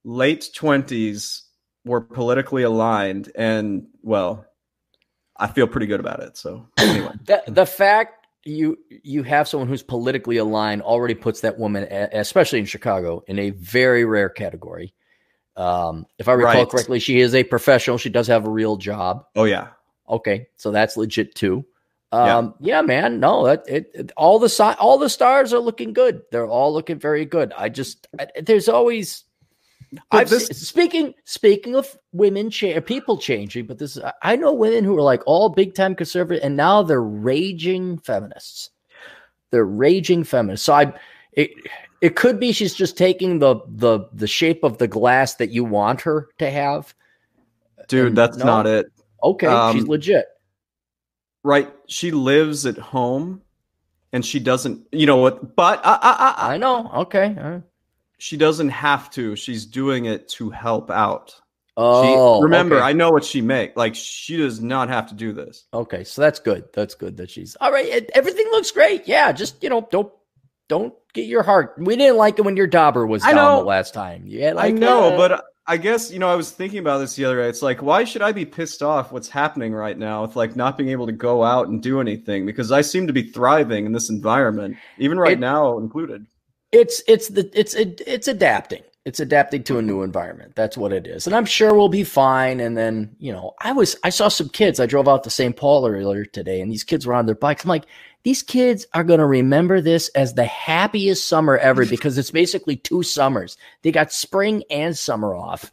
Late 0.08 0.52
twenties 0.54 1.45
were 1.86 2.02
politically 2.02 2.64
aligned, 2.64 3.32
and 3.36 3.88
well, 4.02 4.46
I 5.38 5.48
feel 5.48 5.68
pretty 5.68 5.88
good 5.88 6.00
about 6.00 6.20
it. 6.22 6.36
So 6.38 6.68
anyway, 6.78 7.12
the, 7.26 7.44
the 7.48 7.66
fact 7.66 8.28
you 8.44 8.78
you 8.90 9.24
have 9.24 9.48
someone 9.48 9.68
who's 9.70 9.84
politically 9.84 10.38
aligned 10.38 10.82
already 10.82 11.16
puts 11.16 11.42
that 11.42 11.58
woman, 11.58 11.84
especially 11.84 12.60
in 12.60 12.66
Chicago, 12.66 13.24
in 13.28 13.40
a 13.40 13.52
very 13.52 14.06
rare 14.06 14.30
category. 14.30 14.94
Um, 15.58 16.06
if 16.20 16.28
I 16.28 16.34
recall 16.34 16.54
Right. 16.54 16.70
correctly, 16.70 17.00
she 17.00 17.20
is 17.22 17.34
a 17.34 17.44
professional. 17.44 17.98
She 17.98 18.10
does 18.10 18.28
have 18.28 18.46
a 18.46 18.50
real 18.50 18.76
job. 18.78 19.26
oh 19.36 19.46
yeah, 19.46 19.70
Okay, 20.10 20.48
so 20.58 20.72
that's 20.72 20.98
legit 20.98 21.34
too. 21.36 21.66
Um, 22.12 22.54
yeah. 22.62 22.82
man, 22.82 23.20
no, 23.20 23.46
that 23.46 23.64
it, 23.68 23.92
it- 23.94 24.12
all 24.16 24.40
the 24.40 24.48
si- 24.48 24.64
all 24.80 24.98
the 24.98 25.10
stars 25.10 25.54
are 25.54 25.60
looking 25.60 25.92
good. 25.92 26.22
They're 26.32 26.48
all 26.48 26.72
looking 26.74 26.98
very 27.00 27.26
good. 27.26 27.52
I 27.58 27.68
just 27.70 28.08
I, 28.18 28.28
there's 28.42 28.70
always. 28.70 29.25
I've 30.12 30.30
this- 30.30 30.48
speaking 30.48 31.14
speaking 31.26 31.76
of 31.76 31.98
women 32.12 32.50
cha- 32.50 32.76
uh, 32.78 32.82
people 32.82 33.18
changing, 33.18 33.66
but 33.68 33.78
this 33.80 33.98
I- 33.98 34.14
I 34.22 34.36
know 34.36 34.54
women 34.54 34.84
who 34.84 34.98
are 34.98 35.02
like 35.02 35.22
all 35.26 35.50
big 35.50 35.74
time 35.76 35.96
conservative, 35.96 36.44
and 36.44 36.56
now 36.58 36.84
they're 36.84 37.02
raging 37.02 37.98
feminists. 38.00 38.70
They're 39.52 39.66
raging 39.66 40.24
feminists. 40.24 40.66
So 40.66 40.74
I, 40.74 40.94
it 41.34 41.52
it 42.02 42.16
could 42.16 42.40
be 42.40 42.52
she's 42.52 42.74
just 42.76 42.98
taking 42.98 43.40
the 43.40 43.58
the 43.68 44.08
the 44.14 44.28
shape 44.28 44.64
of 44.64 44.78
the 44.78 44.88
glass 44.88 45.36
that 45.36 45.50
you 45.52 45.64
want 45.64 46.02
her 46.02 46.30
to 46.40 46.50
have. 46.50 46.94
dude, 47.88 48.08
And 48.08 48.18
that's 48.18 48.38
no. 48.38 48.46
not 48.46 48.68
it. 48.68 48.88
Okay, 49.24 49.48
she's 49.74 49.84
Um, 49.84 49.90
legit. 49.90 50.26
Right? 51.44 51.72
She 51.88 52.12
lives 52.12 52.66
at 52.66 52.78
home, 52.78 53.42
and 54.12 54.26
she 54.26 54.40
doesn't. 54.40 54.88
You 54.92 55.06
know 55.06 55.18
what? 55.18 55.56
But 55.56 55.80
I, 55.86 55.94
I, 56.02 56.12
I, 56.50 56.54
I 56.54 56.58
know. 56.58 56.90
Okay. 56.96 57.62
She 58.18 58.38
doesn't 58.38 58.70
have 58.70 59.10
to. 59.12 59.36
She's 59.36 59.66
doing 59.66 60.06
it 60.06 60.28
to 60.30 60.50
help 60.50 60.90
out. 60.92 61.30
She- 61.30 61.42
Oh, 61.78 62.42
remember, 62.42 62.76
okay. 62.78 62.86
I 62.86 62.94
know 62.94 63.10
what 63.12 63.26
she 63.26 63.42
make. 63.42 63.76
Like 63.76 63.96
she 63.96 64.38
does 64.38 64.62
not 64.62 64.88
have 64.88 65.10
to 65.10 65.14
do 65.16 65.34
this. 65.34 65.66
okay, 65.74 66.06
so 66.06 66.22
that's 66.22 66.40
good. 66.40 66.64
That's 66.74 66.96
good 66.96 67.18
that 67.18 67.30
she's 67.30 67.58
all 67.60 67.70
right. 67.72 68.10
Everything 68.14 68.46
looks 68.52 68.72
great. 68.72 69.08
Yeah, 69.10 69.34
just 69.34 69.62
you 69.62 69.70
know, 69.70 69.86
don't 69.92 70.10
don't 70.70 70.94
get 71.14 71.26
your 71.26 71.44
heart. 71.44 71.76
We 71.78 71.98
didn't 71.98 72.16
like 72.18 72.40
it 72.40 72.44
when 72.44 72.56
your 72.56 72.68
dauber 72.68 73.06
was 73.06 73.24
I 73.26 73.34
down 73.34 73.36
know. 73.36 73.60
the 73.60 73.66
last 73.66 73.94
time. 73.94 74.24
Yeah, 74.26 74.54
like, 74.54 74.66
I 74.74 74.78
know, 74.78 75.14
uh, 75.14 75.18
but 75.18 75.44
I 75.68 75.76
guess 75.76 76.12
you 76.12 76.20
know 76.20 76.30
I 76.30 76.36
was 76.36 76.50
thinking 76.50 76.80
about 76.80 77.00
this 77.00 77.18
the 77.18 77.26
other 77.26 77.42
day. 77.44 77.50
It's 77.50 77.62
like, 77.62 77.82
why 77.82 78.06
should 78.06 78.22
I 78.22 78.32
be 78.32 78.46
pissed 78.46 78.82
off 78.82 79.12
what's 79.12 79.28
happening 79.28 79.74
right 79.74 79.98
now 79.98 80.22
with 80.22 80.38
like 80.38 80.56
not 80.56 80.78
being 80.78 80.92
able 80.92 81.08
to 81.08 81.12
go 81.12 81.44
out 81.44 81.68
and 81.68 81.84
do 81.84 82.00
anything? 82.00 82.46
Because 82.46 82.72
I 82.72 82.82
seem 82.82 83.08
to 83.08 83.14
be 83.14 83.24
thriving 83.32 83.86
in 83.86 83.92
this 83.92 84.10
environment, 84.10 84.78
even 84.98 85.18
right 85.20 85.34
It- 85.34 85.40
now 85.40 85.78
included. 85.78 86.26
It's 86.76 87.02
it's 87.08 87.30
the 87.30 87.50
it's 87.54 87.74
it, 87.74 88.02
it's 88.06 88.28
adapting. 88.28 88.84
It's 89.06 89.20
adapting 89.20 89.64
to 89.66 89.78
a 89.78 89.84
new 89.84 90.02
environment. 90.02 90.56
That's 90.56 90.78
what 90.78 90.92
it 90.92 91.06
is, 91.08 91.28
and 91.28 91.36
I'm 91.36 91.46
sure 91.46 91.74
we'll 91.74 91.90
be 91.90 92.04
fine. 92.04 92.60
And 92.60 92.76
then 92.76 93.16
you 93.20 93.32
know, 93.32 93.54
I 93.62 93.72
was 93.72 93.96
I 94.04 94.10
saw 94.10 94.28
some 94.28 94.50
kids. 94.50 94.80
I 94.80 94.86
drove 94.86 95.08
out 95.08 95.24
to 95.24 95.30
St. 95.30 95.56
Paul 95.56 95.88
earlier 95.88 96.26
today, 96.26 96.60
and 96.60 96.72
these 96.72 96.84
kids 96.84 97.06
were 97.06 97.14
on 97.14 97.28
their 97.28 97.36
bikes. 97.36 97.64
I'm 97.64 97.70
like, 97.70 97.86
these 98.24 98.44
kids 98.44 98.86
are 98.94 99.04
going 99.04 99.20
to 99.20 99.26
remember 99.26 99.80
this 99.80 100.10
as 100.10 100.34
the 100.34 100.46
happiest 100.46 101.28
summer 101.28 101.58
ever 101.58 101.86
because 101.90 102.18
it's 102.18 102.32
basically 102.32 102.76
two 102.76 103.04
summers. 103.04 103.58
They 103.84 103.92
got 103.92 104.12
spring 104.12 104.64
and 104.70 104.98
summer 104.98 105.36
off. 105.36 105.72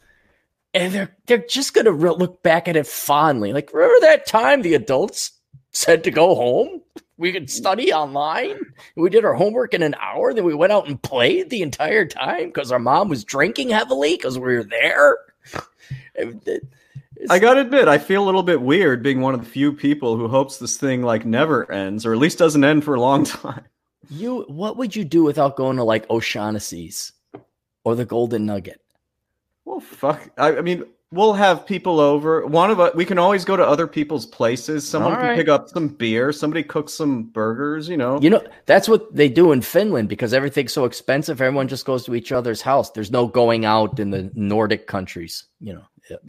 And 0.75 0.93
they're 0.93 1.17
they're 1.27 1.45
just 1.49 1.75
gonna 1.75 1.93
re- 1.93 2.11
look 2.11 2.43
back 2.43 2.67
at 2.67 2.77
it 2.77 2.87
fondly. 2.87 3.53
Like, 3.53 3.75
remember 3.75 4.07
that 4.07 4.27
time 4.27 4.63
the 4.63 4.75
adults 4.75 5.33
said 5.73 6.05
to 6.05 6.11
go 6.11 6.35
home? 6.35 6.81
We 7.23 7.31
could 7.33 7.49
study 7.49 7.93
online. 7.93 8.59
We 8.97 9.09
did 9.09 9.25
our 9.25 9.35
homework 9.35 9.75
in 9.75 9.83
an 9.83 9.95
hour. 10.01 10.35
Then 10.35 10.43
we 10.43 10.55
went 10.55 10.73
out 10.73 10.89
and 10.89 11.01
played 11.01 11.51
the 11.51 11.63
entire 11.63 12.05
time 12.05 12.47
because 12.47 12.73
our 12.73 12.81
mom 12.81 13.09
was 13.09 13.23
drinking 13.23 13.69
heavily 13.71 14.17
because 14.17 14.41
we 14.41 14.57
were 14.57 14.65
there. 14.65 15.19
It- 16.17 16.37
it- 16.49 16.65
it's- 17.15 17.31
I 17.31 17.39
gotta 17.39 17.61
admit, 17.61 17.87
I 17.87 17.99
feel 17.99 18.25
a 18.25 18.27
little 18.27 18.43
bit 18.43 18.61
weird 18.61 19.05
being 19.05 19.21
one 19.21 19.35
of 19.35 19.41
the 19.41 19.47
few 19.49 19.73
people 19.73 20.17
who 20.17 20.27
hopes 20.27 20.59
this 20.59 20.77
thing 20.77 21.03
like 21.05 21.25
never 21.25 21.71
ends, 21.71 22.05
or 22.05 22.13
at 22.13 22.19
least 22.19 22.39
doesn't 22.39 22.65
end 22.65 22.83
for 22.83 22.97
a 22.97 23.01
long 23.01 23.23
time. 23.25 23.67
you. 24.11 24.43
What 24.49 24.77
would 24.79 24.97
you 24.97 25.05
do 25.05 25.23
without 25.23 25.55
going 25.55 25.77
to 25.77 25.85
like 25.85 26.11
O'Shaughnessy's 26.11 27.13
or 27.85 27.95
the 27.95 28.05
Golden 28.05 28.47
Nugget? 28.47 28.81
Well, 29.65 29.79
fuck. 29.79 30.29
I, 30.37 30.57
I 30.57 30.61
mean, 30.61 30.83
we'll 31.13 31.35
have 31.35 31.65
people 31.67 32.01
over. 32.01 32.45
One 32.47 32.71
of 32.71 32.81
us, 32.81 32.95
we 32.95 33.05
can 33.05 33.19
always 33.19 33.45
go 33.45 33.57
to 33.57 33.65
other 33.65 33.87
people's 33.87 34.27
places. 34.27 34.89
Someone 34.89 35.13
All 35.13 35.19
can 35.19 35.27
right. 35.29 35.37
pick 35.37 35.49
up 35.49 35.69
some 35.69 35.89
beer. 35.89 36.33
Somebody 36.33 36.63
cooks 36.65 36.93
some 36.95 37.25
burgers. 37.25 37.89
You 37.89 37.97
know. 37.97 38.21
You 38.21 38.31
know, 38.31 38.43
that's 38.67 38.89
what 38.89 39.15
they 39.15 39.29
do 39.29 39.53
in 39.53 39.61
Finland 39.63 40.09
because 40.09 40.35
everything's 40.35 40.73
so 40.73 40.85
expensive. 40.85 41.41
Everyone 41.41 41.69
just 41.69 41.85
goes 41.87 42.05
to 42.07 42.15
each 42.15 42.33
other's 42.33 42.61
house. 42.63 42.91
There's 42.91 43.11
no 43.11 43.27
going 43.27 43.65
out 43.65 44.01
in 44.01 44.11
the 44.11 44.31
Nordic 44.35 44.87
countries. 44.87 45.45
You 45.61 45.75
know, 45.75 45.85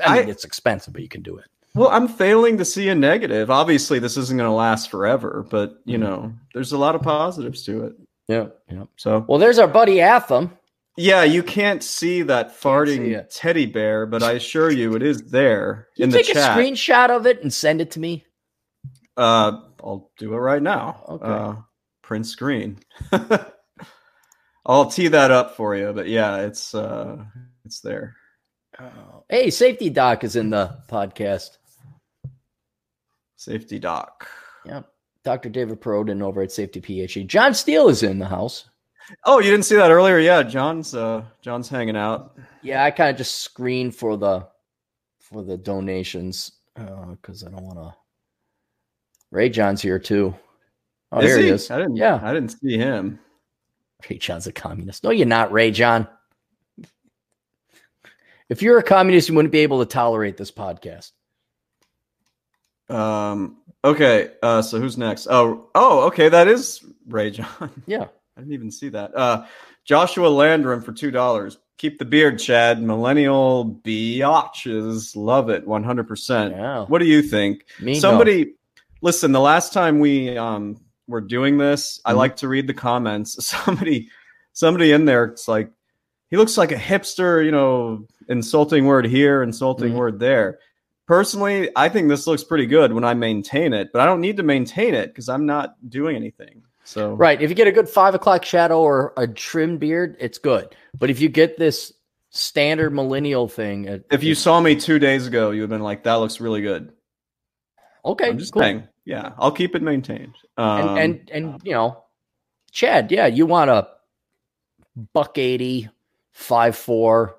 I 0.06 0.16
mean, 0.20 0.28
I- 0.28 0.30
it's 0.30 0.46
expensive, 0.46 0.94
but 0.94 1.02
you 1.02 1.10
can 1.10 1.22
do 1.24 1.38
it. 1.38 1.46
Well, 1.76 1.90
I'm 1.90 2.08
failing 2.08 2.60
to 2.60 2.66
see 2.66 2.90
a 2.90 2.94
negative. 2.96 3.50
Obviously, 3.50 3.98
this 3.98 4.16
isn't 4.16 4.38
going 4.38 4.48
to 4.48 4.54
last 4.54 4.92
forever, 4.92 5.44
but 5.50 5.80
you 5.86 5.98
Mm-hmm. 5.98 6.04
know, 6.04 6.34
there's 6.54 6.72
a 6.72 6.78
lot 6.78 6.94
of 6.94 7.02
positives 7.02 7.64
to 7.64 7.86
it. 7.88 7.94
Yeah, 8.28 8.48
yeah. 8.72 8.84
So, 8.96 9.26
Well, 9.28 9.40
there's 9.40 9.58
our 9.58 9.68
buddy 9.68 10.00
Atham. 10.00 10.52
Yeah, 10.96 11.24
you 11.24 11.42
can't 11.42 11.82
see 11.84 12.22
that 12.24 12.60
farting 12.60 13.12
it. 13.16 13.32
teddy 13.32 13.66
bear, 13.66 14.06
but 14.06 14.22
I 14.22 14.34
assure 14.34 14.72
you, 14.72 14.96
it 14.96 15.02
is 15.02 15.24
there 15.24 15.88
in 15.98 16.10
you 16.12 16.18
the 16.18 16.24
take 16.24 16.34
chat. 16.36 16.58
a 16.58 16.62
screenshot 16.62 17.10
of 17.10 17.26
it 17.26 17.42
and 17.42 17.52
send 17.52 17.82
it 17.82 17.92
to 17.92 18.00
me? 18.00 18.26
Uh, 19.18 19.60
I'll 19.84 20.12
do 20.18 20.34
it 20.34 20.38
right 20.38 20.62
now. 20.62 21.04
Okay. 21.10 21.26
Uh, 21.26 21.56
print 22.04 22.28
screen. 22.28 22.78
I'll 24.66 24.90
tee 24.90 25.08
that 25.10 25.32
up 25.32 25.58
for 25.58 25.76
you, 25.76 25.92
but 25.94 26.08
yeah, 26.08 26.38
it's 26.42 26.74
uh, 26.76 27.18
it's 27.66 27.80
there. 27.82 28.16
Oh. 28.80 29.24
Hey, 29.30 29.50
Safety 29.50 29.90
Doc 29.90 30.24
is 30.24 30.36
in 30.36 30.50
the 30.52 30.78
podcast. 30.90 31.58
Safety 33.36 33.78
doc. 33.78 34.28
Yep. 34.66 34.88
Dr. 35.26 35.50
David 35.50 35.82
Perrodin 35.82 36.22
over 36.22 36.42
at 36.42 36.52
Safety 36.52 36.82
PhD. 36.82 37.28
John 37.28 37.54
Steele 37.54 37.90
is 37.90 38.04
in 38.04 38.20
the 38.20 38.28
house. 38.28 38.70
Oh, 39.26 39.40
you 39.40 39.52
didn't 39.52 39.66
see 39.66 39.76
that 39.76 39.92
earlier? 39.92 40.20
Yeah, 40.20 40.44
John's 40.44 40.96
uh, 40.96 41.24
John's 41.42 41.70
hanging 41.70 41.98
out. 41.98 42.38
Yeah, 42.62 42.84
I 42.84 42.92
kind 42.92 43.10
of 43.10 43.18
just 43.18 43.42
screen 43.42 43.92
for 43.92 44.18
the 44.18 44.48
for 45.20 45.44
the 45.44 45.58
donations 45.58 46.52
because 46.76 47.44
I 47.44 47.50
don't 47.50 47.64
want 47.64 47.78
to 47.80 47.94
Ray 49.32 49.50
John's 49.50 49.82
here 49.82 50.00
too. 50.00 50.36
Oh, 51.12 51.20
Is 51.20 51.26
there 51.26 51.38
he 51.40 51.46
he? 51.46 51.50
is. 51.50 51.70
I 51.72 51.78
didn't. 51.78 51.96
Yeah. 51.96 52.20
I 52.24 52.34
didn't 52.34 52.50
see 52.60 52.78
him. 52.78 53.20
Ray 54.10 54.18
John's 54.18 54.48
a 54.48 54.52
communist. 54.52 55.04
No, 55.04 55.10
you're 55.12 55.26
not, 55.28 55.52
Ray 55.52 55.72
John. 55.72 56.08
If 58.50 58.62
you're 58.62 58.78
a 58.78 58.84
communist, 58.84 59.30
you 59.30 59.36
wouldn't 59.36 59.52
be 59.52 59.60
able 59.60 59.80
to 59.80 59.86
tolerate 59.86 60.38
this 60.38 60.52
podcast. 60.52 61.12
Um. 62.90 63.58
Okay. 63.84 64.32
Uh. 64.44 64.62
So 64.62 64.80
who's 64.80 64.98
next? 64.98 65.28
Oh. 65.30 65.70
Oh. 65.74 66.08
Okay. 66.08 66.30
That 66.30 66.48
is 66.48 66.84
Ray 67.08 67.32
John. 67.32 67.72
Yeah. 67.86 68.06
I 68.38 68.42
didn't 68.42 68.54
even 68.54 68.72
see 68.72 68.90
that. 68.90 69.16
Uh. 69.16 69.46
Joshua 69.86 70.28
Landrum 70.30 70.82
for 70.82 70.94
two 70.94 71.12
dollars. 71.12 71.58
Keep 71.78 72.00
the 72.00 72.06
beard, 72.06 72.40
Chad. 72.40 72.82
Millennial 72.82 73.80
biatches 73.84 75.16
love 75.16 75.50
it. 75.50 75.68
One 75.68 75.84
hundred 75.84 76.08
percent. 76.08 76.56
What 76.88 77.00
do 77.00 77.06
you 77.06 77.22
think? 77.22 77.66
Me, 77.82 77.94
no. 77.94 78.00
Somebody, 78.00 78.54
listen. 79.02 79.32
The 79.34 79.40
last 79.42 79.74
time 79.74 80.00
we 80.00 80.38
um 80.38 80.78
were 81.08 81.20
doing 81.22 81.58
this, 81.58 82.00
I 82.06 82.14
Mhm. 82.14 82.18
like 82.18 82.36
to 82.38 82.48
read 82.48 82.68
the 82.68 82.74
comments. 82.74 83.46
Somebody, 83.46 84.10
somebody 84.54 84.94
in 84.94 85.04
there, 85.06 85.26
it's 85.26 85.48
like 85.50 85.70
he 86.30 86.38
looks 86.38 86.58
like 86.58 86.72
a 86.72 86.76
hipster. 86.78 87.44
You 87.44 87.52
know, 87.52 88.08
insulting 88.30 88.86
word 88.86 89.06
here, 89.06 89.44
insulting 89.44 89.92
Mhm. 89.92 89.98
word 89.98 90.20
there. 90.20 90.60
Personally, 91.06 91.70
I 91.76 91.90
think 91.90 92.08
this 92.08 92.26
looks 92.26 92.46
pretty 92.46 92.66
good 92.66 92.94
when 92.94 93.04
I 93.04 93.14
maintain 93.14 93.74
it, 93.74 93.90
but 93.92 94.00
I 94.02 94.06
don't 94.06 94.22
need 94.22 94.38
to 94.38 94.44
maintain 94.44 94.94
it 94.94 95.08
because 95.08 95.28
I'm 95.28 95.46
not 95.46 95.76
doing 95.90 96.16
anything. 96.16 96.64
So 96.84 97.14
Right. 97.14 97.42
If 97.42 97.50
you 97.50 97.56
get 97.56 97.68
a 97.68 97.72
good 97.72 97.90
five 97.90 98.16
o'clock 98.16 98.46
shadow 98.46 98.82
or 98.82 99.14
a 99.18 99.28
trim 99.28 99.78
beard, 99.78 100.18
it's 100.20 100.38
good. 100.38 100.76
But 100.98 101.10
if 101.10 101.22
you 101.22 101.30
get 101.30 101.58
this 101.58 101.94
standard 102.30 102.92
millennial 102.92 103.48
thing, 103.48 103.86
it, 103.86 104.06
if 104.12 104.24
you 104.24 104.36
saw 104.36 104.60
me 104.60 104.76
two 104.76 105.00
days 105.00 105.28
ago, 105.28 105.52
you 105.52 105.62
would 105.62 105.70
have 105.72 105.78
been 105.78 105.84
like, 105.84 106.04
"That 106.04 106.16
looks 106.16 106.42
really 106.42 106.62
good." 106.62 106.92
okay, 108.06 108.30
I'm 108.30 108.38
just 108.38 108.54
cool. 108.54 108.62
saying. 108.62 108.88
Yeah, 109.06 109.34
I'll 109.38 109.52
keep 109.52 109.76
it 109.76 109.82
maintained. 109.82 110.36
Um, 110.58 110.80
and 110.80 111.00
and 111.00 111.30
and 111.32 111.62
you 111.64 111.74
know, 111.74 112.04
Chad, 112.72 113.12
yeah, 113.12 113.28
you 113.28 113.46
want 113.46 113.70
a 113.70 113.88
buck 115.14 115.38
80, 115.38 115.90
five 116.32 116.76
four, 116.76 117.38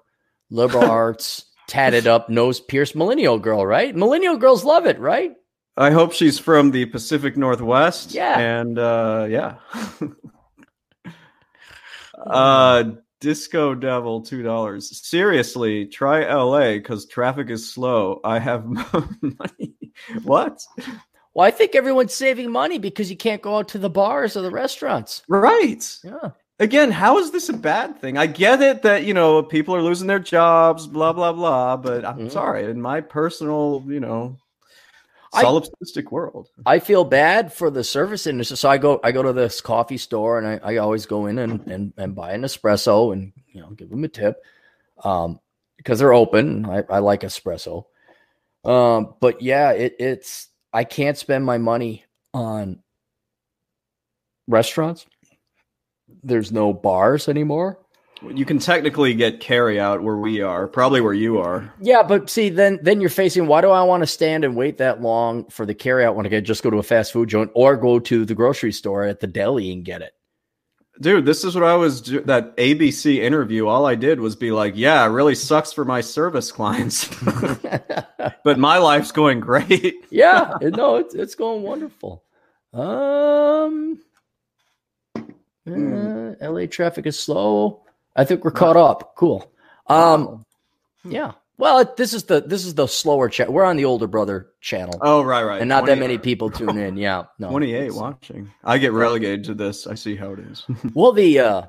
liberal 0.50 0.84
arts, 0.90 1.46
tatted 1.66 2.06
up, 2.06 2.28
nose 2.28 2.60
pierced 2.60 2.96
millennial 2.96 3.38
girl, 3.38 3.64
right? 3.66 3.94
Millennial 3.94 4.36
girls 4.36 4.64
love 4.64 4.86
it, 4.86 4.98
right? 4.98 5.32
I 5.76 5.90
hope 5.90 6.12
she's 6.12 6.38
from 6.38 6.70
the 6.70 6.86
Pacific 6.86 7.36
Northwest. 7.36 8.12
Yeah. 8.14 8.38
And 8.38 8.78
uh 8.78 9.26
yeah. 9.28 9.56
uh 12.26 12.84
Disco 13.20 13.74
Devil 13.74 14.20
two 14.22 14.42
dollars. 14.42 15.06
Seriously, 15.06 15.86
try 15.86 16.30
LA 16.32 16.72
because 16.74 17.06
traffic 17.06 17.48
is 17.50 17.72
slow. 17.72 18.20
I 18.24 18.38
have 18.38 18.64
money. 18.66 19.74
what? 20.24 20.60
Well, 21.32 21.46
I 21.46 21.50
think 21.50 21.74
everyone's 21.74 22.14
saving 22.14 22.50
money 22.52 22.78
because 22.78 23.10
you 23.10 23.16
can't 23.16 23.42
go 23.42 23.56
out 23.58 23.68
to 23.68 23.78
the 23.78 23.90
bars 23.90 24.36
or 24.36 24.42
the 24.42 24.50
restaurants. 24.50 25.22
Right. 25.28 25.84
Yeah. 26.04 26.30
Again, 26.60 26.92
how 26.92 27.18
is 27.18 27.32
this 27.32 27.48
a 27.48 27.52
bad 27.54 27.98
thing? 28.00 28.16
I 28.16 28.26
get 28.26 28.62
it 28.62 28.82
that 28.82 29.04
you 29.04 29.14
know 29.14 29.42
people 29.42 29.74
are 29.74 29.82
losing 29.82 30.06
their 30.06 30.20
jobs, 30.20 30.86
blah 30.86 31.12
blah 31.12 31.32
blah. 31.32 31.76
But 31.78 32.04
I'm 32.04 32.18
Mhm. 32.28 32.30
sorry, 32.30 32.70
in 32.70 32.80
my 32.80 33.00
personal, 33.00 33.82
you 33.88 33.98
know, 34.00 34.36
solipsistic 35.42 36.10
world. 36.10 36.50
I 36.66 36.78
feel 36.78 37.04
bad 37.04 37.52
for 37.52 37.70
the 37.70 37.84
service 37.84 38.26
industry. 38.26 38.56
So 38.56 38.68
I 38.68 38.78
go 38.78 39.00
I 39.02 39.12
go 39.12 39.22
to 39.22 39.32
this 39.32 39.60
coffee 39.60 39.98
store 39.98 40.38
and 40.38 40.46
I, 40.46 40.74
I 40.74 40.76
always 40.78 41.06
go 41.06 41.26
in 41.26 41.38
and, 41.38 41.66
and, 41.66 41.92
and 41.96 42.14
buy 42.14 42.32
an 42.32 42.42
espresso 42.42 43.12
and 43.12 43.32
you 43.48 43.60
know 43.60 43.70
give 43.70 43.90
them 43.90 44.04
a 44.04 44.08
tip. 44.08 44.42
Um 45.02 45.40
because 45.76 45.98
they're 45.98 46.14
open. 46.14 46.66
I, 46.66 46.84
I 46.88 46.98
like 47.00 47.20
espresso. 47.22 47.84
Um, 48.64 49.14
but 49.20 49.42
yeah, 49.42 49.72
it, 49.72 49.96
it's 49.98 50.48
I 50.72 50.84
can't 50.84 51.18
spend 51.18 51.44
my 51.44 51.58
money 51.58 52.04
on 52.32 52.82
restaurants. 54.46 55.06
There's 56.22 56.52
no 56.52 56.72
bars 56.72 57.28
anymore. 57.28 57.78
You 58.22 58.44
can 58.44 58.58
technically 58.58 59.14
get 59.14 59.40
carry 59.40 59.78
out 59.78 60.02
where 60.02 60.16
we 60.16 60.40
are, 60.40 60.66
probably 60.66 61.00
where 61.00 61.12
you 61.12 61.38
are. 61.38 61.72
Yeah, 61.80 62.02
but 62.02 62.30
see, 62.30 62.48
then 62.48 62.78
then 62.82 63.00
you're 63.00 63.10
facing 63.10 63.46
why 63.46 63.60
do 63.60 63.70
I 63.70 63.82
want 63.82 64.02
to 64.02 64.06
stand 64.06 64.44
and 64.44 64.56
wait 64.56 64.78
that 64.78 65.02
long 65.02 65.44
for 65.50 65.66
the 65.66 65.74
carryout 65.74 66.14
when 66.14 66.26
I 66.26 66.30
could 66.30 66.44
just 66.44 66.62
go 66.62 66.70
to 66.70 66.78
a 66.78 66.82
fast 66.82 67.12
food 67.12 67.28
joint 67.28 67.50
or 67.54 67.76
go 67.76 67.98
to 67.98 68.24
the 68.24 68.34
grocery 68.34 68.72
store 68.72 69.04
at 69.04 69.20
the 69.20 69.26
deli 69.26 69.72
and 69.72 69.84
get 69.84 70.00
it? 70.00 70.12
Dude, 71.00 71.26
this 71.26 71.42
is 71.42 71.56
what 71.56 71.64
I 71.64 71.74
was 71.74 72.00
do- 72.00 72.20
that 72.20 72.56
ABC 72.56 73.18
interview. 73.18 73.66
All 73.66 73.84
I 73.84 73.96
did 73.96 74.20
was 74.20 74.36
be 74.36 74.52
like, 74.52 74.74
"Yeah, 74.76 75.04
it 75.04 75.08
really 75.08 75.34
sucks 75.34 75.72
for 75.72 75.84
my 75.84 76.00
service 76.00 76.52
clients, 76.52 77.08
but 78.44 78.58
my 78.58 78.78
life's 78.78 79.10
going 79.10 79.40
great." 79.40 79.96
yeah, 80.10 80.52
no, 80.62 80.96
it's 80.96 81.14
it's 81.14 81.34
going 81.34 81.62
wonderful. 81.62 82.22
Um, 82.72 84.00
uh, 85.16 86.34
LA 86.40 86.66
traffic 86.66 87.06
is 87.06 87.18
slow. 87.18 87.83
I 88.16 88.24
think 88.24 88.44
we're 88.44 88.50
caught 88.52 88.76
up. 88.76 89.14
Cool. 89.16 89.50
Um, 89.86 90.44
yeah. 91.04 91.32
Well, 91.56 91.94
this 91.96 92.14
is 92.14 92.24
the 92.24 92.40
this 92.40 92.64
is 92.66 92.74
the 92.74 92.86
slower 92.88 93.28
chat. 93.28 93.52
We're 93.52 93.64
on 93.64 93.76
the 93.76 93.84
older 93.84 94.08
brother 94.08 94.48
channel, 94.60 94.98
Oh, 95.00 95.22
right, 95.22 95.44
right. 95.44 95.60
and 95.60 95.68
not 95.68 95.86
that 95.86 95.98
many 95.98 96.18
people 96.18 96.50
tune 96.50 96.76
in. 96.78 96.96
Yeah, 96.96 97.24
no, 97.38 97.48
28 97.50 97.94
watching. 97.94 98.50
I 98.64 98.78
get 98.78 98.92
relegated 98.92 99.44
to 99.44 99.54
this. 99.54 99.86
I 99.86 99.94
see 99.94 100.16
how 100.16 100.32
it 100.32 100.40
is. 100.40 100.64
Well, 100.94 101.12
the 101.12 101.38
uh 101.38 101.62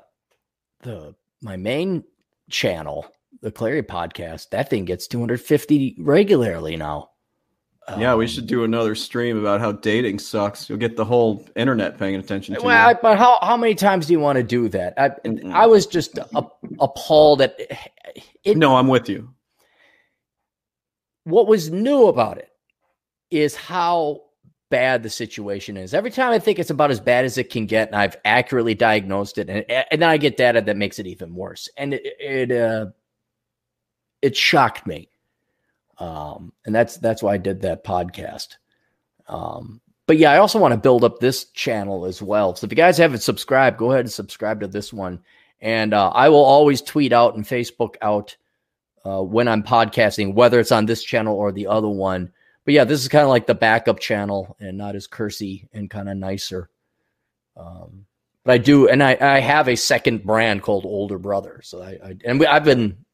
the 0.82 1.14
my 1.42 1.58
main 1.58 2.04
channel, 2.50 3.06
the 3.42 3.52
Clarey 3.52 3.84
podcast, 3.84 4.50
that 4.50 4.70
thing 4.72 4.86
gets 4.86 5.08
250 5.08 5.98
regularly 6.00 6.78
now. 6.78 7.10
Yeah, 7.98 8.16
we 8.16 8.26
Um, 8.26 8.28
should 8.28 8.48
do 8.48 8.64
another 8.64 8.96
stream 8.96 9.38
about 9.38 9.62
how 9.62 9.72
dating 9.72 10.20
sucks. 10.20 10.70
You'll 10.70 10.80
get 10.80 10.96
the 10.96 11.06
whole 11.06 11.46
internet 11.56 11.98
paying 11.98 12.16
attention 12.16 12.56
to 12.56 12.62
Well, 12.62 12.90
I, 12.90 12.94
but 12.94 13.18
how 13.18 13.38
how 13.42 13.58
many 13.58 13.76
times 13.76 14.08
do 14.08 14.14
you 14.14 14.20
want 14.20 14.38
to 14.38 14.44
do 14.44 14.70
that? 14.70 14.94
I 14.98 15.10
Mm-mm. 15.10 15.52
I 15.54 15.66
was 15.68 15.86
just 15.86 16.18
appalled 16.80 17.42
at 17.42 17.56
it. 18.44 18.58
No, 18.58 18.76
I'm 18.76 18.88
with 18.88 19.08
you. 19.10 19.30
What 21.26 21.48
was 21.48 21.72
new 21.72 22.08
about 22.08 22.38
it 22.38 22.50
is 23.32 23.56
how 23.56 24.22
bad 24.70 25.04
the 25.04 25.10
situation 25.10 25.78
is. 25.78 25.94
Every 25.94 26.12
time 26.12 26.32
I 26.32 26.40
think 26.40 26.60
it's 26.60 26.70
about 26.70 26.92
as 26.92 27.00
bad 27.00 27.26
as 27.26 27.38
it 27.38 27.50
can 27.50 27.66
get, 27.66 27.88
and 27.88 27.96
I've 27.96 28.18
accurately 28.26 28.76
diagnosed 28.76 29.38
it, 29.38 29.50
and, 29.50 29.66
and 29.70 30.02
then 30.02 30.10
I 30.10 30.18
get 30.18 30.38
data 30.38 30.62
that 30.62 30.78
makes 30.78 31.00
it 31.00 31.08
even 31.08 31.34
worse, 31.36 31.70
and 31.78 31.94
it 31.94 32.04
it 32.20 32.52
uh, 32.52 32.88
it 34.22 34.36
shocked 34.36 34.88
me. 34.88 35.10
Um, 35.98 36.52
and 36.66 36.76
that's 36.76 36.98
that's 36.98 37.24
why 37.24 37.34
I 37.34 37.38
did 37.38 37.62
that 37.62 37.84
podcast. 37.84 38.56
Um, 39.28 39.82
but 40.08 40.18
yeah, 40.18 40.32
I 40.32 40.38
also 40.38 40.60
want 40.60 40.74
to 40.74 40.80
build 40.80 41.04
up 41.04 41.20
this 41.20 41.46
channel 41.46 42.06
as 42.06 42.22
well. 42.22 42.56
So 42.56 42.66
if 42.66 42.72
you 42.72 42.76
guys 42.76 42.98
haven't 42.98 43.24
subscribed, 43.24 43.78
go 43.78 43.92
ahead 43.92 44.06
and 44.06 44.12
subscribe 44.12 44.62
to 44.62 44.68
this 44.68 44.94
one. 44.94 45.20
And 45.62 45.94
uh, 45.94 46.10
I 46.10 46.30
will 46.30 46.44
always 46.44 46.82
tweet 46.82 47.12
out 47.12 47.36
and 47.36 47.46
Facebook 47.46 47.96
out 48.02 48.36
uh, 49.04 49.24
when 49.24 49.48
I'm 49.48 49.64
podcasting, 49.64 50.34
whether 50.34 50.60
it's 50.60 50.72
on 50.72 50.86
this 50.86 51.04
channel 51.04 51.36
or 51.36 51.52
the 51.52 51.68
other 51.68 51.88
one. 51.88 52.32
But 52.66 52.74
yeah, 52.74 52.84
this 52.84 53.02
is 53.02 53.08
kind 53.08 53.24
of 53.24 53.30
like 53.30 53.48
the 53.48 53.56
backup 53.56 54.00
channel 54.00 54.56
and 54.60 54.78
not 54.78 54.96
as 54.96 55.08
cursy 55.08 55.68
and 55.74 55.90
kind 55.90 56.10
of 56.10 56.18
nicer. 56.18 56.70
Um, 57.56 58.06
but 58.44 58.54
I 58.54 58.58
do, 58.58 58.88
and 58.88 59.02
I, 59.02 59.18
I 59.20 59.40
have 59.40 59.68
a 59.68 59.76
second 59.76 60.24
brand 60.24 60.62
called 60.62 60.86
Older 60.86 61.18
Brother. 61.18 61.62
So 61.64 61.82
I, 61.82 61.92
I 62.04 62.16
and 62.26 62.40
we, 62.40 62.46
I've 62.46 62.66
been 62.66 63.05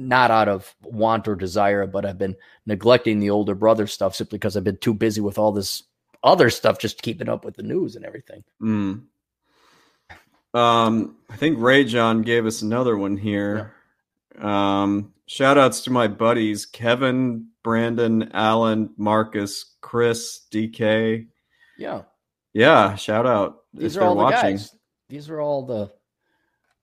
not 0.00 0.30
out 0.30 0.48
of 0.48 0.74
want 0.82 1.28
or 1.28 1.36
desire, 1.36 1.86
but 1.86 2.06
I've 2.06 2.18
been 2.18 2.36
neglecting 2.64 3.20
the 3.20 3.30
older 3.30 3.54
brother 3.54 3.86
stuff 3.86 4.14
simply 4.14 4.38
because 4.38 4.56
I've 4.56 4.64
been 4.64 4.78
too 4.78 4.94
busy 4.94 5.20
with 5.20 5.38
all 5.38 5.52
this 5.52 5.82
other 6.22 6.48
stuff, 6.50 6.78
just 6.78 7.02
keeping 7.02 7.28
up 7.28 7.44
with 7.44 7.56
the 7.56 7.62
news 7.62 7.96
and 7.96 8.04
everything. 8.04 8.42
Mm. 8.62 9.02
Um, 10.52 11.16
I 11.28 11.36
think 11.36 11.58
Ray 11.60 11.84
John 11.84 12.22
gave 12.22 12.46
us 12.46 12.62
another 12.62 12.96
one 12.96 13.16
here. 13.16 13.74
Um, 14.38 15.12
shout 15.26 15.58
outs 15.58 15.82
to 15.82 15.90
my 15.90 16.08
buddies 16.08 16.66
Kevin, 16.66 17.48
Brandon, 17.62 18.30
Alan, 18.32 18.90
Marcus, 18.96 19.76
Chris, 19.80 20.40
DK. 20.50 21.26
Yeah, 21.78 22.02
Yeah, 22.52 22.94
shout 22.96 23.26
out 23.26 23.64
these 23.74 23.96
are 23.96 24.02
all 24.02 24.14
the 24.14 24.22
watching. 24.22 24.56
guys. 24.56 24.74
These 25.08 25.28
are 25.28 25.40
all 25.40 25.66
the 25.66 25.92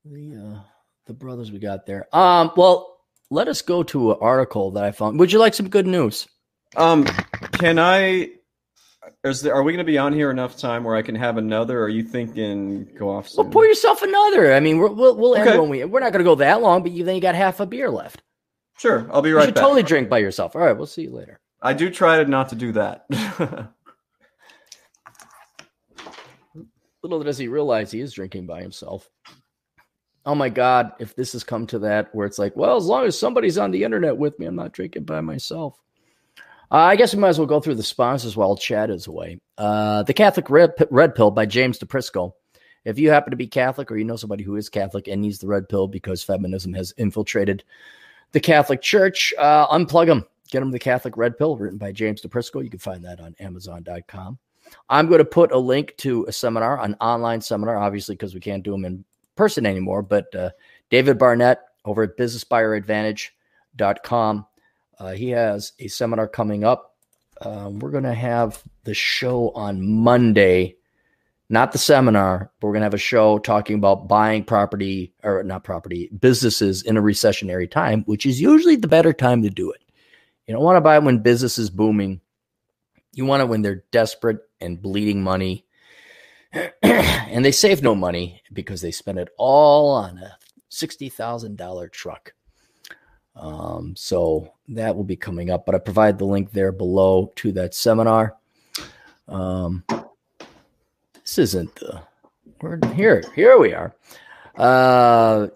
the 0.06 0.36
uh, 0.36 0.60
the 1.08 1.14
brothers 1.14 1.52
we 1.52 1.60
got 1.60 1.86
there. 1.86 2.08
Um, 2.16 2.52
well, 2.56 2.97
let 3.30 3.48
us 3.48 3.62
go 3.62 3.84
to 3.84 4.12
an 4.12 4.18
article 4.22 4.72
that 4.72 4.84
I 4.84 4.92
found. 4.92 5.20
Would 5.20 5.32
you 5.32 5.40
like 5.40 5.54
some 5.54 5.70
good 5.70 5.88
news? 5.88 6.28
Um, 6.76 7.06
can 7.54 7.80
I? 7.80 8.30
Is 9.24 9.42
there? 9.42 9.54
Are 9.56 9.64
we 9.64 9.72
going 9.72 9.86
to 9.86 9.90
be 9.90 9.98
on 9.98 10.14
here 10.14 10.30
enough 10.32 10.58
time 10.58 10.84
where 10.84 10.96
I 10.96 11.02
can 11.02 11.16
have 11.16 11.38
another? 11.38 11.80
Or 11.80 11.84
are 11.86 11.90
you 11.90 12.04
thinking 12.04 12.86
go 12.98 13.10
off 13.10 13.30
Well, 13.36 13.48
pour 13.50 13.66
yourself 13.66 14.02
another. 14.02 14.54
I 14.54 14.60
mean, 14.60 14.78
we're, 14.78 14.92
we'll 14.92 15.16
we'll 15.16 15.36
end 15.36 15.60
when 15.60 15.70
we. 15.70 15.84
We're 15.86 16.00
not 16.02 16.12
going 16.12 16.24
to 16.24 16.30
go 16.30 16.36
that 16.36 16.62
long, 16.62 16.84
but 16.84 16.92
you 16.92 17.04
then 17.04 17.16
you 17.16 17.22
got 17.22 17.36
half 17.36 17.60
a 17.60 17.66
beer 17.66 17.90
left. 17.90 18.22
sure, 18.78 19.08
I'll 19.12 19.22
be 19.22 19.30
You 19.30 19.38
right 19.38 19.46
should 19.46 19.56
back. 19.56 19.64
totally 19.64 19.84
drink 19.84 20.10
by 20.10 20.18
yourself. 20.20 20.56
All 20.56 20.62
right, 20.62 20.76
we'll 20.78 20.86
see 20.86 21.04
you 21.04 21.12
later. 21.12 21.40
I 21.62 21.74
do 21.74 21.90
try 21.90 22.24
not 22.26 22.50
to 22.50 22.56
do 22.56 22.74
that. 22.74 23.06
Little 27.04 27.24
does 27.24 27.38
he 27.38 27.48
realize 27.48 27.92
he 27.92 28.00
is 28.02 28.14
drinking 28.14 28.46
by 28.48 28.62
himself. 28.62 29.10
Oh 30.28 30.36
my 30.36 30.50
God, 30.50 30.92
if 31.00 31.16
this 31.16 31.32
has 31.32 31.46
come 31.46 31.66
to 31.68 31.80
that 31.80 32.14
where 32.14 32.28
it's 32.28 32.38
like, 32.38 32.54
well, 32.58 32.76
as 32.76 32.86
long 32.86 33.06
as 33.06 33.18
somebody's 33.18 33.58
on 33.58 33.72
the 33.72 33.86
internet 33.86 34.18
with 34.18 34.38
me, 34.38 34.46
I'm 34.46 34.58
not 34.58 34.74
drinking 34.74 35.06
by 35.06 35.22
myself. 35.22 35.80
Uh, 36.70 36.76
I 36.76 36.98
guess 36.98 37.16
we 37.16 37.22
might 37.22 37.30
as 37.30 37.40
well 37.40 37.48
go 37.48 37.62
through 37.62 37.76
the 37.76 37.84
sponsors 37.84 38.36
while 38.36 38.58
Chad 38.58 38.90
is 38.90 39.08
away. 39.08 39.40
Uh, 39.58 40.04
the 40.04 40.14
Catholic 40.14 40.50
Red, 40.50 40.74
Red 40.92 41.16
Pill 41.16 41.32
by 41.32 41.46
James 41.46 41.80
DePrisco. 41.80 42.34
If 42.84 43.00
you 43.00 43.10
happen 43.10 43.32
to 43.32 43.38
be 43.38 43.48
Catholic 43.48 43.90
or 43.90 43.98
you 43.98 44.04
know 44.04 44.18
somebody 44.18 44.44
who 44.44 44.58
is 44.58 44.68
Catholic 44.68 45.08
and 45.08 45.22
needs 45.22 45.40
the 45.40 45.48
red 45.48 45.70
pill 45.70 45.88
because 45.88 46.24
feminism 46.24 46.74
has 46.74 46.94
infiltrated 46.98 47.64
the 48.34 48.42
Catholic 48.42 48.82
Church, 48.82 49.34
uh, 49.38 49.68
unplug 49.68 50.08
them. 50.08 50.26
Get 50.50 50.60
them 50.60 50.72
the 50.72 50.80
Catholic 50.80 51.16
Red 51.16 51.38
Pill, 51.38 51.56
written 51.56 51.78
by 51.78 51.94
James 51.94 52.22
DePrisco. 52.22 52.64
You 52.64 52.70
can 52.70 52.80
find 52.80 53.04
that 53.06 53.22
on 53.22 53.34
Amazon.com. 53.40 54.38
I'm 54.90 55.08
going 55.08 55.20
to 55.20 55.26
put 55.26 55.54
a 55.54 55.58
link 55.58 55.94
to 55.98 56.26
a 56.28 56.34
seminar, 56.34 56.82
an 56.84 56.96
online 57.00 57.40
seminar, 57.40 57.78
obviously, 57.78 58.16
because 58.16 58.34
we 58.34 58.42
can't 58.42 58.64
do 58.64 58.72
them 58.72 58.84
in 58.84 59.06
person 59.38 59.66
anymore. 59.66 60.02
But 60.02 60.36
uh, 60.36 60.50
David 60.90 61.18
Barnett 61.18 61.62
over 61.86 62.04
at 62.04 62.18
businessbuyeradvantage.com 62.18 64.46
uh, 65.00 65.12
he 65.12 65.30
has 65.30 65.74
a 65.80 65.88
seminar 65.88 66.28
coming 66.28 66.64
up. 66.64 66.96
Um, 67.42 67.80
we're 67.80 67.92
going 67.92 68.04
to 68.04 68.14
have 68.14 68.64
the 68.84 68.96
show 68.96 69.52
on 69.52 69.88
Monday, 69.88 70.76
not 71.50 71.72
the 71.72 71.78
seminar, 71.78 72.52
but 72.60 72.68
we're 72.68 72.74
going 72.74 72.82
to 72.82 72.86
have 72.86 72.94
a 72.96 72.98
show 72.98 73.38
talking 73.38 73.78
about 73.78 74.08
buying 74.08 74.44
property 74.44 75.14
or 75.24 75.44
not 75.44 75.64
property 75.64 76.10
businesses 76.20 76.82
in 76.82 76.98
a 76.98 77.02
recessionary 77.02 77.70
time, 77.70 78.04
which 78.06 78.26
is 78.26 78.42
usually 78.42 78.76
the 78.76 78.88
better 78.88 79.14
time 79.14 79.44
to 79.44 79.50
do 79.50 79.72
it. 79.72 79.84
You 80.48 80.56
don't 80.56 80.64
want 80.64 80.78
to 80.78 80.82
buy 80.82 80.98
when 80.98 81.20
business 81.20 81.60
is 81.60 81.70
booming. 81.70 82.22
You 83.14 83.26
want 83.26 83.44
it 83.44 83.50
when 83.50 83.62
they're 83.62 83.84
desperate 83.92 84.40
and 84.60 84.82
bleeding 84.82 85.22
money. 85.22 85.66
and 86.82 87.44
they 87.44 87.52
save 87.52 87.82
no 87.82 87.96
money 87.96 88.42
because 88.54 88.82
they 88.82 88.92
spend 88.92 89.20
it 89.20 89.30
all 89.38 89.90
on 89.90 90.18
a 90.18 90.38
$60,000 90.72 91.92
truck. 91.92 92.34
Um, 93.36 93.94
so 93.96 94.54
that 94.70 94.96
will 94.96 95.04
be 95.04 95.16
coming 95.16 95.50
up, 95.50 95.66
but 95.66 95.76
I 95.76 95.80
provide 95.80 96.18
the 96.18 96.26
link 96.26 96.52
there 96.52 96.72
below 96.72 97.32
to 97.36 97.52
that 97.54 97.76
seminar. 97.76 98.36
Um, 99.28 99.84
this 101.14 101.38
isn't 101.38 101.76
the 101.76 102.02
we're 102.62 102.80
here. 102.96 103.24
Here 103.36 103.60
we 103.60 103.74
are. 103.74 103.94
Uh, 104.56 105.48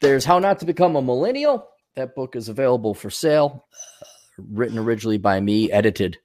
there's 0.00 0.24
How 0.24 0.38
Not 0.38 0.58
to 0.60 0.66
Become 0.66 0.96
a 0.96 1.02
Millennial. 1.02 1.68
That 1.94 2.14
book 2.14 2.36
is 2.36 2.48
available 2.48 2.94
for 2.94 3.10
sale. 3.10 3.66
Uh, 4.02 4.06
written 4.50 4.78
originally 4.78 5.18
by 5.18 5.40
me, 5.40 5.70
edited 5.70 6.16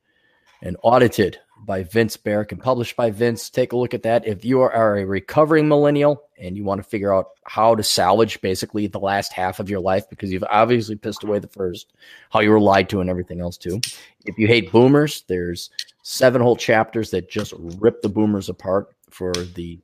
and 0.62 0.78
audited 0.82 1.40
by 1.66 1.84
Vince 1.84 2.18
Barrick 2.18 2.52
and 2.52 2.62
published 2.62 2.96
by 2.96 3.10
Vince. 3.10 3.50
Take 3.50 3.72
a 3.72 3.78
look 3.78 3.94
at 3.94 4.04
that. 4.04 4.28
If 4.28 4.44
you 4.44 4.62
are 4.62 4.98
a 4.98 5.06
recovering 5.06 5.68
millennial 5.68 6.24
and 6.38 6.58
you 6.58 6.64
want 6.64 6.84
to 6.84 6.88
figure 6.88 7.14
out 7.14 7.30
how 7.46 7.76
to 7.76 7.84
salvage 7.84 8.42
basically 8.42 8.88
the 8.88 9.00
last 9.00 9.34
half 9.34 9.60
of 9.60 9.70
your 9.70 9.80
life 9.80 10.10
because 10.10 10.32
you've 10.32 10.44
obviously 10.50 10.96
pissed 10.96 11.24
away 11.24 11.40
the 11.40 11.48
first, 11.48 11.94
how 12.32 12.42
you 12.42 12.52
were 12.52 12.60
lied 12.60 12.90
to, 12.90 13.02
and 13.02 13.10
everything 13.10 13.40
else 13.40 13.58
too. 13.58 13.80
If 14.26 14.38
you 14.38 14.48
hate 14.48 14.72
boomers, 14.72 15.24
there's 15.28 15.70
seven 16.02 16.42
whole 16.42 16.58
chapters 16.58 17.12
that 17.12 17.30
just 17.30 17.54
rip 17.58 18.02
the 18.02 18.10
boomers 18.10 18.50
apart 18.50 18.94
for 19.10 19.32
the 19.32 19.80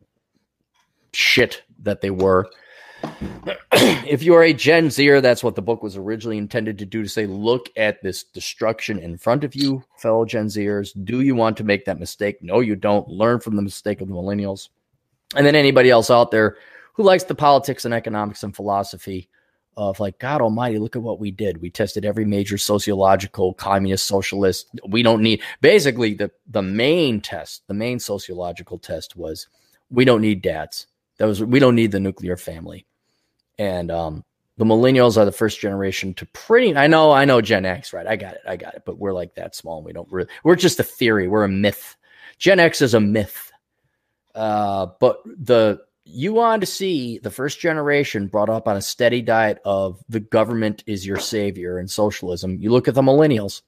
shit 1.14 1.64
that 1.84 2.02
they 2.02 2.12
were 2.12 2.50
if 3.72 4.24
you 4.24 4.34
are 4.34 4.44
a 4.44 4.54
Gen 4.54 4.90
Zer, 4.90 5.22
that's 5.22 5.44
what 5.44 5.56
the 5.56 5.62
book 5.62 5.84
was 5.84 5.96
originally 5.96 6.38
intended 6.38 6.78
to 6.80 6.86
do 6.86 7.04
to 7.04 7.10
say, 7.10 7.26
look 7.26 7.70
at 7.78 8.02
this 8.02 8.24
destruction 8.24 9.00
in 9.00 9.18
front 9.18 9.44
of 9.44 9.56
you, 9.56 9.84
fellow 9.98 10.26
Gen 10.26 10.48
Zers. 10.48 10.92
Do 11.06 11.22
you 11.22 11.36
want 11.36 11.58
to 11.58 11.64
make 11.64 11.86
that 11.86 12.00
mistake? 12.00 12.38
No, 12.42 12.60
you 12.60 12.76
don't. 12.76 13.08
Learn 13.08 13.40
from 13.40 13.56
the 13.56 13.62
mistake 13.62 14.02
of 14.02 14.08
the 14.08 14.14
millennials. 14.14 14.70
And 15.36 15.46
then 15.46 15.56
anybody 15.56 15.90
else 15.90 16.10
out 16.10 16.32
there 16.32 16.58
who 16.94 17.04
likes 17.04 17.24
the 17.24 17.36
politics 17.36 17.86
and 17.86 17.94
economics 17.94 18.44
and 18.44 18.56
philosophy 18.56 19.30
of 19.78 20.00
like, 20.00 20.20
God 20.20 20.42
Almighty, 20.42 20.78
look 20.78 20.96
at 20.96 21.02
what 21.02 21.20
we 21.20 21.32
did. 21.32 21.62
We 21.62 21.70
tested 21.70 22.04
every 22.04 22.26
major 22.26 22.58
sociological, 22.58 23.54
communist, 23.54 24.06
socialist. 24.06 24.68
We 24.88 25.04
don't 25.04 25.22
need 25.22 25.42
basically 25.62 26.16
the 26.16 26.32
the 26.48 26.62
main 26.64 27.22
test, 27.22 27.64
the 27.68 27.74
main 27.74 28.00
sociological 28.00 28.78
test 28.78 29.16
was 29.16 29.48
we 29.90 30.04
don't 30.04 30.22
need 30.22 30.42
dads. 30.42 30.88
That 31.18 31.26
was 31.26 31.42
we 31.42 31.60
don't 31.60 31.76
need 31.76 31.92
the 31.92 32.00
nuclear 32.00 32.36
family 32.36 32.86
and 33.60 33.92
um, 33.92 34.24
the 34.58 34.66
millennials 34.66 35.18
are 35.18 35.26
the 35.26 35.32
first 35.32 35.60
generation 35.60 36.16
to 36.16 36.26
pretty. 36.28 36.76
I 36.76 36.88
know, 36.88 37.12
I 37.12 37.26
know 37.26 37.42
Gen 37.42 37.66
X, 37.66 37.94
right? 37.94 38.08
I 38.08 38.16
got 38.16 38.34
it, 38.34 38.42
I 38.48 38.56
got 38.56 38.74
it. 38.74 38.84
But 38.86 38.98
we're 38.98 39.14
like 39.14 39.36
that 39.36 39.56
small, 39.56 39.78
and 39.78 39.86
we 39.86 39.94
don't 39.94 40.12
really. 40.12 40.30
We're 40.44 40.56
just 40.56 40.80
a 40.80 40.84
theory. 40.84 41.28
We're 41.28 41.44
a 41.44 41.50
myth. 41.50 41.96
Gen 42.40 42.60
X 42.60 42.82
is 42.82 42.96
a 42.96 43.00
myth. 43.00 43.52
Uh, 44.34 44.88
but 45.00 45.22
the 45.26 45.82
you 46.06 46.34
want 46.34 46.62
to 46.62 46.66
see 46.66 47.20
the 47.20 47.30
first 47.30 47.60
generation 47.60 48.28
brought 48.28 48.50
up 48.50 48.68
on 48.68 48.78
a 48.78 48.82
steady 48.82 49.22
diet 49.22 49.60
of 49.64 50.04
the 50.10 50.20
government 50.20 50.84
is 50.88 51.06
your 51.06 51.20
savior 51.20 51.78
and 51.78 51.92
socialism. 51.92 52.58
You 52.60 52.72
look 52.72 52.88
at 52.88 52.96
the 52.96 53.02
millennials. 53.02 53.62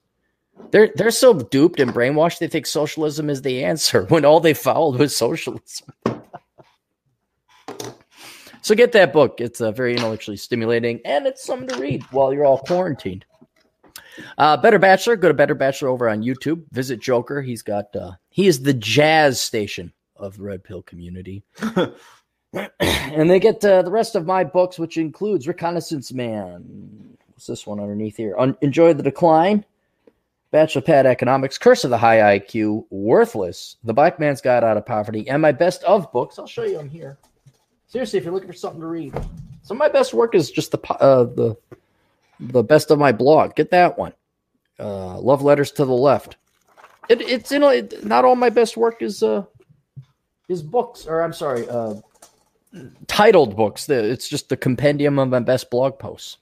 They're 0.70 0.90
they're 0.96 1.10
so 1.10 1.34
duped 1.34 1.80
and 1.80 1.92
brainwashed 1.92 2.38
they 2.38 2.48
think 2.48 2.66
socialism 2.66 3.30
is 3.30 3.42
the 3.42 3.64
answer 3.64 4.04
when 4.08 4.24
all 4.24 4.40
they 4.40 4.54
followed 4.54 4.98
was 4.98 5.16
socialism. 5.16 5.94
So 8.62 8.76
get 8.76 8.92
that 8.92 9.12
book. 9.12 9.40
It's 9.40 9.60
uh, 9.60 9.72
very 9.72 9.92
intellectually 9.92 10.36
stimulating 10.36 11.00
and 11.04 11.26
it's 11.26 11.44
something 11.44 11.68
to 11.68 11.80
read 11.80 12.04
while 12.12 12.32
you're 12.32 12.44
all 12.44 12.58
quarantined. 12.58 13.24
Uh, 14.38 14.56
Better 14.56 14.78
Bachelor, 14.78 15.16
go 15.16 15.28
to 15.28 15.34
Better 15.34 15.54
Bachelor 15.54 15.88
over 15.88 16.08
on 16.08 16.22
YouTube. 16.22 16.62
Visit 16.70 17.00
Joker. 17.00 17.42
He's 17.42 17.62
got 17.62 17.94
uh, 17.96 18.12
he 18.30 18.46
is 18.46 18.62
the 18.62 18.74
jazz 18.74 19.40
station 19.40 19.92
of 20.16 20.36
the 20.36 20.44
Red 20.44 20.62
Pill 20.62 20.82
community. 20.82 21.42
and 22.52 23.30
they 23.30 23.40
get 23.40 23.64
uh, 23.64 23.82
the 23.82 23.90
rest 23.90 24.14
of 24.14 24.26
my 24.26 24.44
books, 24.44 24.78
which 24.78 24.96
includes 24.96 25.48
Reconnaissance 25.48 26.12
Man. 26.12 27.16
What's 27.28 27.46
this 27.46 27.66
one 27.66 27.80
underneath 27.80 28.16
here? 28.16 28.36
Un- 28.38 28.56
Enjoy 28.60 28.92
the 28.92 29.02
Decline, 29.02 29.64
Bachelor 30.52 30.82
Pad 30.82 31.06
Economics, 31.06 31.58
Curse 31.58 31.82
of 31.82 31.90
the 31.90 31.98
High 31.98 32.38
IQ, 32.38 32.84
Worthless, 32.90 33.76
The 33.82 33.94
Black 33.94 34.20
Man's 34.20 34.40
Guide 34.40 34.62
Out 34.62 34.76
of 34.76 34.86
Poverty, 34.86 35.28
and 35.28 35.42
my 35.42 35.50
best 35.52 35.82
of 35.84 36.12
books. 36.12 36.38
I'll 36.38 36.46
show 36.46 36.64
you 36.64 36.76
them 36.76 36.90
here 36.90 37.18
seriously, 37.92 38.18
if 38.18 38.24
you're 38.24 38.32
looking 38.32 38.48
for 38.48 38.54
something 38.54 38.80
to 38.80 38.86
read, 38.86 39.12
some 39.62 39.76
of 39.76 39.78
my 39.78 39.88
best 39.88 40.14
work 40.14 40.34
is 40.34 40.50
just 40.50 40.72
the 40.72 40.92
uh, 40.94 41.24
the 41.24 41.56
the 42.40 42.62
best 42.62 42.90
of 42.90 42.98
my 42.98 43.12
blog. 43.12 43.54
Get 43.54 43.70
that 43.70 43.98
one. 43.98 44.12
Uh, 44.80 45.20
Love 45.20 45.42
letters 45.42 45.70
to 45.72 45.84
the 45.84 45.92
left. 45.92 46.36
It, 47.08 47.20
it's 47.20 47.52
in 47.52 47.62
a, 47.62 47.82
not 48.02 48.24
all 48.24 48.34
my 48.34 48.48
best 48.48 48.76
work 48.76 49.02
is 49.02 49.22
uh 49.22 49.44
is 50.48 50.62
books 50.62 51.06
or 51.06 51.20
I'm 51.20 51.32
sorry 51.32 51.68
uh 51.68 51.94
titled 53.06 53.54
books. 53.56 53.88
It's 53.88 54.28
just 54.28 54.48
the 54.48 54.56
compendium 54.56 55.18
of 55.18 55.28
my 55.28 55.40
best 55.40 55.70
blog 55.70 55.98
posts. 55.98 56.38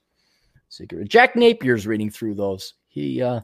Secret. 0.68 1.08
Jack 1.08 1.34
Napier's 1.34 1.86
reading 1.86 2.10
through 2.10 2.34
those. 2.34 2.74
He 2.88 3.20
uh 3.20 3.40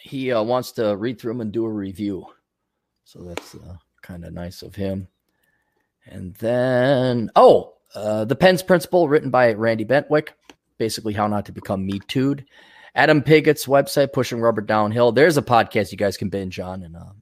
he 0.00 0.32
uh, 0.32 0.42
wants 0.42 0.72
to 0.72 0.96
read 0.96 1.20
through 1.20 1.34
them 1.34 1.42
and 1.42 1.52
do 1.52 1.66
a 1.66 1.70
review. 1.70 2.26
So 3.04 3.20
that's 3.20 3.54
uh, 3.54 3.76
kind 4.00 4.24
of 4.24 4.32
nice 4.32 4.62
of 4.62 4.74
him. 4.74 5.06
And 6.10 6.34
then, 6.36 7.30
oh, 7.36 7.74
uh, 7.94 8.24
The 8.24 8.36
Pence 8.36 8.62
Principle, 8.62 9.08
written 9.08 9.30
by 9.30 9.52
Randy 9.52 9.84
Bentwick, 9.84 10.28
basically 10.78 11.12
how 11.12 11.26
not 11.26 11.46
to 11.46 11.52
become 11.52 11.86
Me 11.86 12.00
Too'd. 12.08 12.46
Adam 12.94 13.22
Piggott's 13.22 13.66
website, 13.66 14.12
Pushing 14.12 14.40
Rubber 14.40 14.62
Downhill. 14.62 15.12
There's 15.12 15.36
a 15.36 15.42
podcast 15.42 15.92
you 15.92 15.98
guys 15.98 16.16
can 16.16 16.30
binge 16.30 16.58
on 16.58 16.82
and 16.82 16.96
a, 16.96 17.12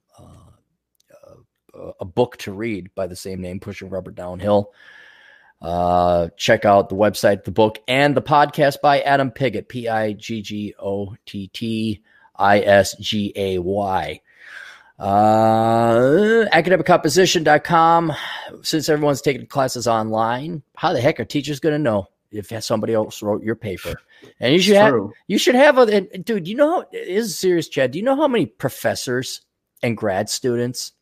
a, 1.75 1.93
a 2.01 2.05
book 2.05 2.37
to 2.39 2.53
read 2.53 2.95
by 2.95 3.07
the 3.07 3.17
same 3.17 3.41
name, 3.41 3.61
Pushing 3.61 3.91
Rubber 3.91 4.13
Downhill. 4.13 4.73
Uh, 5.61 6.29
check 6.37 6.65
out 6.65 6.89
the 6.89 6.95
website, 6.95 7.45
the 7.45 7.51
book, 7.51 7.79
and 7.89 8.17
the 8.17 8.23
podcast 8.23 8.81
by 8.83 9.01
Adam 9.01 9.31
Piggott, 9.31 9.69
P 9.69 9.89
I 9.89 10.13
G 10.13 10.43
G 10.43 10.75
O 10.79 11.15
T 11.25 11.49
T 11.49 12.03
I 12.37 12.61
S 12.61 12.97
G 12.99 13.33
A 13.35 13.59
Y. 13.59 14.21
Uh, 14.99 16.47
academiccomposition.com. 16.53 18.13
Since 18.63 18.89
everyone's 18.89 19.21
taking 19.21 19.47
classes 19.47 19.87
online, 19.87 20.63
how 20.77 20.93
the 20.93 21.01
heck 21.01 21.21
are 21.21 21.25
teachers 21.25 21.61
going 21.61 21.75
to 21.75 21.79
know 21.79 22.09
if 22.31 22.53
somebody 22.65 22.95
else 22.95 23.23
wrote 23.23 23.43
your 23.43 23.57
paper? 23.57 23.95
And 24.41 24.53
you 24.53 24.61
should 24.61 24.77
have, 24.77 24.95
you 25.27 25.39
should 25.39 25.55
have 25.55 25.79
a, 25.79 26.01
dude, 26.19 26.49
you 26.49 26.57
know, 26.57 26.85
it 26.93 27.09
is 27.09 27.37
serious, 27.37 27.69
Chad. 27.69 27.91
Do 27.91 27.99
you 27.99 28.05
know 28.05 28.17
how 28.17 28.29
many 28.29 28.47
professors 28.47 29.43
and 29.83 29.97
grad 29.97 30.31
students 30.31 30.93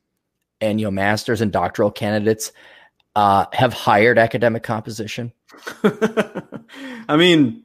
and, 0.60 0.80
you 0.80 0.86
know, 0.86 0.90
masters 0.90 1.40
and 1.40 1.52
doctoral 1.52 1.90
candidates, 1.90 2.52
uh, 3.14 3.46
have 3.52 3.72
hired 3.72 4.18
academic 4.18 4.64
composition? 4.64 5.32
I 7.08 7.16
mean, 7.16 7.62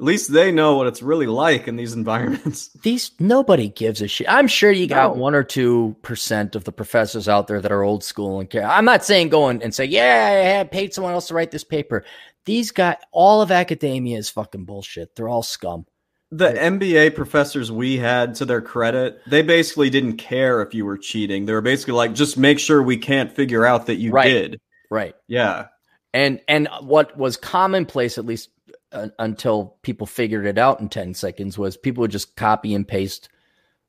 at 0.00 0.04
least 0.04 0.32
they 0.32 0.50
know 0.50 0.76
what 0.76 0.86
it's 0.86 1.02
really 1.02 1.26
like 1.26 1.68
in 1.68 1.76
these 1.76 1.92
environments. 2.02 2.68
These 2.82 3.12
nobody 3.18 3.68
gives 3.68 4.00
a 4.00 4.08
shit. 4.08 4.26
I'm 4.30 4.48
sure 4.48 4.72
you 4.72 4.86
got 4.86 5.14
no. 5.14 5.20
one 5.20 5.34
or 5.34 5.44
two 5.44 5.94
percent 6.00 6.56
of 6.56 6.64
the 6.64 6.72
professors 6.72 7.28
out 7.28 7.48
there 7.48 7.60
that 7.60 7.70
are 7.70 7.82
old 7.82 8.02
school 8.02 8.40
and 8.40 8.48
care. 8.48 8.66
I'm 8.66 8.86
not 8.86 9.04
saying 9.04 9.28
go 9.28 9.48
and 9.48 9.74
say, 9.74 9.84
yeah, 9.84 10.58
I 10.60 10.64
paid 10.64 10.94
someone 10.94 11.12
else 11.12 11.28
to 11.28 11.34
write 11.34 11.50
this 11.50 11.64
paper. 11.64 12.04
These 12.46 12.70
guys, 12.70 12.96
all 13.12 13.42
of 13.42 13.50
academia 13.50 14.16
is 14.16 14.30
fucking 14.30 14.64
bullshit. 14.64 15.14
They're 15.14 15.28
all 15.28 15.42
scum. 15.42 15.84
The 16.32 16.52
MBA 16.52 17.14
professors 17.14 17.70
we 17.70 17.98
had, 17.98 18.36
to 18.36 18.44
their 18.44 18.62
credit, 18.62 19.20
they 19.26 19.42
basically 19.42 19.90
didn't 19.90 20.16
care 20.16 20.62
if 20.62 20.72
you 20.72 20.86
were 20.86 20.96
cheating. 20.96 21.44
They 21.44 21.52
were 21.52 21.60
basically 21.60 21.94
like, 21.94 22.14
just 22.14 22.38
make 22.38 22.58
sure 22.58 22.82
we 22.82 22.96
can't 22.96 23.32
figure 23.32 23.66
out 23.66 23.86
that 23.86 23.96
you 23.96 24.12
right. 24.12 24.28
did. 24.28 24.60
Right. 24.90 25.14
Yeah. 25.26 25.66
And 26.14 26.40
and 26.48 26.68
what 26.80 27.16
was 27.18 27.36
commonplace, 27.36 28.16
at 28.16 28.24
least 28.24 28.48
uh, 28.92 29.08
until 29.18 29.76
people 29.82 30.06
figured 30.06 30.46
it 30.46 30.58
out 30.58 30.80
in 30.80 30.88
10 30.88 31.14
seconds 31.14 31.58
was 31.58 31.76
people 31.76 32.02
would 32.02 32.10
just 32.10 32.36
copy 32.36 32.74
and 32.74 32.86
paste 32.86 33.28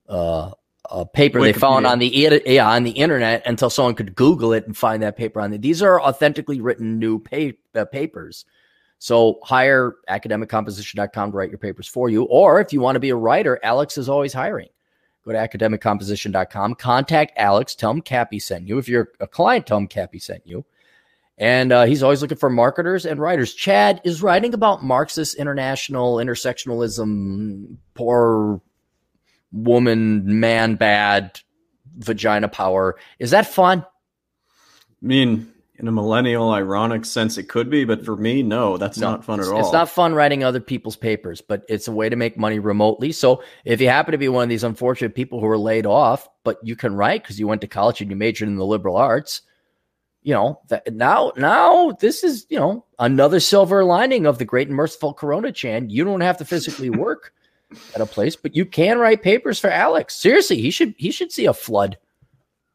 uh, 0.08 0.52
a 0.90 1.06
paper 1.06 1.40
they 1.42 1.54
found 1.54 1.86
on 1.86 2.00
the 2.00 2.08
yeah 2.46 2.70
on 2.70 2.84
the 2.84 2.92
internet 2.92 3.44
until 3.46 3.70
someone 3.70 3.96
could 3.96 4.16
Google 4.16 4.54
it 4.54 4.66
and 4.66 4.76
find 4.76 5.04
that 5.04 5.16
paper 5.16 5.40
on 5.40 5.54
it. 5.54 5.62
These 5.62 5.82
are 5.82 6.02
authentically 6.02 6.60
written 6.60 7.00
new 7.00 7.20
pa- 7.20 7.58
uh, 7.76 7.86
papers. 7.86 8.46
So 9.00 9.40
hire 9.44 9.96
academiccomposition.com 10.10 11.32
to 11.32 11.38
write 11.38 11.50
your 11.50 11.58
papers 11.58 11.88
for 11.88 12.10
you. 12.10 12.24
Or 12.26 12.60
if 12.62 12.72
you 12.72 12.82
want 12.82 12.96
to 12.96 13.00
be 13.00 13.10
a 13.10 13.16
writer, 13.16 13.60
Alex 13.64 13.98
is 13.98 14.10
always 14.10 14.34
hiring. 14.34 14.70
Go 15.24 15.32
to 15.32 15.38
academiccomposition.com, 15.38 16.76
contact 16.76 17.34
Alex, 17.36 17.76
tell 17.76 17.92
him 17.92 18.02
Cappy 18.02 18.40
sent 18.40 18.68
you. 18.68 18.80
If 18.80 18.90
you're 18.90 19.10
a 19.20 19.28
client, 19.28 19.68
tell 19.68 19.78
him 19.78 19.88
Cappy 19.88 20.20
sent 20.20 20.46
you. 20.48 20.66
And 21.38 21.72
uh, 21.72 21.86
he's 21.86 22.04
always 22.04 22.22
looking 22.22 22.38
for 22.38 22.50
marketers 22.50 23.06
and 23.06 23.20
writers. 23.20 23.54
Chad 23.54 24.02
is 24.04 24.22
writing 24.22 24.54
about 24.54 24.84
Marxist 24.84 25.36
international 25.36 26.18
intersectionalism, 26.18 27.78
poor 27.96 28.62
woman, 29.52 30.40
man, 30.40 30.76
bad, 30.76 31.40
vagina 31.98 32.48
power. 32.48 32.98
Is 33.20 33.32
that 33.32 33.48
fun? 33.48 33.80
I 33.80 35.06
mean, 35.06 35.52
in 35.82 35.88
a 35.88 35.92
millennial 35.92 36.52
ironic 36.52 37.06
sense, 37.06 37.40
it 37.40 37.50
could 37.50 37.70
be, 37.70 37.86
but 37.86 38.06
for 38.06 38.16
me, 38.16 38.44
no, 38.44 38.78
that's 38.78 39.00
no, 39.00 39.12
not 39.12 39.26
fun 39.26 39.40
at 39.40 39.48
all. 39.48 39.60
It's 39.60 39.74
not 39.74 39.90
fun 39.90 40.14
writing 40.14 40.44
other 40.44 40.60
people's 40.60 40.96
papers, 40.96 41.42
but 41.42 41.64
it's 41.68 41.88
a 41.88 41.92
way 41.92 42.08
to 42.08 42.16
make 42.16 42.38
money 42.38 42.60
remotely. 42.60 43.12
So 43.12 43.44
if 43.66 43.82
you 43.82 43.90
happen 43.90 44.12
to 44.12 44.20
be 44.20 44.30
one 44.30 44.44
of 44.44 44.50
these 44.50 44.64
unfortunate 44.64 45.16
people 45.16 45.40
who 45.40 45.48
are 45.48 45.58
laid 45.58 45.88
off, 45.88 46.30
but 46.44 46.60
you 46.62 46.76
can 46.76 46.94
write 46.94 47.24
because 47.24 47.40
you 47.40 47.48
went 47.48 47.62
to 47.62 47.68
college 47.68 48.00
and 48.00 48.12
you 48.12 48.16
majored 48.16 48.48
in 48.48 48.58
the 48.58 48.66
liberal 48.66 48.96
arts, 48.96 49.42
you 50.24 50.34
know 50.34 50.60
that 50.68 50.94
now 50.94 51.32
now 51.36 51.92
this 52.00 52.24
is 52.24 52.46
you 52.50 52.60
know 52.60 52.86
another 53.00 53.40
silver 53.40 53.84
lining 53.84 54.26
of 54.26 54.38
the 54.38 54.46
great 54.46 54.68
and 54.68 54.76
merciful 54.76 55.14
Coronachan. 55.14 55.90
You 55.90 56.04
don't 56.04 56.22
have 56.22 56.38
to 56.38 56.46
physically 56.46 56.90
work 57.06 57.34
at 57.96 58.02
a 58.02 58.06
place 58.06 58.36
but 58.36 58.56
you 58.56 58.66
can 58.66 59.00
write 59.00 59.24
papers 59.24 59.60
for 59.60 59.70
alex. 59.70 60.16
Seriously 60.16 60.62
he 60.62 60.72
should 60.72 60.94
he 60.98 61.12
should 61.12 61.32
see 61.32 61.46
a 61.46 61.54
flood 61.54 61.98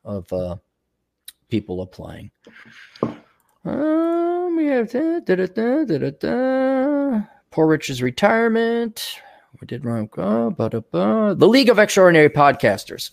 of 0.04 0.32
uh 0.32 0.56
people 1.48 1.82
applying. 1.82 2.30
Um 3.64 4.56
we 4.56 4.66
have 4.66 4.90
da, 4.90 5.20
da, 5.20 5.34
da, 5.34 5.84
da, 5.84 5.98
da, 5.98 6.10
da. 6.10 7.20
poor 7.50 7.66
rich's 7.66 8.02
retirement. 8.02 9.20
We 9.60 9.66
did 9.66 9.84
wrong. 9.86 10.10
Uh, 10.18 10.50
the 11.32 11.48
league 11.48 11.70
of 11.70 11.78
extraordinary 11.78 12.28
podcasters. 12.28 13.10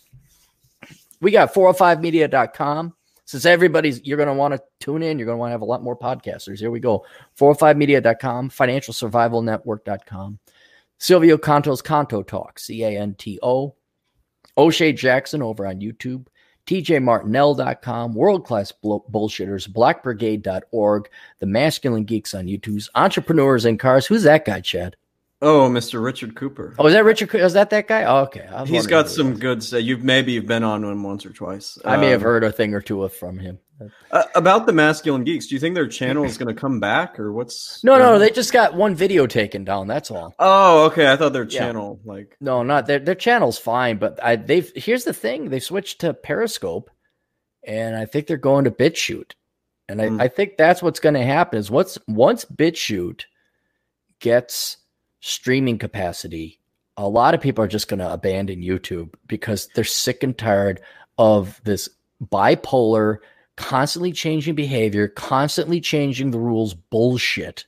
We 1.22 1.30
got 1.30 1.54
405media.com 1.54 2.94
since 3.24 3.46
everybody's 3.46 4.04
you're 4.04 4.16
going 4.16 4.28
to 4.28 4.34
want 4.34 4.54
to 4.54 4.62
tune 4.80 5.02
in 5.02 5.18
you're 5.18 5.26
going 5.26 5.36
to 5.36 5.40
want 5.40 5.48
to 5.48 5.52
have 5.52 5.62
a 5.62 5.66
lot 5.66 5.82
more 5.82 5.96
podcasters. 5.96 6.58
Here 6.58 6.70
we 6.70 6.80
go. 6.80 7.04
405media.com 7.38 8.50
financialsurvivalnetwork.com 8.50 10.38
silvio 10.98 11.36
canto's 11.38 11.82
canto 11.82 12.22
talk 12.22 12.58
c-a-n-t-o 12.58 13.74
o'shea 14.56 14.92
jackson 14.92 15.42
over 15.42 15.66
on 15.66 15.80
youtube 15.80 16.26
tjmartinell.com 16.66 18.14
world-class 18.14 18.72
bullshitters 18.82 19.68
blackbrigade.org 19.68 21.08
the 21.40 21.46
masculine 21.46 22.04
geeks 22.04 22.32
on 22.34 22.46
youtube 22.46 22.88
entrepreneurs 22.94 23.64
in 23.64 23.76
cars. 23.76 24.06
Who's 24.06 24.22
that 24.22 24.44
guy 24.44 24.60
chad 24.60 24.96
Oh, 25.42 25.68
Mr. 25.68 26.02
Richard 26.02 26.36
Cooper. 26.36 26.74
Oh, 26.78 26.86
is 26.86 26.94
that 26.94 27.04
Richard? 27.04 27.34
Is 27.34 27.52
that 27.52 27.70
that 27.70 27.86
guy? 27.86 28.04
Oh, 28.04 28.22
okay. 28.22 28.48
He's 28.66 28.86
got 28.86 29.10
some 29.10 29.38
good. 29.38 29.64
Uh, 29.72 29.76
you've 29.76 30.02
maybe 30.02 30.32
you've 30.32 30.46
been 30.46 30.62
on 30.62 30.82
him 30.84 31.02
once 31.02 31.26
or 31.26 31.30
twice. 31.30 31.76
I 31.84 31.96
may 31.96 32.10
have 32.10 32.22
um, 32.22 32.24
heard 32.24 32.44
a 32.44 32.52
thing 32.52 32.72
or 32.72 32.80
two 32.80 33.06
from 33.08 33.38
him. 33.38 33.58
Uh, 34.12 34.22
about 34.36 34.66
the 34.66 34.72
masculine 34.72 35.24
geeks, 35.24 35.48
do 35.48 35.54
you 35.54 35.60
think 35.60 35.74
their 35.74 35.88
channel 35.88 36.24
is 36.24 36.38
going 36.38 36.54
to 36.54 36.58
come 36.58 36.78
back, 36.78 37.18
or 37.18 37.32
what's? 37.32 37.82
No, 37.82 37.98
no, 37.98 38.18
they 38.18 38.30
just 38.30 38.52
got 38.52 38.74
one 38.74 38.94
video 38.94 39.26
taken 39.26 39.64
down. 39.64 39.88
That's 39.88 40.10
all. 40.10 40.34
Oh, 40.38 40.86
okay. 40.86 41.10
I 41.12 41.16
thought 41.16 41.32
their 41.32 41.44
channel 41.44 42.00
yeah. 42.04 42.12
like. 42.12 42.36
No, 42.40 42.62
not 42.62 42.86
their 42.86 43.00
their 43.00 43.16
channel's 43.16 43.58
fine, 43.58 43.98
but 43.98 44.22
I 44.22 44.36
they've 44.36 44.70
here's 44.76 45.04
the 45.04 45.12
thing: 45.12 45.50
they've 45.50 45.62
switched 45.62 46.00
to 46.02 46.14
Periscope, 46.14 46.90
and 47.66 47.96
I 47.96 48.06
think 48.06 48.28
they're 48.28 48.36
going 48.36 48.64
to 48.64 48.70
BitChute, 48.70 49.32
and 49.88 50.00
I, 50.00 50.06
mm. 50.06 50.22
I 50.22 50.28
think 50.28 50.56
that's 50.56 50.82
what's 50.82 51.00
going 51.00 51.16
to 51.16 51.24
happen 51.24 51.58
is 51.58 51.70
what's 51.70 51.98
once 52.06 52.44
BitChute 52.44 53.24
gets 54.20 54.78
streaming 55.24 55.78
capacity, 55.78 56.60
a 56.98 57.08
lot 57.08 57.32
of 57.32 57.40
people 57.40 57.64
are 57.64 57.68
just 57.68 57.88
going 57.88 57.98
to 57.98 58.12
abandon 58.12 58.60
YouTube 58.60 59.14
because 59.26 59.68
they're 59.74 59.82
sick 59.82 60.22
and 60.22 60.36
tired 60.36 60.82
of 61.16 61.62
this 61.64 61.88
bipolar, 62.22 63.18
constantly 63.56 64.12
changing 64.12 64.54
behavior, 64.54 65.08
constantly 65.08 65.80
changing 65.80 66.30
the 66.30 66.38
rules 66.38 66.74
bullshit 66.74 67.64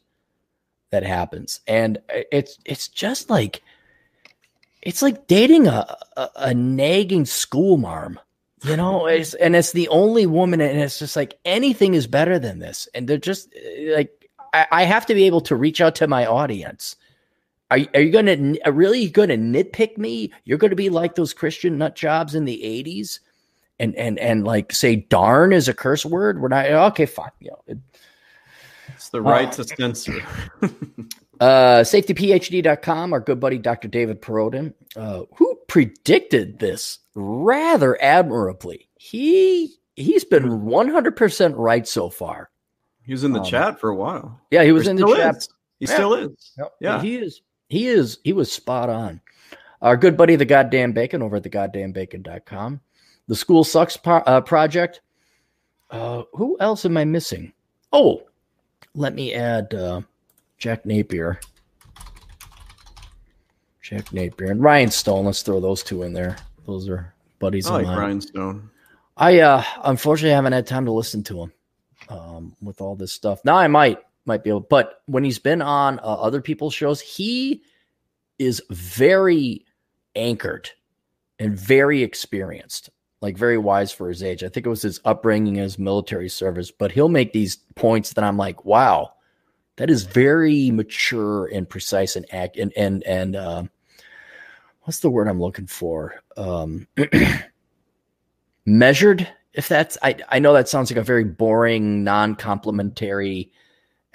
that 0.91 1.03
happens. 1.03 1.61
And 1.67 1.99
it's 2.11 2.59
it's 2.67 2.89
just 2.89 3.31
like 3.31 3.63
it's 4.83 5.01
like 5.01 5.27
dating 5.27 5.67
a, 5.67 5.97
a, 6.19 6.29
a 6.37 6.55
nagging 6.55 7.25
school 7.25 7.79
marm. 7.79 8.21
You 8.65 8.77
know, 8.77 9.07
it's, 9.07 9.33
and 9.33 9.57
it's 9.57 9.73
the 9.73 9.89
only 9.89 10.27
woman, 10.27 10.61
and 10.61 10.79
it's 10.79 10.99
just 10.99 11.17
like 11.17 11.39
anything 11.47 11.95
is 11.95 12.07
better 12.07 12.39
than 12.39 12.59
this. 12.59 12.87
And 12.95 13.09
they're 13.09 13.17
just 13.17 13.49
like, 13.95 14.29
I, 14.53 14.67
I 14.71 14.83
have 14.85 15.07
to 15.07 15.15
be 15.15 15.25
able 15.25 15.41
to 15.43 15.57
reach 15.57 15.81
out 15.81 15.95
to 15.97 16.07
my 16.07 16.27
audience 16.27 16.97
are, 17.71 17.79
are 17.95 18.01
you 18.01 18.13
going 18.13 18.27
to 18.27 18.71
really 18.71 19.09
going 19.09 19.29
to 19.29 19.37
nitpick 19.37 19.99
me? 19.99 20.33
You're 20.45 20.59
going 20.59 20.71
to 20.71 20.77
be 20.77 20.91
like 20.91 21.15
those 21.15 21.35
Christian 21.35 21.79
nut 21.79 21.97
jobs 21.97 22.35
in 22.35 22.45
the 22.45 22.61
80s 22.65 23.21
and 23.79 23.95
and 23.97 24.19
and 24.19 24.45
like 24.45 24.73
say 24.73 24.97
darn 24.97 25.53
is 25.53 25.69
a 25.69 25.75
curse 25.75 26.05
word. 26.05 26.41
We're 26.41 26.49
not 26.49 26.67
okay, 26.67 27.07
fine. 27.07 27.31
You 27.41 27.51
know, 27.51 27.63
it, 27.67 27.79
it's 28.89 29.11
the 29.11 29.21
right 29.21 29.49
uh, 29.49 29.63
to 29.63 29.65
censor. 29.65 30.23
uh 31.41 31.83
safetyphd.com, 31.83 33.13
our 33.13 33.21
good 33.21 33.41
buddy 33.41 33.59
Dr. 33.59 33.89
David 33.89 34.23
Perrodin, 34.23 34.73
uh, 34.97 35.25
who 35.35 35.59
predicted 35.67 36.59
this 36.59 37.01
rather 37.15 38.01
admirably. 38.03 38.89
He 38.97 39.75
he's 39.97 40.25
been 40.25 40.45
100% 40.45 41.55
right 41.57 41.87
so 41.87 42.11
far. 42.11 42.51
He 43.03 43.13
was 43.13 43.25
in 43.25 43.33
the 43.33 43.41
um, 43.41 43.45
chat 43.45 43.81
for 43.81 43.91
a 43.91 43.95
while. 43.95 44.41
Yeah, 44.51 44.65
he 44.65 44.73
was 44.73 44.89
in 44.89 44.97
the 44.97 45.07
chat. 45.15 45.37
Is. 45.37 45.49
He 45.79 45.87
yeah. 45.87 45.95
still 45.95 46.15
is. 46.15 46.53
Yep. 46.59 46.73
Yeah, 46.81 47.03
he 47.03 47.17
is. 47.17 47.41
He 47.69 47.87
is 47.87 48.19
he 48.25 48.33
was 48.33 48.51
spot 48.53 48.89
on. 48.89 49.21
Our 49.83 49.97
good 49.97 50.17
buddy 50.17 50.37
the 50.37 50.45
goddamn 50.45 50.93
bacon 50.93 51.23
over 51.23 51.37
at 51.37 51.43
the 51.43 51.51
goddamnbacon.com. 51.51 52.81
The 53.29 53.37
school 53.37 53.65
sucks 53.65 53.97
pro- 53.97 54.17
uh, 54.19 54.41
project. 54.41 55.01
Uh, 55.91 56.23
who 56.33 56.57
else 56.61 56.85
am 56.85 56.97
I 56.97 57.05
missing? 57.05 57.53
Oh, 57.93 58.23
let 58.95 59.15
me 59.15 59.35
add 59.35 59.73
uh, 59.75 60.01
Jack 60.59 60.87
Napier. 60.87 61.41
Jack 63.83 64.13
Napier 64.13 64.51
and 64.51 64.63
Ryan 64.63 64.91
Stone. 64.91 65.27
Let's 65.27 65.43
throw 65.43 65.61
those 65.61 65.83
two 65.83 66.03
in 66.03 66.13
there. 66.13 66.37
Those 66.67 66.89
are 66.89 67.15
buddies 67.39 67.69
I 67.69 67.75
like 67.75 67.83
of 67.83 67.89
mine. 67.89 67.99
Ryan 67.99 68.21
Stone. 68.21 68.71
I 69.17 69.41
uh, 69.41 69.63
unfortunately 69.85 70.35
haven't 70.35 70.53
had 70.53 70.67
time 70.67 70.85
to 70.87 70.93
listen 70.93 71.23
to 71.25 71.43
him 71.43 71.53
um, 72.09 72.57
with 72.61 72.81
all 72.81 72.97
this 72.97 73.13
stuff. 73.13 73.45
Now 73.45 73.57
I 73.57 73.69
might 73.69 74.01
might 74.27 74.45
be 74.45 74.51
able, 74.51 74.61
but 74.61 75.03
when 75.07 75.25
he's 75.25 75.39
been 75.39 75.63
on 75.63 75.99
uh, 76.01 76.03
other 76.03 76.41
people's 76.41 76.75
shows, 76.75 77.01
he 77.01 77.63
is 78.39 78.63
very 78.71 79.65
anchored 80.15 80.71
and 81.39 81.59
very 81.59 82.03
experienced, 82.03 82.91
like 83.21 83.37
very 83.37 83.59
wise 83.59 83.93
for 83.93 84.09
his 84.09 84.23
age. 84.23 84.43
I 84.43 84.49
think 84.49 84.67
it 84.67 84.71
was 84.71 84.83
his 84.83 85.01
upbringing, 85.05 85.57
his 85.57 85.79
military 85.79 86.29
service, 86.29 86.71
but 86.71 86.93
he'll 86.93 87.09
make 87.09 87.33
these 87.33 87.57
points 87.75 88.15
that 88.15 88.25
I'm 88.25 88.37
like, 88.37 88.65
wow, 88.65 89.13
that 89.77 89.91
is 89.91 90.05
very 90.05 90.71
mature 90.71 91.47
and 91.47 91.69
precise 91.69 92.17
and 92.17 92.27
act 92.33 92.57
and 92.57 92.73
and 92.77 93.03
and 93.05 93.37
uh, 93.37 93.65
what's 94.83 95.01
the 95.01 95.11
word 95.11 95.29
I'm 95.29 95.41
looking 95.41 95.67
for? 95.67 96.15
Um, 96.37 96.87
measured. 98.67 99.29
If 99.53 99.69
that's, 99.69 99.97
I 100.03 100.17
I 100.29 100.39
know 100.39 100.53
that 100.53 100.69
sounds 100.69 100.91
like 100.91 100.99
a 100.99 101.03
very 101.03 101.25
boring, 101.25 102.05
non-complimentary 102.05 103.51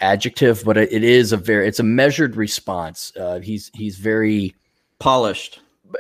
adjective, 0.02 0.64
but 0.66 0.78
it 0.78 1.04
is 1.04 1.32
a 1.32 1.38
very 1.38 1.68
it's 1.68 1.80
a 1.80 1.84
measured 1.84 2.36
response. 2.36 3.14
Uh, 3.16 3.40
he's 3.40 3.72
he's 3.74 3.98
very 3.98 4.56
polished. 5.00 5.60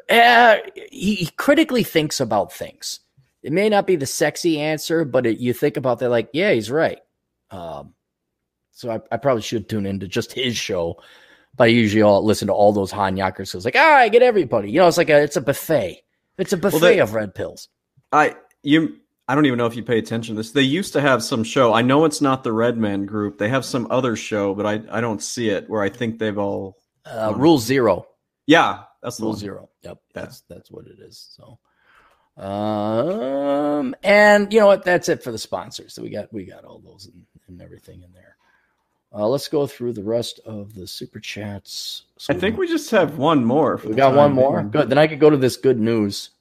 Uh, 0.09 0.57
he, 0.89 1.15
he, 1.15 1.25
critically 1.37 1.83
thinks 1.83 2.19
about 2.19 2.53
things. 2.53 3.01
It 3.43 3.51
may 3.51 3.67
not 3.67 3.87
be 3.87 3.97
the 3.97 4.05
sexy 4.05 4.59
answer, 4.59 5.03
but 5.03 5.25
it, 5.25 5.39
you 5.39 5.51
think 5.53 5.75
about 5.75 5.99
that, 5.99 6.09
like, 6.09 6.29
yeah, 6.31 6.53
he's 6.53 6.71
right. 6.71 6.99
Um, 7.49 7.93
so 8.71 8.89
I, 8.89 8.99
I, 9.11 9.17
probably 9.17 9.41
should 9.41 9.67
tune 9.67 9.85
into 9.85 10.07
just 10.07 10.31
his 10.31 10.55
show. 10.55 11.01
But 11.57 11.65
I 11.65 11.67
usually 11.67 12.01
all 12.01 12.23
listen 12.23 12.47
to 12.47 12.53
all 12.53 12.71
those 12.71 12.91
Han 12.91 13.17
Yakkers. 13.17 13.49
So 13.49 13.57
it's 13.57 13.65
like, 13.65 13.75
ah, 13.77 13.97
I 13.97 14.07
get 14.07 14.21
everybody. 14.21 14.71
You 14.71 14.79
know, 14.79 14.87
it's 14.87 14.97
like 14.97 15.09
a 15.09 15.21
it's 15.21 15.35
a 15.35 15.41
buffet. 15.41 16.01
It's 16.37 16.53
a 16.53 16.57
buffet 16.57 16.79
well, 16.79 16.79
they, 16.79 16.99
of 16.99 17.13
red 17.13 17.35
pills. 17.35 17.67
I 18.13 18.35
you 18.63 19.00
I 19.31 19.35
don't 19.35 19.45
even 19.45 19.57
know 19.57 19.65
if 19.65 19.77
you 19.77 19.83
pay 19.83 19.97
attention 19.97 20.35
to 20.35 20.39
this. 20.39 20.51
They 20.51 20.61
used 20.61 20.91
to 20.91 20.99
have 20.99 21.23
some 21.23 21.45
show. 21.45 21.73
I 21.73 21.83
know 21.83 22.03
it's 22.03 22.19
not 22.19 22.43
the 22.43 22.51
Redman 22.51 23.05
group. 23.05 23.37
They 23.37 23.47
have 23.47 23.63
some 23.63 23.87
other 23.89 24.17
show, 24.17 24.53
but 24.53 24.65
I, 24.65 24.81
I 24.91 24.99
don't 24.99 25.23
see 25.23 25.47
it 25.47 25.69
where 25.69 25.81
I 25.81 25.87
think 25.87 26.19
they've 26.19 26.37
all 26.37 26.77
uh, 27.05 27.33
Rule 27.37 27.57
Zero. 27.57 28.07
Yeah, 28.45 28.83
that's 29.01 29.21
Rule 29.21 29.33
Zero. 29.33 29.69
Yep, 29.83 29.99
yeah. 30.13 30.21
that's 30.21 30.41
that's 30.49 30.69
what 30.69 30.87
it 30.87 30.99
is. 30.99 31.29
So 31.37 31.59
um 32.43 33.95
and 34.03 34.51
you 34.51 34.59
know 34.59 34.67
what 34.67 34.83
that's 34.83 35.07
it 35.07 35.23
for 35.23 35.31
the 35.31 35.37
sponsors. 35.37 35.93
So 35.93 36.01
we 36.01 36.09
got 36.09 36.33
we 36.33 36.43
got 36.43 36.65
all 36.65 36.79
those 36.79 37.05
and, 37.05 37.25
and 37.47 37.61
everything 37.61 38.01
in 38.03 38.11
there. 38.11 38.35
Uh, 39.13 39.27
let's 39.27 39.47
go 39.47 39.65
through 39.65 39.93
the 39.93 40.03
rest 40.03 40.41
of 40.45 40.73
the 40.73 40.87
super 40.87 41.21
chats. 41.21 42.03
I 42.27 42.33
think 42.33 42.57
we 42.57 42.67
just 42.67 42.91
have 42.91 43.17
one 43.17 43.45
more. 43.45 43.79
We 43.81 43.93
got 43.93 44.13
one 44.13 44.33
more. 44.33 44.61
Good. 44.63 44.89
Then 44.89 44.97
I 44.97 45.07
could 45.07 45.21
go 45.21 45.29
to 45.29 45.37
this 45.37 45.55
good 45.55 45.79
news. 45.79 46.31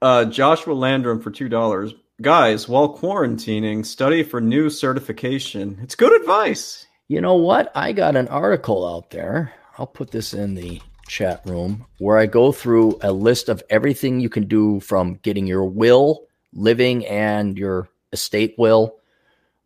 Uh, 0.00 0.26
Joshua 0.26 0.74
Landrum 0.74 1.20
for 1.20 1.32
two 1.32 1.48
dollars. 1.48 1.92
Guys, 2.22 2.66
while 2.66 2.96
quarantining, 2.96 3.84
study 3.84 4.22
for 4.22 4.40
new 4.40 4.70
certification. 4.70 5.78
It's 5.82 5.94
good 5.94 6.18
advice. 6.18 6.86
You 7.08 7.20
know 7.20 7.34
what? 7.34 7.70
I 7.74 7.92
got 7.92 8.16
an 8.16 8.26
article 8.28 8.88
out 8.88 9.10
there. 9.10 9.52
I'll 9.76 9.86
put 9.86 10.12
this 10.12 10.32
in 10.32 10.54
the 10.54 10.80
chat 11.06 11.42
room 11.44 11.84
where 11.98 12.16
I 12.16 12.24
go 12.24 12.52
through 12.52 12.98
a 13.02 13.12
list 13.12 13.50
of 13.50 13.62
everything 13.68 14.20
you 14.20 14.30
can 14.30 14.48
do 14.48 14.80
from 14.80 15.16
getting 15.16 15.46
your 15.46 15.66
will, 15.66 16.22
living, 16.54 17.06
and 17.06 17.58
your 17.58 17.90
estate 18.14 18.54
will, 18.56 18.96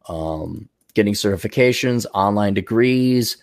um, 0.09 0.69
getting 0.95 1.15
certifications, 1.15 2.05
online 2.13 2.55
degrees, 2.55 3.37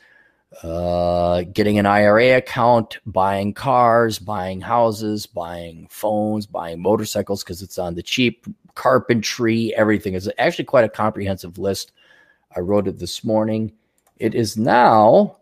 uh, 0.64 1.44
getting 1.44 1.80
an 1.80 1.86
IRA 1.86 2.36
account, 2.36 2.98
buying 3.06 3.54
cars, 3.54 4.20
buying 4.20 4.60
houses, 4.60 5.28
buying 5.28 5.88
phones, 5.90 6.46
buying 6.46 6.82
motorcycles 6.82 7.42
because 7.42 7.62
it's 7.62 7.80
on 7.80 7.96
the 7.96 8.04
cheap, 8.04 8.46
carpentry, 8.78 9.74
everything. 9.76 10.14
It's 10.14 10.30
actually 10.38 10.66
quite 10.66 10.86
a 10.86 10.90
comprehensive 10.90 11.58
list. 11.58 11.94
I 12.56 12.60
wrote 12.60 12.88
it 12.88 12.99
this 12.99 13.24
morning. 13.24 13.74
It 14.18 14.36
is 14.36 14.56
now 14.56 15.38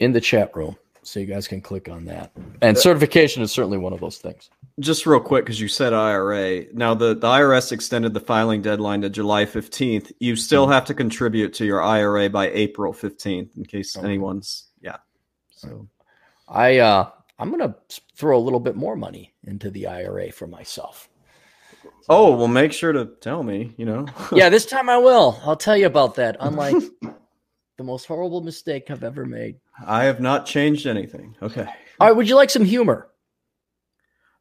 in 0.00 0.12
the 0.12 0.20
chat 0.20 0.56
room. 0.56 0.76
So 1.02 1.20
you 1.20 1.26
guys 1.26 1.46
can 1.46 1.60
click 1.60 1.90
on 1.90 2.06
that. 2.06 2.32
And 2.62 2.78
certification 2.78 3.42
is 3.42 3.52
certainly 3.52 3.76
one 3.76 3.92
of 3.92 4.00
those 4.00 4.16
things. 4.16 4.48
Just 4.80 5.04
real 5.04 5.20
quick, 5.20 5.44
because 5.44 5.60
you 5.60 5.68
said 5.68 5.92
IRA. 5.92 6.64
Now 6.72 6.94
the, 6.94 7.14
the 7.14 7.26
IRS 7.26 7.70
extended 7.70 8.14
the 8.14 8.20
filing 8.20 8.62
deadline 8.62 9.02
to 9.02 9.10
July 9.10 9.44
15th. 9.44 10.10
You 10.20 10.34
still 10.36 10.66
have 10.66 10.86
to 10.86 10.94
contribute 10.94 11.52
to 11.54 11.66
your 11.66 11.82
IRA 11.82 12.30
by 12.30 12.48
April 12.48 12.94
15th, 12.94 13.54
in 13.58 13.66
case 13.66 13.94
anyone's 13.98 14.68
yeah. 14.80 14.96
So 15.50 15.86
I 16.48 16.78
uh 16.78 17.10
I'm 17.38 17.50
gonna 17.50 17.74
throw 18.14 18.38
a 18.38 18.40
little 18.40 18.60
bit 18.60 18.76
more 18.76 18.96
money 18.96 19.34
into 19.42 19.70
the 19.70 19.86
IRA 19.86 20.30
for 20.30 20.46
myself. 20.46 21.08
Oh, 22.08 22.36
well, 22.36 22.48
make 22.48 22.72
sure 22.72 22.92
to 22.92 23.06
tell 23.20 23.42
me, 23.42 23.74
you 23.76 23.86
know. 23.86 24.06
yeah, 24.32 24.48
this 24.48 24.66
time 24.66 24.88
I 24.88 24.98
will. 24.98 25.40
I'll 25.44 25.56
tell 25.56 25.76
you 25.76 25.86
about 25.86 26.16
that. 26.16 26.36
Unlike 26.40 26.82
the 27.76 27.84
most 27.84 28.06
horrible 28.06 28.42
mistake 28.42 28.90
I've 28.90 29.04
ever 29.04 29.24
made. 29.24 29.56
I 29.84 30.04
have 30.04 30.20
not 30.20 30.46
changed 30.46 30.86
anything. 30.86 31.34
Okay. 31.42 31.66
All 32.00 32.08
right. 32.08 32.16
Would 32.16 32.28
you 32.28 32.36
like 32.36 32.50
some 32.50 32.64
humor? 32.64 33.08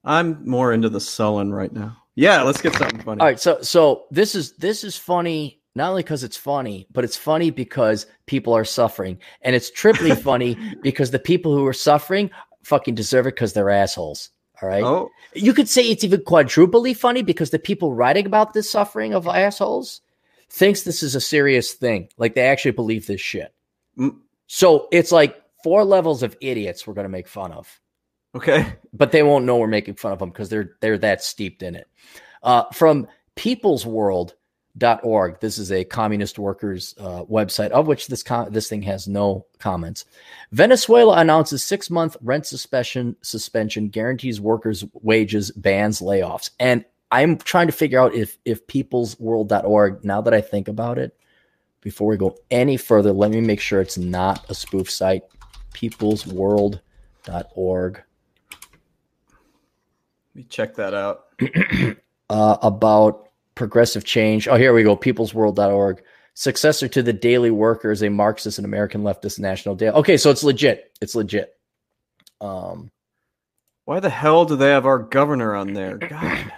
I'm 0.03 0.47
more 0.47 0.73
into 0.73 0.89
the 0.89 0.99
sullen 0.99 1.53
right 1.53 1.71
now. 1.71 1.97
Yeah, 2.15 2.43
let's 2.43 2.61
get 2.61 2.75
something 2.75 3.01
funny. 3.01 3.21
All 3.21 3.27
right. 3.27 3.39
So 3.39 3.61
so 3.61 4.05
this 4.11 4.35
is 4.35 4.53
this 4.57 4.83
is 4.83 4.97
funny 4.97 5.61
not 5.75 5.89
only 5.89 6.03
because 6.03 6.23
it's 6.23 6.37
funny, 6.37 6.85
but 6.91 7.03
it's 7.03 7.17
funny 7.17 7.49
because 7.49 8.05
people 8.27 8.53
are 8.53 8.65
suffering, 8.65 9.17
and 9.41 9.55
it's 9.55 9.71
triply 9.71 10.13
funny 10.15 10.57
because 10.83 11.11
the 11.11 11.19
people 11.19 11.55
who 11.55 11.65
are 11.65 11.73
suffering 11.73 12.29
fucking 12.63 12.95
deserve 12.95 13.27
it 13.27 13.35
because 13.35 13.53
they're 13.53 13.69
assholes. 13.69 14.29
All 14.61 14.69
right. 14.69 14.83
Oh. 14.83 15.09
You 15.33 15.53
could 15.53 15.67
say 15.67 15.89
it's 15.89 16.03
even 16.03 16.21
quadruply 16.21 16.95
funny 16.95 17.21
because 17.21 17.49
the 17.49 17.59
people 17.59 17.93
writing 17.93 18.25
about 18.25 18.53
this 18.53 18.69
suffering 18.69 19.13
of 19.13 19.27
assholes 19.27 20.01
thinks 20.49 20.83
this 20.83 21.03
is 21.03 21.15
a 21.15 21.21
serious 21.21 21.73
thing. 21.73 22.09
Like 22.17 22.35
they 22.35 22.47
actually 22.47 22.71
believe 22.71 23.07
this 23.07 23.21
shit. 23.21 23.53
Mm. 23.97 24.17
So 24.47 24.87
it's 24.91 25.11
like 25.11 25.41
four 25.63 25.83
levels 25.83 26.23
of 26.23 26.37
idiots 26.39 26.85
we're 26.85 26.93
going 26.93 27.05
to 27.05 27.09
make 27.09 27.27
fun 27.27 27.51
of. 27.51 27.79
Okay. 28.35 28.73
But 28.93 29.11
they 29.11 29.23
won't 29.23 29.45
know 29.45 29.57
we're 29.57 29.67
making 29.67 29.95
fun 29.95 30.11
of 30.11 30.19
them 30.19 30.29
because 30.29 30.49
they're 30.49 30.75
they're 30.81 30.97
that 30.99 31.23
steeped 31.23 31.63
in 31.63 31.75
it. 31.75 31.87
Uh, 32.41 32.65
from 32.73 33.07
peoplesworld.org, 34.77 35.39
this 35.39 35.57
is 35.57 35.71
a 35.71 35.85
communist 35.85 36.37
workers 36.39 36.95
uh, 36.99 37.23
website 37.25 37.69
of 37.69 37.87
which 37.87 38.07
this 38.07 38.23
com- 38.23 38.51
this 38.51 38.67
thing 38.69 38.81
has 38.83 39.07
no 39.07 39.45
comments. 39.59 40.05
Venezuela 40.51 41.19
announces 41.19 41.63
six 41.63 41.89
month 41.89 42.17
rent 42.21 42.45
suspension 42.45 43.15
suspension 43.21 43.87
guarantees 43.89 44.41
workers 44.41 44.83
wages 44.93 45.51
bans 45.51 46.01
layoffs 46.01 46.49
and 46.59 46.83
I'm 47.11 47.37
trying 47.37 47.67
to 47.67 47.73
figure 47.73 47.99
out 47.99 48.15
if 48.15 48.37
if 48.45 48.65
peoplesworld.org, 48.67 50.03
now 50.03 50.21
that 50.21 50.33
I 50.33 50.41
think 50.41 50.67
about 50.67 50.97
it, 50.97 51.15
before 51.81 52.07
we 52.07 52.17
go 52.17 52.35
any 52.49 52.77
further, 52.77 53.11
let 53.11 53.29
me 53.29 53.41
make 53.41 53.59
sure 53.59 53.81
it's 53.81 53.99
not 53.99 54.49
a 54.49 54.55
spoof 54.55 54.89
site. 54.89 55.21
Peoplesworld.org. 55.73 56.79
Let 57.95 58.03
me 60.33 60.43
check 60.49 60.73
that 60.75 60.95
out. 60.95 61.25
uh, 62.31 62.57
about 62.63 63.29
progressive 63.55 64.03
change. 64.03 64.47
Oh, 64.47 64.55
here 64.55 64.73
we 64.73 64.83
go. 64.83 64.95
Peoplesworld.org. 64.95 66.03
Successor 66.35 66.87
to 66.87 67.03
the 67.03 67.13
Daily 67.13 67.51
Worker 67.51 67.91
is 67.91 68.01
a 68.01 68.09
Marxist 68.09 68.57
and 68.57 68.65
American 68.65 69.03
leftist 69.03 69.39
national 69.39 69.75
daily. 69.75 69.95
Okay, 69.97 70.17
so 70.17 70.31
it's 70.31 70.43
legit. 70.43 70.91
It's 70.99 71.13
legit. 71.13 71.53
Um, 72.41 72.89
Why 73.85 73.99
the 73.99 74.09
hell 74.09 74.45
do 74.45 74.55
they 74.55 74.69
have 74.69 74.87
our 74.87 74.99
governor 74.99 75.55
on 75.55 75.73
there? 75.73 75.97
God 76.09 76.51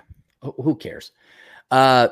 who 0.57 0.76
cares? 0.76 1.11
Uh, 1.72 2.09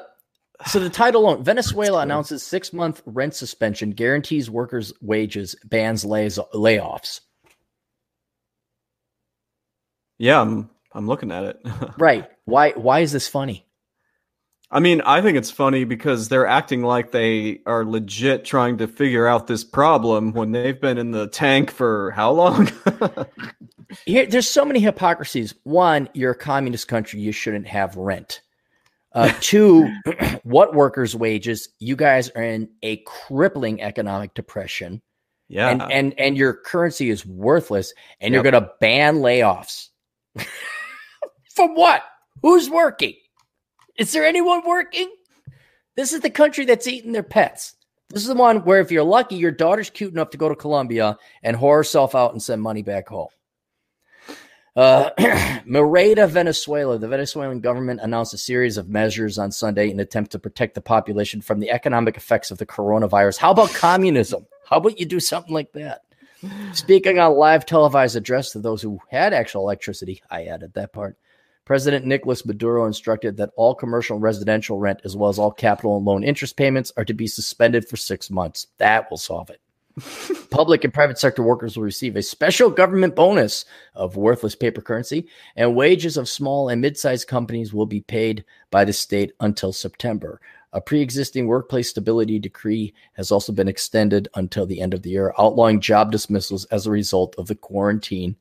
so 0.66 0.80
the 0.80 0.90
title 0.90 1.24
alone, 1.24 1.44
Venezuela 1.44 2.02
announces 2.02 2.44
six 2.44 2.74
month 2.74 3.02
rent 3.06 3.36
suspension, 3.36 3.92
guarantees 3.92 4.50
workers' 4.50 4.94
wages, 5.02 5.56
bans 5.66 6.06
lays, 6.06 6.38
layoffs. 6.54 7.22
Yeah, 10.18 10.42
I'm 10.42 10.70
I'm 10.94 11.08
looking 11.08 11.32
at 11.32 11.44
it. 11.44 11.66
right. 11.98 12.30
Why 12.46 12.72
why 12.72 13.00
is 13.00 13.12
this 13.12 13.28
funny? 13.28 13.66
I 14.74 14.80
mean, 14.80 15.02
I 15.02 15.22
think 15.22 15.38
it's 15.38 15.52
funny 15.52 15.84
because 15.84 16.30
they're 16.30 16.48
acting 16.48 16.82
like 16.82 17.12
they 17.12 17.60
are 17.68 17.86
legit 17.86 18.44
trying 18.44 18.80
to 18.80 18.88
figure 18.88 19.28
out 19.28 19.46
this 19.46 19.64
problem 19.64 20.34
when 20.34 20.52
they've 20.52 20.82
been 20.82 20.98
in 20.98 21.12
the 21.12 21.28
tank 21.28 21.70
for 21.70 22.10
how 22.10 22.32
long? 22.32 22.72
Here, 24.08 24.26
there's 24.26 24.50
so 24.50 24.66
many 24.66 24.80
hypocrisies. 24.80 25.54
One, 25.62 26.10
you're 26.14 26.32
a 26.32 26.36
communist 26.36 26.88
country, 26.88 27.20
you 27.20 27.32
shouldn't 27.32 27.68
have 27.68 27.96
rent. 27.96 28.42
Uh, 29.14 29.32
two, 29.42 29.88
what 30.44 30.74
workers' 30.74 31.16
wages? 31.16 31.70
You 31.78 31.96
guys 31.96 32.30
are 32.30 32.42
in 32.42 32.68
a 32.82 32.98
crippling 33.06 33.80
economic 33.80 34.34
depression. 34.34 35.04
Yeah, 35.50 35.70
and 35.70 35.84
and 35.84 36.20
and 36.20 36.36
your 36.36 36.54
currency 36.54 37.12
is 37.12 37.28
worthless, 37.28 37.94
and 38.20 38.34
yep. 38.34 38.44
you're 38.44 38.52
going 38.52 38.64
to 38.64 38.72
ban 38.80 39.18
layoffs. 39.18 39.90
From 41.54 41.76
what? 41.76 42.02
Who's 42.42 42.72
working? 42.72 43.14
Is 43.98 44.12
there 44.12 44.26
anyone 44.26 44.64
working? 44.66 45.12
This 45.96 46.14
is 46.14 46.22
the 46.22 46.30
country 46.30 46.66
that's 46.66 46.88
eating 46.88 47.12
their 47.12 47.24
pets. 47.24 47.76
This 48.10 48.24
is 48.24 48.28
the 48.28 48.36
one 48.36 48.64
where, 48.64 48.80
if 48.80 48.92
you're 48.92 49.04
lucky, 49.04 49.36
your 49.36 49.52
daughter's 49.52 49.90
cute 49.90 50.12
enough 50.12 50.32
to 50.32 50.38
go 50.38 50.50
to 50.50 50.56
Colombia 50.56 51.18
and 51.42 51.58
whore 51.58 51.78
herself 51.78 52.16
out 52.16 52.32
and 52.32 52.42
send 52.42 52.62
money 52.62 52.82
back 52.82 53.10
home. 53.10 53.30
Uh, 54.76 55.12
Merida, 55.66 56.28
Venezuela. 56.28 56.98
The 56.98 57.08
Venezuelan 57.08 57.60
government 57.60 58.00
announced 58.02 58.34
a 58.34 58.38
series 58.40 58.78
of 58.78 58.90
measures 58.90 59.38
on 59.38 59.52
Sunday 59.52 59.92
in 59.92 60.00
attempt 60.00 60.32
to 60.32 60.40
protect 60.40 60.74
the 60.74 60.82
population 60.82 61.42
from 61.42 61.60
the 61.60 61.70
economic 61.70 62.18
effects 62.18 62.50
of 62.50 62.58
the 62.58 62.66
coronavirus. 62.66 63.38
How 63.38 63.52
about 63.52 63.74
communism? 63.74 64.48
How 64.68 64.78
about 64.78 65.00
you 65.00 65.06
do 65.06 65.20
something 65.20 65.54
like 65.54 65.72
that? 65.74 66.02
Speaking 66.74 67.20
on 67.20 67.34
live 67.34 67.66
televised 67.66 68.16
address 68.16 68.52
to 68.52 68.60
those 68.60 68.82
who 68.82 69.00
had 69.10 69.34
actual 69.34 69.62
electricity, 69.62 70.22
I 70.30 70.46
added 70.46 70.74
that 70.74 70.92
part. 70.92 71.18
President 71.66 72.06
Nicolas 72.06 72.46
Maduro 72.46 72.86
instructed 72.86 73.38
that 73.38 73.52
all 73.56 73.74
commercial 73.74 74.18
and 74.18 74.24
residential 74.24 74.80
rent, 74.80 75.00
as 75.06 75.16
well 75.16 75.30
as 75.30 75.40
all 75.40 75.52
capital 75.52 75.96
and 75.96 76.06
loan 76.06 76.24
interest 76.24 76.58
payments, 76.58 76.92
are 76.98 77.06
to 77.06 77.14
be 77.14 77.28
suspended 77.28 77.88
for 77.88 77.96
six 77.96 78.30
months. 78.30 78.68
That 78.80 79.10
will 79.10 79.18
solve 79.18 79.50
it. 79.50 79.62
Public 80.50 80.84
and 80.84 80.94
private 80.94 81.20
sector 81.20 81.44
workers 81.44 81.78
will 81.78 81.84
receive 81.84 82.16
a 82.16 82.24
special 82.24 82.70
government 82.70 83.16
bonus 83.16 83.64
of 83.94 84.18
worthless 84.18 84.56
paper 84.56 84.82
currency, 84.82 85.28
and 85.56 85.76
wages 85.76 86.18
of 86.18 86.28
small 86.28 86.68
and 86.68 86.82
mid 86.82 86.98
sized 86.98 87.28
companies 87.28 87.74
will 87.74 87.86
be 87.86 88.02
paid 88.02 88.44
by 88.72 88.84
the 88.84 88.94
state 88.94 89.32
until 89.40 89.72
September. 89.72 90.42
A 90.74 90.82
pre 90.82 91.02
existing 91.02 91.46
workplace 91.46 91.92
stability 91.92 92.40
decree 92.40 92.94
has 93.14 93.32
also 93.32 93.54
been 93.54 93.68
extended 93.68 94.28
until 94.34 94.66
the 94.66 94.82
end 94.82 94.96
of 94.96 95.04
the 95.04 95.12
year, 95.12 95.34
outlawing 95.38 95.80
job 95.80 96.12
dismissals 96.12 96.66
as 96.66 96.88
a 96.88 96.92
result 96.92 97.36
of 97.38 97.48
the 97.48 97.56
quarantine. 97.56 98.36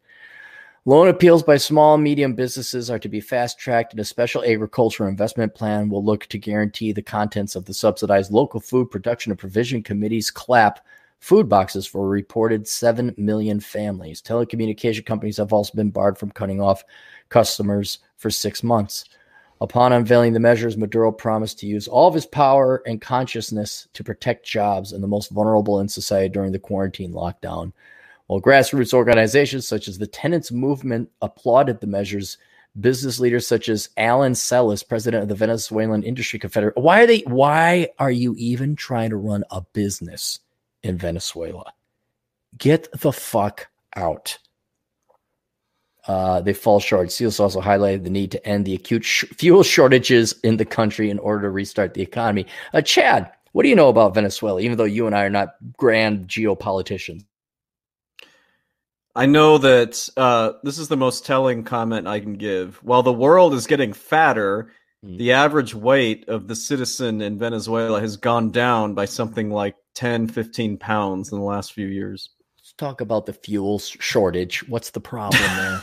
Loan 0.85 1.07
appeals 1.07 1.45
by 1.45 1.59
small 1.59 1.95
and 1.95 2.03
medium 2.03 2.35
businesses 2.35 2.91
are 2.91 2.99
to 2.99 3.09
be 3.09 3.21
fast 3.21 3.57
tracked, 3.57 3.93
and 3.93 4.01
a 4.01 4.05
special 4.05 4.43
agricultural 4.43 5.09
investment 5.09 5.55
plan 5.55 5.89
will 5.89 6.05
look 6.05 6.27
to 6.27 6.39
guarantee 6.39 6.91
the 6.91 7.01
contents 7.01 7.55
of 7.55 7.67
the 7.67 7.75
subsidized 7.75 8.33
local 8.33 8.59
food 8.59 8.91
production 8.91 9.31
and 9.31 9.39
provision 9.39 9.85
committee's 9.85 10.29
CLAP 10.29 10.85
food 11.21 11.49
boxes 11.49 11.87
for 11.87 12.09
reported 12.09 12.67
7 12.67 13.15
million 13.17 13.61
families. 13.61 14.21
Telecommunication 14.21 15.07
companies 15.07 15.37
have 15.37 15.53
also 15.53 15.73
been 15.77 15.91
barred 15.91 16.19
from 16.19 16.33
cutting 16.33 16.61
off 16.61 16.83
customers 17.29 18.01
for 18.17 18.29
six 18.29 18.65
months. 18.65 19.05
Upon 19.61 19.93
unveiling 19.93 20.33
the 20.33 20.41
measures, 20.41 20.77
Maduro 20.77 21.13
promised 21.13 21.61
to 21.61 21.69
use 21.69 21.87
all 21.87 22.09
of 22.09 22.15
his 22.15 22.27
power 22.27 22.83
and 22.87 23.01
consciousness 23.01 23.87
to 23.93 24.03
protect 24.03 24.45
jobs 24.45 24.93
and 24.93 25.01
the 25.01 25.07
most 25.07 25.31
vulnerable 25.31 25.79
in 25.79 25.87
society 25.87 26.29
during 26.29 26.51
the 26.51 26.59
quarantine 26.59 27.13
lockdown. 27.13 27.73
While 28.33 28.41
grassroots 28.41 28.95
organizations 28.95 29.69
such 29.69 29.89
as 29.89 29.99
the 29.99 30.07
Tenants 30.07 30.51
Movement 30.51 31.11
applauded 31.21 31.83
the 31.83 31.87
measures, 31.87 32.39
business 32.81 33.21
leaders 33.21 33.47
such 33.47 33.69
as 33.69 33.91
Alan 33.99 34.35
Celis, 34.35 34.83
president 34.83 35.23
of 35.23 35.29
the 35.29 35.35
Venezuelan 35.35 36.03
Industry 36.03 36.39
Confederation. 36.39 36.83
Why 36.83 37.03
are 37.03 37.07
they? 37.07 37.19
Why 37.27 37.91
are 37.99 38.11
you 38.11 38.35
even 38.39 38.75
trying 38.75 39.11
to 39.11 39.17
run 39.17 39.45
a 39.51 39.61
business 39.75 40.39
in 40.83 40.97
Venezuela? 40.97 41.75
Get 42.57 42.89
the 42.99 43.13
fuck 43.13 43.69
out. 43.97 44.39
Uh, 46.09 46.41
they 46.41 46.55
fall 46.55 46.81
short. 46.81 47.13
Celis 47.13 47.39
also 47.39 47.61
highlighted 47.61 48.05
the 48.05 48.09
need 48.09 48.31
to 48.31 48.49
end 48.49 48.65
the 48.65 48.75
acute 48.75 49.05
sh- 49.05 49.25
fuel 49.37 49.63
shortages 49.63 50.37
in 50.43 50.57
the 50.57 50.65
country 50.65 51.11
in 51.11 51.19
order 51.19 51.43
to 51.43 51.51
restart 51.51 51.93
the 51.93 52.01
economy. 52.01 52.47
Uh, 52.73 52.81
Chad, 52.81 53.31
what 53.53 53.65
do 53.65 53.69
you 53.69 53.77
know 53.77 53.91
about 53.91 54.15
Venezuela, 54.15 54.59
even 54.63 54.79
though 54.79 54.85
you 54.85 55.07
and 55.07 55.15
I 55.15 55.25
are 55.25 55.29
not 55.29 55.57
grand 55.77 56.29
geopoliticians? 56.29 57.27
I 59.14 59.26
know 59.26 59.59
that 59.59 60.09
uh, 60.16 60.52
this 60.62 60.78
is 60.78 60.89
the 60.89 60.97
most 60.97 61.26
telling 61.26 61.64
comment 61.64 62.06
I 62.06 62.20
can 62.20 62.34
give. 62.34 62.76
While 62.82 63.02
the 63.02 63.12
world 63.12 63.52
is 63.52 63.66
getting 63.66 63.93
fatter, 63.93 64.72
mm. 65.05 65.18
the 65.18 65.32
average 65.32 65.74
weight 65.74 66.28
of 66.28 66.48
the 66.48 66.56
citizen 66.56 67.20
in 67.20 67.39
Venezuela 67.39 68.01
has 68.01 68.16
gone 68.16 68.51
down 68.51 68.94
by 68.94 69.05
something 69.05 69.51
like 69.51 69.76
10, 69.94 70.28
15 70.28 70.78
pounds 70.78 71.30
in 71.30 71.39
the 71.39 71.44
last 71.44 71.74
few 71.74 71.86
years. 71.86 72.30
Let's 72.56 72.72
talk 72.72 73.02
about 73.02 73.26
the 73.26 73.34
fuel 73.34 73.78
shortage. 73.78 74.66
What's 74.68 74.90
the 74.90 75.01
problem 75.01 75.43
there? 75.56 75.82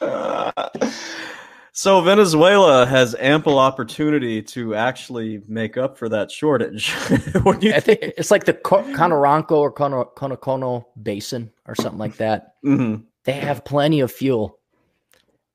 So 1.74 2.02
Venezuela 2.02 2.84
has 2.84 3.16
ample 3.18 3.58
opportunity 3.58 4.42
to 4.42 4.74
actually 4.74 5.42
make 5.48 5.78
up 5.78 5.96
for 5.96 6.06
that 6.10 6.30
shortage. 6.30 6.92
I 7.00 7.80
think 7.80 8.00
it's 8.18 8.30
like 8.30 8.44
the 8.44 8.52
Conoranco 8.52 9.52
or 9.52 9.72
Conocono 9.72 10.86
Basin 11.02 11.50
or 11.66 11.74
something 11.74 11.98
like 11.98 12.16
that. 12.16 12.56
Mm-hmm. 12.62 13.04
They 13.24 13.32
have 13.32 13.64
plenty 13.64 14.00
of 14.00 14.12
fuel. 14.12 14.58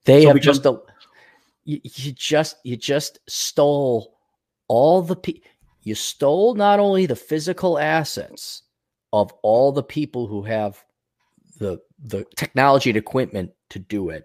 They 0.06 0.24
so 0.24 0.30
have 0.30 0.40
just 0.42 0.66
a, 0.66 0.80
you, 1.66 1.82
you, 1.84 2.12
just 2.14 2.56
you 2.64 2.78
just 2.78 3.20
stole 3.28 4.18
all 4.68 5.04
the 5.04 5.18
pe- 5.18 5.42
you 5.84 5.94
stole 5.94 6.56
not 6.56 6.80
only 6.80 7.06
the 7.06 7.16
physical 7.16 7.78
assets 7.78 8.64
of 9.14 9.32
all 9.44 9.72
the 9.72 9.84
people 9.84 10.26
who 10.26 10.42
have 10.44 10.84
the 11.60 11.78
the 12.00 12.26
technology 12.36 12.90
and 12.90 12.98
equipment 12.98 13.52
to 13.70 13.80
do 13.80 14.10
it 14.10 14.24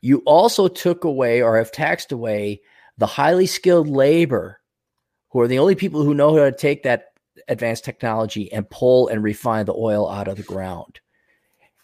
you 0.00 0.22
also 0.26 0.68
took 0.68 1.04
away 1.04 1.42
or 1.42 1.56
have 1.58 1.72
taxed 1.72 2.12
away 2.12 2.62
the 2.98 3.06
highly 3.06 3.46
skilled 3.46 3.88
labor 3.88 4.60
who 5.30 5.40
are 5.40 5.48
the 5.48 5.58
only 5.58 5.74
people 5.74 6.02
who 6.02 6.14
know 6.14 6.36
how 6.36 6.44
to 6.44 6.52
take 6.52 6.82
that 6.82 7.06
advanced 7.48 7.84
technology 7.84 8.52
and 8.52 8.68
pull 8.68 9.08
and 9.08 9.22
refine 9.22 9.66
the 9.66 9.74
oil 9.74 10.08
out 10.08 10.28
of 10.28 10.36
the 10.36 10.42
ground. 10.42 11.00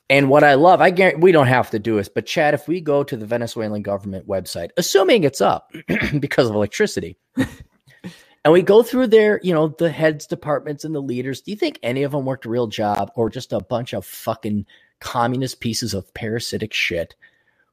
And 0.09 0.29
what 0.29 0.45
I 0.45 0.55
love, 0.55 0.81
I 0.81 0.91
guarantee 0.91 1.21
we 1.21 1.33
don't 1.33 1.49
have 1.49 1.71
to 1.71 1.79
do 1.79 1.97
this, 1.97 2.09
but 2.09 2.27
Chad, 2.27 2.55
if 2.55 2.69
we 2.69 2.81
go 2.81 3.03
to 3.03 3.17
the 3.17 3.27
Venezuelan 3.27 3.83
government 3.83 4.29
website, 4.29 4.71
assuming 4.77 5.25
it's 5.25 5.41
up 5.41 5.73
because 6.21 6.49
of 6.49 6.55
electricity, 6.55 7.19
and 7.37 8.53
we 8.53 8.63
go 8.63 8.85
through 8.85 9.09
their, 9.09 9.41
you 9.43 9.53
know, 9.53 9.69
the 9.69 9.91
heads 9.91 10.27
departments 10.27 10.85
and 10.85 10.95
the 10.95 11.03
leaders, 11.03 11.41
do 11.41 11.51
you 11.51 11.57
think 11.57 11.81
any 11.83 12.05
of 12.05 12.13
them 12.13 12.25
worked 12.25 12.47
a 12.47 12.49
real 12.49 12.69
job 12.69 13.11
or 13.17 13.29
just 13.29 13.53
a 13.53 13.61
bunch 13.61 13.95
of 13.95 14.07
fucking 14.07 14.65
communist 15.01 15.59
pieces 15.61 15.93
of 15.93 16.13
parasitic 16.15 16.73
shit 16.73 17.17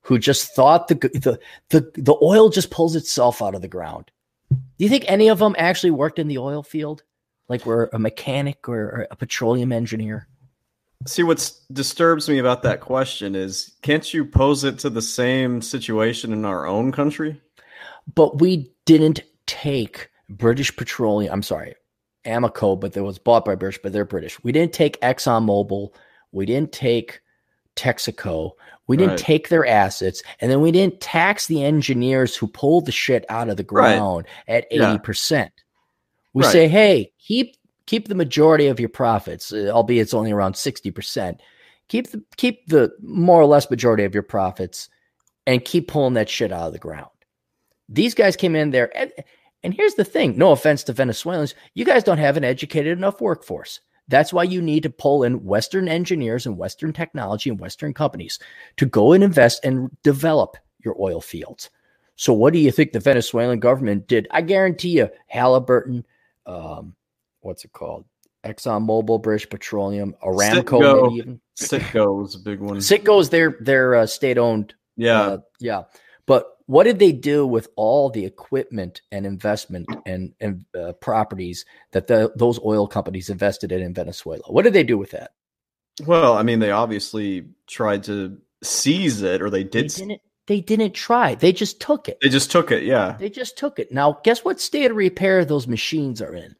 who 0.04 0.20
just 0.20 0.54
thought 0.54 0.88
the 0.88 0.96
the 0.96 1.40
the, 1.70 1.92
the 1.96 2.18
oil 2.22 2.50
just 2.50 2.70
pulls 2.70 2.96
itself 2.96 3.42
out 3.42 3.56
of 3.56 3.62
the 3.62 3.68
ground. 3.68 4.12
Do 4.50 4.58
you 4.78 4.90
think 4.90 5.06
any 5.08 5.30
of 5.30 5.40
them 5.40 5.56
actually 5.58 5.92
worked 5.92 6.20
in 6.20 6.28
the 6.28 6.38
oil 6.38 6.62
field? 6.62 7.04
Like 7.50 7.66
we're 7.66 7.90
a 7.92 8.00
mechanic 8.00 8.70
or 8.70 9.08
a 9.12 9.16
petroleum 9.16 9.72
engineer? 9.72 10.28
See, 11.06 11.24
what 11.24 11.52
disturbs 11.72 12.30
me 12.30 12.38
about 12.38 12.64
that 12.64 12.80
question 12.80 13.36
is 13.36 13.74
can't 13.82 14.14
you 14.14 14.24
pose 14.24 14.64
it 14.64 14.80
to 14.80 14.90
the 14.90 15.02
same 15.02 15.62
situation 15.62 16.32
in 16.32 16.46
our 16.46 16.66
own 16.66 16.92
country? 16.92 17.42
But 18.16 18.40
we 18.40 18.72
didn't 18.86 19.22
take 19.46 20.10
British 20.30 20.76
Petroleum. 20.76 21.34
I'm 21.34 21.44
sorry, 21.44 21.76
Amoco, 22.26 22.80
but 22.80 22.94
that 22.94 23.04
was 23.04 23.18
bought 23.20 23.46
by 23.46 23.56
British, 23.56 23.82
but 23.82 23.92
they're 23.92 24.06
British. 24.06 24.42
We 24.44 24.52
didn't 24.52 24.74
take 24.74 25.00
ExxonMobil. 25.02 25.94
We 26.32 26.46
didn't 26.46 26.72
take 26.72 27.22
Texaco. 27.76 28.52
We 28.88 28.98
didn't 28.98 29.12
right. 29.12 29.20
take 29.20 29.50
their 29.50 29.66
assets, 29.66 30.22
and 30.42 30.52
then 30.52 30.60
we 30.60 30.72
didn't 30.72 31.00
tax 31.00 31.48
the 31.48 31.64
engineers 31.64 32.36
who 32.36 32.48
pulled 32.48 32.86
the 32.86 32.92
shit 32.92 33.26
out 33.30 33.48
of 33.48 33.56
the 33.56 33.64
ground 33.64 34.26
right. 34.48 34.58
at 34.58 34.66
eighty 34.72 34.84
yeah. 34.84 34.98
percent. 34.98 35.52
We 36.34 36.44
right. 36.44 36.52
say, 36.52 36.68
hey, 36.68 37.14
keep 37.18 37.56
keep 37.86 38.08
the 38.08 38.16
majority 38.16 38.68
of 38.68 38.80
your 38.80 38.90
profits, 38.90 39.54
uh, 39.54 39.70
albeit 39.72 40.02
it's 40.02 40.14
only 40.14 40.32
around 40.32 40.58
sixty 40.58 40.92
percent. 40.92 41.42
Keep 41.88 42.12
the 42.12 42.24
keep 42.36 42.68
the 42.68 42.92
more 43.02 43.40
or 43.40 43.46
less 43.46 43.70
majority 43.70 44.04
of 44.04 44.14
your 44.14 44.24
profits, 44.24 44.90
and 45.48 45.64
keep 45.64 45.88
pulling 45.88 46.16
that 46.16 46.30
shit 46.30 46.52
out 46.52 46.68
of 46.68 46.74
the 46.74 46.80
ground. 46.80 47.08
These 47.88 48.16
guys 48.16 48.36
came 48.36 48.56
in 48.56 48.72
there, 48.72 48.96
and, 48.98 49.12
and 49.64 49.74
here's 49.74 49.96
the 49.96 50.04
thing: 50.04 50.38
no 50.38 50.52
offense 50.52 50.84
to 50.84 50.94
Venezuelans, 50.94 51.56
you 51.74 51.86
guys 51.86 52.04
don't 52.04 52.18
have 52.18 52.36
an 52.36 52.44
educated 52.44 52.98
enough 52.98 53.22
workforce. 53.22 53.80
That's 54.08 54.34
why 54.34 54.44
you 54.44 54.62
need 54.62 54.84
to 54.84 54.90
pull 54.90 55.24
in 55.24 55.46
Western 55.46 55.88
engineers 55.88 56.46
and 56.46 56.58
Western 56.58 56.94
technology 56.94 57.50
and 57.50 57.60
Western 57.60 57.94
companies 57.94 58.38
to 58.78 58.86
go 58.86 59.14
and 59.14 59.24
invest 59.24 59.64
and 59.64 59.96
develop 60.04 60.58
your 60.84 60.96
oil 61.00 61.22
fields. 61.22 61.70
So, 62.16 62.34
what 62.34 62.54
do 62.54 62.60
you 62.60 62.72
think 62.72 62.92
the 62.92 63.00
Venezuelan 63.00 63.60
government 63.60 64.08
did? 64.08 64.28
I 64.30 64.42
guarantee 64.42 64.90
you, 64.90 65.10
Halliburton, 65.28 66.06
um, 66.46 66.96
what's 67.42 67.66
it 67.66 67.72
called? 67.72 68.06
ExxonMobil, 68.44 69.22
British 69.22 69.50
Petroleum, 69.50 70.16
Aramco, 70.24 70.64
Citgo. 70.64 71.04
maybe 71.04 71.16
even. 71.16 71.42
Citgo 71.58 72.26
is 72.26 72.36
a 72.36 72.40
big 72.40 72.60
one. 72.60 72.78
Citgo 72.78 73.20
is 73.20 73.30
their 73.30 73.58
their 73.62 73.96
uh, 73.96 74.06
state 74.06 74.38
owned. 74.38 74.74
Yeah, 74.98 75.22
uh, 75.22 75.38
yeah. 75.60 75.84
But 76.26 76.53
what 76.66 76.84
did 76.84 77.00
they 77.00 77.12
do 77.12 77.46
with 77.46 77.68
all 77.76 78.10
the 78.10 78.26
equipment 78.26 79.02
and 79.12 79.26
investment 79.26 79.88
and, 80.06 80.34
and 80.40 80.66
uh, 80.80 80.94
properties 80.94 81.66
that 81.92 82.08
the, 82.08 82.32
those 82.36 82.60
oil 82.64 82.88
companies 82.88 83.30
invested 83.30 83.72
in 83.72 83.82
in 83.82 83.94
Venezuela? 83.94 84.44
What 84.48 84.64
did 84.64 84.74
they 84.74 84.84
do 84.84 84.98
with 84.98 85.12
that? 85.12 85.32
Well, 86.06 86.34
I 86.34 86.44
mean, 86.44 86.60
they 86.60 86.72
obviously 86.72 87.50
tried 87.68 88.04
to 88.06 88.38
seize 88.64 89.22
it, 89.22 89.42
or 89.42 89.50
they 89.50 89.64
did. 89.64 89.92
They 89.92 90.06
didn't, 90.06 90.22
they 90.48 90.62
didn't 90.62 90.94
try. 90.94 91.36
They 91.36 91.52
just 91.52 91.80
took 91.80 92.10
it. 92.10 92.18
They 92.22 92.30
just 92.30 92.52
took 92.52 92.72
it. 92.72 92.84
Yeah. 92.84 93.16
They 93.20 93.30
just 93.30 93.58
took 93.58 93.80
it. 93.80 93.92
Now, 93.92 94.20
guess 94.24 94.44
what 94.44 94.60
state 94.60 94.90
of 94.92 94.98
repair 94.98 95.46
those 95.46 95.68
machines 95.68 96.22
are 96.22 96.34
in? 96.34 96.56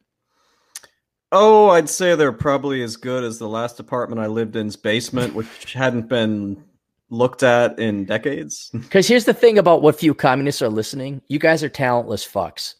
Oh, 1.32 1.70
I'd 1.70 1.88
say 1.88 2.14
they're 2.14 2.30
probably 2.30 2.80
as 2.82 2.96
good 2.96 3.24
as 3.24 3.38
the 3.38 3.48
last 3.48 3.80
apartment 3.80 4.20
I 4.20 4.28
lived 4.28 4.54
in's 4.54 4.76
basement, 4.76 5.34
which 5.34 5.72
hadn't 5.72 6.08
been 6.08 6.62
looked 7.10 7.42
at 7.42 7.78
in 7.78 8.04
decades. 8.04 8.70
Because 8.74 9.08
here's 9.08 9.24
the 9.24 9.34
thing 9.34 9.58
about 9.58 9.82
what 9.82 9.98
few 9.98 10.14
communists 10.14 10.62
are 10.62 10.68
listening: 10.68 11.22
you 11.28 11.38
guys 11.38 11.62
are 11.62 11.68
talentless 11.68 12.26
fucks. 12.26 12.74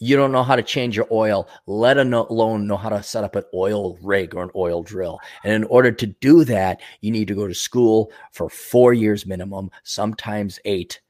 You 0.00 0.16
don't 0.16 0.30
know 0.30 0.44
how 0.44 0.54
to 0.54 0.62
change 0.62 0.96
your 0.96 1.08
oil, 1.10 1.48
let 1.66 1.98
alone 1.98 2.68
know 2.68 2.76
how 2.76 2.88
to 2.88 3.02
set 3.02 3.24
up 3.24 3.34
an 3.34 3.42
oil 3.52 3.98
rig 4.00 4.32
or 4.32 4.44
an 4.44 4.50
oil 4.54 4.84
drill. 4.84 5.18
And 5.42 5.52
in 5.52 5.64
order 5.64 5.90
to 5.90 6.06
do 6.06 6.44
that, 6.44 6.80
you 7.00 7.10
need 7.10 7.26
to 7.28 7.34
go 7.34 7.48
to 7.48 7.54
school 7.54 8.12
for 8.32 8.48
four 8.48 8.92
years 8.92 9.26
minimum, 9.26 9.72
sometimes 9.82 10.60
eight. 10.64 11.00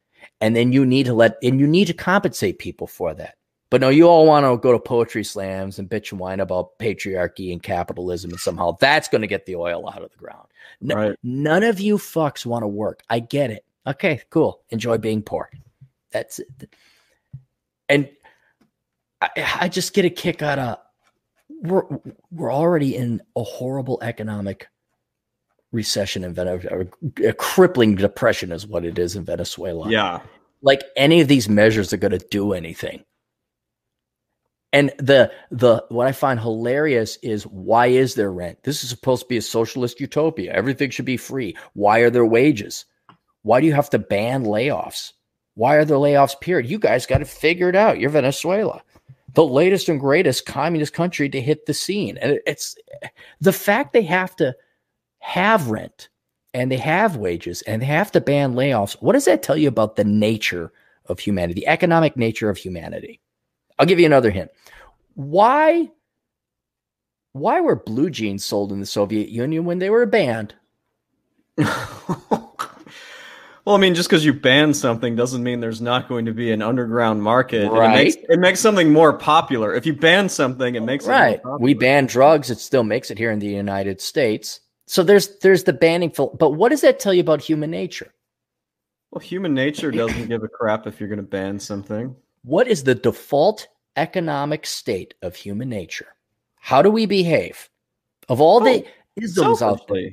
And 0.40 0.56
then 0.56 0.72
you 0.72 0.86
need 0.86 1.04
to 1.04 1.12
let, 1.12 1.36
and 1.42 1.60
you 1.60 1.66
need 1.66 1.86
to 1.88 1.92
compensate 1.92 2.58
people 2.58 2.86
for 2.86 3.12
that. 3.12 3.34
But 3.70 3.82
no, 3.82 3.90
you 3.90 4.08
all 4.08 4.26
want 4.26 4.46
to 4.46 4.56
go 4.56 4.72
to 4.72 4.78
poetry 4.78 5.24
slams 5.24 5.78
and 5.78 5.90
bitch 5.90 6.10
and 6.10 6.18
whine 6.18 6.40
about 6.40 6.78
patriarchy 6.78 7.52
and 7.52 7.62
capitalism, 7.62 8.30
and 8.30 8.40
somehow 8.40 8.78
that's 8.80 9.08
going 9.08 9.20
to 9.20 9.26
get 9.26 9.44
the 9.44 9.56
oil 9.56 9.86
out 9.90 10.02
of 10.02 10.10
the 10.10 10.16
ground. 10.16 10.48
N- 10.82 10.96
right. 10.96 11.16
None 11.22 11.62
of 11.64 11.80
you 11.80 11.98
fucks 11.98 12.46
want 12.46 12.62
to 12.62 12.68
work. 12.68 13.02
I 13.08 13.20
get 13.20 13.50
it. 13.50 13.64
Okay, 13.86 14.22
cool. 14.30 14.62
Enjoy 14.70 14.98
being 14.98 15.22
poor. 15.22 15.50
That's 16.12 16.38
it. 16.38 16.48
And 17.88 18.08
I, 19.20 19.30
I 19.60 19.68
just 19.68 19.94
get 19.94 20.04
a 20.04 20.10
kick 20.10 20.42
out 20.42 20.58
of 20.58 20.78
we're 21.62 21.84
we're 22.30 22.52
already 22.52 22.94
in 22.94 23.22
a 23.36 23.42
horrible 23.42 23.98
economic 24.02 24.68
recession 25.72 26.24
in 26.24 26.34
Venezuela. 26.34 26.86
A 27.24 27.32
crippling 27.32 27.94
depression 27.94 28.52
is 28.52 28.66
what 28.66 28.84
it 28.84 28.98
is 28.98 29.16
in 29.16 29.24
Venezuela. 29.24 29.90
Yeah. 29.90 30.20
Like 30.62 30.82
any 30.96 31.20
of 31.20 31.28
these 31.28 31.48
measures 31.48 31.92
are 31.92 31.98
going 31.98 32.18
to 32.18 32.26
do 32.30 32.52
anything. 32.52 33.04
And 34.72 34.92
the 34.98 35.32
the 35.50 35.84
what 35.88 36.06
I 36.06 36.12
find 36.12 36.38
hilarious 36.38 37.16
is 37.22 37.44
why 37.44 37.86
is 37.86 38.14
there 38.14 38.30
rent? 38.30 38.64
This 38.64 38.84
is 38.84 38.90
supposed 38.90 39.22
to 39.22 39.28
be 39.28 39.38
a 39.38 39.42
socialist 39.42 39.98
utopia. 39.98 40.52
Everything 40.52 40.90
should 40.90 41.06
be 41.06 41.16
free. 41.16 41.56
Why 41.72 42.00
are 42.00 42.10
there 42.10 42.26
wages? 42.26 42.84
Why 43.42 43.60
do 43.60 43.66
you 43.66 43.72
have 43.72 43.90
to 43.90 43.98
ban 43.98 44.44
layoffs? 44.44 45.12
Why 45.54 45.76
are 45.76 45.84
there 45.84 45.96
layoffs? 45.96 46.38
Period. 46.40 46.70
You 46.70 46.78
guys 46.78 47.06
got 47.06 47.18
to 47.18 47.24
figure 47.24 47.70
it 47.70 47.76
out. 47.76 47.98
You're 47.98 48.10
Venezuela, 48.10 48.82
the 49.32 49.44
latest 49.44 49.88
and 49.88 49.98
greatest 49.98 50.44
communist 50.44 50.92
country 50.92 51.30
to 51.30 51.40
hit 51.40 51.64
the 51.64 51.74
scene, 51.74 52.18
and 52.18 52.38
it's 52.46 52.76
the 53.40 53.52
fact 53.52 53.94
they 53.94 54.02
have 54.02 54.36
to 54.36 54.54
have 55.20 55.68
rent 55.68 56.10
and 56.54 56.70
they 56.70 56.76
have 56.76 57.16
wages 57.16 57.62
and 57.62 57.82
they 57.82 57.86
have 57.86 58.12
to 58.12 58.20
ban 58.20 58.54
layoffs. 58.54 58.96
What 59.00 59.14
does 59.14 59.24
that 59.24 59.42
tell 59.42 59.56
you 59.56 59.68
about 59.68 59.96
the 59.96 60.04
nature 60.04 60.72
of 61.06 61.18
humanity, 61.18 61.60
the 61.60 61.66
economic 61.68 62.16
nature 62.16 62.50
of 62.50 62.58
humanity? 62.58 63.20
I'll 63.78 63.86
give 63.86 64.00
you 64.00 64.06
another 64.06 64.30
hint. 64.30 64.50
Why 65.14 65.90
why 67.32 67.60
were 67.60 67.76
blue 67.76 68.10
jeans 68.10 68.44
sold 68.44 68.72
in 68.72 68.80
the 68.80 68.86
Soviet 68.86 69.28
Union 69.28 69.64
when 69.64 69.78
they 69.78 69.90
were 69.90 70.06
banned? 70.06 70.54
well, 71.56 72.56
I 73.66 73.76
mean, 73.78 73.94
just 73.94 74.08
because 74.08 74.24
you 74.24 74.32
ban 74.32 74.72
something 74.74 75.14
doesn't 75.16 75.42
mean 75.42 75.60
there's 75.60 75.80
not 75.80 76.08
going 76.08 76.26
to 76.26 76.32
be 76.32 76.52
an 76.52 76.62
underground 76.62 77.22
market. 77.22 77.70
Right. 77.70 77.90
It 77.90 78.04
makes, 78.04 78.16
it 78.28 78.38
makes 78.38 78.60
something 78.60 78.92
more 78.92 79.12
popular. 79.12 79.74
If 79.74 79.86
you 79.86 79.92
ban 79.92 80.28
something, 80.28 80.74
it 80.74 80.82
makes 80.82 81.06
right. 81.06 81.40
It 81.44 81.60
We 81.60 81.74
ban 81.74 82.06
drugs; 82.06 82.50
it 82.50 82.58
still 82.58 82.84
makes 82.84 83.10
it 83.10 83.18
here 83.18 83.30
in 83.30 83.38
the 83.38 83.48
United 83.48 84.00
States. 84.00 84.60
So 84.86 85.02
there's 85.02 85.38
there's 85.40 85.64
the 85.64 85.72
banning. 85.72 86.10
phil- 86.10 86.36
But 86.38 86.50
what 86.50 86.70
does 86.70 86.80
that 86.80 86.98
tell 86.98 87.12
you 87.12 87.20
about 87.20 87.42
human 87.42 87.70
nature? 87.70 88.12
Well, 89.10 89.20
human 89.20 89.54
nature 89.54 89.90
doesn't 89.90 90.28
give 90.28 90.42
a 90.42 90.48
crap 90.48 90.86
if 90.86 91.00
you're 91.00 91.08
going 91.08 91.18
to 91.18 91.22
ban 91.22 91.58
something. 91.58 92.14
What 92.42 92.68
is 92.68 92.84
the 92.84 92.94
default 92.94 93.68
economic 93.96 94.66
state 94.66 95.14
of 95.22 95.34
human 95.36 95.68
nature? 95.68 96.06
How 96.56 96.82
do 96.82 96.90
we 96.90 97.06
behave? 97.06 97.68
Of 98.28 98.40
all 98.40 98.60
the 98.60 98.84
oh, 98.84 98.90
isms 99.16 99.62
out 99.62 99.88
there, 99.88 100.10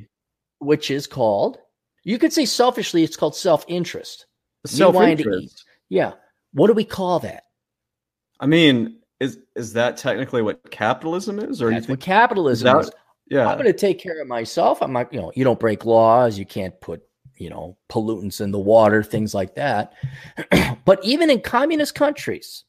which 0.60 0.90
is 0.90 1.06
called, 1.08 1.58
you 2.04 2.18
could 2.18 2.32
say 2.32 2.46
selfishly, 2.46 3.04
it's 3.04 3.18
called 3.18 3.36
self 3.36 3.66
interest. 3.68 4.26
Self-interest. 4.66 5.64
Yeah. 5.90 6.14
What 6.54 6.68
do 6.68 6.74
we 6.74 6.86
call 6.86 7.20
that? 7.20 7.44
I 8.40 8.48
mean, 8.48 9.00
is 9.20 9.40
is 9.56 9.74
that 9.74 9.98
technically 9.98 10.42
what 10.42 10.72
capitalism 10.72 11.40
is, 11.40 11.62
or 11.62 11.70
you 11.70 11.76
That's 11.76 11.88
what 11.88 12.00
think? 12.00 12.02
capitalism 12.02 12.66
that- 12.66 12.86
is. 12.86 12.92
Yeah, 13.28 13.48
I'm 13.48 13.58
going 13.58 13.66
to 13.66 13.74
take 13.74 13.98
care 13.98 14.22
of 14.22 14.28
myself. 14.28 14.84
I'm 14.84 14.94
not, 14.94 15.12
you 15.12 15.20
know, 15.20 15.32
you 15.36 15.44
don't 15.44 15.60
break 15.60 15.84
laws. 15.84 16.38
You 16.38 16.46
can't 16.46 16.80
put, 16.80 17.02
you 17.38 17.50
know, 17.50 17.78
pollutants 17.90 18.42
in 18.42 18.52
the 18.52 18.60
water, 18.60 19.04
things 19.04 19.34
like 19.34 19.56
that. 19.56 19.94
but 20.86 21.04
even 21.04 21.30
in 21.30 21.42
communist 21.42 21.96
countries, 21.96 22.64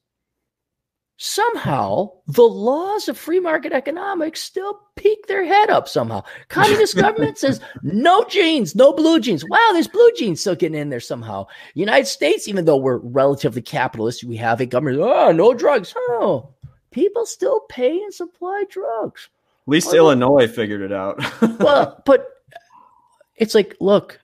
somehow 1.19 2.11
the 2.27 2.43
laws 2.43 3.09
of 3.09 3.17
free 3.17 3.41
market 3.41 3.73
economics 3.73 4.41
still 4.41 4.81
peek 4.97 5.27
their 5.27 5.45
head 5.45 5.71
up 5.71 5.89
somehow. 5.89 6.23
Communist 6.49 6.97
government 6.99 7.39
says 7.39 7.61
no 7.83 8.25
jeans, 8.25 8.75
no 8.75 8.93
blue 8.93 9.21
jeans. 9.21 9.45
Wow, 9.49 9.69
there's 9.73 9.89
blue 9.89 10.11
jeans 10.17 10.41
still 10.41 10.55
getting 10.55 10.79
in 10.79 10.91
there 10.91 11.01
somehow. 11.01 11.47
United 11.75 12.07
States, 12.07 12.49
even 12.49 12.65
though 12.65 12.77
we're 12.77 12.99
relatively 12.99 13.63
capitalist, 13.63 14.25
we 14.25 14.37
have 14.37 14.61
a 14.61 14.67
government. 14.67 15.01
Oh, 15.01 15.33
no 15.33 15.55
drugs. 15.55 15.95
Oh, 15.97 16.51
people 16.91 17.27
still 17.27 17.61
pay 17.69 18.03
and 18.03 18.13
supply 18.13 18.65
drugs 18.69 19.29
at 19.67 19.71
least 19.71 19.89
Well, 19.89 19.97
Illinois 19.97 20.47
figured 20.47 20.81
it 20.81 20.93
out. 20.93 21.21
well, 21.59 22.01
but 22.07 22.29
it's 23.35 23.55
like, 23.55 23.77
look, 23.81 24.21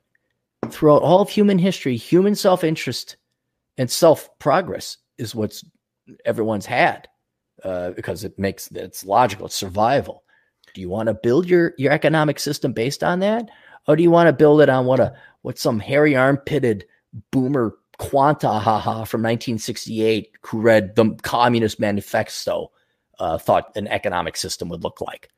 throughout 0.73 1.03
all 1.03 1.21
of 1.21 1.29
human 1.29 1.59
history, 1.59 1.97
human 1.97 2.35
self 2.35 2.65
interest 2.65 3.17
and 3.79 3.91
self 3.91 4.29
progress 4.39 4.99
is 5.19 5.35
what's 5.35 5.65
everyone's 6.25 6.67
had 6.67 7.09
uh, 7.65 7.91
because 7.91 8.25
it 8.25 8.39
makes 8.39 8.69
it's 8.73 9.05
logical, 9.05 9.47
it's 9.47 9.55
survival. 9.55 10.25
Do 10.75 10.81
you 10.81 10.89
want 10.89 11.09
to 11.09 11.15
build 11.15 11.49
your 11.49 11.75
your 11.79 11.93
economic 11.93 12.39
system 12.39 12.73
based 12.73 13.05
on 13.05 13.21
that, 13.21 13.51
or 13.87 13.97
do 13.97 14.03
you 14.03 14.11
want 14.11 14.29
to 14.29 14.33
build 14.33 14.61
it 14.61 14.69
on 14.69 14.87
what 14.87 15.01
a 15.01 15.15
what 15.43 15.59
some 15.59 15.79
hairy 15.79 16.17
armpitted 16.17 16.87
boomer 17.31 17.77
quanta 17.99 18.49
haha 18.49 19.05
from 19.05 19.21
1968 19.21 20.31
who 20.43 20.61
read 20.61 20.97
the 20.97 21.15
Communist 21.23 21.79
Manifesto 21.79 22.73
uh, 23.19 23.39
thought 23.39 23.71
an 23.77 23.87
economic 23.89 24.37
system 24.37 24.69
would 24.71 24.83
look 24.83 25.01
like? 25.01 25.29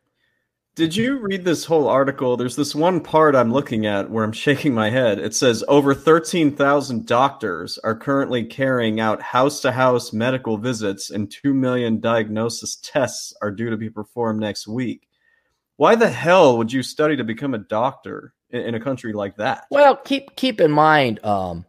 Did 0.76 0.96
you 0.96 1.18
read 1.18 1.44
this 1.44 1.64
whole 1.64 1.86
article? 1.86 2.36
There's 2.36 2.56
this 2.56 2.74
one 2.74 3.00
part 3.00 3.36
I'm 3.36 3.52
looking 3.52 3.86
at 3.86 4.10
where 4.10 4.24
I'm 4.24 4.32
shaking 4.32 4.74
my 4.74 4.90
head. 4.90 5.20
It 5.20 5.32
says 5.32 5.62
over 5.68 5.94
13,000 5.94 7.06
doctors 7.06 7.78
are 7.84 7.94
currently 7.94 8.42
carrying 8.42 8.98
out 8.98 9.22
house 9.22 9.60
to 9.60 9.70
house 9.70 10.12
medical 10.12 10.58
visits, 10.58 11.10
and 11.10 11.30
2 11.30 11.54
million 11.54 12.00
diagnosis 12.00 12.74
tests 12.82 13.32
are 13.40 13.52
due 13.52 13.70
to 13.70 13.76
be 13.76 13.88
performed 13.88 14.40
next 14.40 14.66
week. 14.66 15.06
Why 15.76 15.94
the 15.94 16.10
hell 16.10 16.58
would 16.58 16.72
you 16.72 16.82
study 16.82 17.14
to 17.18 17.24
become 17.24 17.54
a 17.54 17.58
doctor 17.58 18.34
in, 18.50 18.62
in 18.62 18.74
a 18.74 18.80
country 18.80 19.12
like 19.12 19.36
that? 19.36 19.66
Well, 19.70 19.94
keep 19.94 20.34
keep 20.34 20.60
in 20.60 20.72
mind, 20.72 21.24
um, 21.24 21.66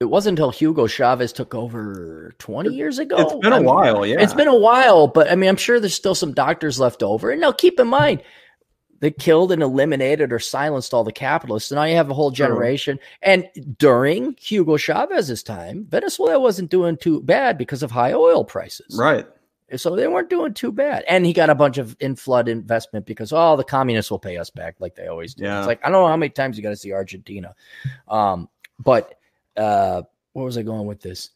it 0.00 0.04
wasn't 0.04 0.38
until 0.38 0.50
Hugo 0.50 0.86
Chavez 0.86 1.32
took 1.32 1.54
over 1.54 2.32
20 2.38 2.70
years 2.70 2.98
ago. 3.00 3.16
It's 3.18 3.34
been 3.34 3.52
I 3.52 3.56
a 3.56 3.60
mean, 3.60 3.66
while, 3.66 4.06
yeah. 4.06 4.20
It's 4.20 4.34
been 4.34 4.48
a 4.48 4.56
while, 4.56 5.08
but 5.08 5.30
I 5.30 5.34
mean, 5.34 5.48
I'm 5.50 5.56
sure 5.56 5.80
there's 5.80 5.94
still 5.94 6.14
some 6.14 6.32
doctors 6.32 6.78
left 6.78 7.02
over. 7.02 7.30
And 7.30 7.40
now 7.40 7.50
keep 7.50 7.80
in 7.80 7.88
mind, 7.88 8.22
they 9.00 9.10
killed 9.10 9.50
and 9.50 9.60
eliminated 9.60 10.32
or 10.32 10.38
silenced 10.38 10.94
all 10.94 11.02
the 11.02 11.12
capitalists. 11.12 11.72
And 11.72 11.76
now 11.76 11.84
you 11.84 11.96
have 11.96 12.10
a 12.10 12.14
whole 12.14 12.30
generation. 12.30 13.00
And 13.22 13.48
during 13.76 14.36
Hugo 14.38 14.76
Chavez's 14.76 15.42
time, 15.42 15.86
Venezuela 15.88 16.38
wasn't 16.38 16.70
doing 16.70 16.96
too 16.96 17.20
bad 17.22 17.58
because 17.58 17.82
of 17.82 17.90
high 17.90 18.12
oil 18.12 18.44
prices. 18.44 18.96
right. 18.98 19.26
So 19.76 19.94
they 19.94 20.08
weren't 20.08 20.30
doing 20.30 20.54
too 20.54 20.72
bad. 20.72 21.04
And 21.08 21.26
he 21.26 21.34
got 21.34 21.50
a 21.50 21.54
bunch 21.54 21.76
of 21.76 21.94
in 22.00 22.16
flood 22.16 22.48
investment 22.48 23.04
because 23.04 23.34
oh, 23.34 23.54
the 23.54 23.64
communists 23.64 24.10
will 24.10 24.18
pay 24.18 24.38
us 24.38 24.48
back 24.48 24.76
like 24.78 24.94
they 24.94 25.08
always 25.08 25.34
do. 25.34 25.44
Yeah. 25.44 25.58
It's 25.58 25.66
like 25.66 25.84
I 25.84 25.90
don't 25.90 26.00
know 26.00 26.08
how 26.08 26.16
many 26.16 26.30
times 26.30 26.56
you 26.56 26.62
got 26.62 26.70
to 26.70 26.76
see 26.76 26.94
Argentina. 26.94 27.54
Um, 28.08 28.48
but 28.78 29.17
uh 29.58 30.02
where 30.32 30.44
was 30.44 30.56
I 30.56 30.62
going 30.62 30.86
with 30.86 31.00
this? 31.00 31.30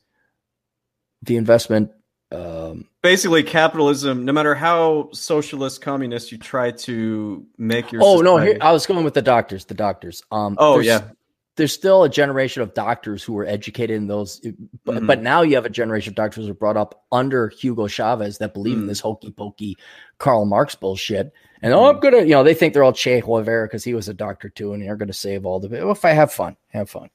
The 1.22 1.36
investment 1.36 1.90
um 2.30 2.88
Basically, 3.02 3.42
capitalism, 3.42 4.24
no 4.24 4.32
matter 4.32 4.54
how 4.54 5.08
socialist, 5.12 5.82
communist 5.82 6.30
you 6.32 6.38
try 6.38 6.70
to 6.70 7.44
make 7.58 7.90
your 7.92 8.00
Oh 8.04 8.20
no, 8.20 8.36
here 8.38 8.56
I 8.60 8.72
was 8.72 8.86
going 8.86 9.04
with 9.04 9.14
the 9.14 9.22
doctors, 9.22 9.64
the 9.66 9.74
doctors. 9.74 10.22
Um 10.30 10.56
Oh, 10.58 10.74
there's- 10.80 10.86
yeah. 10.86 11.10
There's 11.56 11.72
still 11.74 12.02
a 12.02 12.08
generation 12.08 12.62
of 12.62 12.72
doctors 12.72 13.22
who 13.22 13.34
were 13.34 13.44
educated 13.44 13.94
in 13.94 14.06
those, 14.06 14.40
but, 14.86 15.02
Mhm. 15.02 15.06
but 15.06 15.20
now 15.20 15.42
you 15.42 15.54
have 15.56 15.66
a 15.66 15.70
generation 15.70 16.12
of 16.12 16.14
doctors 16.14 16.46
who 16.46 16.50
are 16.50 16.54
brought 16.54 16.78
up 16.78 17.04
under 17.12 17.48
Hugo 17.50 17.86
Chavez 17.88 18.38
that 18.38 18.54
believe 18.54 18.78
in 18.78 18.84
Mm. 18.84 18.88
this 18.88 19.00
hokey 19.00 19.30
pokey 19.32 19.76
Karl 20.16 20.46
Marx 20.46 20.74
bullshit. 20.74 21.30
And 21.60 21.74
oh, 21.74 21.84
I'm 21.84 22.00
gonna, 22.00 22.20
you 22.22 22.30
know, 22.30 22.42
they 22.42 22.54
think 22.54 22.72
they're 22.72 22.82
all 22.82 22.94
Che 22.94 23.20
Guevara 23.20 23.66
because 23.66 23.84
he 23.84 23.92
was 23.92 24.08
a 24.08 24.14
doctor 24.14 24.48
too, 24.48 24.72
and 24.72 24.82
they're 24.82 24.96
gonna 24.96 25.12
save 25.12 25.44
all 25.44 25.60
the. 25.60 25.68
Well, 25.68 25.90
if 25.90 26.06
I 26.06 26.12
have 26.12 26.32
fun, 26.32 26.56
have 26.68 26.88
fun. 26.88 27.10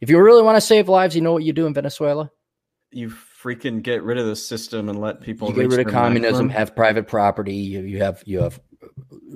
I, 0.00 0.04
if 0.04 0.10
you 0.10 0.20
really 0.20 0.42
want 0.42 0.56
to 0.56 0.60
save 0.60 0.88
lives, 0.88 1.14
you 1.14 1.22
know 1.22 1.32
what 1.32 1.42
you 1.44 1.52
do 1.52 1.66
in 1.66 1.74
Venezuela. 1.74 2.30
you 2.90 3.10
freaking 3.10 3.82
get 3.82 4.02
rid 4.02 4.18
of 4.18 4.26
the 4.26 4.34
system 4.36 4.88
and 4.88 5.00
let 5.00 5.20
people 5.20 5.48
You 5.48 5.54
get 5.54 5.70
rid 5.76 5.86
of 5.86 5.92
communism, 5.92 6.46
maximum. 6.46 6.48
have 6.50 6.74
private 6.74 7.06
property. 7.06 7.54
You, 7.54 7.80
you 7.80 8.02
have 8.02 8.22
you 8.26 8.40
have 8.40 8.60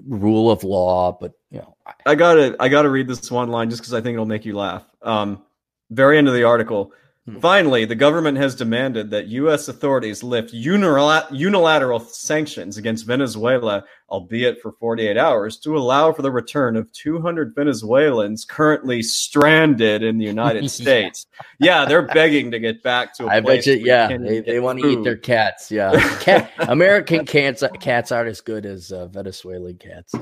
rule 0.08 0.50
of 0.50 0.64
law, 0.64 1.16
but 1.20 1.32
you 1.50 1.58
know, 1.58 1.76
I- 1.86 1.92
I 2.06 2.14
gotta 2.16 2.56
I 2.58 2.68
gotta 2.68 2.88
read 2.90 3.06
this 3.08 3.30
one 3.30 3.50
line 3.50 3.70
just 3.70 3.82
because 3.82 3.94
I 3.94 4.00
think 4.00 4.14
it'll 4.14 4.26
make 4.26 4.44
you 4.44 4.56
laugh. 4.56 4.84
Um, 5.02 5.42
very 5.90 6.18
end 6.18 6.26
of 6.28 6.34
the 6.34 6.44
article. 6.44 6.92
Hmm. 7.24 7.38
Finally, 7.38 7.84
the 7.84 7.94
government 7.94 8.36
has 8.38 8.56
demanded 8.56 9.10
that 9.10 9.28
U.S. 9.28 9.68
authorities 9.68 10.24
lift 10.24 10.52
unilat- 10.52 11.28
unilateral 11.30 12.00
sanctions 12.00 12.76
against 12.76 13.06
Venezuela, 13.06 13.84
albeit 14.10 14.60
for 14.60 14.72
48 14.72 15.16
hours, 15.16 15.56
to 15.58 15.76
allow 15.76 16.12
for 16.12 16.22
the 16.22 16.32
return 16.32 16.74
of 16.74 16.90
200 16.90 17.54
Venezuelans 17.54 18.44
currently 18.44 19.02
stranded 19.02 20.02
in 20.02 20.18
the 20.18 20.24
United 20.24 20.68
States. 20.80 21.26
Yeah, 21.60 21.84
they're 21.84 22.02
begging 22.02 22.50
to 22.50 22.58
get 22.58 22.82
back 22.82 23.14
to 23.18 23.26
a 23.26 23.28
I 23.28 23.40
bet 23.40 23.66
you, 23.66 23.74
yeah, 23.74 24.08
they, 24.16 24.40
they 24.40 24.58
want 24.58 24.80
to 24.80 24.88
eat 24.88 25.04
their 25.04 25.16
cats. 25.16 25.70
Yeah, 25.70 25.92
Cat, 26.20 26.50
American 26.58 27.24
cats 27.24 27.62
cats 27.80 28.10
aren't 28.10 28.30
as 28.30 28.40
good 28.40 28.66
as 28.66 28.90
uh, 28.90 29.06
Venezuelan 29.06 29.76
cats. 29.78 30.12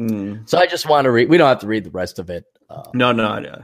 Mm. 0.00 0.48
So 0.48 0.56
I 0.56 0.66
just 0.66 0.88
want 0.88 1.04
to 1.04 1.10
read. 1.10 1.28
We 1.28 1.36
don't 1.36 1.48
have 1.48 1.60
to 1.60 1.66
read 1.66 1.84
the 1.84 1.90
rest 1.90 2.18
of 2.18 2.30
it. 2.30 2.46
Uh, 2.70 2.84
No, 2.94 3.12
no, 3.12 3.38
no. 3.38 3.62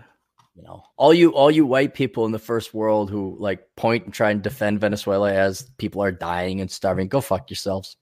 You 0.55 0.63
know, 0.63 0.85
all 0.97 1.13
you 1.13 1.31
all 1.31 1.51
you 1.51 1.67
white 1.67 1.95
people 1.95 2.27
in 2.27 2.33
the 2.33 2.39
first 2.39 2.73
world 2.73 3.11
who 3.11 3.37
like 3.39 3.67
point 3.77 4.05
and 4.05 4.15
try 4.15 4.31
and 4.31 4.41
defend 4.41 4.81
Venezuela 4.81 5.33
as 5.33 5.63
people 5.79 6.03
are 6.03 6.13
dying 6.13 6.61
and 6.61 6.71
starving, 6.71 7.09
go 7.09 7.21
fuck 7.21 7.51
yourselves. 7.51 7.97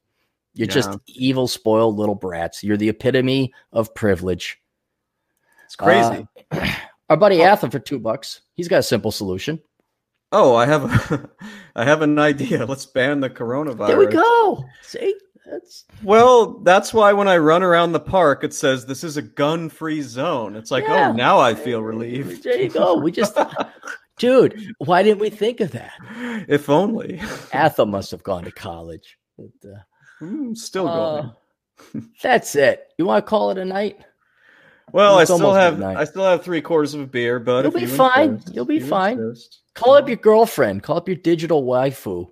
You're 0.55 0.67
just 0.67 0.91
evil, 1.07 1.49
spoiled 1.49 1.97
little 1.97 2.15
brats. 2.15 2.63
You're 2.63 2.77
the 2.77 2.91
epitome 2.91 3.55
of 3.73 3.95
privilege. 3.95 4.61
It's 5.65 5.77
crazy. 5.77 6.27
Uh, 6.51 6.73
our 7.09 7.17
buddy 7.17 7.41
Atham 7.41 7.71
for 7.71 7.79
two 7.79 7.99
bucks. 7.99 8.43
He's 8.53 8.69
got 8.69 8.81
a 8.81 8.83
simple 8.83 9.13
solution. 9.13 9.63
Oh, 10.31 10.55
I 10.55 10.67
have 10.67 10.85
a, 10.85 11.31
I 11.77 11.85
have 11.85 12.03
an 12.03 12.19
idea. 12.19 12.67
Let's 12.67 12.85
ban 12.85 13.21
the 13.21 13.31
coronavirus. 13.31 13.87
There 13.87 13.99
we 13.99 14.07
go. 14.07 14.65
See, 14.83 15.15
that's 15.53 15.85
Well, 16.03 16.61
that's 16.61 16.93
why 16.95 17.13
when 17.13 17.29
I 17.29 17.37
run 17.37 17.63
around 17.63 17.93
the 17.93 18.01
park, 18.01 18.43
it 18.43 18.55
says 18.55 18.87
this 18.87 19.05
is 19.05 19.17
a 19.17 19.23
gun-free 19.23 20.03
zone. 20.03 20.57
It's 20.57 20.71
like, 20.71 20.85
Yeah. 20.85 21.11
oh, 21.11 21.13
now 21.13 21.39
I 21.39 21.55
feel 21.55 21.83
relieved. 21.83 22.43
There 22.43 22.59
you 22.61 22.71
go. 22.71 22.97
We 22.99 23.13
just, 23.13 23.37
dude, 24.19 24.73
why 24.79 25.03
didn't 25.03 25.21
we 25.21 25.31
think 25.31 25.61
of 25.61 25.71
that? 25.73 25.93
if 26.49 26.69
only. 26.71 27.21
Atham 27.53 27.91
must 27.91 28.11
have 28.11 28.23
gone 28.23 28.45
to 28.45 28.51
college. 28.53 29.19
But, 29.39 29.71
uh, 29.71 29.79
Mm, 30.21 30.57
still 30.57 30.87
uh, 30.89 31.23
going. 31.93 32.11
that's 32.23 32.55
it. 32.55 32.87
You 32.97 33.07
want 33.07 33.27
to 33.27 33.29
call 33.29 33.51
it 33.51 33.59
a 33.59 33.65
night? 33.65 33.99
Well, 34.93 35.19
I 35.19 35.25
still 35.25 35.53
have 35.53 35.79
midnight. 35.81 35.97
I 35.97 36.05
still 36.05 36.23
have 36.25 36.45
three 36.45 36.61
quarters 36.61 36.95
of 36.95 37.01
a 37.01 37.07
beer, 37.07 37.41
but 37.41 37.63
You'll 37.65 37.73
be 37.73 37.81
you 37.81 37.87
fine. 37.89 38.31
insist- 38.35 38.55
You'll 38.55 38.65
be 38.65 38.75
you 38.77 38.87
fine. 38.87 39.19
insist. 39.19 39.63
Call 39.75 39.95
up 39.95 40.07
your 40.07 40.19
girlfriend. 40.19 40.83
Call 40.85 40.97
up 40.99 41.09
your 41.09 41.17
digital 41.17 41.65
waifu. 41.65 42.29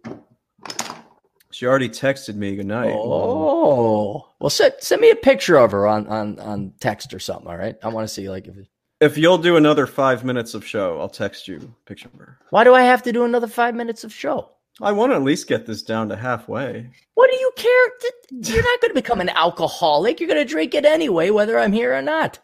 She 1.61 1.67
already 1.67 1.91
texted 1.91 2.37
me 2.37 2.57
good 2.57 2.65
night. 2.65 2.95
Oh, 2.97 4.27
well, 4.39 4.49
send 4.49 4.77
send 4.79 5.03
me 5.03 5.11
a 5.11 5.15
picture 5.15 5.59
of 5.59 5.73
her 5.73 5.87
on 5.87 6.07
on 6.07 6.39
on 6.39 6.73
text 6.81 7.13
or 7.13 7.19
something. 7.19 7.49
All 7.49 7.57
right, 7.59 7.77
I 7.83 7.89
want 7.89 8.09
to 8.09 8.15
see 8.15 8.31
like 8.31 8.47
if. 8.47 8.57
If 8.99 9.19
you'll 9.19 9.37
do 9.37 9.57
another 9.57 9.87
five 9.87 10.25
minutes 10.25 10.55
of 10.55 10.65
show, 10.65 10.99
I'll 10.99 11.11
text 11.11 11.47
you 11.49 11.59
a 11.59 11.87
picture 11.87 12.09
of 12.15 12.19
her. 12.19 12.39
Why 12.49 12.65
do 12.65 12.73
I 12.73 12.81
have 12.81 13.03
to 13.03 13.13
do 13.13 13.27
another 13.27 13.47
five 13.47 13.75
minutes 13.75 14.05
of 14.05 14.13
show? 14.15 14.49
I 14.81 14.93
want 14.93 15.13
to 15.13 15.17
at 15.17 15.23
least 15.23 15.49
get 15.49 15.67
this 15.67 15.83
down 15.83 16.09
to 16.09 16.17
halfway. 16.17 16.89
What 17.13 17.31
do 17.31 17.37
you 17.37 17.53
care? 17.57 17.89
You're 18.31 18.63
not 18.63 18.81
going 18.81 18.93
to 18.93 18.95
become 18.95 19.21
an 19.21 19.29
alcoholic. 19.29 20.19
You're 20.19 20.31
going 20.31 20.41
to 20.41 20.51
drink 20.51 20.75
it 20.75 20.87
anyway, 20.87 21.29
whether 21.29 21.59
I'm 21.59 21.73
here 21.73 21.95
or 21.95 22.01
not. 22.01 22.39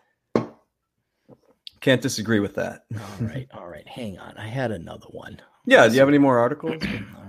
Can't 1.80 2.02
disagree 2.02 2.40
with 2.40 2.56
that. 2.56 2.84
All 2.94 3.26
right, 3.26 3.48
all 3.54 3.66
right. 3.66 3.88
Hang 3.88 4.18
on. 4.18 4.36
I 4.36 4.48
had 4.48 4.72
another 4.72 5.06
one. 5.10 5.40
Yeah. 5.64 5.88
Do 5.88 5.94
you 5.94 6.00
have 6.00 6.08
any 6.10 6.18
more 6.18 6.38
articles? 6.38 6.82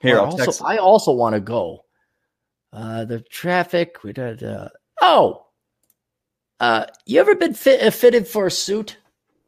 Here, 0.00 0.18
I'll 0.18 0.26
also, 0.26 0.44
text. 0.44 0.62
I 0.64 0.76
also 0.76 1.12
want 1.12 1.34
to 1.34 1.40
go. 1.40 1.84
Uh, 2.72 3.04
the 3.04 3.20
traffic. 3.20 4.02
We 4.04 4.12
did. 4.12 4.42
Uh, 4.42 4.68
oh, 5.00 5.46
uh, 6.60 6.86
you 7.06 7.20
ever 7.20 7.34
been 7.34 7.54
fit, 7.54 7.82
uh, 7.82 7.90
fitted 7.90 8.26
for 8.26 8.46
a 8.46 8.50
suit? 8.50 8.98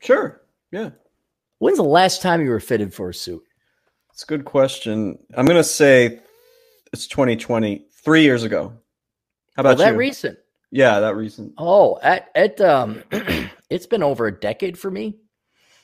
Sure. 0.01 0.41
Yeah. 0.73 0.91
When's 1.59 1.77
the 1.79 1.85
last 1.85 2.23
time 2.23 2.43
you 2.43 2.51
were 2.51 2.61
fitted 2.61 2.95
for 2.95 3.11
a 3.11 3.15
suit? 3.15 3.43
It's 4.13 4.23
a 4.23 4.27
good 4.27 4.45
question. 4.45 5.19
I'm 5.35 5.47
gonna 5.47 5.63
say 5.65 6.21
it's 6.93 7.07
2020, 7.07 7.87
three 8.03 8.23
years 8.23 8.43
ago. 8.45 8.73
How 9.57 9.63
Well, 9.63 9.73
about 9.73 9.79
that 9.85 9.93
you? 9.93 9.99
recent. 9.99 10.39
yeah, 10.71 11.01
that 11.01 11.17
recent. 11.17 11.53
Oh, 11.59 11.99
at 12.03 12.29
at 12.35 12.61
um, 12.61 13.03
it's 13.71 13.87
been 13.87 14.03
over 14.03 14.27
a 14.27 14.33
decade 14.41 14.79
for 14.79 14.91
me. 14.91 15.19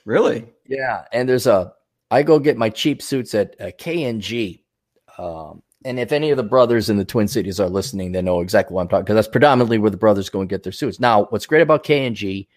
Really? 0.05 0.47
Yeah, 0.66 1.05
and 1.12 1.28
there's 1.28 1.47
a 1.47 1.72
I 2.10 2.22
go 2.22 2.38
get 2.38 2.56
my 2.56 2.70
cheap 2.70 3.02
suits 3.02 3.34
at 3.34 3.60
uh, 3.60 3.70
K&G. 3.76 4.64
Um, 5.18 5.62
and 5.84 5.98
if 6.00 6.12
any 6.12 6.30
of 6.30 6.36
the 6.36 6.42
brothers 6.42 6.90
in 6.90 6.96
the 6.96 7.04
Twin 7.04 7.28
Cities 7.28 7.60
are 7.60 7.68
listening, 7.68 8.12
they 8.12 8.22
know 8.22 8.40
exactly 8.40 8.74
what 8.74 8.82
I'm 8.82 8.88
talking 8.88 9.04
because 9.04 9.14
that's 9.14 9.28
predominantly 9.28 9.78
where 9.78 9.90
the 9.90 9.96
brothers 9.96 10.28
go 10.28 10.40
and 10.40 10.48
get 10.48 10.62
their 10.62 10.72
suits. 10.72 11.00
Now, 11.00 11.26
what's 11.26 11.46
great 11.46 11.62
about 11.62 11.84
K&G, 11.84 12.48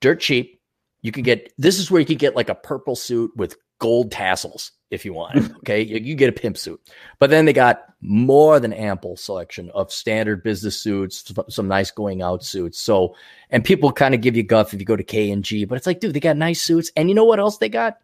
dirt 0.00 0.20
cheap. 0.20 0.60
You 1.02 1.12
can 1.12 1.22
get 1.22 1.52
this 1.56 1.78
is 1.78 1.90
where 1.90 2.00
you 2.00 2.06
can 2.06 2.18
get 2.18 2.36
like 2.36 2.50
a 2.50 2.54
purple 2.54 2.94
suit 2.94 3.32
with 3.34 3.56
gold 3.78 4.12
tassels 4.12 4.72
if 4.90 5.04
you 5.04 5.14
want. 5.14 5.36
it, 5.36 5.50
Okay, 5.58 5.82
you, 5.82 5.98
you 5.98 6.14
get 6.14 6.28
a 6.28 6.32
pimp 6.32 6.58
suit, 6.58 6.80
but 7.18 7.30
then 7.30 7.46
they 7.46 7.52
got 7.52 7.84
more 8.02 8.60
than 8.60 8.72
ample 8.72 9.16
selection 9.16 9.70
of 9.70 9.90
standard 9.90 10.42
business 10.42 10.78
suits, 10.78 11.32
some 11.48 11.68
nice 11.68 11.90
going 11.90 12.22
out 12.22 12.44
suits. 12.44 12.78
So, 12.78 13.16
and 13.48 13.64
people 13.64 13.92
kind 13.92 14.14
of 14.14 14.20
give 14.20 14.36
you 14.36 14.42
guff 14.42 14.74
if 14.74 14.80
you 14.80 14.86
go 14.86 14.96
to 14.96 15.02
K 15.02 15.30
and 15.30 15.42
G, 15.42 15.64
but 15.64 15.76
it's 15.76 15.86
like, 15.86 16.00
dude, 16.00 16.14
they 16.14 16.20
got 16.20 16.36
nice 16.36 16.60
suits, 16.60 16.92
and 16.96 17.08
you 17.08 17.14
know 17.14 17.24
what 17.24 17.40
else 17.40 17.58
they 17.58 17.68
got? 17.68 17.98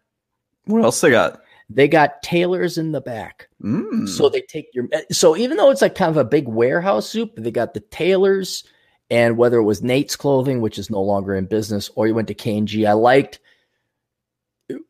What 0.67 0.83
else 0.83 1.01
they 1.01 1.09
got? 1.09 1.41
They 1.69 1.87
got 1.87 2.23
tailors 2.23 2.77
in 2.77 2.91
the 2.91 3.01
back. 3.01 3.49
Mm. 3.61 4.07
So 4.07 4.29
they 4.29 4.41
take 4.41 4.69
your 4.73 4.87
so 5.11 5.35
even 5.35 5.57
though 5.57 5.69
it's 5.69 5.81
like 5.81 5.95
kind 5.95 6.09
of 6.09 6.17
a 6.17 6.23
big 6.23 6.47
warehouse 6.47 7.09
suit, 7.09 7.31
they 7.35 7.51
got 7.51 7.73
the 7.73 7.81
tailors 7.81 8.63
and 9.09 9.37
whether 9.37 9.57
it 9.57 9.63
was 9.63 9.81
Nate's 9.81 10.15
clothing, 10.15 10.61
which 10.61 10.77
is 10.77 10.89
no 10.89 11.01
longer 11.01 11.35
in 11.35 11.45
business, 11.45 11.89
or 11.95 12.07
you 12.07 12.13
went 12.13 12.27
to 12.29 12.33
K 12.33 12.57
and 12.57 12.67
G. 12.67 12.85
I 12.85 12.93
liked 12.93 13.39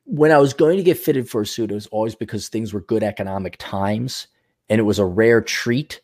when 0.06 0.32
I 0.32 0.38
was 0.38 0.54
going 0.54 0.78
to 0.78 0.84
get 0.84 0.98
fitted 0.98 1.30
for 1.30 1.42
a 1.42 1.46
suit, 1.46 1.72
it 1.72 1.76
was 1.76 1.88
always 1.88 2.16
because 2.16 2.50
things 2.50 2.74
were 2.74 2.82
good 2.82 3.04
economic 3.04 3.58
times 3.60 4.28
and 4.70 4.80
it 4.80 4.84
was 4.84 5.00
a 5.00 5.06
rare 5.06 5.42
treat. 5.42 6.02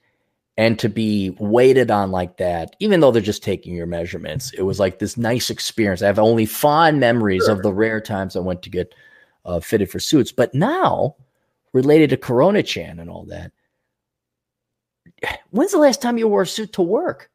And 0.55 0.77
to 0.79 0.89
be 0.89 1.31
waited 1.39 1.89
on 1.89 2.11
like 2.11 2.37
that, 2.37 2.75
even 2.79 2.99
though 2.99 3.09
they're 3.09 3.23
just 3.23 3.41
taking 3.41 3.73
your 3.73 3.87
measurements, 3.87 4.51
it 4.51 4.61
was 4.61 4.79
like 4.79 4.99
this 4.99 5.17
nice 5.17 5.49
experience. 5.49 6.03
I 6.03 6.07
have 6.07 6.19
only 6.19 6.45
fond 6.45 6.99
memories 6.99 7.47
of 7.47 7.63
the 7.63 7.73
rare 7.73 7.99
times 7.99 8.35
I 8.35 8.39
went 8.39 8.61
to 8.61 8.69
get 8.69 8.93
uh, 9.45 9.59
fitted 9.59 9.89
for 9.89 9.99
suits. 9.99 10.31
But 10.31 10.53
now, 10.53 11.15
related 11.73 12.09
to 12.11 12.17
Coronachan 12.17 12.99
and 12.99 13.09
all 13.09 13.25
that, 13.25 13.51
when's 15.51 15.71
the 15.71 15.77
last 15.77 16.01
time 16.01 16.17
you 16.17 16.27
wore 16.27 16.43
a 16.43 16.47
suit 16.47 16.73
to 16.73 16.81
work? 16.81 17.29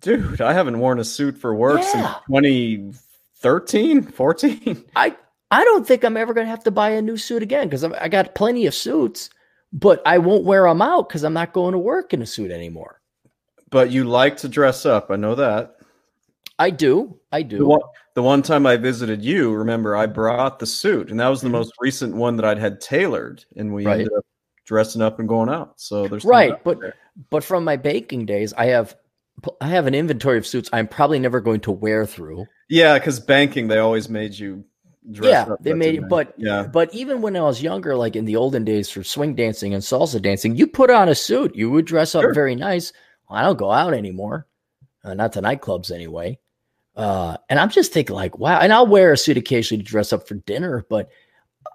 Dude, 0.00 0.40
I 0.40 0.52
haven't 0.52 0.78
worn 0.78 1.00
a 1.00 1.04
suit 1.04 1.36
for 1.38 1.54
work 1.54 1.82
since 1.82 1.94
Yeah. 1.94 2.14
2013, 2.28 4.02
14. 4.02 4.84
I 4.96 5.16
I 5.50 5.64
don't 5.64 5.86
think 5.86 6.04
I'm 6.04 6.16
ever 6.16 6.34
going 6.34 6.46
to 6.46 6.50
have 6.50 6.64
to 6.64 6.70
buy 6.70 6.90
a 6.90 7.02
new 7.02 7.16
suit 7.16 7.42
again 7.42 7.68
because 7.68 7.82
I 7.82 8.08
got 8.08 8.34
plenty 8.34 8.66
of 8.66 8.74
suits, 8.74 9.30
but 9.72 10.02
I 10.04 10.18
won't 10.18 10.44
wear 10.44 10.64
them 10.64 10.82
out 10.82 11.08
because 11.08 11.24
I'm 11.24 11.32
not 11.32 11.54
going 11.54 11.72
to 11.72 11.78
work 11.78 12.12
in 12.12 12.20
a 12.20 12.26
suit 12.26 12.50
anymore. 12.50 13.00
But 13.70 13.90
you 13.90 14.04
like 14.04 14.36
to 14.38 14.48
dress 14.48 14.84
up. 14.86 15.10
I 15.10 15.16
know 15.16 15.34
that. 15.36 15.76
I 16.58 16.70
do, 16.70 17.18
I 17.32 17.42
do. 17.42 17.66
one, 17.66 17.80
the 18.18 18.22
one 18.24 18.42
time 18.42 18.66
I 18.66 18.76
visited 18.76 19.24
you, 19.24 19.52
remember, 19.54 19.94
I 19.94 20.06
brought 20.06 20.58
the 20.58 20.66
suit, 20.66 21.12
and 21.12 21.20
that 21.20 21.28
was 21.28 21.40
the 21.40 21.46
Mhm. 21.48 21.52
most 21.52 21.72
recent 21.78 22.16
one 22.16 22.34
that 22.34 22.44
I'd 22.44 22.58
had 22.58 22.80
tailored, 22.80 23.44
and 23.54 23.72
we 23.72 23.86
Right. 23.86 24.00
ended 24.00 24.12
up 24.12 24.24
dressing 24.66 25.00
up 25.02 25.20
and 25.20 25.28
going 25.28 25.48
out. 25.48 25.74
So 25.80 26.08
there's 26.08 26.24
Right, 26.24 26.52
but 26.64 26.80
there. 26.80 26.94
but 27.30 27.44
from 27.44 27.62
my 27.62 27.76
baking 27.76 28.26
days, 28.26 28.52
I 28.54 28.66
have 28.66 28.96
I 29.60 29.68
have 29.68 29.86
an 29.86 29.94
inventory 29.94 30.36
of 30.36 30.48
suits 30.48 30.68
I'm 30.72 30.88
probably 30.88 31.20
never 31.20 31.40
going 31.40 31.60
to 31.60 31.70
wear 31.70 32.04
through. 32.06 32.46
yeah, 32.68 32.98
because 32.98 33.20
banking 33.20 33.68
they 33.68 33.78
always 33.78 34.08
made 34.08 34.36
you 34.36 34.64
dress 35.12 35.46
yeah, 35.46 35.52
up. 35.52 35.62
they 35.62 35.74
made 35.74 35.94
it, 35.94 36.08
but 36.08 36.34
yeah, 36.36 36.66
but 36.66 36.92
even 36.92 37.22
when 37.22 37.36
I 37.36 37.42
was 37.42 37.62
younger, 37.62 37.94
like 37.94 38.16
in 38.16 38.24
the 38.24 38.34
olden 38.34 38.64
days 38.64 38.90
for 38.90 39.04
swing 39.04 39.36
dancing 39.36 39.74
and 39.74 39.82
salsa 39.84 40.20
dancing, 40.20 40.56
you 40.56 40.66
put 40.66 40.90
on 40.90 41.08
a 41.08 41.14
suit, 41.14 41.54
you 41.54 41.70
would 41.70 41.84
dress 41.84 42.16
up 42.16 42.22
Sure. 42.22 42.34
very 42.34 42.56
nice. 42.56 42.92
Well, 43.30 43.38
I 43.38 43.42
don't 43.44 43.56
go 43.56 43.70
out 43.70 43.94
anymore, 43.94 44.48
uh, 45.04 45.14
not 45.14 45.34
to 45.34 45.40
nightclubs 45.40 45.92
anyway. 45.92 46.40
Uh, 46.98 47.36
and 47.48 47.58
I'm 47.60 47.70
just 47.70 47.92
thinking, 47.92 48.16
like, 48.16 48.38
wow. 48.38 48.58
And 48.58 48.72
I'll 48.72 48.86
wear 48.86 49.12
a 49.12 49.16
suit 49.16 49.36
occasionally 49.36 49.82
to 49.82 49.88
dress 49.88 50.12
up 50.12 50.26
for 50.28 50.34
dinner, 50.34 50.84
but 50.90 51.08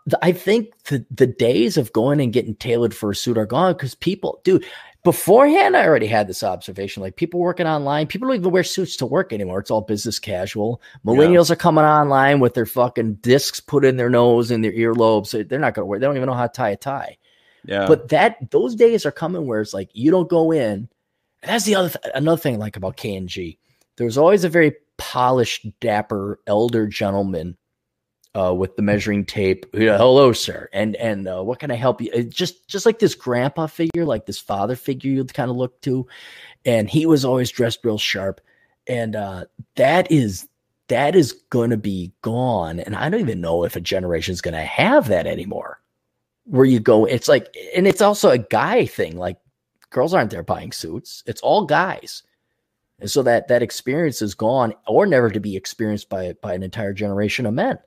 th- 0.10 0.20
I 0.22 0.34
think 0.34 0.74
the 0.84 1.06
the 1.10 1.28
days 1.28 1.78
of 1.78 1.94
going 1.94 2.20
and 2.22 2.34
getting 2.34 2.56
tailored 2.56 2.94
for 2.94 3.12
a 3.12 3.16
suit 3.16 3.38
are 3.38 3.46
gone 3.46 3.74
because 3.74 3.96
people, 3.96 4.42
dude. 4.44 4.66
Beforehand, 5.06 5.76
I 5.76 5.86
already 5.86 6.08
had 6.08 6.30
this 6.30 6.44
observation. 6.44 7.04
Like 7.04 7.18
people 7.18 7.42
working 7.42 7.68
online, 7.68 8.08
people 8.08 8.30
don't 8.30 8.38
even 8.38 8.52
wear 8.52 8.64
suits 8.64 8.96
to 8.96 9.06
work 9.06 9.34
anymore. 9.34 9.60
It's 9.60 9.70
all 9.70 9.82
business 9.82 10.18
casual. 10.18 10.82
Millennials 11.06 11.52
are 11.52 11.58
coming 11.58 11.84
online 11.84 12.40
with 12.40 12.54
their 12.54 12.66
fucking 12.66 13.16
discs 13.16 13.60
put 13.60 13.84
in 13.84 13.98
their 13.98 14.10
nose 14.10 14.50
and 14.50 14.64
their 14.64 14.72
earlobes. 14.72 15.32
They're 15.50 15.60
not 15.60 15.74
going 15.74 15.84
to 15.84 15.88
wear. 15.88 16.00
They 16.00 16.06
don't 16.06 16.16
even 16.16 16.28
know 16.28 16.34
how 16.34 16.48
to 16.48 16.54
tie 16.54 16.70
a 16.70 16.78
tie. 16.78 17.18
yeah. 17.66 17.86
But 17.86 18.08
that 18.10 18.50
those 18.52 18.76
days 18.76 19.06
are 19.06 19.12
coming 19.12 19.46
where 19.46 19.60
it's 19.60 19.74
like 19.74 19.90
you 19.92 20.10
don't 20.10 20.30
go 20.30 20.54
in. 20.54 20.88
And 21.42 21.52
that's 21.52 21.66
the 21.66 21.76
other 21.76 21.90
th- 21.90 22.14
another 22.16 22.40
thing 22.42 22.56
I 22.56 22.60
like 22.60 22.78
about 22.78 22.96
K 22.96 23.14
and 23.18 23.28
G. 23.28 23.60
There's 23.98 24.18
always 24.18 24.46
a 24.46 24.50
very 24.50 24.74
polished, 24.98 25.68
dapper 25.80 26.40
elder 26.48 26.88
gentleman 26.88 27.58
uh, 28.36 28.54
with 28.54 28.76
the 28.76 28.82
measuring 28.82 29.26
tape. 29.26 29.72
Know, 29.74 29.98
Hello, 29.98 30.34
sir, 30.34 30.70
and 30.74 30.96
and 30.96 31.28
uh, 31.28 31.44
what 31.44 31.60
can 31.60 31.72
I 31.72 31.76
help 31.76 32.02
you? 32.02 32.10
It 32.14 32.30
just 32.30 32.68
just 32.68 32.86
like 32.86 33.00
this 33.00 33.16
grandpa 33.16 33.68
figure, 33.68 34.06
like 34.06 34.26
this 34.26 34.40
father 34.40 34.76
figure 34.76 35.12
you'd 35.12 35.34
kind 35.34 35.52
of 35.52 35.58
look 35.58 35.80
to, 35.82 36.08
and 36.66 36.90
he 36.90 37.06
was 37.06 37.26
always 37.26 37.52
dressed 37.52 37.86
real 37.86 37.98
sharp, 37.98 38.42
and 38.88 39.16
uh, 39.16 39.46
that 39.76 40.12
is 40.12 40.48
that 40.88 41.16
is 41.16 41.34
going 41.50 41.70
to 41.70 41.78
be 41.78 42.14
gone, 42.22 42.80
and 42.80 42.96
I 42.96 43.10
don't 43.10 43.22
even 43.22 43.42
know 43.42 43.64
if 43.64 43.76
a 43.76 43.82
generation 43.82 44.34
is 44.34 44.42
going 44.42 44.56
to 44.56 44.62
have 44.62 45.08
that 45.08 45.28
anymore. 45.28 45.80
Where 46.46 46.66
you 46.66 46.82
go, 46.82 47.06
it's 47.06 47.30
like, 47.30 47.56
and 47.74 47.88
it's 47.88 48.02
also 48.02 48.30
a 48.30 48.38
guy 48.38 48.86
thing. 48.86 49.16
Like 49.18 49.38
girls 49.92 50.14
aren't 50.14 50.32
there 50.32 50.44
buying 50.44 50.72
suits; 50.72 51.24
it's 51.26 51.42
all 51.42 51.66
guys. 51.66 52.24
And 53.00 53.10
so 53.10 53.24
that 53.24 53.48
that 53.48 53.64
experience 53.64 54.22
is 54.22 54.36
gone, 54.36 54.74
or 54.88 55.06
never 55.06 55.30
to 55.30 55.40
be 55.40 55.56
experienced 55.56 56.10
by 56.10 56.34
by 56.42 56.54
an 56.54 56.64
entire 56.64 56.94
generation 56.94 57.46
of 57.46 57.54
men. 57.54 57.80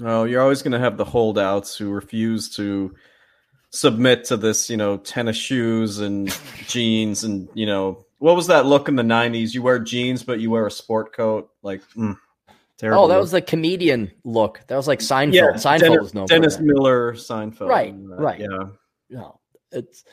No, 0.00 0.24
you're 0.24 0.40
always 0.40 0.62
going 0.62 0.72
to 0.72 0.78
have 0.78 0.96
the 0.96 1.04
holdouts 1.04 1.76
who 1.76 1.90
refuse 1.90 2.56
to 2.56 2.94
submit 3.68 4.24
to 4.24 4.36
this, 4.38 4.70
you 4.70 4.78
know, 4.78 4.96
tennis 4.96 5.36
shoes 5.36 5.98
and 5.98 6.36
jeans 6.66 7.22
and, 7.22 7.48
you 7.54 7.66
know, 7.66 8.04
what 8.18 8.34
was 8.34 8.48
that 8.48 8.66
look 8.66 8.88
in 8.88 8.96
the 8.96 9.02
90s? 9.02 9.54
You 9.54 9.62
wear 9.62 9.78
jeans, 9.78 10.22
but 10.22 10.40
you 10.40 10.50
wear 10.50 10.66
a 10.66 10.70
sport 10.70 11.14
coat. 11.14 11.50
Like, 11.62 11.82
mm, 11.96 12.16
terrible. 12.78 13.04
Oh, 13.04 13.08
that 13.08 13.20
was 13.20 13.30
the 13.30 13.42
comedian 13.42 14.10
look. 14.24 14.60
That 14.68 14.76
was 14.76 14.88
like 14.88 15.00
Seinfeld. 15.00 15.32
yeah, 15.34 15.50
Seinfeld 15.52 15.80
Dennis, 15.80 16.02
was 16.02 16.14
known 16.14 16.26
Dennis. 16.26 16.58
Miller, 16.58 17.12
Seinfeld. 17.14 17.68
Right, 17.68 17.94
right. 17.96 18.40
Yeah. 18.40 18.68
No, 19.10 19.40
it's 19.70 20.04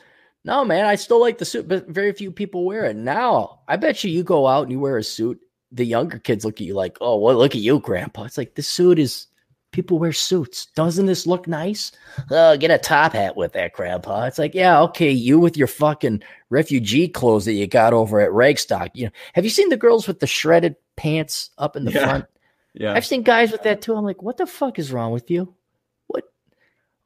no 0.44 0.64
man. 0.64 0.84
I 0.86 0.94
still 0.94 1.20
like 1.20 1.38
the 1.38 1.44
suit, 1.44 1.68
but 1.68 1.88
very 1.88 2.12
few 2.12 2.30
people 2.32 2.64
wear 2.64 2.84
it 2.84 2.96
now. 2.96 3.60
I 3.68 3.76
bet 3.76 4.02
you, 4.04 4.10
you 4.10 4.22
go 4.22 4.46
out 4.46 4.62
and 4.62 4.72
you 4.72 4.80
wear 4.80 4.96
a 4.98 5.04
suit. 5.04 5.38
The 5.72 5.84
younger 5.84 6.18
kids 6.18 6.44
look 6.44 6.60
at 6.60 6.66
you 6.66 6.74
like, 6.74 6.96
"Oh, 7.00 7.16
well, 7.18 7.36
look 7.36 7.54
at 7.54 7.60
you, 7.60 7.78
Grandpa." 7.80 8.24
It's 8.24 8.38
like 8.38 8.54
this 8.54 8.68
suit 8.68 8.98
is. 8.98 9.26
People 9.70 9.98
wear 9.98 10.14
suits. 10.14 10.64
Doesn't 10.74 11.04
this 11.04 11.26
look 11.26 11.46
nice? 11.46 11.92
Oh, 12.30 12.56
get 12.56 12.70
a 12.70 12.78
top 12.78 13.12
hat 13.12 13.36
with 13.36 13.52
that, 13.52 13.74
Grandpa. 13.74 14.24
It's 14.24 14.38
like, 14.38 14.54
yeah, 14.54 14.80
okay, 14.84 15.10
you 15.10 15.38
with 15.38 15.58
your 15.58 15.66
fucking 15.66 16.22
refugee 16.48 17.06
clothes 17.06 17.44
that 17.44 17.52
you 17.52 17.66
got 17.66 17.92
over 17.92 18.18
at 18.18 18.30
Ragstock. 18.30 18.88
You 18.94 19.04
know, 19.06 19.10
have 19.34 19.44
you 19.44 19.50
seen 19.50 19.68
the 19.68 19.76
girls 19.76 20.08
with 20.08 20.20
the 20.20 20.26
shredded 20.26 20.74
pants 20.96 21.50
up 21.58 21.76
in 21.76 21.84
the 21.84 21.92
Yeah. 21.92 22.02
front? 22.02 22.24
Yeah. 22.72 22.94
I've 22.94 23.04
seen 23.04 23.22
guys 23.22 23.52
with 23.52 23.62
that 23.64 23.82
too. 23.82 23.94
I'm 23.94 24.04
like, 24.06 24.22
what 24.22 24.38
the 24.38 24.46
fuck 24.46 24.78
is 24.78 24.90
wrong 24.90 25.12
with 25.12 25.30
you? 25.30 25.54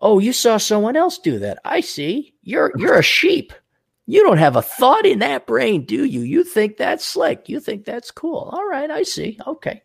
Oh, 0.04 0.18
you 0.18 0.32
saw 0.32 0.56
someone 0.56 0.96
else 0.96 1.18
do 1.18 1.38
that. 1.38 1.60
I 1.64 1.80
see. 1.80 2.34
You're 2.42 2.72
you're 2.76 2.98
a 2.98 3.02
sheep. 3.02 3.52
You 4.06 4.24
don't 4.24 4.38
have 4.38 4.56
a 4.56 4.62
thought 4.62 5.06
in 5.06 5.20
that 5.20 5.46
brain, 5.46 5.84
do 5.86 6.04
you? 6.04 6.20
You 6.22 6.42
think 6.42 6.76
that's 6.76 7.04
slick. 7.04 7.48
You 7.48 7.60
think 7.60 7.84
that's 7.84 8.10
cool. 8.10 8.50
All 8.52 8.66
right, 8.68 8.90
I 8.90 9.04
see. 9.04 9.38
Okay. 9.46 9.82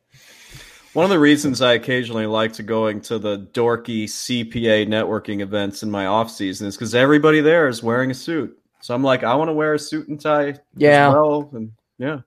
One 0.94 1.04
of 1.04 1.12
the 1.12 1.20
reasons 1.20 1.62
I 1.62 1.74
occasionally 1.74 2.26
like 2.26 2.54
to 2.54 2.64
going 2.64 3.02
to 3.02 3.20
the 3.20 3.38
dorky 3.38 4.06
CPA 4.06 4.88
networking 4.88 5.42
events 5.42 5.84
in 5.84 5.92
my 5.92 6.08
off 6.08 6.32
season 6.32 6.66
is 6.68 6.76
because 6.76 6.96
everybody 6.96 7.40
there 7.42 7.68
is 7.68 7.84
wearing 7.84 8.10
a 8.10 8.16
suit. 8.16 8.58
So 8.82 8.96
I'm 8.96 9.04
like, 9.04 9.24
I 9.24 9.36
want 9.36 9.50
to 9.50 9.54
wear 9.54 9.76
a 9.76 9.80
suit 9.80 10.08
and 10.08 10.20
tie. 10.20 10.48
as 10.50 10.60
Yeah. 10.76 11.10
well. 11.10 11.48
And 11.54 11.74
yeah, 12.00 12.22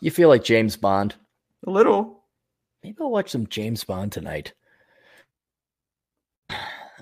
You 0.00 0.12
feel 0.12 0.28
like 0.28 0.44
James 0.44 0.76
Bond. 0.76 1.16
a 1.66 1.70
little. 1.70 2.22
Maybe 2.84 2.98
I'll 3.00 3.10
watch 3.10 3.30
some 3.30 3.48
James 3.48 3.82
Bond 3.82 4.12
tonight. 4.12 4.52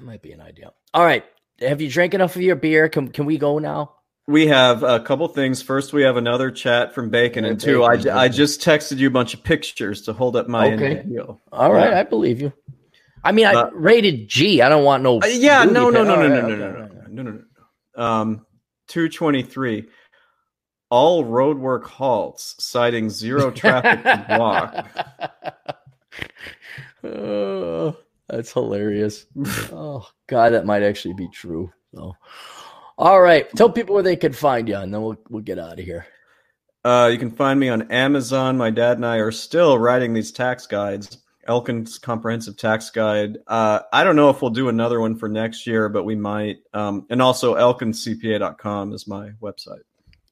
That 0.01 0.07
might 0.07 0.23
be 0.23 0.33
an 0.33 0.41
idea. 0.41 0.73
All 0.95 1.05
right. 1.05 1.25
Have 1.61 1.83
you 1.83 1.91
drank 1.91 2.15
enough 2.15 2.35
of 2.35 2.41
your 2.41 2.57
beer? 2.57 2.89
Can 2.89 3.09
can 3.09 3.27
we 3.27 3.37
go 3.37 3.59
now? 3.59 3.97
We 4.27 4.47
have 4.47 4.83
a 4.83 5.01
couple 5.01 5.29
things. 5.29 5.61
First, 5.61 5.93
we 5.93 6.03
have 6.03 6.17
another 6.17 6.51
chat 6.51 6.95
from 6.95 7.11
Bacon, 7.11 7.45
and 7.45 7.61
two, 7.61 7.83
I, 7.85 7.99
I 8.13 8.29
just 8.29 8.63
texted 8.63 8.97
you 8.97 9.09
a 9.09 9.11
bunch 9.11 9.35
of 9.35 9.43
pictures 9.45 10.03
to 10.03 10.15
hold 10.15 10.37
up 10.37 10.49
my 10.49 10.73
Okay. 10.73 11.03
deal. 11.07 11.39
All 11.53 11.71
right, 11.73 11.91
Yeah. 11.91 12.01
I 12.01 12.05
believe 12.05 12.41
you. 12.41 12.53
I 13.23 13.33
mean, 13.33 13.45
I 13.45 13.55
Uh, 13.55 13.71
rated 13.75 14.29
G. 14.29 14.63
I 14.63 14.71
don't 14.71 14.85
want 14.85 15.03
no. 15.03 15.21
Uh, 15.21 15.27
yeah, 15.27 15.65
no, 15.65 15.91
no, 15.91 16.03
no, 16.03 16.17
no, 16.17 16.29
no, 16.29 16.29
no, 16.29 16.57
no, 16.57 16.57
no, 16.57 16.89
no, 17.11 17.23
no, 17.23 17.43
no. 17.97 18.03
Um, 18.03 18.47
two 18.89 19.11
twenty 19.11 19.43
three. 19.43 19.87
All 20.89 21.25
roadwork 21.25 21.85
halts, 21.85 22.55
citing 22.59 23.11
zero 23.11 23.51
traffic 23.51 24.03
to 24.03 24.25
block. 24.35 24.87
Oh, 27.05 27.97
that's 28.31 28.53
hilarious. 28.53 29.27
oh 29.73 30.07
God, 30.27 30.53
that 30.53 30.67
might 30.67 30.83
actually 30.83 31.15
be 31.15 31.29
true. 31.29 31.71
So, 31.95 32.15
all 32.97 33.21
right, 33.21 33.49
tell 33.57 33.71
people 33.71 33.95
where 33.95 34.05
they 34.05 34.17
can 34.17 34.33
find 34.33 34.69
you, 34.69 34.77
and 34.77 34.93
then 34.93 35.03
we'll 35.03 35.19
we'll 35.29 35.43
get 35.43 35.59
out 35.59 35.79
of 35.79 35.85
here. 35.85 36.07
Uh, 36.85 37.11
you 37.13 37.19
can 37.19 37.31
find 37.31 37.61
me 37.61 37.69
on 37.69 37.91
Amazon. 37.91 38.57
My 38.57 38.71
dad 38.71 38.97
and 38.97 39.05
I 39.05 39.17
are 39.17 39.33
still 39.33 39.79
writing 39.79 40.15
these 40.15 40.33
tax 40.33 40.67
guides. 40.67 41.19
Elkin's 41.47 41.99
comprehensive 41.99 42.57
tax 42.57 42.91
guide. 42.91 43.39
Uh, 43.47 43.81
I 43.93 44.05
don't 44.05 44.17
know 44.17 44.31
if 44.31 44.41
we'll 44.41 44.51
do 44.51 44.69
another 44.69 45.01
one 45.01 45.17
for 45.17 45.29
next 45.29 45.67
year, 45.67 45.89
but 45.89 46.05
we 46.05 46.15
might. 46.15 46.59
Um, 46.73 47.07
and 47.11 47.21
also 47.21 47.55
elkincpa.com 47.55 48.93
is 48.93 49.07
my 49.07 49.31
website. 49.43 49.83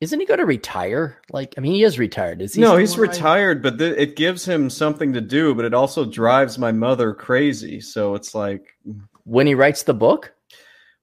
Isn't 0.01 0.21
he 0.21 0.27
going 0.27 0.39
to 0.39 0.47
retire? 0.47 1.21
Like, 1.33 1.55
I 1.59 1.61
mean, 1.61 1.73
he 1.73 1.83
is 1.83 1.99
retired. 1.99 2.41
Is 2.41 2.55
he? 2.55 2.61
no, 2.61 2.77
he's 2.77 2.97
alive? 2.97 3.11
retired, 3.11 3.63
but 3.63 3.79
th- 3.79 3.97
it 3.99 4.15
gives 4.15 4.45
him 4.45 4.71
something 4.71 5.13
to 5.13 5.21
do, 5.21 5.55
but 5.57 5.65
it 5.65 5.75
also 5.75 6.05
drives 6.05 6.57
my 6.57 6.71
mother 6.71 7.13
crazy. 7.15 7.81
So 7.81 8.15
it's 8.15 8.35
like, 8.35 8.77
mm. 8.89 9.01
When 9.25 9.47
he 9.47 9.55
writes 9.55 9.83
the 9.83 9.93
book, 9.93 10.33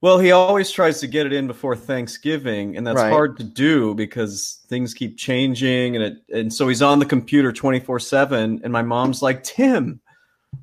well, 0.02 0.18
he 0.18 0.32
always 0.32 0.72
tries 0.72 1.00
to 1.02 1.08
get 1.08 1.28
it 1.28 1.34
in 1.34 1.46
before 1.46 1.76
Thanksgiving, 1.76 2.76
and 2.76 2.88
that's 2.88 2.96
Right. 2.98 3.12
hard 3.12 3.38
to 3.38 3.44
do 3.44 3.94
because 3.94 4.62
things 4.68 4.94
keep 4.96 5.18
changing, 5.18 5.96
and 5.96 6.04
it, 6.04 6.18
and 6.34 6.52
so 6.54 6.68
he's 6.68 6.82
on 6.82 6.98
the 7.00 7.06
computer 7.06 7.52
twenty 7.52 7.80
four 7.80 8.00
seven. 8.00 8.62
And 8.64 8.74
my 8.74 8.82
mom's 8.82 9.22
like, 9.22 9.44
Tim, 9.44 10.00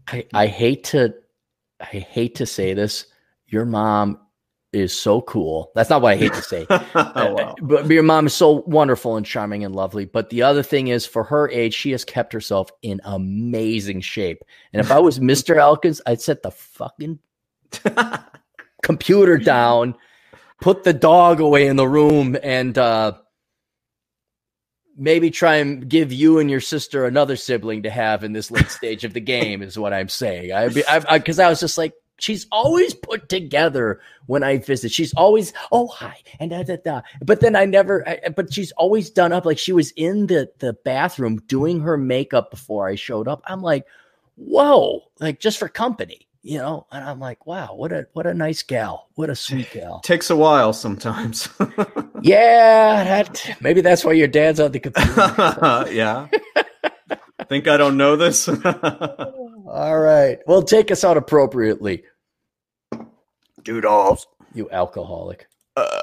I, 0.08 0.26
I 0.34 0.46
hate 0.48 0.84
to, 0.84 1.14
I 1.80 1.84
hate 1.98 2.34
to 2.36 2.46
say 2.46 2.74
this. 2.74 3.06
Your 3.46 3.64
mom 3.64 4.18
is 4.72 4.98
so 4.98 5.20
cool. 5.20 5.70
That's 5.74 5.90
not 5.90 6.00
what 6.02 6.12
I 6.12 6.16
hate 6.16 6.32
to 6.34 6.42
say. 6.42 6.66
oh, 6.70 7.32
wow. 7.34 7.54
But 7.60 7.88
your 7.90 8.02
mom 8.02 8.26
is 8.26 8.34
so 8.34 8.62
wonderful 8.66 9.16
and 9.16 9.26
charming 9.26 9.64
and 9.64 9.76
lovely. 9.76 10.06
But 10.06 10.30
the 10.30 10.42
other 10.42 10.62
thing 10.62 10.88
is, 10.88 11.06
for 11.06 11.24
her 11.24 11.48
age, 11.50 11.74
she 11.74 11.90
has 11.92 12.04
kept 12.04 12.32
herself 12.32 12.70
in 12.82 13.00
amazing 13.04 14.00
shape. 14.00 14.42
And 14.72 14.80
if 14.80 14.90
I 14.90 14.98
was 14.98 15.18
Mr. 15.20 15.56
Elkins, 15.56 16.00
I'd 16.06 16.20
set 16.22 16.42
the 16.42 16.50
fucking 16.50 17.18
computer 18.82 19.36
down, 19.38 19.94
put 20.60 20.84
the 20.84 20.94
dog 20.94 21.40
away 21.40 21.66
in 21.66 21.76
the 21.76 21.88
room, 21.88 22.36
and 22.42 22.76
uh, 22.78 23.12
maybe 24.96 25.30
try 25.30 25.56
and 25.56 25.88
give 25.88 26.12
you 26.12 26.38
and 26.38 26.50
your 26.50 26.60
sister 26.60 27.04
another 27.04 27.36
sibling 27.36 27.82
to 27.82 27.90
have 27.90 28.24
in 28.24 28.32
this 28.32 28.50
late 28.50 28.70
stage 28.70 29.04
of 29.04 29.12
the 29.12 29.20
game. 29.20 29.62
Is 29.62 29.78
what 29.78 29.92
I'm 29.92 30.08
saying. 30.08 30.52
I 30.52 30.68
because 30.68 31.04
I, 31.08 31.18
'cause 31.18 31.38
I 31.38 31.48
was 31.50 31.60
just 31.60 31.76
like. 31.76 31.92
She's 32.22 32.46
always 32.52 32.94
put 32.94 33.28
together 33.28 34.00
when 34.26 34.44
I 34.44 34.58
visit. 34.58 34.92
She's 34.92 35.12
always, 35.14 35.52
oh 35.72 35.88
hi, 35.88 36.22
and 36.38 36.52
da 36.52 36.62
da 36.62 36.76
da. 36.76 37.00
But 37.20 37.40
then 37.40 37.56
I 37.56 37.64
never. 37.64 38.08
I, 38.08 38.28
but 38.28 38.52
she's 38.52 38.70
always 38.72 39.10
done 39.10 39.32
up 39.32 39.44
like 39.44 39.58
she 39.58 39.72
was 39.72 39.90
in 39.96 40.28
the 40.28 40.48
the 40.60 40.72
bathroom 40.72 41.42
doing 41.48 41.80
her 41.80 41.96
makeup 41.96 42.52
before 42.52 42.86
I 42.86 42.94
showed 42.94 43.26
up. 43.26 43.42
I'm 43.46 43.60
like, 43.60 43.86
whoa, 44.36 45.02
like 45.18 45.40
just 45.40 45.58
for 45.58 45.68
company, 45.68 46.28
you 46.42 46.58
know. 46.58 46.86
And 46.92 47.02
I'm 47.04 47.18
like, 47.18 47.44
wow, 47.44 47.74
what 47.74 47.90
a 47.90 48.06
what 48.12 48.28
a 48.28 48.34
nice 48.34 48.62
gal, 48.62 49.08
what 49.16 49.28
a 49.28 49.34
sweet 49.34 49.72
gal. 49.72 49.98
Takes 50.04 50.30
a 50.30 50.36
while 50.36 50.72
sometimes. 50.72 51.48
Yeah, 52.24 53.02
that 53.02 53.56
maybe 53.60 53.80
that's 53.80 54.04
why 54.04 54.12
your 54.12 54.28
dad's 54.28 54.60
on 54.60 54.70
the 54.70 54.78
computer. 54.78 55.86
yeah. 55.90 56.28
Think 57.48 57.66
I 57.66 57.76
don't 57.76 57.96
know 57.96 58.14
this? 58.14 58.48
All 58.48 59.98
right, 59.98 60.38
well, 60.46 60.62
take 60.62 60.92
us 60.92 61.02
out 61.02 61.16
appropriately, 61.16 62.04
Doodles. 63.64 64.26
you 64.54 64.68
alcoholic. 64.70 65.46
Uh, 65.76 66.00